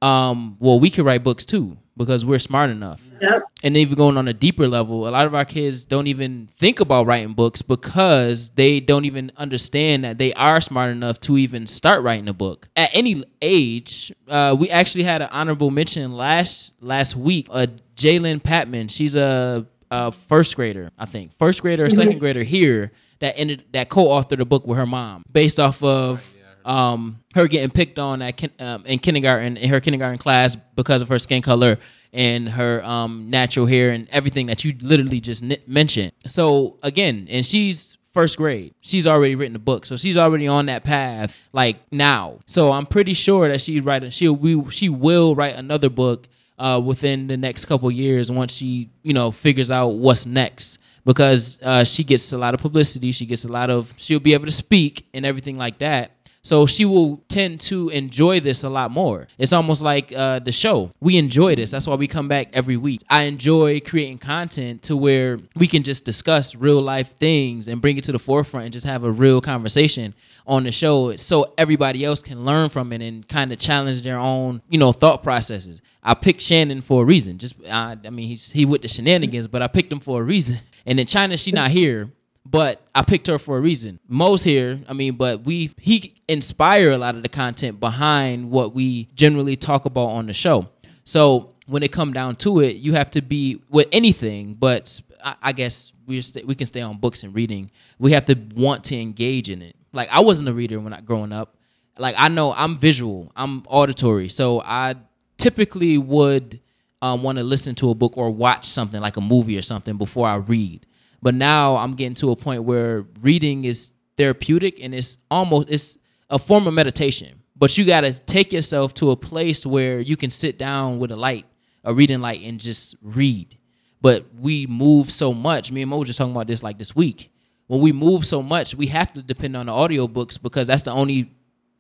Um, 0.01 0.57
well, 0.59 0.81
we 0.81 0.91
could 0.91 1.05
write 1.05 1.23
books 1.23 1.45
too 1.45 1.77
because 1.97 2.25
we're 2.25 2.39
smart 2.39 2.71
enough 2.71 3.01
Yep. 3.21 3.43
and 3.63 3.77
even 3.77 3.95
going 3.97 4.17
on 4.19 4.29
a 4.29 4.33
deeper 4.35 4.69
level, 4.69 5.09
a 5.09 5.11
lot 5.11 5.25
of 5.27 5.35
our 5.35 5.45
kids 5.47 5.85
don't 5.85 6.07
even 6.07 6.49
think 6.57 6.81
about 6.81 7.07
writing 7.07 7.33
books 7.33 7.63
because 7.63 8.51
they 8.51 8.79
don't 8.81 9.05
even 9.07 9.33
understand 9.39 10.05
that 10.05 10.19
they 10.19 10.33
are 10.35 10.61
smart 10.61 10.91
enough 10.91 11.19
to 11.21 11.39
even 11.39 11.67
start 11.67 12.03
writing 12.03 12.29
a 12.29 12.35
book 12.35 12.69
at 12.77 12.91
any 12.93 13.25
age. 13.41 14.13
Uh, 14.29 14.55
we 14.59 14.69
actually 14.69 15.05
had 15.05 15.23
an 15.23 15.29
honorable 15.33 15.71
mention 15.71 16.13
last 16.13 16.73
last 16.81 17.17
week. 17.17 17.47
Uh, 17.51 17.67
Jalen 17.97 18.43
Patman, 18.43 18.89
she's 18.89 19.15
a, 19.15 19.67
a 19.91 20.13
first 20.13 20.55
grader, 20.57 20.91
I 20.99 21.07
think, 21.07 21.33
first 21.39 21.63
grader 21.63 21.87
or 21.87 21.91
second 21.91 22.19
grader 22.19 22.43
here 22.43 22.93
that 23.21 23.39
ended 23.39 23.65
that 23.73 23.89
co-authored 23.89 24.41
a 24.41 24.45
book 24.45 24.67
with 24.67 24.77
her 24.77 24.85
mom 24.85 25.23
based 25.33 25.59
off 25.59 25.83
of 25.83 26.23
um, 26.67 27.21
her 27.35 27.47
getting 27.47 27.71
picked 27.71 27.99
on 27.99 28.21
at 28.21 28.61
um, 28.61 28.85
in 28.85 28.99
kindergarten 28.99 29.57
in 29.57 29.71
her 29.71 29.81
kindergarten 29.81 30.19
class 30.19 30.57
because 30.75 31.01
of 31.01 31.09
her 31.09 31.19
skin 31.19 31.41
color 31.41 31.79
and 32.13 32.49
her 32.49 32.85
um, 32.85 33.31
natural 33.31 33.67
hair 33.67 33.91
and 33.91 34.09
everything 34.11 34.47
that 34.47 34.65
you 34.65 34.75
literally 34.81 35.21
just 35.21 35.43
n- 35.43 35.57
mentioned. 35.67 36.13
So 36.27 36.79
again, 36.83 37.29
and 37.31 37.47
she's 37.47 37.97
first 38.13 38.37
grade. 38.37 38.75
She's 38.81 39.07
already 39.07 39.37
written 39.37 39.55
a 39.55 39.61
book, 39.61 39.87
so 39.87 39.97
she's 39.97 40.17
already 40.19 40.49
on 40.49 40.67
that 40.67 40.83
path 40.83 41.37
like 41.53 41.77
now. 41.93 42.41
So 42.47 42.73
I'm 42.73 42.87
pretty 42.87 43.15
sure 43.15 43.49
that 43.49 43.61
she's 43.61 43.83
writing. 43.83 44.11
She 44.11 44.29
we 44.29 44.69
she 44.71 44.89
will 44.89 45.37
write 45.37 45.55
another 45.55 45.89
book 45.89 46.27
uh, 46.59 46.81
within 46.85 47.29
the 47.29 47.37
next 47.37 47.67
couple 47.67 47.91
years 47.93 48.31
once 48.31 48.53
she 48.53 48.91
you 49.03 49.13
know 49.13 49.31
figures 49.31 49.71
out 49.71 49.89
what's 49.89 50.27
next 50.27 50.79
because 51.05 51.59
uh, 51.63 51.85
she 51.85 52.03
gets 52.03 52.33
a 52.33 52.39
lot 52.39 52.55
of 52.55 52.61
publicity. 52.61 53.13
She 53.13 53.25
gets 53.25 53.45
a 53.45 53.49
lot 53.49 53.71
of. 53.71 53.95
She'll 53.97 54.19
be 54.19 54.35
able 54.35 54.47
to 54.47 54.51
speak 54.51 55.07
and 55.15 55.25
everything 55.25 55.57
like 55.57 55.79
that. 55.79 56.16
So 56.47 56.65
she 56.65 56.85
will 56.85 57.17
tend 57.27 57.59
to 57.63 57.89
enjoy 57.89 58.39
this 58.39 58.63
a 58.63 58.69
lot 58.69 58.93
more. 58.93 59.27
It's 59.37 59.53
almost 59.53 59.83
like 59.83 60.13
uh, 60.13 60.39
the 60.39 60.53
show. 60.53 60.93
We 61.01 61.17
enjoy 61.17 61.57
this. 61.57 61.73
That's 61.73 61.89
why 61.89 61.97
we 61.97 62.07
come 62.07 62.29
back 62.29 62.51
every 62.53 62.77
week. 62.77 63.03
I 63.11 63.23
enjoy 63.23 63.81
creating 63.81 64.19
content 64.19 64.83
to 64.83 64.97
where 64.97 65.41
we 65.57 65.67
can 65.67 65.83
just 65.83 66.05
discuss 66.05 66.55
real 66.55 66.81
life 66.81 67.17
things 67.19 67.67
and 67.67 67.81
bring 67.81 67.99
it 67.99 68.05
to 68.05 68.13
the 68.13 68.21
forefront 68.21 68.67
and 68.67 68.73
just 68.73 68.87
have 68.87 69.03
a 69.03 69.11
real 69.11 69.41
conversation 69.41 70.15
on 70.47 70.63
the 70.63 70.71
show 70.71 71.17
so 71.17 71.53
everybody 71.59 72.05
else 72.05 72.23
can 72.23 72.45
learn 72.45 72.69
from 72.69 72.93
it 72.93 73.03
and 73.03 73.27
kind 73.27 73.51
of 73.51 73.59
challenge 73.59 74.03
their 74.03 74.19
own, 74.19 74.63
you 74.69 74.79
know, 74.79 74.93
thought 74.93 75.25
processes. 75.25 75.81
I 76.01 76.15
picked 76.15 76.43
Shannon 76.43 76.81
for 76.81 77.03
a 77.03 77.05
reason. 77.05 77.39
Just, 77.39 77.57
I, 77.69 77.97
I 78.05 78.11
mean, 78.11 78.29
he's 78.29 78.53
he 78.53 78.65
with 78.65 78.83
the 78.83 78.89
shenanigans, 78.89 79.49
but 79.49 79.63
I 79.63 79.67
picked 79.67 79.91
him 79.91 79.99
for 79.99 80.21
a 80.21 80.25
reason. 80.25 80.61
And 80.87 81.01
in 81.01 81.09
China, 81.09 81.37
she 81.37 81.51
not 81.51 81.73
here 81.73 82.13
but 82.51 82.87
I 82.95 83.03
picked 83.03 83.27
her 83.27 83.39
for 83.39 83.59
a 83.59 83.61
reason. 83.61 83.99
Mo's 84.09 84.45
here, 84.45 84.81
I 84.89 84.93
mean, 84.93 85.17
but 85.17 85.45
we 85.45 85.73
he 85.79 86.15
inspire 86.29 86.93
a 86.93 86.99
lot 86.99 87.17
of 87.17 87.23
the 87.23 87.29
content 87.29 87.81
behind 87.81 88.51
what 88.51 88.75
we 88.75 89.09
generally 89.15 89.57
talk 89.57 89.85
about 89.85 90.07
on 90.09 90.27
the 90.27 90.33
show. 90.33 90.69
So 91.05 91.55
when 91.67 91.83
it 91.83 91.93
come 91.93 92.13
down 92.13 92.37
to 92.37 92.61
it, 92.61 92.77
you 92.77 92.93
have 92.93 93.11
to 93.13 93.23
be 93.23 93.61
with 93.71 93.89
anything, 93.93 94.55
but 94.55 95.01
I, 95.43 95.53
guess 95.53 95.93
we 96.07 96.23
we 96.45 96.55
can 96.55 96.67
stay 96.67 96.81
on 96.81 96.99
books 96.99 97.23
and 97.23 97.35
reading. 97.35 97.71
We 97.99 98.13
have 98.13 98.27
to 98.27 98.37
want 98.55 98.85
to 98.85 98.97
engage 99.01 99.49
in 99.51 99.63
it. 99.63 99.75
Like 99.93 100.09
I 100.11 100.21
wasn't 100.21 100.49
a 100.49 100.53
reader 100.53 100.79
when 100.79 100.93
I 100.93 101.01
growing 101.01 101.33
up. 101.33 101.57
Like 101.99 102.15
I 102.19 102.29
know 102.29 102.53
I'm 102.53 102.79
visual, 102.79 103.33
I'm 103.35 103.65
auditory, 103.67 104.29
so 104.29 104.61
I 104.61 104.95
typically 105.39 105.99
would 105.99 106.61
um, 107.03 107.23
want 107.23 107.39
to 107.39 107.45
listen 107.45 107.75
to 107.77 107.91
a 107.91 107.95
book 107.95 108.17
or 108.17 108.31
watch 108.31 108.67
something 108.67 109.01
like 109.01 109.17
a 109.17 109.21
movie 109.21 109.57
or 109.57 109.63
something 109.63 109.97
before 109.97 110.29
I 110.29 110.37
read. 110.37 110.87
But 111.27 111.35
now 111.35 111.79
I'm 111.79 111.97
getting 111.97 112.15
to 112.23 112.31
a 112.31 112.37
point 112.37 112.63
where 112.63 113.05
reading 113.21 113.65
is 113.65 113.91
therapeutic 114.17 114.79
and 114.81 114.95
it's 114.95 115.19
almost 115.29 115.69
it's 115.69 115.99
a 116.31 116.39
form 116.39 116.69
of 116.69 116.75
meditation. 116.75 117.43
But 117.57 117.77
you 117.77 117.85
got 117.85 118.03
to 118.03 118.13
take 118.13 118.53
yourself 118.53 118.95
to 118.95 119.11
a 119.11 119.17
place 119.17 119.67
where 119.67 119.99
you 119.99 120.17
can 120.17 120.31
sit 120.31 120.57
down 120.57 121.01
with 121.01 121.11
a 121.11 121.17
light, 121.17 121.47
a 121.83 121.93
reading 121.93 122.21
light, 122.21 122.43
and 122.43 122.61
just 122.61 122.95
read. 123.03 123.59
But 124.01 124.27
we 124.39 124.69
move 124.69 125.11
so 125.11 125.35
much. 125.35 125.73
Me 125.73 125.83
and 125.83 125.91
Mo 125.91 125.99
were 125.99 126.05
just 126.05 126.17
talking 126.17 126.31
about 126.31 126.47
this 126.47 126.63
like 126.63 126.79
this 126.79 126.95
week. 126.95 127.33
When 127.67 127.81
we 127.81 127.91
move 127.91 128.25
so 128.25 128.41
much, 128.41 128.77
we 128.77 128.87
have 128.87 129.13
to 129.15 129.21
depend 129.21 129.57
on 129.57 129.67
the 129.67 129.73
audiobooks 129.73 130.41
because 130.41 130.69
that's 130.69 130.85
the 130.85 130.93
only 130.93 131.33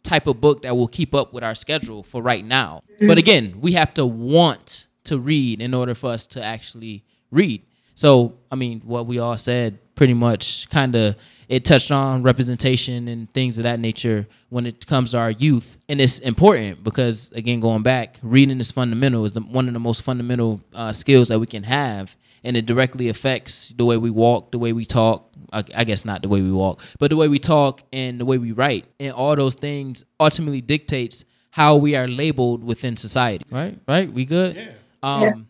type 0.03 0.26
of 0.26 0.40
book 0.40 0.62
that 0.62 0.76
will 0.76 0.88
keep 0.88 1.14
up 1.14 1.32
with 1.32 1.44
our 1.44 1.55
schedule 1.55 2.03
for 2.03 2.20
right 2.20 2.44
now. 2.44 2.82
But 2.99 3.05
mm-hmm. 3.05 3.18
again, 3.18 3.61
we 3.61 3.74
have 3.74 3.94
to 3.94 4.07
want 4.07 4.88
to 5.05 5.20
read 5.20 5.62
in 5.62 5.72
order 5.72 5.94
for 5.94 6.11
us 6.11 6.26
to 6.26 6.42
actually 6.42 7.05
read. 7.30 7.62
So, 7.97 8.34
I 8.53 8.55
mean, 8.55 8.82
what 8.84 9.07
we 9.07 9.18
all 9.18 9.36
said 9.36 9.78
pretty 9.97 10.14
much 10.14 10.68
kind 10.68 10.94
of 10.94 11.16
it 11.49 11.64
touched 11.64 11.90
on 11.90 12.22
representation 12.22 13.09
and 13.09 13.32
things 13.32 13.57
of 13.57 13.64
that 13.64 13.80
nature 13.80 14.26
when 14.49 14.66
it 14.66 14.86
comes 14.86 15.12
to 15.12 15.18
our 15.18 15.30
youth. 15.30 15.78
And 15.88 16.01
it's 16.01 16.18
important 16.18 16.84
because, 16.84 17.30
again, 17.32 17.61
going 17.61 17.82
back, 17.82 18.18
reading 18.22 18.61
is 18.61 18.70
fundamental, 18.70 19.24
is 19.24 19.32
the, 19.32 19.40
one 19.40 19.68
of 19.68 19.74
the 19.74 19.80
most 19.80 20.03
fundamental 20.03 20.61
uh, 20.74 20.92
skills 20.92 21.28
that 21.28 21.38
we 21.38 21.47
can 21.47 21.62
have. 21.62 22.16
And 22.44 22.57
it 22.57 22.66
directly 22.66 23.09
affects 23.09 23.70
the 23.76 23.84
way 23.84 23.97
we 23.97 24.11
walk, 24.11 24.53
the 24.53 24.59
way 24.59 24.72
we 24.72 24.84
talk. 24.84 25.32
I, 25.53 25.64
I 25.74 25.84
guess 25.84 26.05
not 26.05 26.22
the 26.22 26.28
way 26.28 26.42
we 26.42 26.53
walk, 26.53 26.80
but 26.99 27.11
the 27.11 27.16
way 27.16 27.28
we 27.28 27.38
talk 27.38 27.82
and 27.92 28.20
the 28.20 28.24
way 28.24 28.38
we 28.38 28.53
write. 28.53 28.84
And 29.01 29.12
all 29.12 29.34
those 29.36 29.55
things 29.55 30.05
ultimately 30.18 30.61
dictates 30.61 31.24
how 31.51 31.76
we 31.76 31.94
are 31.94 32.09
labeled 32.09 32.62
within 32.62 32.97
society. 32.97 33.44
Right? 33.51 33.78
Right? 33.88 34.12
We 34.12 34.24
good? 34.24 34.57
Yeah. 34.57 34.72
Um, 35.03 35.49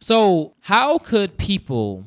So, 0.00 0.54
how 0.60 0.98
could 0.98 1.36
people 1.38 2.04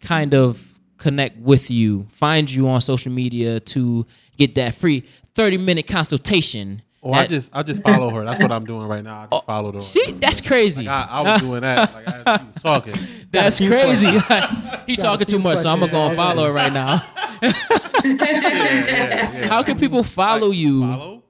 kind 0.00 0.34
of 0.34 0.60
connect 0.98 1.38
with 1.38 1.70
you, 1.70 2.06
find 2.10 2.50
you 2.50 2.68
on 2.68 2.80
social 2.80 3.12
media 3.12 3.60
to 3.60 4.06
get 4.36 4.54
that 4.56 4.74
free 4.74 5.04
30 5.34 5.58
minute 5.58 5.86
consultation? 5.86 6.82
Or 7.00 7.14
I 7.14 7.26
just 7.26 7.50
I 7.52 7.62
just 7.62 7.82
follow 7.82 8.08
her. 8.10 8.24
That's 8.24 8.40
what 8.40 8.50
I'm 8.50 8.64
doing 8.64 8.88
right 8.88 9.04
now. 9.04 9.28
I 9.30 9.34
just 9.34 9.46
follow 9.46 9.72
her. 9.72 9.80
See, 9.82 10.12
that's 10.12 10.40
crazy. 10.40 10.84
Like, 10.84 11.10
I, 11.10 11.12
I 11.12 11.20
was 11.20 11.40
doing 11.42 11.60
that. 11.60 11.92
Like 11.92 12.06
as 12.08 12.40
she 12.40 12.46
was 12.46 12.56
talking. 12.56 12.94
That's 13.30 13.58
crazy. 13.58 14.06
He's 14.86 15.00
a 15.00 15.02
talking 15.02 15.26
too 15.26 15.32
few 15.36 15.38
much, 15.40 15.58
so 15.58 15.68
I'm 15.70 15.80
gonna 15.80 15.92
go 15.92 16.06
and 16.06 16.16
questions. 16.16 16.18
follow 16.34 16.46
her 16.46 16.52
right 16.52 16.72
now. 16.72 16.98
How 19.50 19.62
can 19.62 19.78
people 19.78 20.02
follow 20.04 20.50
you 20.50 20.80
Follow. 20.82 21.22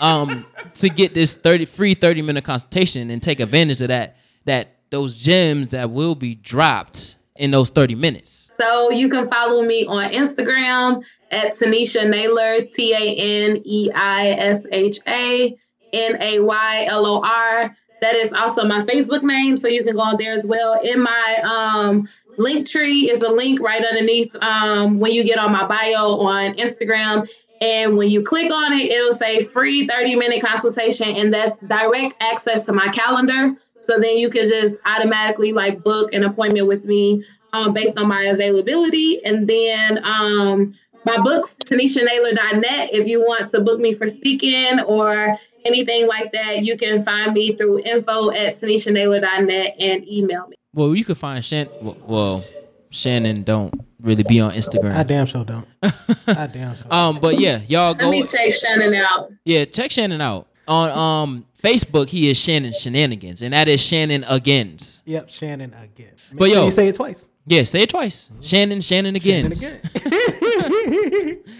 um 0.00 0.46
to 0.74 0.88
get 0.88 1.14
this 1.14 1.34
30 1.34 1.64
free 1.66 1.94
30 1.94 2.22
minute 2.22 2.44
consultation 2.44 3.10
and 3.10 3.22
take 3.22 3.40
advantage 3.40 3.80
of 3.80 3.88
that 3.88 4.16
that 4.44 4.75
those 4.90 5.14
gems 5.14 5.70
that 5.70 5.90
will 5.90 6.14
be 6.14 6.34
dropped 6.34 7.16
in 7.36 7.50
those 7.50 7.70
30 7.70 7.94
minutes? 7.94 8.50
So 8.56 8.90
you 8.90 9.08
can 9.08 9.28
follow 9.28 9.62
me 9.62 9.86
on 9.86 10.12
Instagram 10.12 11.04
at 11.30 11.52
Tanisha 11.52 12.08
Naylor, 12.08 12.62
T 12.62 12.92
A 12.92 13.46
N 13.46 13.62
E 13.64 13.90
I 13.94 14.28
S 14.30 14.66
H 14.70 14.98
A 15.06 15.56
N 15.92 16.22
A 16.22 16.40
Y 16.40 16.84
L 16.88 17.06
O 17.06 17.22
R. 17.22 17.76
That 18.00 18.14
is 18.14 18.32
also 18.32 18.64
my 18.66 18.80
Facebook 18.80 19.22
name, 19.22 19.56
so 19.56 19.68
you 19.68 19.82
can 19.82 19.96
go 19.96 20.02
on 20.02 20.16
there 20.18 20.32
as 20.32 20.46
well. 20.46 20.80
In 20.82 21.02
my 21.02 21.36
um, 21.44 22.06
link 22.36 22.68
tree 22.68 23.10
is 23.10 23.22
a 23.22 23.30
link 23.30 23.60
right 23.60 23.82
underneath 23.82 24.34
um, 24.36 25.00
when 25.00 25.12
you 25.12 25.24
get 25.24 25.38
on 25.38 25.50
my 25.50 25.66
bio 25.66 26.18
on 26.20 26.54
Instagram. 26.54 27.28
And 27.60 27.96
when 27.96 28.10
you 28.10 28.22
click 28.22 28.52
on 28.52 28.74
it, 28.74 28.90
it'll 28.92 29.14
say 29.14 29.40
free 29.40 29.86
30 29.86 30.16
minute 30.16 30.42
consultation, 30.42 31.08
and 31.08 31.32
that's 31.32 31.58
direct 31.58 32.16
access 32.20 32.66
to 32.66 32.72
my 32.72 32.88
calendar. 32.88 33.56
So 33.80 33.98
then 34.00 34.16
you 34.16 34.30
can 34.30 34.44
just 34.44 34.78
automatically 34.84 35.52
like 35.52 35.82
book 35.82 36.12
an 36.12 36.24
appointment 36.24 36.66
with 36.66 36.84
me 36.84 37.24
um, 37.52 37.72
based 37.72 37.98
on 37.98 38.08
my 38.08 38.24
availability. 38.24 39.24
And 39.24 39.46
then 39.46 40.04
um, 40.04 40.74
my 41.04 41.18
books, 41.18 41.56
TanishaNaylor.net. 41.64 42.90
If 42.92 43.06
you 43.06 43.20
want 43.20 43.48
to 43.50 43.60
book 43.60 43.80
me 43.80 43.94
for 43.94 44.08
speaking 44.08 44.80
or 44.80 45.36
anything 45.64 46.06
like 46.06 46.32
that, 46.32 46.64
you 46.64 46.76
can 46.76 47.04
find 47.04 47.32
me 47.32 47.56
through 47.56 47.80
info 47.80 48.30
at 48.30 48.54
TanishaNaylor.net 48.54 49.76
and 49.78 50.08
email 50.08 50.48
me. 50.48 50.56
Well, 50.74 50.94
you 50.94 51.04
could 51.04 51.16
find 51.16 51.44
Shan. 51.44 51.68
Well, 51.80 51.96
well, 52.06 52.44
Shannon 52.90 53.44
don't 53.44 53.72
really 54.00 54.24
be 54.24 54.40
on 54.40 54.52
Instagram. 54.52 54.92
I 54.92 55.02
damn 55.04 55.26
sure 55.26 55.44
don't. 55.44 55.66
I 56.26 56.46
damn 56.46 56.76
sure. 56.76 56.92
Um, 56.92 57.18
but 57.20 57.38
yeah, 57.40 57.60
y'all 57.68 57.92
Let 57.92 57.98
go. 57.98 58.10
me 58.10 58.24
check 58.24 58.52
Shannon 58.52 58.94
out. 58.94 59.30
Yeah, 59.44 59.64
check 59.64 59.90
Shannon 59.90 60.20
out 60.20 60.48
on 60.68 60.90
um 60.90 61.46
Facebook. 61.62 62.08
He 62.08 62.28
is 62.30 62.36
Shannon 62.38 62.72
Shenanigans, 62.72 63.42
and 63.42 63.52
that 63.52 63.68
is 63.68 63.80
Shannon 63.80 64.24
Agains. 64.28 65.02
Yep, 65.04 65.30
Shannon 65.30 65.74
again. 65.74 66.12
Make 66.30 66.38
But 66.38 66.46
sure 66.48 66.56
yo- 66.56 66.64
you 66.66 66.70
say 66.70 66.88
it 66.88 66.94
twice. 66.94 67.28
Yeah, 67.46 67.62
say 67.62 67.82
it 67.82 67.90
twice. 67.90 68.28
Shannon 68.40 68.80
Shannon 68.80 69.14
Shannon 69.18 69.52
Agains. 69.54 69.62
again. 69.62 69.80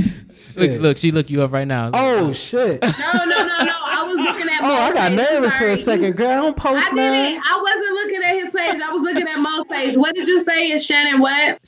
Look, 0.56 0.80
look, 0.80 0.98
she 0.98 1.10
look 1.12 1.28
you 1.30 1.42
up 1.42 1.52
right 1.52 1.66
now. 1.66 1.90
Oh 1.94 2.32
shit! 2.32 2.80
No, 2.82 2.88
no, 2.88 3.24
no, 3.24 3.46
no. 3.46 3.72
I 3.84 4.02
was 4.06 4.16
looking 4.16 4.48
at. 4.48 4.60
oh, 4.62 4.66
I 4.66 4.86
Mo's 4.88 4.94
got 4.94 5.08
page. 5.10 5.18
nervous 5.18 5.56
for 5.56 5.66
a 5.66 5.76
second, 5.76 6.16
girl. 6.16 6.28
I 6.30 6.34
don't 6.36 6.56
post 6.56 6.86
I 6.92 6.94
now. 6.94 7.12
didn't. 7.12 7.42
I 7.44 7.62
wasn't 7.62 7.92
looking 7.94 8.22
at 8.24 8.34
his 8.42 8.52
page. 8.54 8.80
I 8.82 8.90
was 8.90 9.02
looking 9.02 9.28
at 9.28 9.38
Mo's 9.38 9.66
page. 9.68 9.96
What 9.96 10.14
did 10.14 10.26
you 10.26 10.40
say? 10.40 10.70
Is 10.70 10.84
Shannon 10.84 11.20
what? 11.20 11.58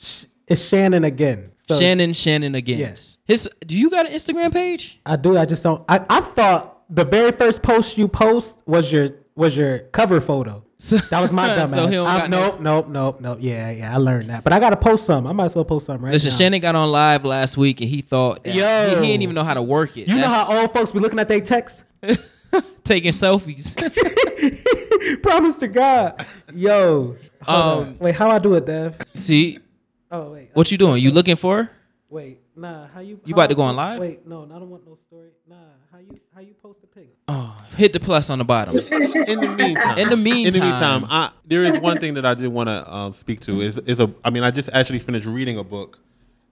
It's 0.47 0.67
Shannon 0.67 1.03
again. 1.03 1.51
So 1.57 1.79
Shannon 1.79 2.13
Shannon 2.13 2.55
Agains. 2.55 2.79
Yes. 2.79 3.17
His. 3.25 3.49
Do 3.65 3.75
you 3.75 3.89
got 3.91 4.07
an 4.07 4.13
Instagram 4.13 4.51
page? 4.51 4.99
I 5.05 5.15
do. 5.15 5.37
I 5.37 5.45
just 5.45 5.61
don't. 5.63 5.83
I, 5.87 6.03
I 6.09 6.21
thought 6.21 6.78
the 6.89 7.05
very 7.05 7.31
first 7.31 7.61
post 7.61 7.97
you 7.97 8.07
post 8.07 8.61
was 8.65 8.91
your 8.91 9.09
was 9.35 9.55
your 9.55 9.79
cover 9.79 10.19
photo. 10.19 10.65
That 11.09 11.19
was 11.19 11.31
my 11.31 11.47
dumb 11.55 11.67
So 11.69 11.87
he 11.87 11.95
don't 11.95 12.05
got 12.05 12.21
I'm, 12.23 12.31
no- 12.31 12.47
nope, 12.51 12.59
nope, 12.61 12.87
nope, 12.89 13.21
nope. 13.21 13.37
Yeah, 13.41 13.69
yeah. 13.71 13.93
I 13.93 13.97
learned 13.97 14.29
that, 14.29 14.43
but 14.43 14.53
I 14.53 14.59
gotta 14.59 14.77
post 14.77 15.05
some. 15.05 15.27
I 15.27 15.33
might 15.33 15.45
as 15.45 15.55
well 15.55 15.65
post 15.65 15.85
some 15.87 16.03
right 16.03 16.13
Listen, 16.13 16.29
now. 16.31 16.37
Shannon 16.37 16.61
got 16.61 16.75
on 16.75 16.89
live 16.91 17.25
last 17.25 17.57
week 17.57 17.81
and 17.81 17.89
he 17.89 18.01
thought 18.01 18.43
that 18.45 18.55
Yo. 18.55 18.89
he, 18.89 18.95
he 18.95 19.07
didn't 19.11 19.23
even 19.23 19.35
know 19.35 19.43
how 19.43 19.53
to 19.53 19.61
work 19.61 19.97
it. 19.97 20.07
You 20.07 20.15
know 20.15 20.27
how 20.27 20.61
old 20.61 20.73
folks 20.73 20.91
be 20.91 20.99
looking 20.99 21.19
at 21.19 21.27
their 21.27 21.41
texts? 21.41 21.83
taking 22.83 23.11
selfies. 23.11 23.75
Promise 25.21 25.59
to 25.59 25.67
God. 25.67 26.25
Yo. 26.53 27.17
Um. 27.47 27.97
Wait, 27.99 28.15
how 28.15 28.29
I 28.29 28.39
do 28.39 28.53
it, 28.55 28.65
Dev? 28.65 28.97
See 29.15 29.59
Oh 30.11 30.31
wait. 30.31 30.49
what 30.53 30.71
you 30.71 30.77
doing? 30.77 31.01
You 31.03 31.11
looking 31.11 31.35
for? 31.35 31.69
Wait. 32.09 32.39
Nah. 32.55 32.87
How 32.87 33.01
you? 33.01 33.19
You 33.25 33.33
how 33.35 33.41
about 33.41 33.47
to 33.49 33.55
go 33.55 33.61
on 33.63 33.75
live? 33.75 33.99
Wait. 33.99 34.25
No. 34.25 34.43
I 34.45 34.59
don't 34.59 34.69
want 34.69 34.85
no 34.87 34.95
story. 34.95 35.29
Nah. 35.47 35.55
How 35.99 36.05
you? 36.13 36.19
How 36.33 36.39
you 36.39 36.53
post 36.53 36.79
a 36.83 36.87
pic? 36.87 37.13
Oh, 37.27 37.57
hit 37.75 37.91
the 37.91 37.99
plus 37.99 38.29
on 38.29 38.37
the 38.37 38.45
bottom. 38.45 38.77
In 38.77 38.85
the 39.41 39.53
meantime, 39.57 39.97
In 39.97 39.97
the 39.97 40.01
in 40.03 40.09
the 40.11 40.15
meantime. 40.15 40.61
meantime, 40.61 41.05
I, 41.09 41.31
there 41.45 41.61
is 41.65 41.77
one 41.79 41.97
thing 41.97 42.13
that 42.13 42.25
I 42.25 42.35
did 42.35 42.47
want 42.47 42.67
to 42.69 42.89
um, 42.93 43.11
speak 43.11 43.41
to. 43.41 43.59
Is 43.59 43.77
is 43.79 43.99
a? 43.99 44.09
I 44.23 44.29
mean, 44.29 44.43
I 44.43 44.51
just 44.51 44.69
actually 44.71 44.99
finished 44.99 45.27
reading 45.27 45.57
a 45.57 45.63
book, 45.63 45.99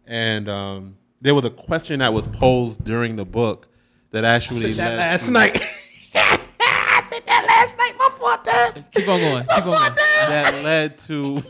and 0.05 0.49
um, 0.49 0.97
there 1.21 1.33
was 1.33 1.45
a 1.45 1.49
question 1.49 1.99
that 1.99 2.13
was 2.13 2.27
posed 2.27 2.83
during 2.83 3.15
the 3.15 3.23
book 3.23 3.69
that 4.11 4.25
actually 4.25 4.73
That 4.73 4.97
last 4.97 5.25
to- 5.27 5.31
night. 5.31 5.61
I 6.13 7.01
said 7.07 7.25
that 7.25 7.45
last 7.47 7.77
night. 7.77 7.93
My 7.97 8.09
fault, 8.17 8.43
Dev. 8.43 8.83
Keep 8.91 9.07
on 9.07 9.19
going. 9.21 9.43
Keep 9.45 9.65
on 9.65 9.71
going. 9.71 9.95
that 9.95 10.61
led 10.61 10.97
to. 10.99 11.41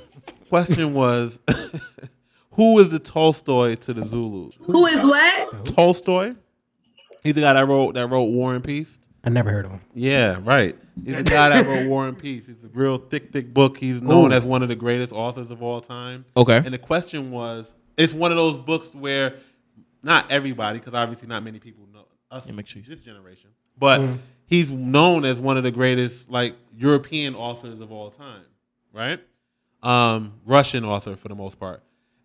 Question 0.50 0.94
was, 0.94 1.40
who 2.52 2.78
is 2.78 2.92
the 2.92 3.00
Tolstoy 3.00 3.74
to 3.76 3.94
the 3.94 4.04
Zulus? 4.06 4.54
Who 4.62 4.86
is 4.86 5.04
what? 5.04 5.66
Tolstoy. 5.66 6.36
He's 7.28 7.36
the 7.36 7.42
guy 7.42 7.54
that 7.54 7.68
wrote 7.68 7.94
that 7.96 8.08
wrote 8.08 8.26
War 8.26 8.56
and 8.56 8.64
Peace. 8.64 9.00
I 9.24 9.30
never 9.30 9.52
heard 9.52 9.66
of 9.66 9.72
him. 9.72 9.82
Yeah, 9.94 10.40
right. 10.44 10.78
He's 11.04 11.18
the 11.18 11.24
guy 11.24 11.50
that 11.50 11.68
wrote 11.68 11.88
War 11.88 12.08
and 12.08 12.18
Peace. 12.18 12.48
It's 12.48 12.64
a 12.64 12.70
real 12.70 12.98
thick, 12.98 13.32
thick 13.34 13.54
book. 13.54 13.78
He's 13.78 14.02
known 14.02 14.32
Ooh. 14.32 14.36
as 14.36 14.46
one 14.46 14.64
of 14.64 14.70
the 14.70 14.76
greatest 14.76 15.12
authors 15.12 15.52
of 15.52 15.62
all 15.62 15.82
time. 15.82 16.24
Okay. 16.38 16.58
And 16.58 16.74
the 16.74 16.78
question 16.78 17.32
was, 17.32 17.74
it's 17.98 18.14
one 18.14 18.32
of 18.32 18.38
those 18.38 18.58
books 18.58 18.94
where 18.96 19.36
not 20.02 20.32
everybody, 20.32 20.80
because 20.80 20.94
obviously 20.94 21.28
not 21.28 21.44
many 21.44 21.60
people 21.60 21.86
know 21.94 22.06
us, 22.32 22.46
Yeah, 22.48 22.54
make 22.54 22.68
sure 22.68 22.82
you- 22.82 22.88
this 22.88 23.02
generation, 23.02 23.50
but 23.78 24.02
he's 24.46 24.72
known 24.72 25.26
as 25.26 25.40
one 25.42 25.58
of 25.58 25.64
the 25.64 25.72
greatest 25.72 26.30
like 26.30 26.56
European 26.78 27.36
authors 27.36 27.82
of 27.82 27.92
all 27.92 28.10
time, 28.12 28.46
right? 28.94 29.20
Um, 29.84 30.34
Russian 30.46 30.86
author 30.86 31.16
for 31.18 31.28
the 31.28 31.36
most 31.36 31.60
part. 31.60 31.84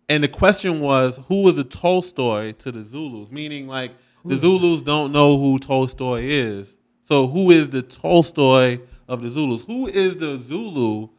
And 0.09 0.23
the 0.23 0.27
question 0.27 0.79
was, 0.81 1.19
who 1.27 1.43
was 1.43 1.55
the 1.55 1.63
Tolstoy 1.63 2.51
to 2.53 2.71
the 2.71 2.83
Zulus? 2.83 3.31
Meaning, 3.31 3.67
like 3.67 3.91
the 4.25 4.35
Zulus 4.35 4.81
don't 4.81 5.11
know 5.11 5.37
who 5.37 5.59
Tolstoy 5.59 6.21
is. 6.23 6.77
So, 7.03 7.27
who 7.27 7.51
is 7.51 7.69
the 7.69 7.81
Tolstoy 7.81 8.79
of 9.07 9.21
the 9.21 9.29
Zulus? 9.29 9.61
Who 9.63 9.87
is 9.87 10.15
the 10.17 10.37
Zulu 10.37 11.09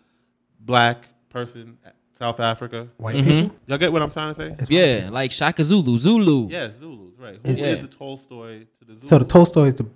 black 0.61 1.09
person, 1.28 1.76
South 2.18 2.40
Africa? 2.40 2.88
White 2.96 3.16
Mm-hmm. 3.16 3.28
people. 3.42 3.57
Y'all 3.66 3.78
get 3.78 3.92
what 3.92 4.02
I'm 4.02 4.11
trying 4.11 4.34
to 4.34 4.57
say? 4.59 4.66
Yeah, 4.70 5.11
like 5.11 5.32
Shaka 5.32 5.62
Zulu, 5.64 5.98
Zulu. 5.98 6.48
Yes, 6.48 6.78
Zulus, 6.78 7.12
right? 7.18 7.38
Who 7.44 7.50
is 7.52 7.59
Yeah. 7.59 7.74
the 7.76 7.88
Tolstoy 7.88 8.61
to 8.78 8.84
the 8.84 8.94
Zulus? 8.94 9.09
So 9.09 9.18
the 9.18 9.24
Tolstoy 9.24 9.64
is 9.66 9.74
the 9.74 9.86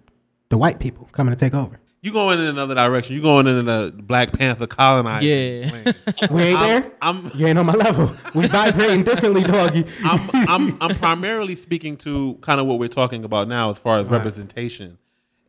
the 0.50 0.56
white 0.58 0.78
people 0.78 1.06
coming 1.12 1.30
to 1.32 1.36
take 1.36 1.52
over. 1.54 1.78
You 2.00 2.12
going 2.12 2.38
in 2.38 2.46
another 2.46 2.74
direction. 2.74 3.16
You 3.16 3.22
going 3.22 3.46
in 3.46 3.64
the 3.64 3.92
Black 3.96 4.32
Panther 4.32 4.66
colonizing. 4.66 5.28
Yeah. 5.28 5.70
lane. 5.72 5.94
We 6.30 6.42
ain't 6.42 6.58
I'm- 6.58 6.82
there. 6.82 6.92
I'm- 7.02 7.30
you 7.34 7.46
ain't 7.46 7.58
on 7.58 7.66
my 7.66 7.72
level. 7.74 8.14
We 8.34 8.46
vibrating 8.46 9.02
differently, 9.04 9.42
doggy. 9.42 9.84
I'm, 10.04 10.30
I'm 10.48 10.78
I'm 10.82 10.96
primarily 10.96 11.56
speaking 11.56 11.96
to 11.98 12.38
kind 12.40 12.60
of 12.60 12.66
what 12.66 12.78
we're 12.78 12.88
talking 12.88 13.24
about 13.24 13.48
now 13.48 13.70
as 13.70 13.78
far 13.78 13.98
as 13.98 14.06
representation 14.08 14.98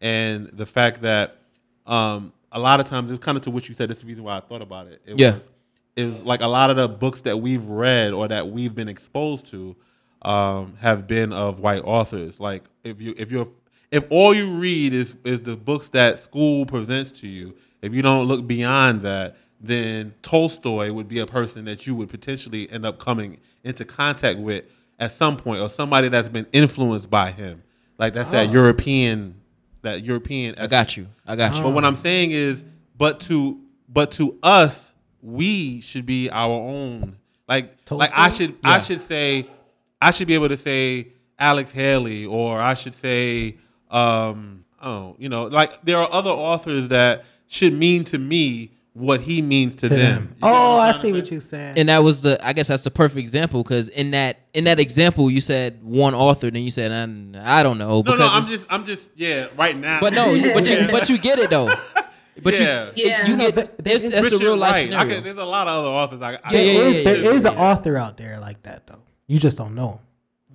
and 0.02 0.48
the 0.54 0.66
fact 0.66 1.02
that 1.02 1.38
um, 1.86 2.34
a 2.52 2.60
lot 2.60 2.80
of 2.80 2.86
times 2.86 3.12
it's 3.12 3.24
kind 3.24 3.38
of 3.38 3.44
to 3.44 3.52
what 3.52 3.70
you 3.70 3.76
said. 3.76 3.90
This 3.90 3.98
is 3.98 4.04
the 4.04 4.08
reason 4.08 4.24
why 4.24 4.38
I 4.38 4.40
thought 4.42 4.62
about 4.62 4.88
it. 4.88 5.02
It 5.06 5.20
Yeah. 5.20 5.36
was 5.36 5.52
it 5.96 6.06
was 6.06 6.20
like 6.20 6.42
a 6.42 6.48
lot 6.48 6.70
of 6.70 6.78
the 6.78 6.88
books 6.88 7.22
that 7.22 7.38
we've 7.38 7.66
read 7.66 8.14
or 8.14 8.28
that 8.28 8.50
we've 8.50 8.74
been 8.74 8.88
exposed 8.90 9.48
to 9.48 9.76
um, 10.22 10.76
have 10.80 11.08
been 11.08 11.32
of 11.34 11.60
white 11.60 11.84
authors. 11.84 12.40
Like 12.40 12.64
if 12.84 13.02
you 13.02 13.14
if 13.18 13.32
you're 13.32 13.48
if 13.92 14.04
all 14.10 14.36
you 14.36 14.52
read 14.52 14.94
is 14.94 15.16
is 15.24 15.42
the 15.42 15.56
books 15.56 15.90
that 15.90 16.20
school 16.20 16.66
presents 16.66 17.12
to 17.12 17.28
you, 17.28 17.56
if 17.82 17.94
you 17.94 18.02
don't 18.02 18.28
look 18.28 18.46
beyond 18.46 19.02
that, 19.02 19.38
then 19.60 20.14
Tolstoy 20.22 20.92
would 20.92 21.08
be 21.08 21.20
a 21.20 21.26
person 21.26 21.66
that 21.66 21.88
you 21.88 21.96
would 21.96 22.10
potentially 22.10 22.72
end 22.72 22.86
up 22.86 23.00
coming 23.00 23.40
into 23.64 23.86
contact 23.86 24.40
with 24.40 24.66
at 25.00 25.12
some 25.12 25.38
point, 25.38 25.62
or 25.62 25.70
somebody 25.70 26.10
that's 26.10 26.30
been 26.30 26.48
influenced 26.52 27.10
by 27.10 27.32
him. 27.32 27.64
Like 27.98 28.14
that's 28.14 28.32
that 28.32 28.48
ah. 28.48 28.52
European, 28.52 29.42
that 29.82 30.04
European. 30.04 30.56
I 30.58 30.68
got 30.68 30.96
you. 30.96 31.08
I 31.26 31.36
got 31.36 31.56
you. 31.56 31.64
But 31.64 31.72
what 31.72 31.86
I'm 31.86 31.96
saying 31.96 32.32
is, 32.32 32.64
but 32.98 33.20
to 33.22 33.60
but 33.88 34.12
to 34.12 34.38
us, 34.44 34.94
we 35.22 35.82
should 35.82 36.06
be 36.06 36.30
our 36.30 36.54
own. 36.54 37.18
Like 37.48 37.76
like 37.90 38.12
I 38.14 38.30
Tolstoy? 38.30 38.46
should 38.46 38.56
I 38.64 38.82
should 38.82 39.02
say 39.02 39.48
I 40.02 40.12
should 40.12 40.28
be 40.28 40.36
able 40.36 40.50
to 40.50 40.58
say 40.58 41.08
Alex 41.40 41.72
Haley 41.72 42.26
or 42.26 42.60
I 42.60 42.76
should 42.76 42.94
say 42.94 43.58
um 43.90 44.64
oh 44.82 45.16
you 45.20 45.30
know 45.30 45.46
like 45.46 45.84
there 45.84 45.98
are 45.98 46.12
other 46.12 46.30
authors 46.30 46.90
that 46.90 47.26
should 47.48 47.74
mean 47.74 48.04
to 48.06 48.18
me 48.20 48.72
what 48.94 49.22
he 49.22 49.42
means 49.42 49.76
to, 49.76 49.88
To 49.88 49.96
them. 49.96 50.16
them. 50.26 50.36
Oh, 50.44 50.80
I'm 50.80 50.90
I 50.90 50.92
trying 50.92 50.94
to 50.94 51.00
see 51.00 51.12
what 51.14 51.32
you're 51.32 51.40
saying. 51.42 51.78
and 51.78 51.88
that 51.90 52.00
was 52.04 52.22
the 52.22 52.44
I 52.46 52.54
guess 52.54 52.68
that's 52.68 52.82
the 52.84 52.92
perfect 52.92 53.20
example 53.20 53.64
because 53.64 53.88
in 53.90 54.12
that 54.12 54.40
in 54.54 54.66
that 54.66 54.80
example 54.80 55.32
you 55.32 55.40
said 55.42 55.82
one 55.84 56.14
author, 56.14 56.52
then 56.52 56.64
you 56.64 56.72
said 56.72 56.92
I, 56.92 57.60
I 57.60 57.64
don't 57.64 57.78
know 57.78 57.98
No, 57.98 58.04
because 58.04 58.20
no, 58.20 58.28
I'm 58.28 58.44
just 58.46 58.66
I'm 58.70 58.86
just 58.86 59.10
yeah 59.16 59.48
right 59.58 59.78
now. 59.78 60.00
but 60.02 60.14
no, 60.14 60.26
but 60.54 60.68
you 60.70 60.88
but 60.92 61.10
you 61.10 61.18
get 61.18 61.40
it 61.40 61.50
though. 61.50 61.70
But 62.42 62.58
Yeah. 62.58 62.92
you, 62.96 63.06
Yeah. 63.06 63.26
you 63.26 63.32
You 63.32 63.38
know, 63.38 63.52
get 63.52 63.56
there- 63.84 63.94
it's, 63.96 64.02
there- 64.02 64.12
that's 64.22 64.32
a 64.32 64.38
real 64.38 64.56
life 64.56 64.72
Wright. 64.72 64.80
I 64.80 65.00
scenario. 65.00 65.16
can, 65.16 65.24
there's 65.26 65.38
a 65.38 65.44
lot 65.46 65.68
of 65.68 65.80
other 65.84 65.90
authors. 65.94 66.22
I, 66.22 66.36
I, 66.36 66.54
Yeah, 66.54 66.60
yeah, 66.62 66.74
There- 66.80 66.90
yeah, 66.90 67.04
there 67.04 67.18
yeah, 67.24 67.30
is 67.32 67.44
yeah. 67.44 67.52
an 67.52 67.58
author 67.58 67.98
out 67.98 68.16
there 68.18 68.40
like 68.40 68.64
that 68.64 68.88
though. 68.88 69.04
You 69.28 69.40
just 69.40 69.58
don't 69.58 69.76
know 69.76 69.90
him. 69.94 70.00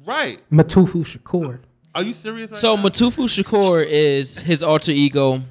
Right. 0.06 0.50
Matufu 0.50 1.04
Shakur. 1.04 1.58
Are 1.94 2.02
you 2.02 2.12
serious? 2.14 2.50
Right 2.50 2.60
So 2.60 2.76
now? 2.76 2.82
Matufu 2.82 3.28
Shakur 3.28 3.84
is 3.86 4.40
his 4.40 4.62
alter 4.62 4.92
ego. 4.92 5.42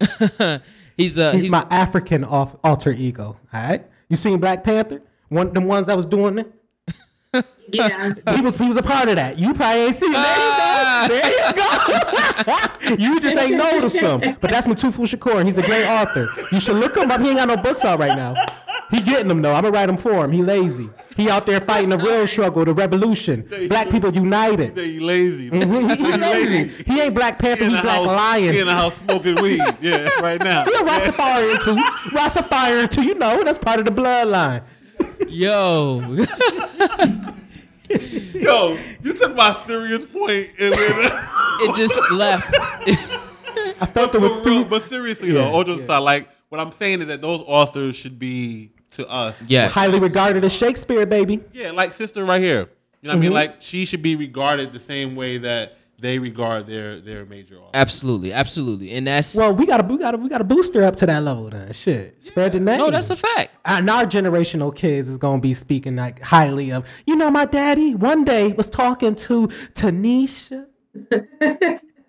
he's 0.96 1.18
uh 1.18 1.32
He's, 1.32 1.42
he's, 1.42 1.50
my 1.50 1.66
African 1.70 2.24
off, 2.24 2.54
alter 2.62 2.92
ego. 2.92 3.38
All 3.52 3.62
right. 3.68 3.84
You 4.08 4.16
seen 4.16 4.38
Black 4.38 4.62
Panther? 4.62 5.02
One 5.28 5.48
of 5.48 5.54
them 5.54 5.64
ones 5.64 5.86
that 5.86 5.96
was 5.96 6.06
doing 6.06 6.38
it. 6.38 6.52
Yeah. 7.72 8.14
He 8.36 8.40
was 8.42 8.56
he 8.56 8.68
was 8.68 8.76
a 8.76 8.82
part 8.82 9.08
of 9.08 9.16
that. 9.16 9.38
You 9.38 9.52
probably 9.52 9.82
ain't 9.82 9.94
seen. 9.96 10.12
Ah. 10.14 11.06
There 11.08 11.30
you 11.30 11.52
go. 11.52 12.84
There 12.84 12.90
you 12.92 12.96
go. 12.96 13.02
you 13.02 13.20
just 13.20 13.36
ain't 13.36 13.56
noticed 13.56 13.96
him. 13.96 14.36
But 14.40 14.50
that's 14.52 14.68
Matufu 14.68 15.04
Shakur. 15.04 15.44
He's 15.44 15.58
a 15.58 15.62
great 15.62 15.84
author. 15.84 16.28
You 16.52 16.60
should 16.60 16.76
look 16.76 16.96
him 16.96 17.10
up. 17.10 17.20
He 17.20 17.28
ain't 17.28 17.38
got 17.38 17.48
no 17.48 17.56
books 17.56 17.84
out 17.84 17.98
right 17.98 18.16
now. 18.16 18.34
He 18.90 19.00
getting 19.00 19.28
them 19.28 19.42
though. 19.42 19.52
I'm 19.52 19.62
gonna 19.62 19.72
write 19.74 19.86
them 19.86 19.96
for 19.96 20.24
him. 20.24 20.30
He 20.32 20.42
lazy. 20.42 20.88
He 21.16 21.28
out 21.30 21.46
there 21.46 21.60
fighting 21.60 21.88
the 21.90 21.98
real 21.98 22.26
struggle, 22.26 22.64
the 22.64 22.74
revolution. 22.74 23.48
Black 23.68 23.90
people 23.90 24.12
united. 24.12 24.76
Say 24.76 24.92
he 24.92 25.00
lazy. 25.00 25.50
He, 25.50 25.58
he, 25.58 25.96
he 25.96 26.16
lazy. 26.16 26.84
He 26.84 27.00
ain't 27.00 27.14
Black 27.14 27.38
Panther. 27.38 27.64
in 27.64 27.70
He's 27.70 27.78
the 27.78 27.82
Black 27.82 27.96
house, 27.96 28.06
Lion. 28.06 28.54
He 28.54 28.60
in 28.60 28.66
the 28.66 28.74
house 28.74 28.96
smoking 28.98 29.40
weed. 29.42 29.62
Yeah, 29.80 30.08
right 30.20 30.40
now. 30.40 30.64
He 30.64 30.72
a 30.74 30.78
Rastafarian 30.78 31.58
too. 31.64 31.76
Rastafarian 32.16 32.90
too. 32.90 33.02
You 33.02 33.14
know 33.14 33.42
that's 33.42 33.58
part 33.58 33.80
of 33.80 33.86
the 33.86 33.92
bloodline. 33.92 34.62
yo. 35.28 36.00
Yo, 37.88 38.76
you 39.02 39.12
took 39.14 39.34
my 39.36 39.56
serious 39.66 40.04
point 40.04 40.50
and 40.58 40.72
then. 40.74 40.78
it 41.60 41.74
just 41.76 41.98
left. 42.10 42.52
I 43.80 43.86
felt 43.86 44.14
it 44.14 44.20
was 44.20 44.40
for 44.40 44.50
real, 44.50 44.62
too. 44.64 44.68
but 44.68 44.82
seriously 44.82 45.28
Yeah, 45.28 45.44
though, 45.44 45.52
all 45.52 45.64
jokes 45.64 45.84
aside, 45.84 45.98
like 45.98 46.28
what 46.48 46.60
I'm 46.60 46.72
saying 46.72 47.00
is 47.02 47.06
that 47.08 47.20
those 47.20 47.42
authors 47.46 47.96
should 47.96 48.18
be 48.18 48.72
to 48.96 49.08
us. 49.08 49.42
yeah. 49.48 49.68
highly 49.68 49.98
regarded 50.00 50.44
as 50.44 50.52
Shakespeare, 50.54 51.06
baby. 51.06 51.42
Yeah, 51.52 51.70
like 51.70 51.92
sister 51.94 52.24
right 52.24 52.42
here. 52.42 52.68
You 53.02 53.08
know 53.08 53.14
what 53.14 53.16
I 53.16 53.20
mean? 53.20 53.30
Mhm. 53.30 53.34
Like 53.34 53.56
she 53.62 53.84
should 53.84 54.02
be 54.02 54.16
regarded 54.16 54.72
the 54.72 54.80
same 54.80 55.14
way 55.16 55.38
that 55.38 55.76
they 55.98 56.18
regard 56.18 56.66
their 56.66 57.00
their 57.00 57.24
major 57.24 57.56
author. 57.56 57.70
Absolutely, 57.72 58.30
absolutely, 58.32 58.92
and 58.92 59.06
that's 59.06 59.34
Well, 59.34 59.54
we 59.54 59.64
gotta, 59.66 59.82
we 59.86 59.96
gotta, 59.98 60.18
we 60.18 60.28
gotta 60.28 60.44
boost 60.44 60.74
her 60.74 60.82
up 60.82 60.96
to 60.96 61.06
that 61.06 61.22
level. 61.22 61.48
Then 61.48 61.72
shit, 61.72 62.22
spread 62.22 62.52
the 62.52 62.60
name. 62.60 62.78
no, 62.78 62.90
that's 62.90 63.08
a 63.08 63.16
fact. 63.16 63.50
and 63.64 63.88
our 63.88 64.04
generational 64.04 64.74
kids 64.74 65.08
is 65.08 65.16
gonna 65.18 65.40
be 65.40 65.54
speaking 65.54 65.96
like 65.96 66.20
highly 66.20 66.70
of. 66.72 66.86
You 67.06 67.16
know, 67.16 67.30
my 67.30 67.46
daddy 67.46 67.94
one 67.94 68.24
day 68.24 68.52
was 68.52 68.68
talking 68.68 69.14
to 69.14 69.48
Tanisha. 69.72 70.66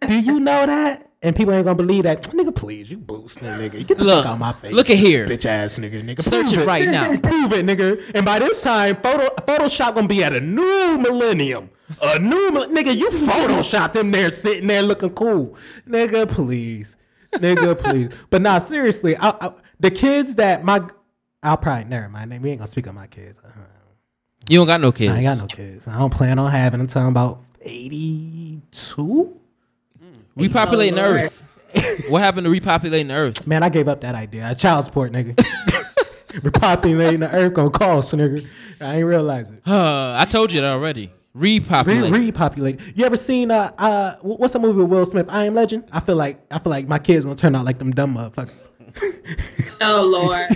Do 0.08 0.20
you 0.20 0.40
know 0.40 0.66
that? 0.66 1.07
And 1.24 1.36
people 1.36 1.52
ain't 1.54 1.66
gonna 1.66 1.76
believe 1.76 2.04
that. 2.04 2.22
Nigga, 2.22 2.54
please, 2.54 2.92
you 2.92 2.98
boosting, 2.98 3.44
that 3.48 3.60
nigga. 3.60 3.86
Get 3.88 3.98
the 3.98 4.06
Look, 4.06 4.24
fuck 4.24 4.34
out 4.34 4.40
my 4.40 4.54
face. 4.54 4.72
look 4.72 4.90
at 4.92 4.98
here. 4.98 5.26
bitch 5.28 5.48
ass 5.48 5.80
nigga. 5.80 6.04
Nigga, 6.04 6.22
Search 6.22 6.54
it 6.54 6.66
right 6.66 6.88
now. 6.88 7.08
Prove 7.22 7.54
it, 7.54 7.66
nigga. 7.66 8.12
And 8.14 8.24
by 8.24 8.38
this 8.38 8.62
time, 8.62 8.98
photo 8.98 9.28
Photoshop 9.42 9.96
gonna 9.96 10.08
be 10.08 10.24
at 10.24 10.34
a 10.34 10.40
new 10.40 10.98
millennium. 11.00 11.72
A 12.02 12.20
new 12.20 12.52
nigga. 12.70 12.96
You 12.96 13.10
Photoshop 13.10 13.94
them 13.94 14.12
there 14.12 14.30
sitting 14.30 14.68
there 14.68 14.84
looking 14.84 15.10
cool, 15.12 15.58
nigga. 15.90 16.30
Please, 16.30 16.98
nigga, 17.34 17.78
please. 17.80 18.10
But 18.30 18.44
nah, 18.44 18.60
seriously, 18.60 19.18
I, 19.18 19.30
I, 19.42 19.54
the 19.80 19.90
kids 19.90 20.36
that 20.36 20.64
my, 20.64 20.88
I'll 21.42 21.58
probably 21.58 21.86
never 21.86 22.10
mind. 22.10 22.30
We 22.44 22.52
ain't 22.52 22.60
gonna 22.60 22.68
speak 22.68 22.88
on 22.88 22.94
my 22.94 23.08
kids. 23.08 23.40
Uh-huh. 23.44 23.60
You 24.50 24.60
don't 24.60 24.68
got 24.68 24.82
no 24.82 24.92
kids. 24.92 25.14
I 25.14 25.16
ain't 25.18 25.24
got 25.24 25.38
no 25.40 25.48
kids. 25.48 25.88
I 25.88 25.98
don't 25.98 26.14
plan 26.14 26.38
on 26.38 26.52
having 26.52 26.80
I'm 26.80 26.88
talking 26.88 27.08
about 27.10 27.42
eighty-two. 27.62 29.34
Repopulating 30.38 30.98
Oh, 30.98 31.04
Earth. 31.04 31.44
what 32.10 32.22
happened 32.22 32.46
to 32.46 32.52
repopulating 32.52 33.14
Earth? 33.16 33.46
Man, 33.48 33.64
I 33.64 33.70
gave 33.70 33.88
up 33.88 34.02
that 34.02 34.16
idea. 34.16 34.54
Child 34.56 34.86
support, 34.86 35.12
nigga. 35.12 35.36
Repopulating 36.38 37.20
the 37.22 37.34
earth 37.34 37.54
gonna 37.54 37.70
cost, 37.72 38.14
nigga. 38.14 38.46
I 38.80 38.96
ain't 38.98 39.06
realize 39.06 39.50
it. 39.50 39.62
Uh, 39.66 40.14
I 40.18 40.26
told 40.26 40.52
you 40.52 40.62
that 40.62 40.68
already. 40.68 41.12
Re- 41.34 41.60
Repopulate. 41.60 42.12
repopulate. 42.12 42.80
You 42.96 43.06
ever 43.06 43.18
seen 43.18 43.50
uh 43.52 43.72
uh 43.78 44.16
what's 44.22 44.54
a 44.56 44.60
movie 44.60 44.82
with 44.82 44.90
Will 44.90 45.06
Smith? 45.06 45.28
I 45.30 45.46
Am 45.46 45.54
Legend. 45.56 45.86
I 45.92 46.00
feel 46.00 46.16
like 46.16 46.40
I 46.52 46.60
feel 46.60 46.70
like 46.72 46.88
my 46.88 47.00
kids 47.00 47.26
gonna 47.26 47.36
turn 47.38 47.56
out 47.56 47.64
like 47.66 47.78
them 47.80 47.92
dumb 47.92 48.16
motherfuckers. 48.16 48.70
Oh 49.82 50.02
Lord. 50.04 50.48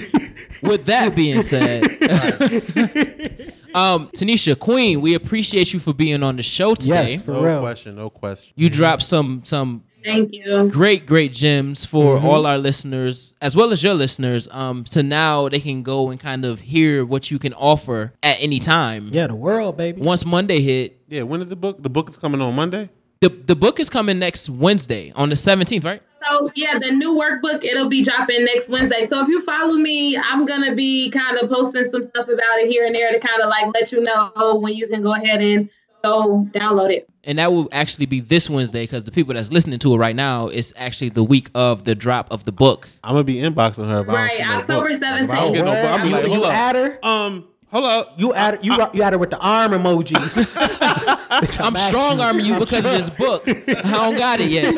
With 0.64 0.86
that 0.86 1.16
being 1.16 1.42
said, 1.42 1.84
um, 3.76 4.10
Tanisha 4.10 4.58
Queen, 4.58 5.02
we 5.02 5.14
appreciate 5.16 5.74
you 5.74 5.80
for 5.80 5.94
being 5.94 6.24
on 6.24 6.36
the 6.38 6.44
show 6.44 6.76
today. 6.76 7.12
Yes, 7.14 7.22
for 7.22 7.32
No 7.34 7.44
real. 7.44 7.60
question, 7.60 7.96
no 7.96 8.10
question. 8.10 8.54
You 8.56 8.70
dropped 8.70 9.04
some 9.04 9.42
some 9.46 9.84
Thank 10.04 10.34
you. 10.34 10.68
great 10.70 11.06
great 11.06 11.32
gems 11.32 11.86
for 11.86 12.18
Mm-hmm. 12.18 12.26
all 12.26 12.46
our 12.48 12.58
listeners 12.58 13.34
as 13.42 13.56
well 13.56 13.72
as 13.72 13.84
your 13.84 13.94
listeners. 13.94 14.48
Um, 14.52 14.86
so 14.88 15.02
now 15.02 15.48
they 15.50 15.60
can 15.60 15.84
go 15.84 16.10
and 16.10 16.20
kind 16.20 16.44
of 16.46 16.60
hear 16.62 17.06
what 17.06 17.30
you 17.32 17.38
can 17.40 17.54
offer 17.54 18.14
at 18.24 18.38
any 18.40 18.60
time. 18.60 19.10
Yeah, 19.12 19.28
the 19.28 19.36
world, 19.36 19.78
baby. 19.78 20.02
Once 20.02 20.26
Monday 20.26 20.60
hit, 20.62 21.00
Yeah, 21.08 21.24
when 21.24 21.42
is 21.42 21.50
the 21.50 21.56
book? 21.56 21.82
The 21.84 21.90
book 21.90 22.10
is 22.10 22.18
coming 22.18 22.42
on 22.42 22.56
Monday. 22.56 22.90
the 23.22 23.30
the 23.30 23.56
book 23.56 23.80
is 23.80 23.90
coming 23.90 24.18
next 24.18 24.50
Wednesday 24.50 25.12
on 25.16 25.30
the 25.30 25.36
seventeenth, 25.36 25.84
right? 25.86 26.02
So 26.30 26.50
yeah, 26.56 26.78
the 26.78 26.92
new 26.92 27.16
workbook 27.20 27.64
it'll 27.64 27.90
be 27.90 28.04
dropping 28.04 28.46
next 28.46 28.70
Wednesday. 28.70 29.04
So 29.04 29.22
if 29.22 29.28
you 29.28 29.42
follow 29.42 29.76
me, 29.76 30.18
I'm 30.18 30.46
gonna 30.46 30.76
be 30.76 31.10
kind 31.12 31.38
of 31.38 31.50
posting 31.50 31.86
some 31.86 32.04
stuff 32.04 32.28
about 32.28 32.60
it 32.60 32.68
here 32.68 32.86
and 32.86 32.94
there 32.96 33.12
to 33.12 33.20
kind 33.20 33.42
of 33.42 33.50
like 33.50 33.74
let 33.74 33.92
you 33.92 34.02
know 34.02 34.58
when 34.62 34.74
you 34.74 34.88
can 34.88 35.02
go 35.02 35.14
ahead 35.14 35.42
and 35.42 35.70
go 36.04 36.48
download 36.52 36.90
it. 36.92 37.08
and 37.26 37.38
that 37.38 37.54
will 37.54 37.70
actually 37.72 38.08
be 38.08 38.20
this 38.20 38.50
Wednesday 38.50 38.84
because 38.84 39.04
the 39.04 39.12
people 39.12 39.34
that's 39.36 39.52
listening 39.52 39.78
to 39.78 39.94
it 39.94 39.98
right 39.98 40.16
now 40.16 40.48
is 40.48 40.74
actually 40.76 41.10
the 41.10 41.24
week 41.24 41.50
of 41.54 41.84
the 41.84 41.94
drop 41.94 42.32
of 42.32 42.44
the 42.46 42.52
book. 42.52 42.90
I'm 43.04 43.14
gonna 43.14 43.24
be 43.24 43.36
inboxing 43.36 43.88
her 43.88 44.00
about 44.00 44.16
Right, 44.16 44.42
October 44.42 44.88
I 44.90 44.94
17th. 44.94 45.28
don't 45.30 45.54
get 45.54 45.64
no 45.66 45.72
book. 45.72 46.00
I'm 46.00 46.06
you, 46.08 46.12
like, 46.12 46.24
you 46.26 46.32
hold 46.34 46.46
up. 46.46 46.54
add 46.54 46.76
her. 46.76 47.06
Um, 47.06 47.48
hold 47.72 47.86
up. 47.86 48.14
You 48.18 48.34
add 48.34 48.60
you 48.64 48.74
you 48.94 49.02
add 49.04 49.14
her 49.14 49.20
with 49.20 49.30
the 49.32 49.40
arm 49.40 49.72
emojis. 49.72 50.48
I'm 51.60 51.76
strong 51.76 52.20
arming 52.20 52.46
you 52.46 52.54
because 52.60 52.86
of 52.86 52.92
this 52.92 53.10
book. 53.10 53.44
I 53.48 53.54
don't 53.84 54.18
got 54.18 54.40
it 54.40 54.50
yet. 54.50 54.76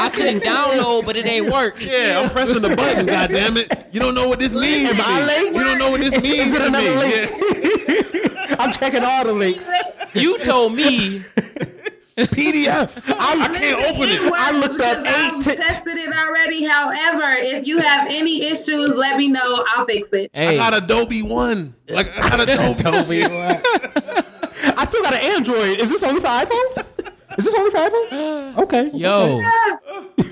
I 0.00 0.08
couldn't 0.10 0.42
download, 0.42 1.06
but 1.06 1.16
it 1.16 1.26
ain't 1.26 1.50
work. 1.52 1.80
Yeah, 1.84 2.20
I'm 2.22 2.30
pressing 2.30 2.62
the 2.62 2.74
button. 2.74 3.06
God 3.06 3.30
damn 3.30 3.56
it! 3.56 3.86
You 3.92 4.00
don't 4.00 4.14
know 4.14 4.28
what 4.28 4.38
this 4.38 4.52
means. 4.52 4.90
Am 4.90 5.00
I 5.00 5.24
late? 5.24 5.52
You 5.54 5.64
don't 5.64 5.78
know 5.78 5.90
what 5.90 6.00
this 6.00 6.22
means 6.22 6.48
Is 6.48 6.54
it 6.54 6.62
another 6.62 6.90
me. 6.90 6.96
link? 6.96 7.88
Yeah. 7.88 8.56
I'm 8.58 8.72
checking 8.72 9.04
all 9.04 9.24
the 9.24 9.32
links. 9.32 9.68
You 10.14 10.38
told 10.38 10.74
me 10.74 11.24
PDF. 12.26 13.02
I, 13.08 13.48
can't 13.58 13.80
open 13.86 14.02
It 14.08 14.20
it. 14.22 14.32
I 14.34 14.50
looked 14.52 14.80
up 14.80 15.02
because 15.02 15.46
eight 15.48 15.52
I've 15.52 15.56
tested 15.66 15.96
it 15.96 16.16
already. 16.16 16.64
However, 16.64 17.36
if 17.38 17.66
you 17.66 17.78
have 17.78 18.08
any 18.10 18.42
issues, 18.44 18.96
let 18.96 19.16
me 19.16 19.28
know. 19.28 19.64
I'll 19.76 19.86
fix 19.86 20.10
it. 20.12 20.30
I 20.34 20.56
got 20.56 20.74
Adobe 20.76 21.22
One. 21.22 21.74
Like 21.88 22.08
I 22.18 22.28
got 22.28 22.40
Adobe. 22.48 23.24
I 23.24 24.84
still 24.84 25.02
got 25.02 25.14
an 25.14 25.20
Android. 25.34 25.78
Is 25.80 25.90
this 25.90 26.02
only 26.02 26.20
for 26.20 26.26
iPhones? 26.26 26.88
Is 27.38 27.44
this 27.44 27.54
only 27.54 27.70
for 27.70 27.78
iPhones? 27.78 28.56
Okay. 28.58 28.90
yo. 28.92 29.40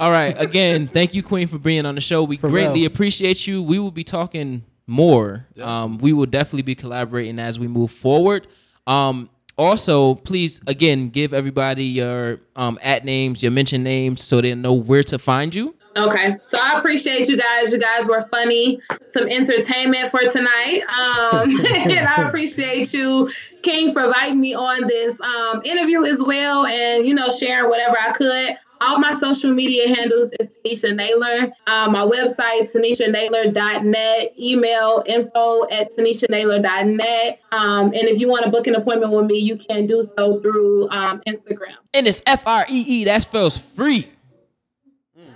All 0.00 0.10
right. 0.10 0.34
Again, 0.38 0.88
thank 0.88 1.14
you, 1.14 1.22
Queen, 1.22 1.46
for 1.46 1.58
being 1.58 1.86
on 1.86 1.94
the 1.94 2.00
show. 2.00 2.24
We 2.24 2.36
For 2.36 2.48
greatly 2.50 2.80
real. 2.80 2.86
appreciate 2.88 3.46
you. 3.46 3.62
We 3.62 3.78
will 3.78 3.92
be 3.92 4.02
talking 4.04 4.64
more. 4.86 5.46
Um, 5.62 5.98
we 5.98 6.12
will 6.12 6.26
definitely 6.26 6.62
be 6.62 6.74
collaborating 6.74 7.38
as 7.38 7.58
we 7.58 7.68
move 7.68 7.92
forward. 7.92 8.48
Um, 8.86 9.30
also, 9.58 10.14
please 10.16 10.60
again 10.66 11.08
give 11.08 11.32
everybody 11.32 11.84
your 11.84 12.40
um, 12.56 12.78
at 12.82 13.04
names, 13.04 13.42
your 13.42 13.52
mention 13.52 13.82
names, 13.82 14.22
so 14.22 14.40
they 14.40 14.54
know 14.54 14.72
where 14.72 15.02
to 15.04 15.18
find 15.18 15.54
you. 15.54 15.74
Okay, 15.96 16.36
so 16.44 16.58
I 16.60 16.78
appreciate 16.78 17.26
you 17.28 17.38
guys. 17.38 17.72
You 17.72 17.78
guys 17.78 18.06
were 18.06 18.20
funny, 18.20 18.80
some 19.06 19.28
entertainment 19.28 20.08
for 20.08 20.20
tonight, 20.20 20.82
um, 20.82 21.50
and 21.66 22.06
I 22.06 22.24
appreciate 22.26 22.92
you, 22.92 23.30
King, 23.62 23.92
for 23.94 24.04
inviting 24.04 24.38
me 24.38 24.54
on 24.54 24.86
this 24.86 25.18
um, 25.22 25.62
interview 25.64 26.04
as 26.04 26.22
well, 26.22 26.66
and 26.66 27.06
you 27.06 27.14
know 27.14 27.30
sharing 27.30 27.70
whatever 27.70 27.98
I 27.98 28.12
could. 28.12 28.56
All 28.80 28.98
my 28.98 29.14
social 29.14 29.54
media 29.54 29.88
handles 29.88 30.34
is 30.38 30.58
Tanisha 30.58 30.94
Naylor. 30.94 31.50
Um, 31.66 31.92
my 31.92 32.02
website, 32.02 32.70
TanishaNaylor.net. 32.74 34.38
Email 34.38 35.02
info 35.06 35.64
at 35.70 35.92
TanishaNaylor.net. 35.92 37.40
Um, 37.52 37.86
and 37.86 37.94
if 37.94 38.20
you 38.20 38.28
want 38.28 38.44
to 38.44 38.50
book 38.50 38.66
an 38.66 38.74
appointment 38.74 39.12
with 39.12 39.24
me, 39.24 39.38
you 39.38 39.56
can 39.56 39.86
do 39.86 40.02
so 40.02 40.38
through 40.40 40.90
um, 40.90 41.22
Instagram. 41.26 41.76
And 41.94 42.06
it's 42.06 42.20
F 42.26 42.46
R 42.46 42.66
E 42.68 42.84
E. 42.86 43.04
That 43.04 43.22
spells 43.22 43.56
free. 43.56 44.10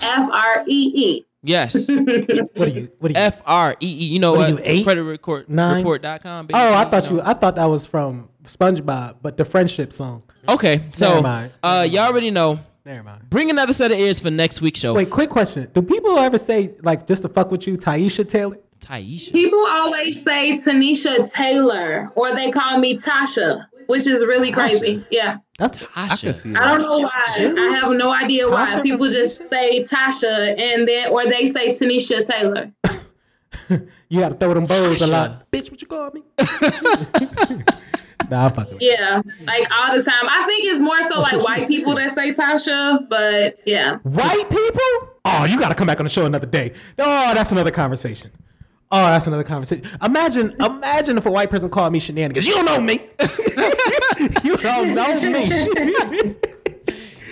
F 0.02 0.28
R 0.32 0.64
E 0.66 0.92
E. 0.94 1.26
Yes. 1.42 1.74
What 1.88 2.68
are 2.68 2.70
you? 2.70 2.90
What 2.98 3.10
are 3.10 3.14
you? 3.14 3.16
F 3.16 3.40
R 3.46 3.76
E 3.80 3.86
E. 3.86 4.04
You 4.06 4.18
know 4.18 4.32
What 4.32 4.38
what? 4.40 4.46
are 4.48 4.52
you, 4.52 4.58
eight? 4.62 4.84
Credit 4.84 5.02
report, 5.04 5.48
Nine? 5.48 5.78
report.com. 5.78 6.46
baby. 6.48 6.54
oh, 6.58 6.74
I 6.74 6.84
thought 6.84 7.10
you. 7.10 7.20
I 7.22 7.34
thought 7.34 7.56
that 7.56 7.64
was 7.66 7.86
from 7.86 8.28
SpongeBob, 8.44 9.16
but 9.22 9.36
the 9.36 9.44
friendship 9.44 9.92
song. 9.92 10.22
Okay, 10.48 10.82
so 10.92 11.08
Never 11.08 11.22
mind. 11.22 11.52
uh, 11.62 11.86
y'all 11.90 12.06
already 12.08 12.30
know. 12.30 12.60
Never 12.84 13.02
mind. 13.02 13.28
Bring 13.30 13.50
another 13.50 13.72
set 13.74 13.90
of 13.92 13.98
ears 13.98 14.20
for 14.20 14.30
next 14.30 14.60
week's 14.60 14.80
show. 14.80 14.94
Wait, 14.94 15.10
quick 15.10 15.30
question. 15.30 15.68
Do 15.74 15.82
people 15.82 16.18
ever 16.18 16.38
say 16.38 16.74
like 16.82 17.06
just 17.06 17.22
to 17.22 17.28
fuck 17.28 17.50
with 17.50 17.66
you, 17.66 17.76
Taisha 17.76 18.26
Taylor? 18.28 18.56
Taisha. 18.80 19.32
People 19.32 19.62
always 19.68 20.22
say 20.24 20.54
Tanisha 20.54 21.30
Taylor, 21.30 22.04
or 22.16 22.34
they 22.34 22.50
call 22.50 22.78
me 22.78 22.96
Tasha, 22.96 23.66
which 23.90 24.06
is 24.06 24.24
really 24.24 24.52
crazy. 24.52 25.04
Yeah. 25.10 25.38
That's 25.58 25.78
I 25.96 26.08
can 26.16 26.16
Tasha. 26.16 26.34
see 26.34 26.54
I 26.54 26.72
don't 26.72 26.82
know 26.82 26.98
why. 27.00 27.10
I 27.36 27.78
have 27.80 27.92
no 27.92 28.12
idea 28.12 28.48
why 28.48 28.80
people 28.82 29.06
from 29.06 29.12
just 29.12 29.50
say 29.50 29.82
Tasha 29.82 30.58
and 30.58 30.86
then 30.86 31.10
or 31.10 31.24
they 31.24 31.46
say 31.46 31.70
Tanisha 31.70 32.24
Taylor. 32.24 32.72
you 34.08 34.20
gotta 34.20 34.36
throw 34.36 34.54
them 34.54 34.64
bows 34.64 35.02
a 35.02 35.08
lot. 35.08 35.50
Bitch, 35.50 35.72
what 35.72 35.82
you 35.82 35.88
call 35.88 36.12
me? 36.12 36.22
nah, 38.30 38.46
I'm 38.46 38.52
fucking. 38.52 38.78
Yeah, 38.80 39.22
like 39.44 39.66
all 39.72 39.96
the 39.96 40.02
time. 40.04 40.28
I 40.28 40.44
think 40.46 40.64
it's 40.66 40.80
more 40.80 41.02
so 41.08 41.20
like 41.20 41.42
white 41.42 41.66
people 41.66 41.96
that 41.96 42.12
say 42.12 42.32
Tasha, 42.32 43.08
but 43.10 43.58
yeah. 43.66 43.96
White 43.98 44.48
people? 44.48 45.08
Oh, 45.24 45.46
you 45.50 45.58
gotta 45.58 45.74
come 45.74 45.88
back 45.88 45.98
on 45.98 46.04
the 46.04 46.10
show 46.10 46.26
another 46.26 46.46
day. 46.46 46.74
Oh, 46.96 47.34
that's 47.34 47.50
another 47.50 47.72
conversation. 47.72 48.30
Oh, 48.92 49.04
that's 49.04 49.26
another 49.26 49.44
conversation. 49.44 49.88
Imagine, 50.02 50.52
imagine 50.60 51.16
if 51.16 51.24
a 51.24 51.30
white 51.30 51.48
person 51.48 51.70
called 51.70 51.92
me 51.92 52.00
shenanigans. 52.00 52.46
You 52.46 52.54
don't 52.54 52.64
know 52.64 52.80
me. 52.80 53.08
you 54.42 54.56
don't 54.56 54.94
know 54.94 55.20
me. 55.20 56.34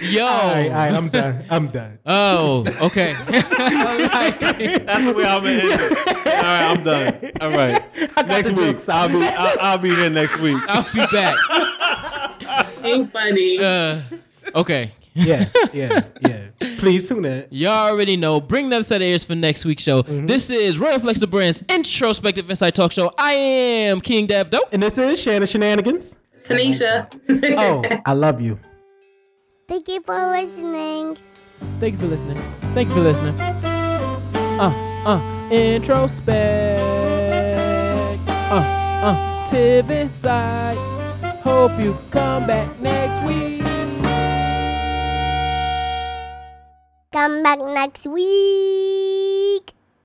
Yo. 0.01 0.25
all 0.25 0.55
right, 0.55 0.69
all 0.69 0.73
right, 0.73 0.93
I'm 0.95 1.09
done. 1.09 1.45
I'm 1.51 1.67
done. 1.69 1.99
Oh, 2.07 2.65
okay. 2.81 3.17
That's 3.29 3.49
the 3.49 5.13
way 5.17 5.25
I'm 5.25 5.43
gonna 5.43 5.51
end 5.51 5.83
it. 5.83 5.99
All 6.27 6.43
right, 6.43 6.63
I'm 6.63 6.85
done. 6.85 7.31
All 7.41 7.51
right. 7.51 8.29
Next 8.29 8.51
week, 8.51 8.57
jokes 8.57 8.89
I'll 8.89 9.09
be 9.09 9.27
I'll, 9.27 9.59
I'll 9.61 9.79
be 9.79 9.93
here 9.93 10.09
next 10.09 10.39
week. 10.39 10.63
I'll 10.69 10.85
be 10.93 11.05
back. 11.11 11.37
Ain't 12.85 13.11
funny. 13.11 13.59
Uh, 13.59 14.01
okay. 14.55 14.93
Yeah, 15.19 15.49
yeah, 15.73 16.03
yeah. 16.21 16.47
Please 16.79 17.09
tune 17.09 17.25
in. 17.25 17.47
Y'all 17.51 17.91
already 17.91 18.17
know. 18.17 18.41
Bring 18.41 18.67
another 18.67 18.85
set 18.85 19.03
of 19.03 19.07
ears 19.09 19.25
for 19.25 19.35
next 19.35 19.65
week's 19.65 19.83
show. 19.83 20.03
This 20.03 20.49
is 20.51 20.79
Royal 20.79 20.99
Flex 21.01 21.19
the 21.21 21.27
Brand's 21.27 21.63
introspective 21.69 22.49
insight 22.49 22.75
talk 22.75 22.93
show. 22.93 23.13
I 23.19 23.33
am 23.33 24.01
King 24.01 24.27
Dev 24.27 24.51
Dope. 24.51 24.69
And 24.73 24.83
this 24.83 24.97
is 24.99 25.21
Shannon 25.21 25.47
Shenanigans. 25.49 26.17
Tanisha. 26.43 27.09
Oh, 27.59 27.83
I 28.07 28.13
love 28.13 28.41
you. 28.41 28.59
Thank 29.67 29.89
you 29.89 30.01
for 30.03 30.15
listening. 30.31 31.17
Thank 31.81 31.95
you 31.95 31.99
for 31.99 32.07
listening. 32.07 32.39
Thank 32.75 32.89
you 32.89 32.95
for 32.95 33.01
listening. 33.01 33.39
Uh, 33.39 34.73
uh, 35.05 35.21
introspect. 35.51 36.81
Uh, 38.29 38.55
uh, 39.03 39.45
Tiv 39.45 39.91
inside. 39.91 40.77
Hope 41.43 41.79
you 41.79 41.99
come 42.11 42.47
back 42.47 42.81
next 42.81 43.23
week. 43.25 43.68
Come 47.11 47.43
back 47.43 47.59
next 47.59 48.07
week. 48.07 49.78